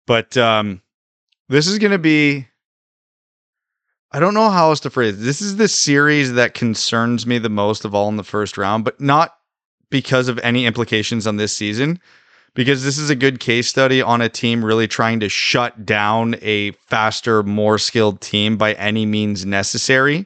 But 0.09 0.39
um, 0.39 0.81
this 1.51 1.67
is 1.67 1.79
going 1.79 1.93
to 1.93 1.99
be. 1.99 2.49
I 4.11 4.21
don't 4.21 4.33
know 4.33 4.49
how 4.49 4.71
else 4.71 4.81
to 4.81 4.91
phrase 4.91 5.21
it. 5.21 5.23
This 5.23 5.43
is 5.43 5.57
the 5.57 5.69
series 5.69 6.33
that 6.33 6.55
concerns 6.55 7.27
me 7.27 7.37
the 7.37 7.51
most 7.51 7.85
of 7.85 7.95
all 7.95 8.09
in 8.09 8.17
the 8.17 8.25
first 8.25 8.57
round, 8.57 8.87
but 8.87 8.99
not 8.99 9.37
because 9.91 10.29
of 10.29 10.39
any 10.39 10.65
implications 10.65 11.27
on 11.27 11.37
this 11.37 11.55
season, 11.55 12.01
because 12.55 12.83
this 12.83 12.97
is 12.97 13.11
a 13.11 13.15
good 13.15 13.39
case 13.39 13.69
study 13.69 14.01
on 14.01 14.23
a 14.23 14.31
team 14.31 14.65
really 14.65 14.89
trying 14.89 15.21
to 15.21 15.29
shut 15.29 15.85
down 15.85 16.37
a 16.41 16.71
faster, 16.71 17.43
more 17.43 17.77
skilled 17.77 18.23
team 18.23 18.57
by 18.57 18.73
any 18.75 19.05
means 19.05 19.45
necessary. 19.45 20.25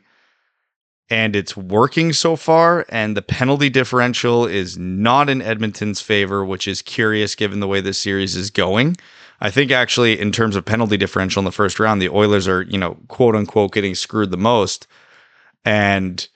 And 1.11 1.35
it's 1.35 1.57
working 1.57 2.13
so 2.13 2.37
far. 2.37 2.87
And 2.89 3.17
the 3.17 3.23
penalty 3.23 3.69
differential 3.69 4.47
is 4.47 4.79
not 4.79 5.29
in 5.29 5.43
Edmonton's 5.43 6.01
favor, 6.01 6.45
which 6.45 6.69
is 6.69 6.83
curious 6.83 7.35
given 7.35 7.59
the 7.59 7.67
way 7.67 7.81
this 7.81 7.99
series 7.99 8.37
is 8.37 8.49
going. 8.49 8.97
I 9.43 9.51
think 9.51 9.73
actually, 9.73 10.21
in 10.21 10.31
terms 10.31 10.55
of 10.55 10.65
penalty 10.65 10.97
differential 10.97 11.41
in 11.41 11.45
the 11.45 11.51
first 11.51 11.81
round, 11.81 12.01
the 12.01 12.09
Oilers 12.09 12.47
are, 12.47 12.63
you 12.63 12.79
know, 12.79 12.97
quote 13.09 13.35
unquote, 13.35 13.73
getting 13.73 13.97
screwed 13.97 14.31
the 14.31 14.37
most. 14.37 14.87
And 15.65 16.27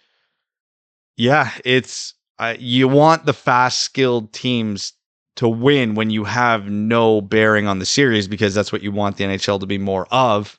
yeah, 1.16 1.52
it's 1.64 2.14
uh, 2.40 2.56
you 2.58 2.88
want 2.88 3.24
the 3.24 3.32
fast, 3.32 3.78
skilled 3.78 4.32
teams 4.32 4.92
to 5.36 5.48
win 5.48 5.94
when 5.94 6.10
you 6.10 6.24
have 6.24 6.68
no 6.68 7.20
bearing 7.20 7.68
on 7.68 7.78
the 7.78 7.86
series 7.86 8.26
because 8.26 8.54
that's 8.54 8.72
what 8.72 8.82
you 8.82 8.90
want 8.90 9.18
the 9.18 9.24
NHL 9.24 9.60
to 9.60 9.66
be 9.66 9.78
more 9.78 10.08
of. 10.10 10.58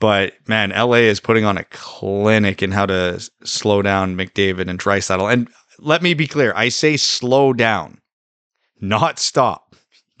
But 0.00 0.34
man, 0.48 0.70
LA 0.70 1.06
is 1.06 1.20
putting 1.20 1.44
on 1.44 1.58
a 1.58 1.64
clinic 1.70 2.60
in 2.60 2.72
how 2.72 2.86
to 2.86 3.20
slow 3.44 3.82
down 3.82 4.16
McDavid 4.16 4.68
and 4.68 4.80
Draisaitl. 4.80 5.32
And 5.32 5.48
let 5.78 6.02
me 6.02 6.12
be 6.12 6.26
clear, 6.26 6.52
I 6.56 6.70
say 6.70 6.96
slow 6.96 7.52
down, 7.52 8.00
not 8.80 9.20
stop, 9.20 9.76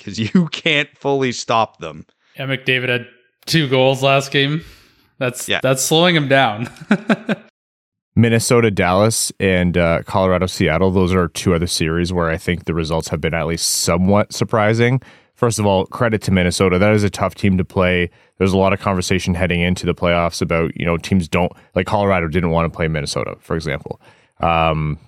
because 0.06 0.18
you 0.34 0.46
can't 0.48 0.88
fully 0.96 1.32
stop 1.32 1.78
them. 1.78 2.06
Yeah, 2.36 2.46
McDavid 2.46 2.88
had 2.88 3.06
two 3.44 3.68
goals 3.68 4.02
last 4.02 4.30
game. 4.30 4.64
That's 5.18 5.48
yeah. 5.48 5.60
that's 5.62 5.82
slowing 5.82 6.14
him 6.14 6.28
down. 6.28 6.68
Minnesota, 8.18 8.70
Dallas, 8.70 9.30
and 9.40 9.76
uh, 9.76 10.02
Colorado, 10.04 10.46
Seattle. 10.46 10.90
Those 10.90 11.12
are 11.12 11.28
two 11.28 11.54
other 11.54 11.66
series 11.66 12.12
where 12.14 12.30
I 12.30 12.38
think 12.38 12.64
the 12.64 12.72
results 12.72 13.08
have 13.08 13.20
been 13.20 13.34
at 13.34 13.46
least 13.46 13.68
somewhat 13.68 14.32
surprising. 14.32 15.02
First 15.34 15.58
of 15.58 15.66
all, 15.66 15.84
credit 15.84 16.22
to 16.22 16.30
Minnesota. 16.30 16.78
That 16.78 16.94
is 16.94 17.04
a 17.04 17.10
tough 17.10 17.34
team 17.34 17.58
to 17.58 17.64
play. 17.64 18.10
There's 18.38 18.54
a 18.54 18.58
lot 18.58 18.72
of 18.72 18.80
conversation 18.80 19.34
heading 19.34 19.60
into 19.60 19.84
the 19.84 19.94
playoffs 19.94 20.40
about 20.40 20.78
you 20.78 20.86
know 20.86 20.96
teams 20.96 21.28
don't 21.28 21.52
like 21.74 21.86
Colorado 21.86 22.28
didn't 22.28 22.50
want 22.50 22.70
to 22.72 22.74
play 22.74 22.88
Minnesota, 22.88 23.36
for 23.40 23.56
example. 23.56 24.00
Um, 24.40 24.98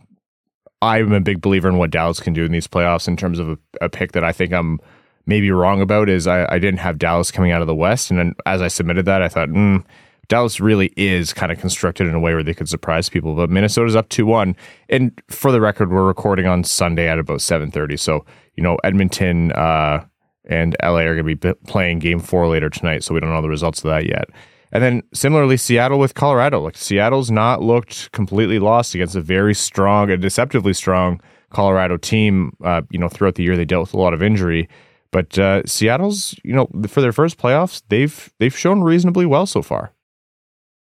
I'm 0.80 1.12
a 1.12 1.20
big 1.20 1.40
believer 1.40 1.68
in 1.68 1.78
what 1.78 1.90
Dallas 1.90 2.20
can 2.20 2.32
do 2.32 2.44
in 2.44 2.52
these 2.52 2.68
playoffs 2.68 3.08
in 3.08 3.16
terms 3.16 3.38
of 3.38 3.48
a, 3.48 3.58
a 3.82 3.88
pick 3.88 4.12
that 4.12 4.24
I 4.24 4.32
think 4.32 4.52
I'm 4.52 4.78
maybe 5.26 5.50
wrong 5.50 5.80
about 5.80 6.08
is 6.08 6.26
I, 6.26 6.46
I, 6.52 6.58
didn't 6.58 6.80
have 6.80 6.98
Dallas 6.98 7.30
coming 7.30 7.52
out 7.52 7.60
of 7.60 7.66
the 7.66 7.74
West, 7.74 8.10
and 8.10 8.18
then 8.18 8.34
as 8.46 8.62
I 8.62 8.68
submitted 8.68 9.04
that, 9.04 9.22
I 9.22 9.28
thought, 9.28 9.50
mm, 9.50 9.84
Dallas 10.28 10.60
really 10.60 10.92
is 10.96 11.32
kind 11.32 11.50
of 11.50 11.58
constructed 11.58 12.06
in 12.06 12.14
a 12.14 12.20
way 12.20 12.34
where 12.34 12.42
they 12.42 12.54
could 12.54 12.68
surprise 12.68 13.08
people. 13.08 13.34
But 13.34 13.50
Minnesota's 13.50 13.96
up 13.96 14.08
two 14.08 14.26
one, 14.26 14.56
and 14.88 15.20
for 15.28 15.50
the 15.50 15.60
record, 15.60 15.90
we're 15.90 16.06
recording 16.06 16.46
on 16.46 16.64
Sunday 16.64 17.08
at 17.08 17.18
about 17.18 17.40
seven 17.40 17.70
thirty. 17.70 17.96
So 17.96 18.24
you 18.54 18.62
know 18.62 18.76
Edmonton 18.84 19.52
uh, 19.52 20.04
and 20.44 20.76
LA 20.82 21.00
are 21.00 21.14
going 21.14 21.26
to 21.26 21.36
be 21.36 21.54
playing 21.66 21.98
Game 22.00 22.20
Four 22.20 22.46
later 22.48 22.68
tonight, 22.68 23.04
so 23.04 23.14
we 23.14 23.20
don't 23.20 23.30
know 23.30 23.42
the 23.42 23.48
results 23.48 23.82
of 23.84 23.90
that 23.90 24.06
yet. 24.06 24.28
And 24.72 24.82
then 24.82 25.02
similarly, 25.14 25.56
Seattle 25.56 25.98
with 25.98 26.14
Colorado. 26.14 26.60
Like 26.60 26.76
Seattle's 26.76 27.30
not 27.30 27.62
looked 27.62 28.12
completely 28.12 28.58
lost 28.58 28.94
against 28.94 29.16
a 29.16 29.20
very 29.20 29.54
strong 29.54 30.10
and 30.10 30.20
deceptively 30.20 30.74
strong 30.74 31.20
Colorado 31.50 31.96
team. 31.96 32.52
Uh, 32.62 32.82
you 32.90 32.98
know, 32.98 33.08
throughout 33.08 33.36
the 33.36 33.42
year 33.42 33.56
they 33.56 33.64
dealt 33.64 33.88
with 33.88 33.94
a 33.94 33.98
lot 33.98 34.14
of 34.14 34.22
injury, 34.22 34.68
but 35.10 35.38
uh, 35.38 35.62
Seattle's 35.64 36.38
you 36.44 36.54
know 36.54 36.68
for 36.86 37.00
their 37.00 37.12
first 37.12 37.38
playoffs 37.38 37.82
they've 37.88 38.32
they've 38.38 38.56
shown 38.56 38.82
reasonably 38.82 39.26
well 39.26 39.46
so 39.46 39.62
far. 39.62 39.92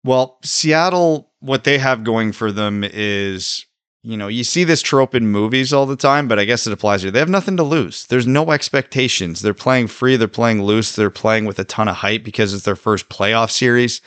Well, 0.04 0.38
Seattle, 0.44 1.32
what 1.40 1.64
they 1.64 1.80
have 1.80 2.04
going 2.04 2.32
for 2.32 2.52
them 2.52 2.84
is, 2.84 3.66
you 4.06 4.16
know, 4.16 4.28
you 4.28 4.43
see 4.43 4.64
this 4.64 4.84
trope 4.84 5.16
in 5.16 5.28
movies 5.28 5.74
all 5.74 5.88
the 5.88 5.95
time, 5.95 6.28
but 6.28 6.38
I 6.38 6.45
guess 6.45 6.68
it 6.68 6.74
applies 6.74 7.01
here. 7.01 7.10
They 7.10 7.18
have 7.18 7.28
nothing 7.28 7.58
to 7.58 7.64
lose. 7.64 8.06
There's 8.06 8.28
no 8.28 8.51
expectations. 8.51 9.41
They're 9.41 9.56
playing 9.56 9.88
free, 9.88 10.16
they're 10.16 10.28
playing 10.28 10.62
loose, 10.62 10.95
they're 10.95 11.10
playing 11.10 11.45
with 11.45 11.58
a 11.58 11.64
ton 11.64 11.88
of 11.88 11.95
hype 11.95 12.24
because 12.24 12.53
it's 12.53 12.66
their 12.66 12.76
first 12.76 13.10
playoff 13.10 13.49
series. 13.49 14.01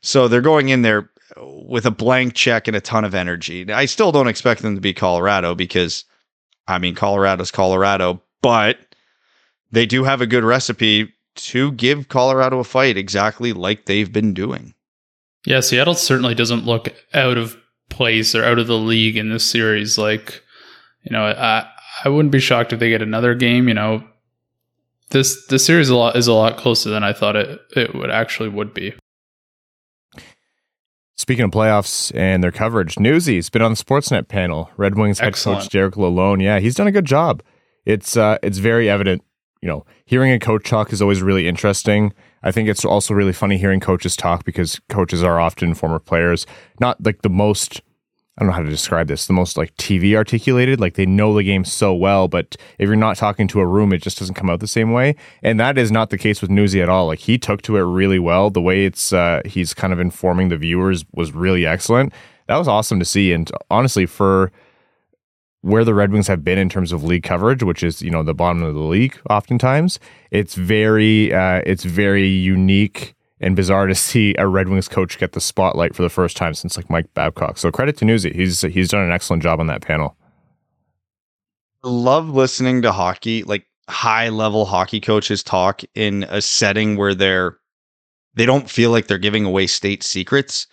So 0.00 0.26
they're 0.26 0.40
going 0.40 0.70
in 0.70 0.82
there 0.82 1.10
with 1.38 1.86
a 1.86 1.92
blank 1.92 2.34
check 2.34 2.66
and 2.66 2.76
a 2.76 2.80
ton 2.80 3.04
of 3.04 3.14
energy. 3.14 3.72
I 3.72 3.84
still 3.84 4.10
don't 4.10 4.26
expect 4.26 4.62
them 4.62 4.74
to 4.74 4.80
be 4.80 4.92
Colorado 4.92 5.54
because, 5.54 6.04
I 6.66 6.78
mean, 6.78 6.96
Colorado's 6.96 7.52
Colorado, 7.52 8.20
but 8.42 8.78
they 9.70 9.86
do 9.86 10.02
have 10.02 10.20
a 10.20 10.26
good 10.26 10.44
recipe 10.44 11.12
to 11.36 11.70
give 11.72 12.08
Colorado 12.08 12.58
a 12.58 12.64
fight 12.64 12.96
exactly 12.96 13.52
like 13.52 13.84
they've 13.84 14.12
been 14.12 14.34
doing. 14.34 14.74
Yeah, 15.44 15.60
Seattle 15.60 15.94
certainly 15.94 16.34
doesn't 16.34 16.66
look 16.66 16.88
out 17.14 17.38
of 17.38 17.56
place 17.96 18.34
or 18.34 18.44
out 18.44 18.58
of 18.58 18.66
the 18.66 18.78
league 18.78 19.16
in 19.16 19.30
this 19.30 19.44
series. 19.44 19.98
Like, 19.98 20.42
you 21.02 21.12
know, 21.12 21.24
I 21.24 21.68
I 22.04 22.08
wouldn't 22.08 22.32
be 22.32 22.40
shocked 22.40 22.72
if 22.72 22.78
they 22.78 22.90
get 22.90 23.02
another 23.02 23.34
game. 23.34 23.68
You 23.68 23.74
know, 23.74 24.04
this 25.10 25.46
this 25.46 25.64
series 25.64 25.88
a 25.88 25.96
lot 25.96 26.16
is 26.16 26.28
a 26.28 26.32
lot 26.32 26.58
closer 26.58 26.90
than 26.90 27.02
I 27.02 27.12
thought 27.12 27.36
it 27.36 27.60
it 27.74 27.94
would 27.94 28.10
actually 28.10 28.50
would 28.50 28.74
be. 28.74 28.94
Speaking 31.16 31.46
of 31.46 31.50
playoffs 31.50 32.14
and 32.14 32.44
their 32.44 32.52
coverage, 32.52 32.98
Newsy's 32.98 33.48
been 33.48 33.62
on 33.62 33.72
the 33.72 33.82
Sportsnet 33.82 34.28
panel. 34.28 34.70
Red 34.76 34.96
Wings 34.96 35.18
head 35.18 35.34
coach 35.34 35.68
Derek 35.70 35.94
Lalonde, 35.94 36.42
yeah, 36.42 36.60
he's 36.60 36.74
done 36.74 36.86
a 36.86 36.92
good 36.92 37.06
job. 37.06 37.42
It's 37.86 38.16
uh, 38.16 38.38
it's 38.42 38.58
very 38.58 38.90
evident. 38.90 39.24
You 39.62 39.68
know, 39.68 39.86
hearing 40.04 40.30
a 40.30 40.38
coach 40.38 40.68
talk 40.68 40.92
is 40.92 41.00
always 41.00 41.22
really 41.22 41.48
interesting. 41.48 42.12
I 42.42 42.52
think 42.52 42.68
it's 42.68 42.84
also 42.84 43.14
really 43.14 43.32
funny 43.32 43.56
hearing 43.56 43.80
coaches 43.80 44.14
talk 44.14 44.44
because 44.44 44.78
coaches 44.90 45.22
are 45.22 45.40
often 45.40 45.74
former 45.74 45.98
players, 45.98 46.46
not 46.78 47.02
like 47.02 47.22
the 47.22 47.30
most 47.30 47.80
I 48.38 48.42
don't 48.42 48.48
know 48.48 48.56
how 48.56 48.62
to 48.62 48.68
describe 48.68 49.08
this, 49.08 49.26
the 49.26 49.32
most 49.32 49.56
like 49.56 49.74
TV 49.76 50.14
articulated, 50.14 50.78
like 50.78 50.94
they 50.94 51.06
know 51.06 51.34
the 51.34 51.42
game 51.42 51.64
so 51.64 51.94
well, 51.94 52.28
but 52.28 52.54
if 52.78 52.86
you're 52.86 52.94
not 52.94 53.16
talking 53.16 53.48
to 53.48 53.60
a 53.60 53.66
room, 53.66 53.94
it 53.94 54.02
just 54.02 54.18
doesn't 54.18 54.34
come 54.34 54.50
out 54.50 54.60
the 54.60 54.66
same 54.66 54.92
way. 54.92 55.16
And 55.42 55.58
that 55.58 55.78
is 55.78 55.90
not 55.90 56.10
the 56.10 56.18
case 56.18 56.42
with 56.42 56.50
Newsy 56.50 56.82
at 56.82 56.90
all. 56.90 57.06
Like 57.06 57.20
he 57.20 57.38
took 57.38 57.62
to 57.62 57.78
it 57.78 57.82
really 57.82 58.18
well. 58.18 58.50
The 58.50 58.60
way 58.60 58.84
it's 58.84 59.12
uh, 59.12 59.40
he's 59.46 59.72
kind 59.72 59.92
of 59.92 59.98
informing 59.98 60.50
the 60.50 60.58
viewers 60.58 61.04
was 61.14 61.32
really 61.32 61.64
excellent. 61.64 62.12
That 62.46 62.56
was 62.58 62.68
awesome 62.68 62.98
to 62.98 63.06
see. 63.06 63.32
And 63.32 63.50
honestly, 63.70 64.04
for 64.04 64.52
where 65.62 65.84
the 65.84 65.94
Red 65.94 66.12
Wings 66.12 66.28
have 66.28 66.44
been 66.44 66.58
in 66.58 66.68
terms 66.68 66.92
of 66.92 67.02
league 67.02 67.24
coverage, 67.24 67.62
which 67.62 67.82
is 67.82 68.02
you 68.02 68.10
know 68.10 68.22
the 68.22 68.34
bottom 68.34 68.62
of 68.62 68.74
the 68.74 68.80
league, 68.80 69.18
oftentimes 69.30 69.98
it's 70.30 70.54
very 70.54 71.32
uh, 71.32 71.62
it's 71.64 71.84
very 71.84 72.28
unique 72.28 73.15
and 73.40 73.56
bizarre 73.56 73.86
to 73.86 73.94
see 73.94 74.34
a 74.38 74.46
Red 74.46 74.68
Wings 74.68 74.88
coach 74.88 75.18
get 75.18 75.32
the 75.32 75.40
spotlight 75.40 75.94
for 75.94 76.02
the 76.02 76.08
first 76.08 76.36
time 76.36 76.54
since 76.54 76.76
like 76.76 76.88
Mike 76.88 77.12
Babcock. 77.14 77.58
So 77.58 77.70
credit 77.70 77.96
to 77.98 78.04
Newsy, 78.04 78.32
he's 78.32 78.62
he's 78.62 78.88
done 78.88 79.02
an 79.02 79.12
excellent 79.12 79.42
job 79.42 79.60
on 79.60 79.66
that 79.66 79.82
panel. 79.82 80.16
Love 81.82 82.30
listening 82.30 82.82
to 82.82 82.92
hockey, 82.92 83.42
like 83.44 83.66
high 83.88 84.28
level 84.30 84.64
hockey 84.64 85.00
coaches 85.00 85.42
talk 85.42 85.82
in 85.94 86.24
a 86.24 86.40
setting 86.40 86.96
where 86.96 87.14
they're 87.14 87.58
they 88.34 88.46
don't 88.46 88.68
feel 88.68 88.90
like 88.90 89.06
they're 89.06 89.18
giving 89.18 89.44
away 89.44 89.66
state 89.66 90.02
secrets 90.02 90.66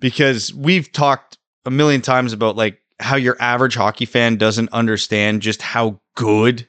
because 0.00 0.52
we've 0.54 0.90
talked 0.92 1.38
a 1.64 1.70
million 1.70 2.00
times 2.00 2.32
about 2.32 2.56
like 2.56 2.80
how 3.00 3.16
your 3.16 3.36
average 3.40 3.74
hockey 3.74 4.04
fan 4.04 4.36
doesn't 4.36 4.72
understand 4.72 5.42
just 5.42 5.62
how 5.62 6.00
good 6.16 6.66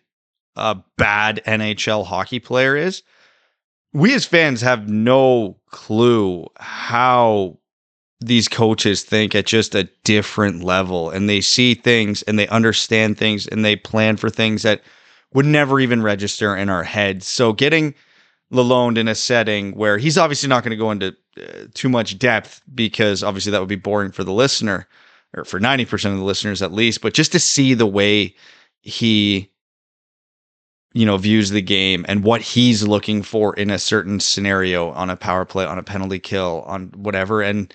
a 0.56 0.78
bad 0.98 1.42
NHL 1.46 2.06
hockey 2.06 2.40
player 2.40 2.76
is. 2.76 3.02
We 3.94 4.14
as 4.14 4.26
fans 4.26 4.62
have 4.62 4.88
no 4.88 5.58
clue 5.72 6.48
how 6.58 7.58
these 8.22 8.48
coaches 8.48 9.04
think 9.04 9.34
at 9.34 9.46
just 9.46 9.76
a 9.76 9.90
different 10.04 10.64
level 10.64 11.10
and 11.10 11.30
they 11.30 11.42
see 11.42 11.74
things 11.74 12.22
and 12.24 12.38
they 12.38 12.48
understand 12.50 13.18
things 13.18 13.48
and 13.48 13.64
they 13.64 13.76
plan 13.76 14.18
for 14.18 14.30
things 14.30 14.64
that 14.64 14.82
would 15.34 15.46
never 15.46 15.80
even 15.80 16.04
register 16.04 16.56
in 16.56 16.70
our 16.70 16.84
heads. 16.84 17.28
So 17.28 17.54
getting 17.54 17.96
Lalonde 18.52 18.98
in 18.98 19.08
a 19.08 19.16
setting 19.16 19.72
where 19.72 19.98
he's 19.98 20.18
obviously 20.18 20.50
not 20.50 20.64
going 20.64 20.72
to 20.72 20.76
go 20.76 20.92
into 20.92 21.16
uh, 21.38 21.68
too 21.74 21.88
much 21.88 22.18
depth 22.18 22.62
because 22.74 23.24
obviously 23.24 23.52
that 23.52 23.60
would 23.60 23.70
be 23.70 23.76
boring 23.76 24.12
for 24.12 24.24
the 24.24 24.34
listener 24.34 24.88
or 25.38 25.46
for 25.46 25.60
90% 25.60 26.12
of 26.12 26.18
the 26.18 26.24
listeners 26.24 26.62
at 26.62 26.74
least, 26.74 27.02
but 27.02 27.14
just 27.14 27.32
to 27.32 27.40
see 27.40 27.74
the 27.74 27.86
way 27.86 28.36
he 28.82 29.52
you 30.94 31.06
know 31.06 31.18
views 31.18 31.50
the 31.50 31.62
game 31.62 32.06
and 32.08 32.24
what 32.24 32.42
he's 32.42 32.88
looking 32.88 33.22
for 33.22 33.56
in 33.56 33.70
a 33.70 33.80
certain 33.80 34.20
scenario 34.20 34.92
on 34.92 35.10
a 35.10 35.16
power 35.16 35.46
play 35.46 35.66
on 35.66 35.78
a 35.78 35.84
penalty 35.84 36.20
kill 36.20 36.64
on 36.66 36.88
whatever. 36.96 37.42
And 37.42 37.74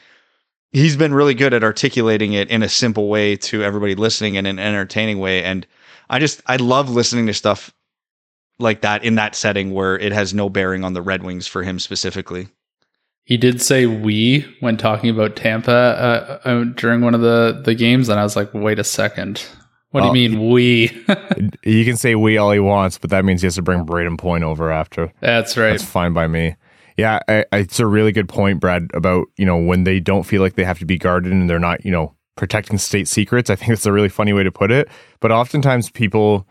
he's 0.73 0.97
been 0.97 1.15
really 1.15 1.35
good 1.35 1.55
at 1.55 1.65
articulating 1.65 2.33
it 2.33 2.51
in 2.51 2.63
a 2.63 2.69
simple 2.69 3.09
way 3.09 3.37
to 3.37 3.63
everybody 3.63 3.95
listening 3.95 4.35
in 4.35 4.47
an 4.47 4.59
entertaining 4.59 5.19
way. 5.19 5.43
And 5.45 5.67
i 6.11 6.19
just 6.19 6.43
i 6.47 6.57
love 6.57 6.91
listening 6.91 7.27
to 7.27 7.35
stuff 7.35 7.73
like 8.59 8.83
that 8.83 9.05
in 9.05 9.15
that 9.17 9.35
setting 9.35 9.73
where 9.73 9.99
it 9.99 10.13
has 10.13 10.35
no 10.35 10.49
bearing 10.49 10.85
on 10.85 10.93
the 10.93 11.03
red 11.03 11.23
wings 11.23 11.47
for 11.47 11.63
him 11.63 11.79
specifically. 11.79 12.49
He 13.25 13.37
did 13.37 13.63
say 13.63 13.87
we 13.87 14.41
when 14.61 14.77
talking 14.77 15.09
about 15.09 15.35
Tampa 15.35 15.73
uh, 15.73 16.49
uh, 16.49 16.65
during 16.75 17.01
one 17.01 17.15
of 17.15 17.23
the, 17.23 17.63
the 17.65 17.75
games, 17.75 18.11
and 18.11 18.21
I 18.21 18.23
was 18.23 18.37
like, 18.37 18.53
wait 18.53 18.79
a 18.79 18.85
second. 18.85 19.47
What 19.95 20.01
do 20.01 20.07
you 20.19 20.29
mean 20.29 20.51
we? 20.51 20.89
you 21.63 21.85
can 21.85 21.97
say 21.97 22.17
we 22.17 22.37
all 22.37 22.51
he 22.51 22.59
wants, 22.59 22.99
but 22.99 23.11
that 23.11 23.25
means 23.25 23.43
he 23.43 23.47
has 23.47 23.55
to 23.55 23.63
bring 23.63 23.87
Brayden 23.87 24.19
Point 24.19 24.43
over 24.43 24.73
after. 24.73 25.13
That's 25.21 25.57
right. 25.57 25.71
That's 25.71 25.85
fine 25.85 26.13
by 26.13 26.27
me. 26.27 26.57
Yeah, 26.97 27.21
I, 27.29 27.45
I, 27.53 27.59
it's 27.59 27.79
a 27.79 27.87
really 27.87 28.11
good 28.11 28.29
point, 28.29 28.59
Brad, 28.59 28.91
about 28.93 29.29
you 29.37 29.47
know 29.47 29.57
when 29.57 29.85
they 29.85 30.01
don't 30.01 30.25
feel 30.25 30.43
like 30.43 30.57
they 30.57 30.65
have 30.65 30.81
to 30.81 30.85
be 30.85 30.99
guarded 30.99 31.31
and 31.31 31.49
they're 31.49 31.61
not 31.61 31.85
you 31.85 31.93
know 31.93 32.13
protecting 32.35 32.77
state 32.77 33.07
secrets. 33.07 33.51
I 33.51 33.55
think 33.55 33.71
it's 33.71 33.87
a 33.87 33.93
really 33.93 34.09
funny 34.09 34.33
way 34.33 34.43
to 34.43 34.51
put 34.51 34.73
it. 34.73 34.89
But 35.21 35.31
oftentimes 35.31 35.91
people 35.91 36.45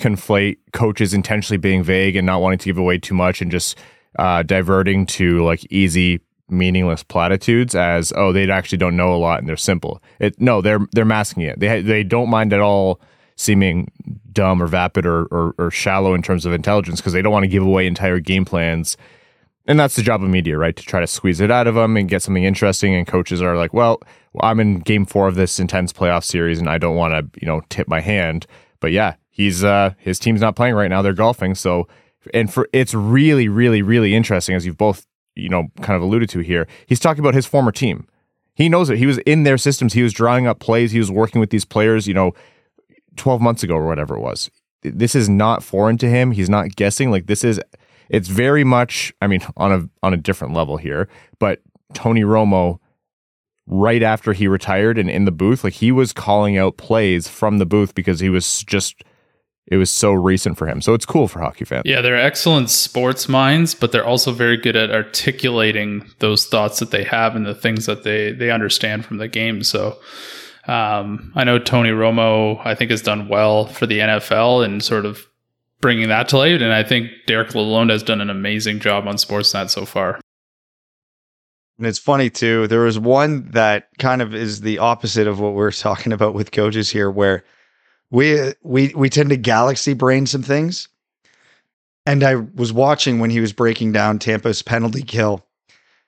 conflate 0.00 0.56
coaches 0.72 1.14
intentionally 1.14 1.58
being 1.58 1.84
vague 1.84 2.16
and 2.16 2.26
not 2.26 2.40
wanting 2.40 2.58
to 2.58 2.64
give 2.64 2.78
away 2.78 2.98
too 2.98 3.14
much 3.14 3.40
and 3.40 3.48
just 3.48 3.78
uh, 4.18 4.42
diverting 4.42 5.06
to 5.06 5.44
like 5.44 5.64
easy 5.70 6.20
meaningless 6.50 7.02
platitudes 7.02 7.74
as 7.74 8.12
oh 8.16 8.32
they 8.32 8.50
actually 8.50 8.78
don't 8.78 8.96
know 8.96 9.14
a 9.14 9.16
lot 9.16 9.38
and 9.38 9.48
they're 9.48 9.56
simple. 9.56 10.02
It 10.18 10.40
no 10.40 10.60
they're 10.60 10.80
they're 10.92 11.04
masking 11.04 11.42
it. 11.44 11.60
They 11.60 11.82
they 11.82 12.02
don't 12.02 12.30
mind 12.30 12.52
at 12.52 12.60
all 12.60 13.00
seeming 13.36 13.90
dumb 14.32 14.60
or 14.60 14.66
vapid 14.66 15.06
or, 15.06 15.26
or, 15.26 15.54
or 15.58 15.70
shallow 15.70 16.12
in 16.12 16.22
terms 16.22 16.44
of 16.44 16.52
intelligence 16.52 17.00
because 17.00 17.12
they 17.12 17.22
don't 17.22 17.32
want 17.32 17.44
to 17.44 17.48
give 17.48 17.62
away 17.62 17.86
entire 17.86 18.18
game 18.18 18.44
plans. 18.44 18.96
And 19.66 19.78
that's 19.78 19.96
the 19.96 20.02
job 20.02 20.22
of 20.22 20.30
media 20.30 20.56
right? 20.56 20.74
To 20.74 20.82
try 20.82 21.00
to 21.00 21.06
squeeze 21.06 21.40
it 21.40 21.50
out 21.50 21.66
of 21.66 21.74
them 21.74 21.96
and 21.96 22.08
get 22.08 22.22
something 22.22 22.44
interesting 22.44 22.94
and 22.94 23.06
coaches 23.06 23.42
are 23.42 23.56
like 23.56 23.72
well 23.72 24.00
i'm 24.40 24.60
in 24.60 24.78
game 24.80 25.06
four 25.06 25.26
of 25.26 25.34
this 25.34 25.58
intense 25.58 25.92
playoff 25.92 26.22
series 26.22 26.58
and 26.58 26.68
i 26.68 26.78
don't 26.78 26.96
want 26.96 27.12
to 27.12 27.40
you 27.40 27.46
know 27.46 27.62
tip 27.68 27.88
my 27.88 28.00
hand. 28.00 28.46
But 28.80 28.92
yeah 28.92 29.14
he's 29.38 29.64
uh 29.64 29.94
his 29.98 30.18
team's 30.18 30.42
not 30.42 30.56
playing 30.56 30.74
right 30.74 30.90
now. 30.90 31.00
They're 31.00 31.14
golfing. 31.14 31.54
So 31.54 31.88
and 32.34 32.52
for 32.52 32.68
it's 32.74 32.92
really 32.92 33.48
really 33.48 33.80
really 33.80 34.14
interesting 34.14 34.54
as 34.54 34.66
you've 34.66 34.76
both 34.76 35.06
you 35.38 35.48
know, 35.48 35.68
kind 35.80 35.96
of 35.96 36.02
alluded 36.02 36.28
to 36.30 36.40
here. 36.40 36.66
He's 36.86 37.00
talking 37.00 37.20
about 37.20 37.34
his 37.34 37.46
former 37.46 37.72
team. 37.72 38.06
He 38.54 38.68
knows 38.68 38.90
it. 38.90 38.98
He 38.98 39.06
was 39.06 39.18
in 39.18 39.44
their 39.44 39.58
systems. 39.58 39.92
He 39.92 40.02
was 40.02 40.12
drawing 40.12 40.46
up 40.46 40.58
plays. 40.58 40.90
He 40.90 40.98
was 40.98 41.10
working 41.10 41.40
with 41.40 41.50
these 41.50 41.64
players, 41.64 42.08
you 42.08 42.14
know, 42.14 42.34
12 43.16 43.40
months 43.40 43.62
ago 43.62 43.74
or 43.74 43.86
whatever 43.86 44.16
it 44.16 44.20
was. 44.20 44.50
This 44.82 45.14
is 45.14 45.28
not 45.28 45.62
foreign 45.62 45.98
to 45.98 46.08
him. 46.08 46.32
He's 46.32 46.50
not 46.50 46.76
guessing. 46.76 47.10
Like 47.10 47.26
this 47.26 47.44
is 47.44 47.60
it's 48.08 48.28
very 48.28 48.64
much, 48.64 49.12
I 49.20 49.26
mean, 49.26 49.40
on 49.56 49.72
a 49.72 49.88
on 50.02 50.14
a 50.14 50.16
different 50.16 50.54
level 50.54 50.76
here, 50.76 51.08
but 51.38 51.60
Tony 51.94 52.22
Romo 52.22 52.78
right 53.66 54.02
after 54.02 54.32
he 54.32 54.48
retired 54.48 54.98
and 54.98 55.10
in 55.10 55.24
the 55.24 55.30
booth, 55.30 55.62
like 55.62 55.74
he 55.74 55.92
was 55.92 56.12
calling 56.12 56.56
out 56.56 56.78
plays 56.78 57.28
from 57.28 57.58
the 57.58 57.66
booth 57.66 57.94
because 57.94 58.20
he 58.20 58.30
was 58.30 58.62
just 58.64 59.02
it 59.70 59.76
was 59.76 59.90
so 59.90 60.12
recent 60.12 60.56
for 60.56 60.66
him. 60.66 60.80
So 60.80 60.94
it's 60.94 61.06
cool 61.06 61.28
for 61.28 61.40
hockey 61.40 61.64
fans. 61.64 61.82
Yeah, 61.84 62.00
they're 62.00 62.16
excellent 62.16 62.70
sports 62.70 63.28
minds, 63.28 63.74
but 63.74 63.92
they're 63.92 64.04
also 64.04 64.32
very 64.32 64.56
good 64.56 64.76
at 64.76 64.90
articulating 64.90 66.08
those 66.20 66.46
thoughts 66.46 66.78
that 66.78 66.90
they 66.90 67.04
have 67.04 67.36
and 67.36 67.44
the 67.44 67.54
things 67.54 67.86
that 67.86 68.02
they 68.02 68.32
they 68.32 68.50
understand 68.50 69.04
from 69.04 69.18
the 69.18 69.28
game. 69.28 69.62
So 69.62 69.98
um, 70.66 71.32
I 71.34 71.44
know 71.44 71.58
Tony 71.58 71.90
Romo, 71.90 72.60
I 72.64 72.74
think, 72.74 72.90
has 72.90 73.02
done 73.02 73.28
well 73.28 73.66
for 73.66 73.86
the 73.86 73.98
NFL 73.98 74.64
and 74.64 74.82
sort 74.82 75.06
of 75.06 75.26
bringing 75.80 76.08
that 76.08 76.28
to 76.30 76.38
light. 76.38 76.62
And 76.62 76.72
I 76.72 76.82
think 76.82 77.10
Derek 77.26 77.50
Lalonde 77.50 77.90
has 77.90 78.02
done 78.02 78.20
an 78.20 78.30
amazing 78.30 78.80
job 78.80 79.06
on 79.06 79.16
Sportsnet 79.16 79.70
so 79.70 79.84
far. 79.84 80.20
And 81.78 81.86
it's 81.86 81.98
funny 81.98 82.28
too. 82.28 82.66
There 82.66 82.80
was 82.80 82.98
one 82.98 83.50
that 83.52 83.88
kind 83.98 84.20
of 84.20 84.34
is 84.34 84.62
the 84.62 84.78
opposite 84.78 85.26
of 85.28 85.40
what 85.40 85.54
we're 85.54 85.70
talking 85.72 86.12
about 86.12 86.34
with 86.34 86.52
coaches 86.52 86.90
here, 86.90 87.10
where 87.10 87.44
we 88.10 88.52
we 88.62 88.92
we 88.94 89.10
tend 89.10 89.30
to 89.30 89.36
galaxy 89.36 89.94
brain 89.94 90.26
some 90.26 90.42
things. 90.42 90.88
And 92.06 92.24
I 92.24 92.36
was 92.36 92.72
watching 92.72 93.18
when 93.18 93.28
he 93.28 93.40
was 93.40 93.52
breaking 93.52 93.92
down 93.92 94.18
Tampa's 94.18 94.62
penalty 94.62 95.02
kill. 95.02 95.44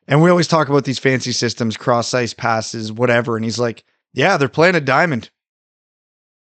And 0.08 0.22
we 0.22 0.30
always 0.30 0.48
talk 0.48 0.68
about 0.70 0.84
these 0.84 0.98
fancy 0.98 1.32
systems, 1.32 1.76
cross 1.76 2.14
ice 2.14 2.32
passes, 2.32 2.90
whatever. 2.90 3.36
And 3.36 3.44
he's 3.44 3.58
like, 3.58 3.84
Yeah, 4.14 4.36
they're 4.36 4.48
playing 4.48 4.76
a 4.76 4.80
diamond. 4.80 5.30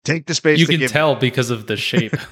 Take 0.04 0.26
the 0.26 0.34
space. 0.34 0.58
You 0.58 0.66
can 0.66 0.86
tell 0.88 1.16
because 1.16 1.50
of 1.50 1.66
the 1.66 1.76
shape. 1.76 2.14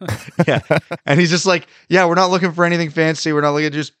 yeah. 0.46 0.60
And 1.06 1.18
he's 1.18 1.30
just 1.30 1.46
like, 1.46 1.66
Yeah, 1.88 2.06
we're 2.06 2.14
not 2.14 2.30
looking 2.30 2.52
for 2.52 2.64
anything 2.64 2.90
fancy. 2.90 3.32
We're 3.32 3.40
not 3.40 3.52
looking 3.52 3.72
just 3.72 3.94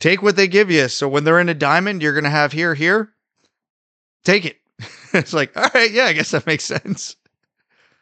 take 0.00 0.20
what 0.22 0.36
they 0.36 0.48
give 0.48 0.70
you. 0.70 0.88
So 0.88 1.08
when 1.08 1.24
they're 1.24 1.40
in 1.40 1.48
a 1.48 1.54
diamond, 1.54 2.02
you're 2.02 2.14
gonna 2.14 2.28
have 2.28 2.52
here, 2.52 2.74
here. 2.74 3.12
Take 4.24 4.44
it. 4.44 4.58
it's 5.14 5.32
like, 5.32 5.56
all 5.56 5.70
right, 5.74 5.90
yeah, 5.90 6.04
I 6.04 6.12
guess 6.12 6.32
that 6.32 6.46
makes 6.46 6.64
sense. 6.64 7.16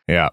Yeah. 0.08 0.30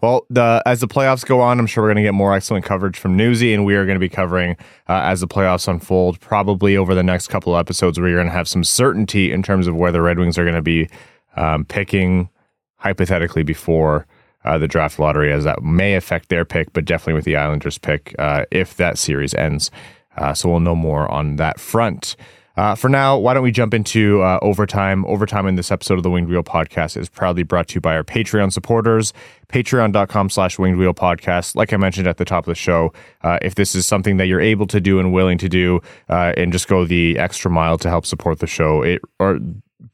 Well, 0.00 0.26
the 0.30 0.62
as 0.64 0.80
the 0.80 0.88
playoffs 0.88 1.24
go 1.24 1.40
on, 1.40 1.58
I'm 1.58 1.66
sure 1.66 1.84
we're 1.84 1.88
going 1.88 1.96
to 1.96 2.02
get 2.02 2.14
more 2.14 2.34
excellent 2.34 2.64
coverage 2.64 2.98
from 2.98 3.16
Newsy, 3.16 3.52
and 3.52 3.66
we 3.66 3.74
are 3.74 3.84
going 3.84 3.96
to 3.96 4.00
be 4.00 4.08
covering 4.08 4.52
uh, 4.88 5.02
as 5.04 5.20
the 5.20 5.28
playoffs 5.28 5.68
unfold, 5.68 6.18
probably 6.20 6.76
over 6.76 6.94
the 6.94 7.02
next 7.02 7.28
couple 7.28 7.54
of 7.54 7.60
episodes, 7.60 7.98
where 7.98 8.08
you're 8.08 8.18
going 8.18 8.28
to 8.28 8.32
have 8.32 8.48
some 8.48 8.64
certainty 8.64 9.32
in 9.32 9.42
terms 9.42 9.66
of 9.66 9.74
where 9.74 9.92
the 9.92 10.00
Red 10.00 10.18
Wings 10.18 10.38
are 10.38 10.44
going 10.44 10.54
to 10.54 10.62
be 10.62 10.88
um, 11.36 11.64
picking, 11.66 12.30
hypothetically 12.76 13.42
before 13.42 14.06
uh, 14.46 14.56
the 14.56 14.68
draft 14.68 14.98
lottery, 14.98 15.30
as 15.30 15.44
that 15.44 15.62
may 15.62 15.94
affect 15.94 16.30
their 16.30 16.46
pick, 16.46 16.72
but 16.72 16.86
definitely 16.86 17.14
with 17.14 17.24
the 17.24 17.36
Islanders' 17.36 17.76
pick 17.78 18.14
uh, 18.18 18.46
if 18.50 18.76
that 18.76 18.96
series 18.96 19.34
ends. 19.34 19.70
Uh, 20.16 20.32
so 20.32 20.48
we'll 20.48 20.60
know 20.60 20.76
more 20.76 21.10
on 21.12 21.36
that 21.36 21.60
front. 21.60 22.16
Uh, 22.56 22.74
for 22.74 22.88
now, 22.88 23.18
why 23.18 23.34
don't 23.34 23.42
we 23.42 23.50
jump 23.50 23.74
into 23.74 24.22
uh, 24.22 24.38
overtime? 24.40 25.04
Overtime 25.06 25.46
in 25.46 25.56
this 25.56 25.70
episode 25.70 25.98
of 25.98 26.02
the 26.02 26.10
Winged 26.10 26.28
Wheel 26.28 26.42
Podcast 26.42 26.96
is 26.96 27.08
proudly 27.08 27.42
brought 27.42 27.68
to 27.68 27.74
you 27.74 27.80
by 27.80 27.94
our 27.94 28.04
Patreon 28.04 28.50
supporters, 28.52 29.12
patreon.com 29.48 30.30
slash 30.30 30.58
winged 30.58 30.78
wheel 30.78 30.94
podcast. 30.94 31.54
Like 31.54 31.72
I 31.72 31.76
mentioned 31.76 32.06
at 32.06 32.16
the 32.16 32.24
top 32.24 32.44
of 32.44 32.50
the 32.50 32.54
show, 32.54 32.92
uh, 33.22 33.38
if 33.42 33.56
this 33.56 33.74
is 33.74 33.86
something 33.86 34.16
that 34.16 34.26
you're 34.26 34.40
able 34.40 34.66
to 34.68 34.80
do 34.80 34.98
and 34.98 35.12
willing 35.12 35.38
to 35.38 35.48
do 35.48 35.80
uh, 36.08 36.32
and 36.36 36.50
just 36.50 36.66
go 36.66 36.84
the 36.86 37.18
extra 37.18 37.50
mile 37.50 37.76
to 37.78 37.90
help 37.90 38.06
support 38.06 38.38
the 38.38 38.46
show, 38.46 38.82
it 38.82 39.02
or 39.18 39.38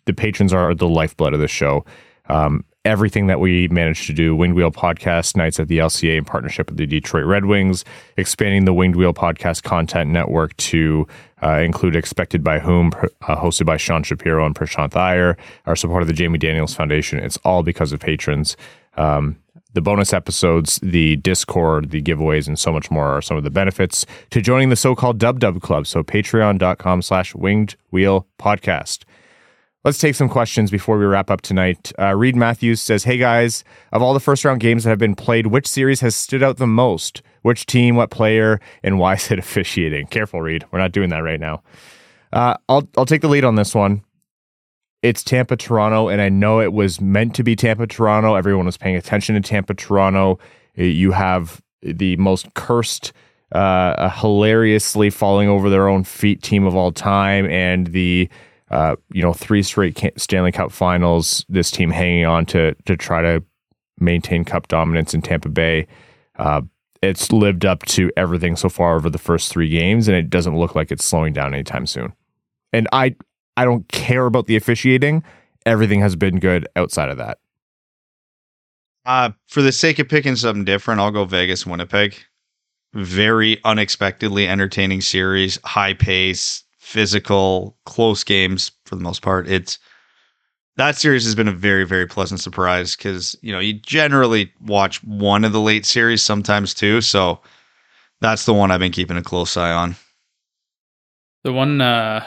the 0.06 0.12
patrons 0.12 0.52
are 0.52 0.74
the 0.74 0.88
lifeblood 0.88 1.34
of 1.34 1.40
the 1.40 1.48
show. 1.48 1.84
Um, 2.28 2.64
everything 2.84 3.28
that 3.28 3.38
we 3.40 3.68
managed 3.68 4.06
to 4.06 4.12
do 4.12 4.34
Winged 4.34 4.56
Wheel 4.56 4.72
Podcast 4.72 5.36
nights 5.36 5.60
at 5.60 5.68
the 5.68 5.78
LCA 5.78 6.16
in 6.16 6.24
partnership 6.24 6.68
with 6.68 6.78
the 6.78 6.86
Detroit 6.86 7.24
Red 7.24 7.44
Wings, 7.44 7.84
expanding 8.16 8.64
the 8.64 8.74
Winged 8.74 8.96
Wheel 8.96 9.14
Podcast 9.14 9.62
content 9.62 10.10
network 10.10 10.56
to 10.56 11.06
uh, 11.42 11.58
include 11.58 11.94
Expected 11.94 12.42
by 12.42 12.58
Whom, 12.58 12.88
uh, 13.22 13.36
hosted 13.36 13.66
by 13.66 13.76
Sean 13.76 14.02
Shapiro 14.02 14.44
and 14.44 14.54
Prashanth 14.54 14.96
Iyer, 14.96 15.36
our 15.66 15.76
support 15.76 16.02
of 16.02 16.08
the 16.08 16.14
Jamie 16.14 16.38
Daniels 16.38 16.74
Foundation. 16.74 17.18
It's 17.18 17.36
all 17.38 17.62
because 17.62 17.92
of 17.92 18.00
patrons. 18.00 18.56
Um, 18.96 19.36
the 19.74 19.80
bonus 19.80 20.12
episodes, 20.12 20.78
the 20.82 21.16
Discord, 21.16 21.90
the 21.90 22.02
giveaways, 22.02 22.46
and 22.46 22.58
so 22.58 22.72
much 22.72 22.90
more 22.90 23.06
are 23.06 23.22
some 23.22 23.36
of 23.36 23.44
the 23.44 23.50
benefits 23.50 24.04
to 24.30 24.42
joining 24.42 24.68
the 24.68 24.76
so-called 24.76 25.18
Dub 25.18 25.40
Dub 25.40 25.62
Club. 25.62 25.86
So 25.86 26.02
patreon.com 26.02 27.00
slash 27.00 27.34
winged 27.34 27.76
wheel 27.90 28.26
podcast. 28.38 29.04
Let's 29.84 29.98
take 29.98 30.14
some 30.14 30.28
questions 30.28 30.70
before 30.70 30.96
we 30.96 31.04
wrap 31.04 31.28
up 31.28 31.40
tonight. 31.40 31.92
Uh, 31.98 32.14
Reed 32.14 32.36
Matthews 32.36 32.80
says, 32.80 33.02
Hey 33.02 33.16
guys, 33.16 33.64
of 33.90 34.00
all 34.00 34.14
the 34.14 34.20
first 34.20 34.44
round 34.44 34.60
games 34.60 34.84
that 34.84 34.90
have 34.90 34.98
been 34.98 35.16
played, 35.16 35.48
which 35.48 35.66
series 35.66 36.00
has 36.02 36.14
stood 36.14 36.40
out 36.40 36.58
the 36.58 36.68
most? 36.68 37.20
Which 37.42 37.66
team, 37.66 37.96
what 37.96 38.10
player, 38.10 38.60
and 38.84 39.00
why 39.00 39.14
is 39.14 39.28
it 39.32 39.38
officiating? 39.40 40.06
Careful, 40.06 40.40
Reed. 40.40 40.64
We're 40.70 40.78
not 40.78 40.92
doing 40.92 41.10
that 41.10 41.24
right 41.24 41.40
now. 41.40 41.64
Uh, 42.32 42.54
I'll, 42.68 42.88
I'll 42.96 43.06
take 43.06 43.22
the 43.22 43.28
lead 43.28 43.44
on 43.44 43.56
this 43.56 43.74
one. 43.74 44.04
It's 45.02 45.24
Tampa 45.24 45.56
Toronto, 45.56 46.08
and 46.08 46.22
I 46.22 46.28
know 46.28 46.60
it 46.60 46.72
was 46.72 47.00
meant 47.00 47.34
to 47.34 47.42
be 47.42 47.56
Tampa 47.56 47.88
Toronto. 47.88 48.36
Everyone 48.36 48.66
was 48.66 48.76
paying 48.76 48.94
attention 48.94 49.34
to 49.34 49.40
Tampa 49.40 49.74
Toronto. 49.74 50.38
You 50.76 51.10
have 51.10 51.60
the 51.82 52.16
most 52.18 52.54
cursed, 52.54 53.12
uh, 53.50 54.08
hilariously 54.10 55.10
falling 55.10 55.48
over 55.48 55.68
their 55.68 55.88
own 55.88 56.04
feet 56.04 56.40
team 56.40 56.64
of 56.64 56.76
all 56.76 56.92
time, 56.92 57.46
and 57.50 57.88
the 57.88 58.28
uh, 58.72 58.96
you 59.12 59.22
know, 59.22 59.32
three 59.34 59.62
straight 59.62 60.00
Stanley 60.16 60.50
Cup 60.50 60.72
finals, 60.72 61.44
this 61.48 61.70
team 61.70 61.90
hanging 61.90 62.24
on 62.24 62.46
to 62.46 62.74
to 62.86 62.96
try 62.96 63.20
to 63.20 63.44
maintain 64.00 64.44
cup 64.44 64.66
dominance 64.68 65.14
in 65.14 65.20
Tampa 65.22 65.50
Bay. 65.50 65.86
Uh, 66.38 66.62
it's 67.02 67.30
lived 67.32 67.66
up 67.66 67.84
to 67.84 68.10
everything 68.16 68.56
so 68.56 68.68
far 68.68 68.96
over 68.96 69.10
the 69.10 69.18
first 69.18 69.52
three 69.52 69.68
games, 69.68 70.08
and 70.08 70.16
it 70.16 70.30
doesn't 70.30 70.56
look 70.56 70.74
like 70.74 70.90
it's 70.90 71.04
slowing 71.04 71.34
down 71.34 71.52
anytime 71.52 71.86
soon. 71.86 72.14
And 72.72 72.88
I 72.92 73.14
I 73.58 73.66
don't 73.66 73.86
care 73.88 74.24
about 74.24 74.46
the 74.46 74.56
officiating. 74.56 75.22
Everything 75.66 76.00
has 76.00 76.16
been 76.16 76.38
good 76.38 76.66
outside 76.74 77.10
of 77.10 77.18
that. 77.18 77.38
Uh, 79.04 79.30
for 79.48 79.62
the 79.62 79.72
sake 79.72 79.98
of 79.98 80.08
picking 80.08 80.36
something 80.36 80.64
different, 80.64 81.00
I'll 81.00 81.10
go 81.10 81.24
Vegas 81.24 81.66
Winnipeg. 81.66 82.16
Very 82.94 83.60
unexpectedly 83.64 84.48
entertaining 84.48 85.00
series, 85.00 85.58
high 85.64 85.94
pace, 85.94 86.64
physical, 86.92 87.76
close 87.86 88.22
games 88.22 88.70
for 88.84 88.96
the 88.96 89.02
most 89.02 89.22
part. 89.22 89.48
It's 89.48 89.78
that 90.76 90.96
series 90.96 91.24
has 91.24 91.34
been 91.34 91.48
a 91.48 91.52
very, 91.52 91.84
very 91.84 92.06
pleasant 92.06 92.40
surprise 92.40 92.94
because 92.94 93.34
you 93.40 93.50
know 93.52 93.58
you 93.58 93.72
generally 93.74 94.52
watch 94.60 95.02
one 95.04 95.44
of 95.44 95.52
the 95.52 95.60
late 95.60 95.86
series 95.86 96.22
sometimes 96.22 96.74
too. 96.74 97.00
So 97.00 97.40
that's 98.20 98.44
the 98.44 98.54
one 98.54 98.70
I've 98.70 98.80
been 98.80 98.92
keeping 98.92 99.16
a 99.16 99.22
close 99.22 99.56
eye 99.56 99.72
on. 99.72 99.96
The 101.44 101.52
one, 101.52 101.80
uh, 101.80 102.24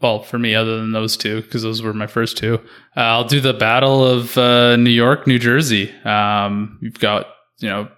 well, 0.00 0.22
for 0.22 0.38
me, 0.38 0.54
other 0.54 0.78
than 0.78 0.92
those 0.92 1.16
two, 1.16 1.42
because 1.42 1.62
those 1.62 1.82
were 1.82 1.92
my 1.92 2.08
first 2.08 2.36
two, 2.36 2.54
uh, 2.96 3.00
I'll 3.00 3.24
do 3.24 3.40
the 3.40 3.52
Battle 3.52 4.04
of 4.04 4.36
uh, 4.36 4.76
New 4.76 4.90
York, 4.90 5.26
New 5.26 5.38
Jersey. 5.38 5.92
Um, 6.04 6.78
you've 6.80 6.98
got 6.98 7.26
you 7.60 7.68
know 7.68 7.88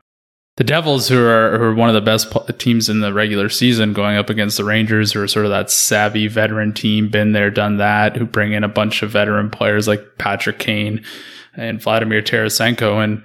the 0.56 0.64
Devils, 0.64 1.08
who 1.08 1.24
are, 1.26 1.58
who 1.58 1.64
are 1.64 1.74
one 1.74 1.88
of 1.88 1.94
the 1.94 2.00
best 2.00 2.32
teams 2.58 2.88
in 2.88 3.00
the 3.00 3.12
regular 3.12 3.48
season, 3.48 3.92
going 3.92 4.16
up 4.16 4.30
against 4.30 4.56
the 4.56 4.64
Rangers, 4.64 5.12
who 5.12 5.20
are 5.20 5.28
sort 5.28 5.46
of 5.46 5.50
that 5.50 5.70
savvy 5.70 6.28
veteran 6.28 6.72
team, 6.72 7.08
been 7.08 7.32
there, 7.32 7.50
done 7.50 7.78
that, 7.78 8.16
who 8.16 8.24
bring 8.24 8.52
in 8.52 8.62
a 8.62 8.68
bunch 8.68 9.02
of 9.02 9.10
veteran 9.10 9.50
players 9.50 9.88
like 9.88 10.02
Patrick 10.18 10.60
Kane 10.60 11.04
and 11.56 11.82
Vladimir 11.82 12.22
Tarasenko. 12.22 13.02
And 13.02 13.24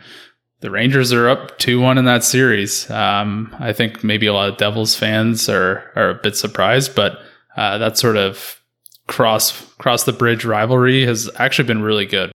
the 0.61 0.71
Rangers 0.71 1.13
are 1.13 1.29
up 1.29 1.57
2 1.59 1.79
1 1.79 1.99
in 1.99 2.05
that 2.05 2.23
series. 2.23 2.89
Um, 2.89 3.55
I 3.59 3.73
think 3.73 4.03
maybe 4.03 4.25
a 4.25 4.33
lot 4.33 4.49
of 4.49 4.57
Devils 4.57 4.95
fans 4.95 5.47
are, 5.49 5.91
are 5.95 6.09
a 6.09 6.15
bit 6.15 6.35
surprised, 6.35 6.95
but 6.95 7.19
uh, 7.55 7.77
that 7.77 7.97
sort 7.97 8.17
of 8.17 8.59
cross 9.07 9.51
cross 9.75 10.03
the 10.03 10.13
bridge 10.13 10.45
rivalry 10.45 11.05
has 11.05 11.29
actually 11.35 11.67
been 11.67 11.81
really 11.81 12.05
good. 12.05 12.31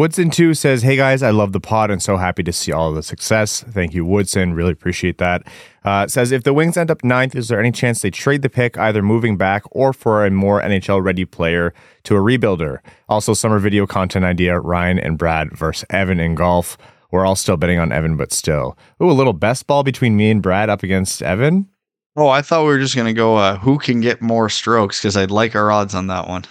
Woodson 0.00 0.30
too 0.30 0.54
says, 0.54 0.80
"Hey 0.80 0.96
guys, 0.96 1.22
I 1.22 1.28
love 1.28 1.52
the 1.52 1.60
pod 1.60 1.90
and 1.90 2.02
so 2.02 2.16
happy 2.16 2.42
to 2.44 2.54
see 2.54 2.72
all 2.72 2.90
the 2.94 3.02
success. 3.02 3.62
Thank 3.68 3.92
you, 3.92 4.06
Woodson. 4.06 4.54
Really 4.54 4.72
appreciate 4.72 5.18
that." 5.18 5.42
Uh, 5.84 6.06
says, 6.06 6.32
"If 6.32 6.42
the 6.42 6.54
Wings 6.54 6.78
end 6.78 6.90
up 6.90 7.04
ninth, 7.04 7.36
is 7.36 7.48
there 7.48 7.60
any 7.60 7.70
chance 7.70 8.00
they 8.00 8.10
trade 8.10 8.40
the 8.40 8.48
pick, 8.48 8.78
either 8.78 9.02
moving 9.02 9.36
back 9.36 9.62
or 9.72 9.92
for 9.92 10.24
a 10.24 10.30
more 10.30 10.62
NHL 10.62 11.02
ready 11.02 11.26
player 11.26 11.74
to 12.04 12.16
a 12.16 12.18
rebuilder? 12.18 12.78
Also, 13.10 13.34
summer 13.34 13.58
video 13.58 13.86
content 13.86 14.24
idea: 14.24 14.58
Ryan 14.58 14.98
and 14.98 15.18
Brad 15.18 15.54
versus 15.54 15.84
Evan 15.90 16.18
in 16.18 16.34
golf. 16.34 16.78
We're 17.10 17.26
all 17.26 17.36
still 17.36 17.58
betting 17.58 17.78
on 17.78 17.92
Evan, 17.92 18.16
but 18.16 18.32
still, 18.32 18.78
ooh, 19.02 19.10
a 19.10 19.12
little 19.12 19.34
best 19.34 19.66
ball 19.66 19.82
between 19.82 20.16
me 20.16 20.30
and 20.30 20.40
Brad 20.40 20.70
up 20.70 20.82
against 20.82 21.22
Evan. 21.22 21.68
Oh, 22.16 22.28
I 22.28 22.40
thought 22.40 22.62
we 22.62 22.68
were 22.68 22.78
just 22.78 22.96
gonna 22.96 23.12
go 23.12 23.36
uh, 23.36 23.58
who 23.58 23.76
can 23.76 24.00
get 24.00 24.22
more 24.22 24.48
strokes 24.48 24.98
because 24.98 25.18
I'd 25.18 25.30
like 25.30 25.54
our 25.54 25.70
odds 25.70 25.94
on 25.94 26.06
that 26.06 26.26
one." 26.26 26.46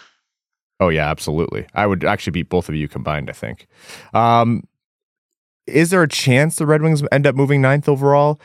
Oh 0.80 0.90
yeah, 0.90 1.10
absolutely. 1.10 1.68
I 1.74 1.86
would 1.86 2.04
actually 2.04 2.32
beat 2.32 2.50
both 2.50 2.70
of 2.70 2.76
you 2.76 2.88
combined. 2.88 3.30
I 3.30 3.34
think. 3.34 3.68
Um, 4.14 4.64
is 5.68 5.90
there 5.90 6.04
a 6.04 6.08
chance 6.08 6.56
the 6.56 6.66
Red 6.66 6.82
Wings 6.82 7.04
end 7.12 7.28
up 7.28 7.36
moving 7.36 7.62
ninth 7.62 7.88
overall? 7.88 8.40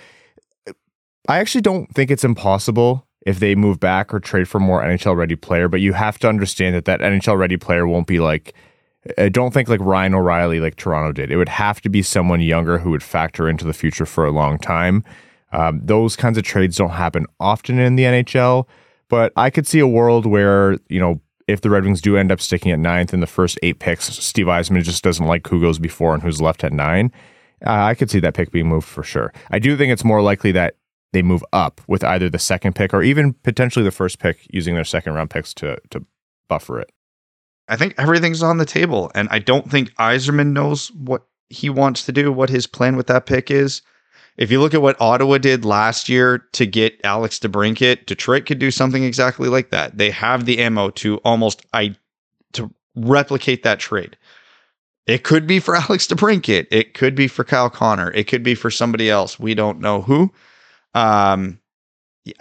I 1.26 1.38
actually 1.38 1.62
don't 1.62 1.92
think 1.94 2.10
it's 2.10 2.24
impossible 2.24 3.06
if 3.24 3.40
they 3.40 3.54
move 3.54 3.80
back 3.80 4.12
or 4.12 4.20
trade 4.20 4.46
for 4.46 4.60
more 4.60 4.82
NHL 4.82 5.16
ready 5.16 5.36
player, 5.36 5.68
but 5.68 5.80
you 5.80 5.94
have 5.94 6.18
to 6.18 6.28
understand 6.28 6.74
that 6.74 6.84
that 6.84 7.00
NHL 7.00 7.38
ready 7.38 7.56
player 7.56 7.86
won't 7.86 8.06
be 8.06 8.20
like 8.20 8.54
I 9.18 9.28
don't 9.28 9.52
think 9.52 9.68
like 9.68 9.80
Ryan 9.80 10.14
O'Reilly 10.14 10.60
like 10.60 10.76
Toronto 10.76 11.12
did. 11.12 11.30
It 11.30 11.36
would 11.36 11.48
have 11.48 11.80
to 11.82 11.88
be 11.88 12.02
someone 12.02 12.40
younger 12.40 12.78
who 12.78 12.90
would 12.90 13.02
factor 13.02 13.48
into 13.48 13.64
the 13.64 13.74
future 13.74 14.06
for 14.06 14.24
a 14.24 14.30
long 14.30 14.58
time. 14.58 15.04
Um, 15.52 15.80
those 15.84 16.16
kinds 16.16 16.38
of 16.38 16.44
trades 16.44 16.76
don't 16.76 16.90
happen 16.90 17.26
often 17.38 17.78
in 17.78 17.96
the 17.96 18.04
NHL, 18.04 18.66
but 19.08 19.32
I 19.36 19.50
could 19.50 19.66
see 19.66 19.78
a 19.78 19.86
world 19.86 20.26
where 20.26 20.78
you 20.88 21.00
know 21.00 21.20
if 21.46 21.60
the 21.60 21.70
Red 21.70 21.84
Wings 21.84 22.00
do 22.00 22.16
end 22.16 22.32
up 22.32 22.40
sticking 22.40 22.72
at 22.72 22.78
ninth 22.78 23.12
in 23.12 23.20
the 23.20 23.26
first 23.26 23.58
eight 23.62 23.78
picks, 23.78 24.04
Steve 24.04 24.46
Yzerman 24.46 24.82
just 24.82 25.04
doesn't 25.04 25.26
like 25.26 25.46
who 25.46 25.60
goes 25.60 25.78
before 25.78 26.14
and 26.14 26.22
who's 26.22 26.40
left 26.40 26.64
at 26.64 26.72
nine. 26.72 27.12
Uh, 27.64 27.70
I 27.72 27.94
could 27.94 28.10
see 28.10 28.20
that 28.20 28.34
pick 28.34 28.50
being 28.50 28.68
moved 28.68 28.86
for 28.86 29.02
sure. 29.02 29.32
I 29.50 29.58
do 29.58 29.76
think 29.76 29.92
it's 29.92 30.04
more 30.04 30.22
likely 30.22 30.52
that 30.52 30.76
they 31.12 31.22
move 31.22 31.44
up 31.52 31.80
with 31.86 32.02
either 32.04 32.28
the 32.28 32.38
second 32.38 32.74
pick 32.74 32.92
or 32.92 33.02
even 33.02 33.32
potentially 33.32 33.84
the 33.84 33.90
first 33.90 34.18
pick 34.18 34.46
using 34.50 34.74
their 34.74 34.84
second 34.84 35.14
round 35.14 35.30
picks 35.30 35.54
to 35.54 35.78
to 35.90 36.04
buffer 36.48 36.80
it. 36.80 36.90
I 37.68 37.76
think 37.76 37.94
everything's 37.96 38.42
on 38.42 38.58
the 38.58 38.66
table, 38.66 39.10
and 39.14 39.28
I 39.30 39.38
don't 39.38 39.70
think 39.70 39.94
Yzerman 39.94 40.52
knows 40.52 40.92
what 40.92 41.26
he 41.48 41.70
wants 41.70 42.04
to 42.06 42.12
do, 42.12 42.32
what 42.32 42.50
his 42.50 42.66
plan 42.66 42.96
with 42.96 43.06
that 43.06 43.26
pick 43.26 43.50
is. 43.50 43.80
If 44.36 44.50
you 44.50 44.60
look 44.60 44.74
at 44.74 44.82
what 44.82 45.00
Ottawa 45.00 45.38
did 45.38 45.64
last 45.64 46.08
year 46.08 46.38
to 46.52 46.66
get 46.66 47.00
Alex 47.04 47.38
DeBrincat, 47.38 48.06
Detroit 48.06 48.46
could 48.46 48.58
do 48.58 48.70
something 48.70 49.04
exactly 49.04 49.48
like 49.48 49.70
that. 49.70 49.96
They 49.96 50.10
have 50.10 50.44
the 50.44 50.58
ammo 50.58 50.90
to 50.90 51.18
almost 51.18 51.64
I 51.72 51.94
to 52.52 52.70
replicate 52.96 53.62
that 53.62 53.78
trade. 53.78 54.16
It 55.06 55.22
could 55.22 55.46
be 55.46 55.60
for 55.60 55.76
Alex 55.76 56.06
DeBrincat. 56.06 56.66
It 56.70 56.94
could 56.94 57.14
be 57.14 57.28
for 57.28 57.44
Kyle 57.44 57.70
Connor. 57.70 58.10
It 58.10 58.26
could 58.26 58.42
be 58.42 58.54
for 58.54 58.70
somebody 58.70 59.08
else. 59.08 59.38
We 59.38 59.54
don't 59.54 59.80
know 59.80 60.02
who. 60.02 60.32
Um, 60.94 61.60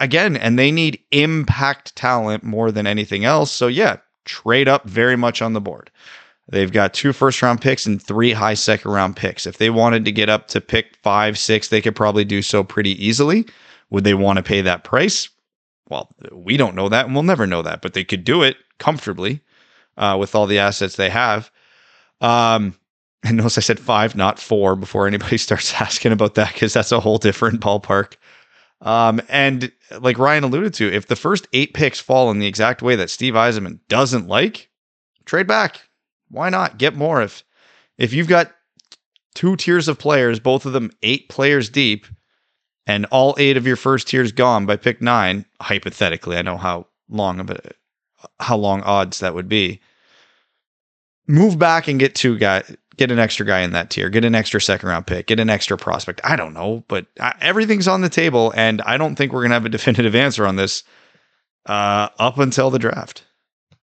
again, 0.00 0.36
and 0.36 0.58
they 0.58 0.72
need 0.72 1.00
impact 1.12 1.94
talent 1.94 2.42
more 2.42 2.72
than 2.72 2.86
anything 2.86 3.24
else. 3.24 3.52
So 3.52 3.68
yeah, 3.68 3.98
trade 4.24 4.68
up 4.68 4.88
very 4.88 5.16
much 5.16 5.42
on 5.42 5.52
the 5.52 5.60
board. 5.60 5.90
They've 6.48 6.72
got 6.72 6.92
two 6.92 7.12
first 7.12 7.40
round 7.40 7.60
picks 7.60 7.86
and 7.86 8.02
three 8.02 8.32
high 8.32 8.54
second 8.54 8.90
round 8.90 9.16
picks. 9.16 9.46
If 9.46 9.58
they 9.58 9.70
wanted 9.70 10.04
to 10.04 10.12
get 10.12 10.28
up 10.28 10.48
to 10.48 10.60
pick 10.60 10.96
five, 11.02 11.38
six, 11.38 11.68
they 11.68 11.80
could 11.80 11.96
probably 11.96 12.24
do 12.24 12.42
so 12.42 12.62
pretty 12.62 13.02
easily. 13.04 13.46
Would 13.90 14.04
they 14.04 14.14
want 14.14 14.36
to 14.36 14.42
pay 14.42 14.60
that 14.60 14.84
price? 14.84 15.28
Well, 15.88 16.14
we 16.32 16.56
don't 16.56 16.74
know 16.74 16.88
that 16.88 17.06
and 17.06 17.14
we'll 17.14 17.22
never 17.22 17.46
know 17.46 17.62
that, 17.62 17.82
but 17.82 17.94
they 17.94 18.04
could 18.04 18.24
do 18.24 18.42
it 18.42 18.56
comfortably 18.78 19.40
uh, 19.96 20.16
with 20.18 20.34
all 20.34 20.46
the 20.46 20.58
assets 20.58 20.96
they 20.96 21.10
have. 21.10 21.50
Um, 22.20 22.74
and 23.24 23.38
notice 23.38 23.56
I 23.56 23.62
said 23.62 23.80
five, 23.80 24.14
not 24.14 24.38
four, 24.38 24.76
before 24.76 25.06
anybody 25.06 25.38
starts 25.38 25.72
asking 25.80 26.12
about 26.12 26.34
that, 26.34 26.52
because 26.52 26.74
that's 26.74 26.92
a 26.92 27.00
whole 27.00 27.18
different 27.18 27.60
ballpark. 27.60 28.16
Um, 28.82 29.22
and 29.30 29.72
like 29.98 30.18
Ryan 30.18 30.44
alluded 30.44 30.74
to, 30.74 30.92
if 30.92 31.06
the 31.06 31.16
first 31.16 31.48
eight 31.54 31.72
picks 31.72 32.00
fall 32.00 32.30
in 32.30 32.38
the 32.38 32.46
exact 32.46 32.82
way 32.82 32.96
that 32.96 33.08
Steve 33.08 33.32
Yzerman 33.32 33.78
doesn't 33.88 34.28
like, 34.28 34.68
trade 35.24 35.46
back 35.46 35.80
why 36.28 36.48
not 36.48 36.78
get 36.78 36.94
more 36.94 37.22
if 37.22 37.44
if 37.98 38.12
you've 38.12 38.28
got 38.28 38.52
two 39.34 39.56
tiers 39.56 39.88
of 39.88 39.98
players, 39.98 40.40
both 40.40 40.66
of 40.66 40.72
them 40.72 40.90
eight 41.02 41.28
players 41.28 41.68
deep, 41.68 42.06
and 42.86 43.06
all 43.06 43.34
eight 43.38 43.56
of 43.56 43.66
your 43.66 43.76
first 43.76 44.08
tiers 44.08 44.32
gone 44.32 44.66
by 44.66 44.76
pick 44.76 45.00
nine, 45.00 45.44
hypothetically, 45.60 46.36
I 46.36 46.42
know 46.42 46.56
how 46.56 46.86
long 47.08 47.40
of 47.40 47.50
a 47.50 47.60
how 48.40 48.56
long 48.56 48.82
odds 48.82 49.20
that 49.20 49.34
would 49.34 49.48
be. 49.48 49.80
Move 51.26 51.58
back 51.58 51.88
and 51.88 51.98
get 51.98 52.14
two 52.14 52.38
guys, 52.38 52.76
get 52.96 53.10
an 53.10 53.18
extra 53.18 53.46
guy 53.46 53.60
in 53.60 53.72
that 53.72 53.90
tier, 53.90 54.10
get 54.10 54.24
an 54.24 54.34
extra 54.34 54.60
second 54.60 54.88
round 54.88 55.06
pick, 55.06 55.26
get 55.26 55.40
an 55.40 55.50
extra 55.50 55.76
prospect. 55.76 56.20
I 56.24 56.36
don't 56.36 56.52
know, 56.52 56.84
but 56.88 57.06
everything's 57.40 57.88
on 57.88 58.02
the 58.02 58.08
table, 58.08 58.52
and 58.56 58.82
I 58.82 58.96
don't 58.96 59.16
think 59.16 59.32
we're 59.32 59.42
gonna 59.42 59.54
have 59.54 59.66
a 59.66 59.70
definitive 59.70 60.14
answer 60.14 60.46
on 60.46 60.56
this 60.56 60.84
uh, 61.66 62.08
up 62.18 62.38
until 62.38 62.70
the 62.70 62.78
draft. 62.78 63.24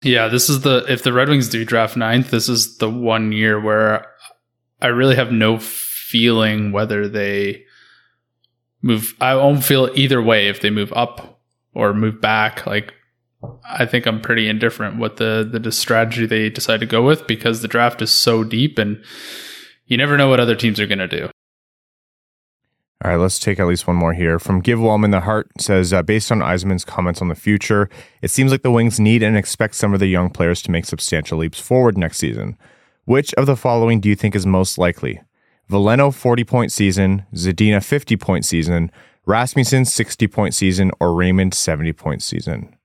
Yeah, 0.01 0.29
this 0.29 0.49
is 0.49 0.61
the 0.61 0.85
if 0.87 1.03
the 1.03 1.11
Red 1.11 1.29
Wings 1.29 1.49
do 1.49 1.65
draft 1.65 1.97
ninth, 1.97 2.31
this 2.31 2.47
is 2.47 2.77
the 2.77 2.89
one 2.89 3.31
year 3.31 3.59
where 3.59 4.05
I 4.81 4.87
really 4.87 5.15
have 5.15 5.31
no 5.31 5.57
feeling 5.59 6.71
whether 6.71 7.07
they 7.07 7.65
move. 8.81 9.13
I 9.19 9.35
won't 9.35 9.63
feel 9.63 9.89
either 9.95 10.21
way 10.21 10.47
if 10.47 10.61
they 10.61 10.69
move 10.69 10.93
up 10.93 11.41
or 11.73 11.93
move 11.93 12.21
back. 12.21 12.65
Like 12.65 12.93
I 13.69 13.85
think 13.85 14.05
I'm 14.05 14.21
pretty 14.21 14.47
indifferent 14.47 14.97
what 14.97 15.17
the 15.17 15.47
the 15.51 15.71
strategy 15.71 16.25
they 16.25 16.49
decide 16.49 16.79
to 16.79 16.85
go 16.85 17.03
with 17.03 17.27
because 17.27 17.61
the 17.61 17.67
draft 17.67 18.01
is 18.01 18.11
so 18.11 18.43
deep 18.45 18.77
and 18.77 19.03
you 19.85 19.97
never 19.97 20.17
know 20.17 20.29
what 20.29 20.39
other 20.39 20.55
teams 20.55 20.79
are 20.79 20.87
going 20.87 20.99
to 20.99 21.07
do. 21.07 21.29
All 23.01 23.11
right, 23.11 23.17
let's 23.17 23.39
take 23.39 23.61
at 23.61 23.67
least 23.67 23.87
one 23.87 23.95
more 23.95 24.11
here. 24.11 24.39
From 24.39 24.59
Give 24.59 24.77
Wallman 24.77 25.11
the 25.11 25.21
Heart 25.21 25.51
says, 25.57 25.93
uh, 25.93 26.03
based 26.03 26.33
on 26.33 26.39
Yzerman's 26.39 26.83
comments 26.83 27.21
on 27.21 27.29
the 27.29 27.35
future, 27.35 27.89
it 28.21 28.29
seems 28.29 28.51
like 28.51 28.61
the 28.61 28.71
Wings 28.71 28.99
need 28.99 29.23
and 29.23 29.37
expect 29.37 29.75
some 29.75 29.93
of 29.93 30.01
the 30.01 30.07
young 30.07 30.29
players 30.29 30.61
to 30.63 30.71
make 30.71 30.83
substantial 30.83 31.37
leaps 31.37 31.61
forward 31.61 31.97
next 31.97 32.17
season. 32.17 32.57
Which 33.05 33.33
of 33.35 33.45
the 33.45 33.55
following 33.55 34.01
do 34.01 34.09
you 34.09 34.15
think 34.15 34.35
is 34.35 34.45
most 34.45 34.77
likely? 34.77 35.21
Veleno 35.69 36.13
40 36.13 36.43
point 36.43 36.71
season, 36.73 37.25
Zadina 37.33 37.81
50 37.81 38.17
point 38.17 38.43
season, 38.43 38.91
Rasmussen 39.25 39.85
60 39.85 40.27
point 40.27 40.53
season, 40.53 40.91
or 40.99 41.13
Raymond 41.13 41.53
70 41.53 41.93
point 41.93 42.21
season? 42.21 42.75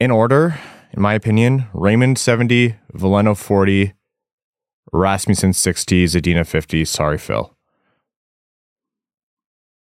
In 0.00 0.10
order, 0.10 0.58
in 0.90 1.00
my 1.00 1.14
opinion, 1.14 1.66
Raymond 1.72 2.18
70, 2.18 2.74
Veleno 2.92 3.36
40, 3.36 3.92
Rasmussen 4.92 5.52
60, 5.52 6.06
Zadina 6.06 6.44
50. 6.44 6.84
Sorry, 6.84 7.18
Phil. 7.18 7.56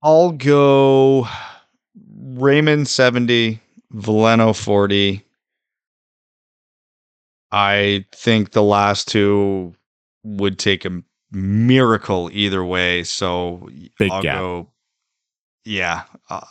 I'll 0.06 0.32
go 0.34 1.27
Raymond 2.15 2.88
70, 2.88 3.60
Veleno 3.91 4.56
40. 4.56 5.26
I 7.52 8.06
think 8.11 8.52
the 8.52 8.61
last 8.61 9.07
two 9.07 9.73
would 10.23 10.60
take 10.60 10.86
a 10.86 11.02
miracle 11.32 12.30
either 12.32 12.64
way. 12.64 13.03
So 13.03 13.68
Big 13.98 14.11
I'll 14.11 14.22
gap. 14.22 14.38
go, 14.38 14.69
yeah. 15.64 16.03
Uh, 16.30 16.41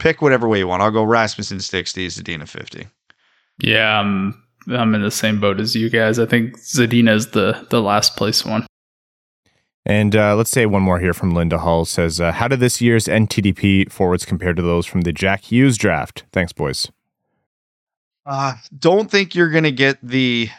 pick 0.00 0.20
whatever 0.20 0.48
way 0.48 0.58
you 0.58 0.66
want. 0.66 0.82
I'll 0.82 0.90
go 0.90 1.04
Rasmussen 1.04 1.60
60, 1.60 2.08
Zadina 2.08 2.48
50. 2.48 2.88
Yeah, 3.62 4.00
I'm 4.00 4.42
I'm 4.68 4.96
in 4.96 5.02
the 5.02 5.12
same 5.12 5.38
boat 5.38 5.60
as 5.60 5.76
you 5.76 5.90
guys. 5.90 6.18
I 6.18 6.26
think 6.26 6.58
Zadina 6.58 7.14
is 7.14 7.28
the 7.28 7.66
the 7.70 7.80
last 7.80 8.16
place 8.16 8.44
one. 8.44 8.66
And 9.88 10.14
uh, 10.14 10.36
let's 10.36 10.50
say 10.50 10.66
one 10.66 10.82
more 10.82 11.00
here 11.00 11.14
from 11.14 11.32
Linda 11.32 11.58
Hull 11.58 11.86
says, 11.86 12.20
uh, 12.20 12.30
How 12.30 12.46
did 12.46 12.60
this 12.60 12.82
year's 12.82 13.06
NTDP 13.06 13.90
forwards 13.90 14.26
compare 14.26 14.52
to 14.52 14.60
those 14.60 14.84
from 14.84 15.00
the 15.00 15.12
Jack 15.12 15.44
Hughes 15.44 15.78
draft? 15.78 16.24
Thanks, 16.30 16.52
boys. 16.52 16.92
Uh, 18.26 18.52
don't 18.78 19.10
think 19.10 19.34
you're 19.34 19.50
going 19.50 19.64
to 19.64 19.72
get 19.72 19.98
the 20.02 20.50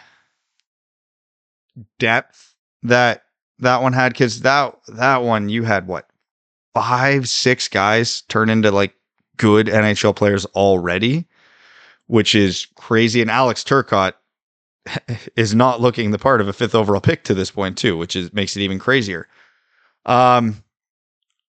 depth 1.99 2.55
that 2.81 3.25
that 3.59 3.83
one 3.83 3.93
had 3.93 4.13
because 4.13 4.41
that 4.41 4.75
that 4.87 5.17
one 5.21 5.49
you 5.49 5.63
had 5.63 5.85
what 5.85 6.09
five 6.73 7.29
six 7.29 7.67
guys 7.67 8.21
turn 8.23 8.49
into 8.49 8.71
like 8.71 8.95
good 9.37 9.67
NHL 9.67 10.15
players 10.15 10.45
already, 10.47 11.27
which 12.07 12.33
is 12.33 12.65
crazy. 12.75 13.21
And 13.21 13.29
Alex 13.29 13.63
Turcotte 13.63 14.13
is 15.35 15.55
not 15.55 15.81
looking 15.81 16.11
the 16.11 16.19
part 16.19 16.41
of 16.41 16.47
a 16.47 16.53
fifth 16.53 16.75
overall 16.75 17.01
pick 17.01 17.23
to 17.25 17.33
this 17.33 17.51
point 17.51 17.77
too, 17.77 17.97
which 17.97 18.15
is 18.15 18.33
makes 18.33 18.55
it 18.55 18.61
even 18.61 18.79
crazier. 18.79 19.27
Um, 20.05 20.63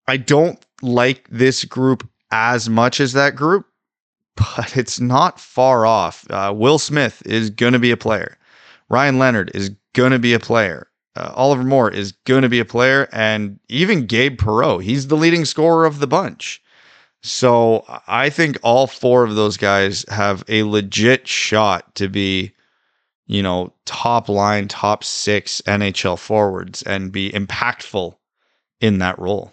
I 0.07 0.17
don't 0.17 0.65
like 0.83 1.29
this 1.31 1.65
group 1.65 2.09
as 2.31 2.69
much 2.69 3.01
as 3.01 3.13
that 3.13 3.37
group, 3.37 3.67
but 4.37 4.77
it's 4.77 5.01
not 5.01 5.41
far 5.41 5.87
off. 5.87 6.27
Uh, 6.31 6.53
Will 6.55 6.79
Smith 6.79 7.23
is 7.27 7.51
going 7.51 7.73
to 7.73 7.79
be 7.79 7.91
a 7.91 7.97
player. 7.97 8.37
Ryan 8.89 9.19
Leonard 9.19 9.51
is 9.55 9.71
going 9.93 10.13
to 10.13 10.19
be 10.19 10.35
a 10.35 10.41
player. 10.41 10.89
Uh, 11.17 11.33
Oliver 11.35 11.65
Moore 11.65 11.91
is 11.91 12.13
going 12.25 12.43
to 12.43 12.49
be 12.49 12.61
a 12.61 12.65
player, 12.65 13.09
and 13.13 13.59
even 13.69 14.07
Gabe 14.07 14.39
Perreault, 14.39 14.83
he's 14.83 15.09
the 15.09 15.17
leading 15.17 15.45
scorer 15.45 15.85
of 15.85 15.99
the 15.99 16.07
bunch. 16.07 16.63
So 17.23 17.85
I 18.07 18.31
think 18.31 18.59
all 18.63 18.87
four 18.87 19.25
of 19.25 19.35
those 19.35 19.57
guys 19.57 20.05
have 20.09 20.43
a 20.49 20.63
legit 20.63 21.29
shot 21.29 21.95
to 21.97 22.09
be 22.09 22.53
you 23.31 23.45
know, 23.45 23.73
top 23.85 24.29
line, 24.29 24.67
top 24.67 25.05
six 25.05 25.63
NHL 25.65 26.19
forwards 26.19 26.83
and 26.83 27.13
be 27.13 27.31
impactful 27.31 28.17
in 28.81 28.99
that 28.99 29.21
role. 29.21 29.53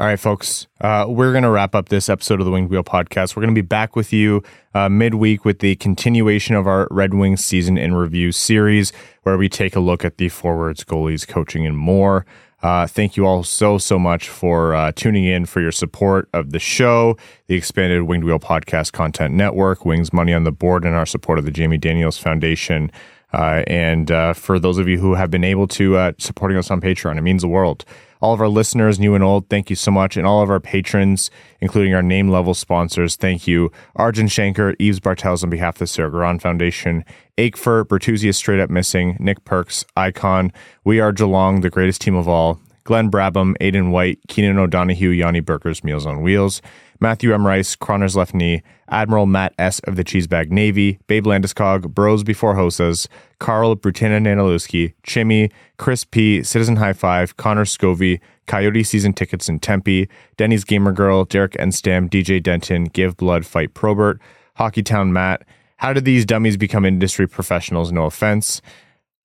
All 0.00 0.06
right, 0.06 0.18
folks, 0.18 0.66
uh, 0.80 1.04
we're 1.06 1.32
going 1.32 1.42
to 1.42 1.50
wrap 1.50 1.74
up 1.74 1.90
this 1.90 2.08
episode 2.08 2.40
of 2.40 2.46
the 2.46 2.50
Winged 2.50 2.70
Wheel 2.70 2.82
podcast. 2.82 3.36
We're 3.36 3.42
going 3.42 3.54
to 3.54 3.62
be 3.62 3.66
back 3.66 3.96
with 3.96 4.14
you 4.14 4.42
uh, 4.72 4.88
midweek 4.88 5.44
with 5.44 5.58
the 5.58 5.76
continuation 5.76 6.54
of 6.54 6.66
our 6.66 6.88
Red 6.90 7.12
Wings 7.12 7.44
season 7.44 7.76
in 7.76 7.92
review 7.92 8.32
series, 8.32 8.94
where 9.24 9.36
we 9.36 9.50
take 9.50 9.76
a 9.76 9.80
look 9.80 10.02
at 10.02 10.16
the 10.16 10.30
forwards, 10.30 10.84
goalies, 10.84 11.28
coaching, 11.28 11.66
and 11.66 11.76
more. 11.76 12.24
Uh, 12.62 12.86
thank 12.86 13.18
you 13.18 13.26
all 13.26 13.44
so, 13.44 13.76
so 13.76 13.98
much 13.98 14.30
for 14.30 14.74
uh, 14.74 14.90
tuning 14.92 15.26
in 15.26 15.44
for 15.44 15.60
your 15.60 15.70
support 15.70 16.30
of 16.32 16.52
the 16.52 16.58
show, 16.58 17.18
the 17.48 17.54
expanded 17.54 18.04
Winged 18.04 18.24
Wheel 18.24 18.40
Podcast 18.40 18.92
Content 18.92 19.34
Network, 19.34 19.84
Wings 19.84 20.14
Money 20.14 20.32
on 20.32 20.44
the 20.44 20.50
Board, 20.50 20.86
and 20.86 20.94
our 20.94 21.04
support 21.04 21.38
of 21.38 21.44
the 21.44 21.50
Jamie 21.50 21.76
Daniels 21.76 22.16
Foundation. 22.16 22.90
Uh, 23.34 23.64
and 23.66 24.10
uh, 24.10 24.32
for 24.32 24.58
those 24.58 24.78
of 24.78 24.88
you 24.88 24.98
who 24.98 25.12
have 25.12 25.30
been 25.30 25.44
able 25.44 25.68
to 25.68 25.96
uh, 25.96 26.12
supporting 26.16 26.56
us 26.56 26.70
on 26.70 26.80
Patreon, 26.80 27.18
it 27.18 27.22
means 27.22 27.42
the 27.42 27.48
world. 27.48 27.84
All 28.20 28.34
of 28.34 28.40
our 28.40 28.48
listeners, 28.48 29.00
new 29.00 29.14
and 29.14 29.24
old, 29.24 29.48
thank 29.48 29.70
you 29.70 29.76
so 29.76 29.90
much. 29.90 30.16
And 30.16 30.26
all 30.26 30.42
of 30.42 30.50
our 30.50 30.60
patrons, 30.60 31.30
including 31.60 31.94
our 31.94 32.02
name 32.02 32.28
level 32.28 32.52
sponsors, 32.52 33.16
thank 33.16 33.46
you. 33.46 33.72
Arjun 33.96 34.26
Shanker, 34.26 34.76
Eves 34.78 35.00
Bartels 35.00 35.42
on 35.42 35.48
behalf 35.50 35.76
of 35.76 35.78
the 35.80 35.86
Sarah 35.86 36.10
Garan 36.10 36.40
Foundation, 36.40 37.04
Akefer, 37.38 37.84
Bertuzzi 37.84 38.28
is 38.28 38.36
straight 38.36 38.60
up 38.60 38.68
missing, 38.68 39.16
Nick 39.18 39.44
Perks, 39.44 39.84
Icon, 39.96 40.52
We 40.84 41.00
Are 41.00 41.12
Geelong, 41.12 41.62
the 41.62 41.70
greatest 41.70 42.02
team 42.02 42.14
of 42.14 42.28
all, 42.28 42.60
Glenn 42.84 43.10
Brabham, 43.10 43.54
Aiden 43.60 43.90
White, 43.90 44.18
Keenan 44.28 44.58
O'Donohue, 44.58 45.10
Yanni 45.10 45.40
Burkers, 45.40 45.82
Meals 45.82 46.04
on 46.04 46.20
Wheels, 46.20 46.60
Matthew 47.02 47.32
M. 47.32 47.46
Rice, 47.46 47.74
Croner's 47.74 48.14
Left 48.14 48.34
Knee, 48.34 48.62
Admiral 48.90 49.24
Matt 49.24 49.54
S. 49.58 49.78
of 49.80 49.96
the 49.96 50.04
Cheesebag 50.04 50.50
Navy, 50.50 50.98
Babe 51.06 51.24
Landeskog, 51.24 51.94
Bros 51.94 52.22
Before 52.22 52.54
Hosas, 52.54 53.08
Carl 53.38 53.74
Brutina 53.74 54.20
Nanalewski, 54.20 54.92
Chimmy, 55.06 55.50
Chris 55.78 56.04
P., 56.04 56.42
Citizen 56.42 56.76
High 56.76 56.92
Five, 56.92 57.38
Connor 57.38 57.64
Scovey, 57.64 58.20
Coyote 58.46 58.82
Season 58.82 59.14
Tickets 59.14 59.48
in 59.48 59.58
Tempe, 59.60 60.08
Denny's 60.36 60.64
Gamer 60.64 60.92
Girl, 60.92 61.24
Derek 61.24 61.52
Enstam, 61.52 62.10
DJ 62.10 62.42
Denton, 62.42 62.84
Give 62.84 63.16
Blood, 63.16 63.46
Fight 63.46 63.72
Probert, 63.72 64.20
Hockeytown 64.58 65.10
Matt. 65.10 65.42
How 65.78 65.94
did 65.94 66.04
these 66.04 66.26
dummies 66.26 66.58
become 66.58 66.84
industry 66.84 67.26
professionals? 67.26 67.90
No 67.90 68.04
offense. 68.04 68.60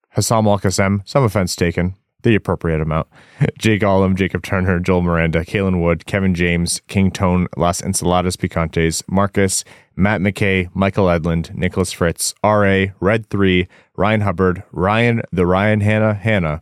Hassam 0.10 0.48
Al 0.48 0.60
Qassem, 0.60 1.06
some 1.06 1.26
offense 1.26 1.58
taken 1.58 1.96
the 2.26 2.36
appropriate 2.36 2.82
amount. 2.82 3.08
Jake 3.58 3.82
Gollum, 3.82 4.16
Jacob 4.16 4.44
Turner, 4.44 4.80
Joel 4.80 5.04
Miranda, 5.04 5.46
Kalen 5.46 5.82
Wood, 5.82 6.06
Kevin 6.06 6.36
James, 6.36 6.82
King 6.88 7.12
Tone, 7.12 7.48
Las 7.56 7.82
Ensaladas 7.82 8.36
Picantes, 8.36 9.02
Marcus, 9.08 9.64
Matt 9.96 10.20
McKay, 10.20 10.70
Michael 10.74 11.06
Edlund, 11.06 11.56
Nicholas 11.56 11.94
Fritz, 11.94 12.34
R.A., 12.44 12.92
Red 13.00 13.30
3, 13.30 13.68
Ryan 13.96 14.22
Hubbard, 14.22 14.64
Ryan, 14.74 15.22
the 15.32 15.46
Ryan 15.46 15.80
Hannah, 15.80 16.16
Hannah, 16.16 16.62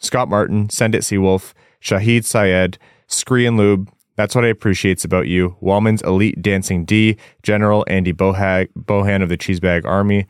Scott 0.00 0.28
Martin, 0.28 0.68
Send 0.68 0.96
It 0.96 1.02
Seawolf, 1.02 1.52
Shahid 1.80 2.24
Syed, 2.24 2.78
Scree 3.06 3.46
and 3.46 3.56
Lube, 3.56 3.88
that's 4.16 4.34
what 4.34 4.44
I 4.44 4.48
appreciate 4.48 5.04
about 5.04 5.26
you. 5.26 5.56
Wallman's 5.62 6.02
Elite 6.02 6.40
Dancing 6.42 6.84
D, 6.84 7.16
General 7.42 7.84
Andy 7.88 8.12
Bohag, 8.12 8.68
Bohan 8.78 9.22
of 9.22 9.28
the 9.28 9.38
Cheesebag 9.38 9.84
Army, 9.86 10.26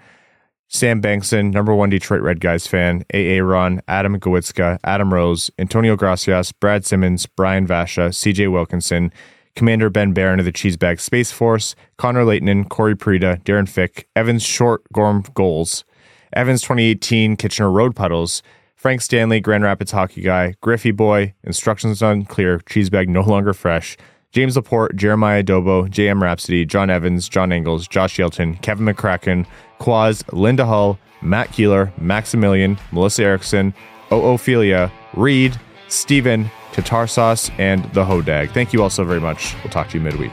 Sam 0.73 1.03
Bankson, 1.03 1.53
number 1.53 1.75
one 1.75 1.91
Detroit 1.91 2.23
Red 2.23 2.41
Guys 2.41 2.67
fan, 2.67 3.05
AA 3.13 3.45
Ron, 3.45 3.83
Adam 3.89 4.19
Gowitzka, 4.19 4.79
Adam 4.85 5.13
Rose, 5.13 5.51
Antonio 5.59 5.97
Gracias, 5.97 6.51
Brad 6.51 6.87
Simmons, 6.87 7.27
Brian 7.27 7.67
Vasha, 7.67 8.09
CJ 8.09 8.51
Wilkinson, 8.51 9.13
Commander 9.55 9.91
Ben 9.91 10.15
Barron 10.15 10.39
of 10.39 10.47
the 10.47 10.53
Cheesebag 10.53 10.99
Space 10.99 11.31
Force, 11.31 11.75
Connor 11.99 12.25
Leighton, 12.25 12.65
Corey 12.65 12.97
Prida, 12.97 13.43
Darren 13.45 13.69
Fick, 13.69 14.09
Evans 14.17 14.43
Short 14.43 14.83
Gorm 14.95 15.23
Goals, 15.35 15.85
Evans 16.33 16.63
2018 16.63 17.37
Kitchener 17.37 17.71
Road 17.71 17.95
Puddles, 17.95 18.43
Frank 18.75 19.03
Stanley, 19.03 19.41
Grand 19.41 19.65
Rapids 19.65 19.93
Hockey 19.93 20.23
Guy, 20.23 20.55
Griffey 20.63 20.91
Boy, 20.91 21.35
Instructions 21.45 22.01
Unclear, 22.01 22.61
Cheesebag 22.61 23.09
No 23.09 23.21
Longer 23.21 23.53
Fresh, 23.53 23.99
James 24.33 24.57
Laporte, 24.57 24.97
Jeremiah 24.97 25.43
Dobo, 25.43 25.87
JM 25.89 26.23
Rhapsody, 26.23 26.65
John 26.65 26.89
Evans, 26.89 27.29
John 27.29 27.53
Engels, 27.53 27.87
Josh 27.87 28.19
Yelton, 28.19 28.61
Kevin 28.63 28.87
McCracken, 28.87 29.47
Quaz, 29.79 30.25
Linda 30.33 30.65
Hull, 30.65 30.99
Matt 31.21 31.53
Keeler, 31.53 31.93
Maximilian, 31.99 32.79
Melissa 32.93 33.25
Erickson, 33.25 33.75
Ophelia, 34.11 34.91
Reed, 35.15 35.59
Stephen, 35.89 36.51
Tatar 36.73 37.07
Sauce, 37.07 37.51
and 37.59 37.85
the 37.93 38.05
Hodag. 38.05 38.51
Thank 38.53 38.73
you 38.73 38.83
all 38.83 38.91
so 38.91 39.05
very 39.05 39.21
much. 39.21 39.55
We'll 39.63 39.71
talk 39.71 39.91
to 39.91 39.99
you 39.99 40.05
midweek. 40.05 40.33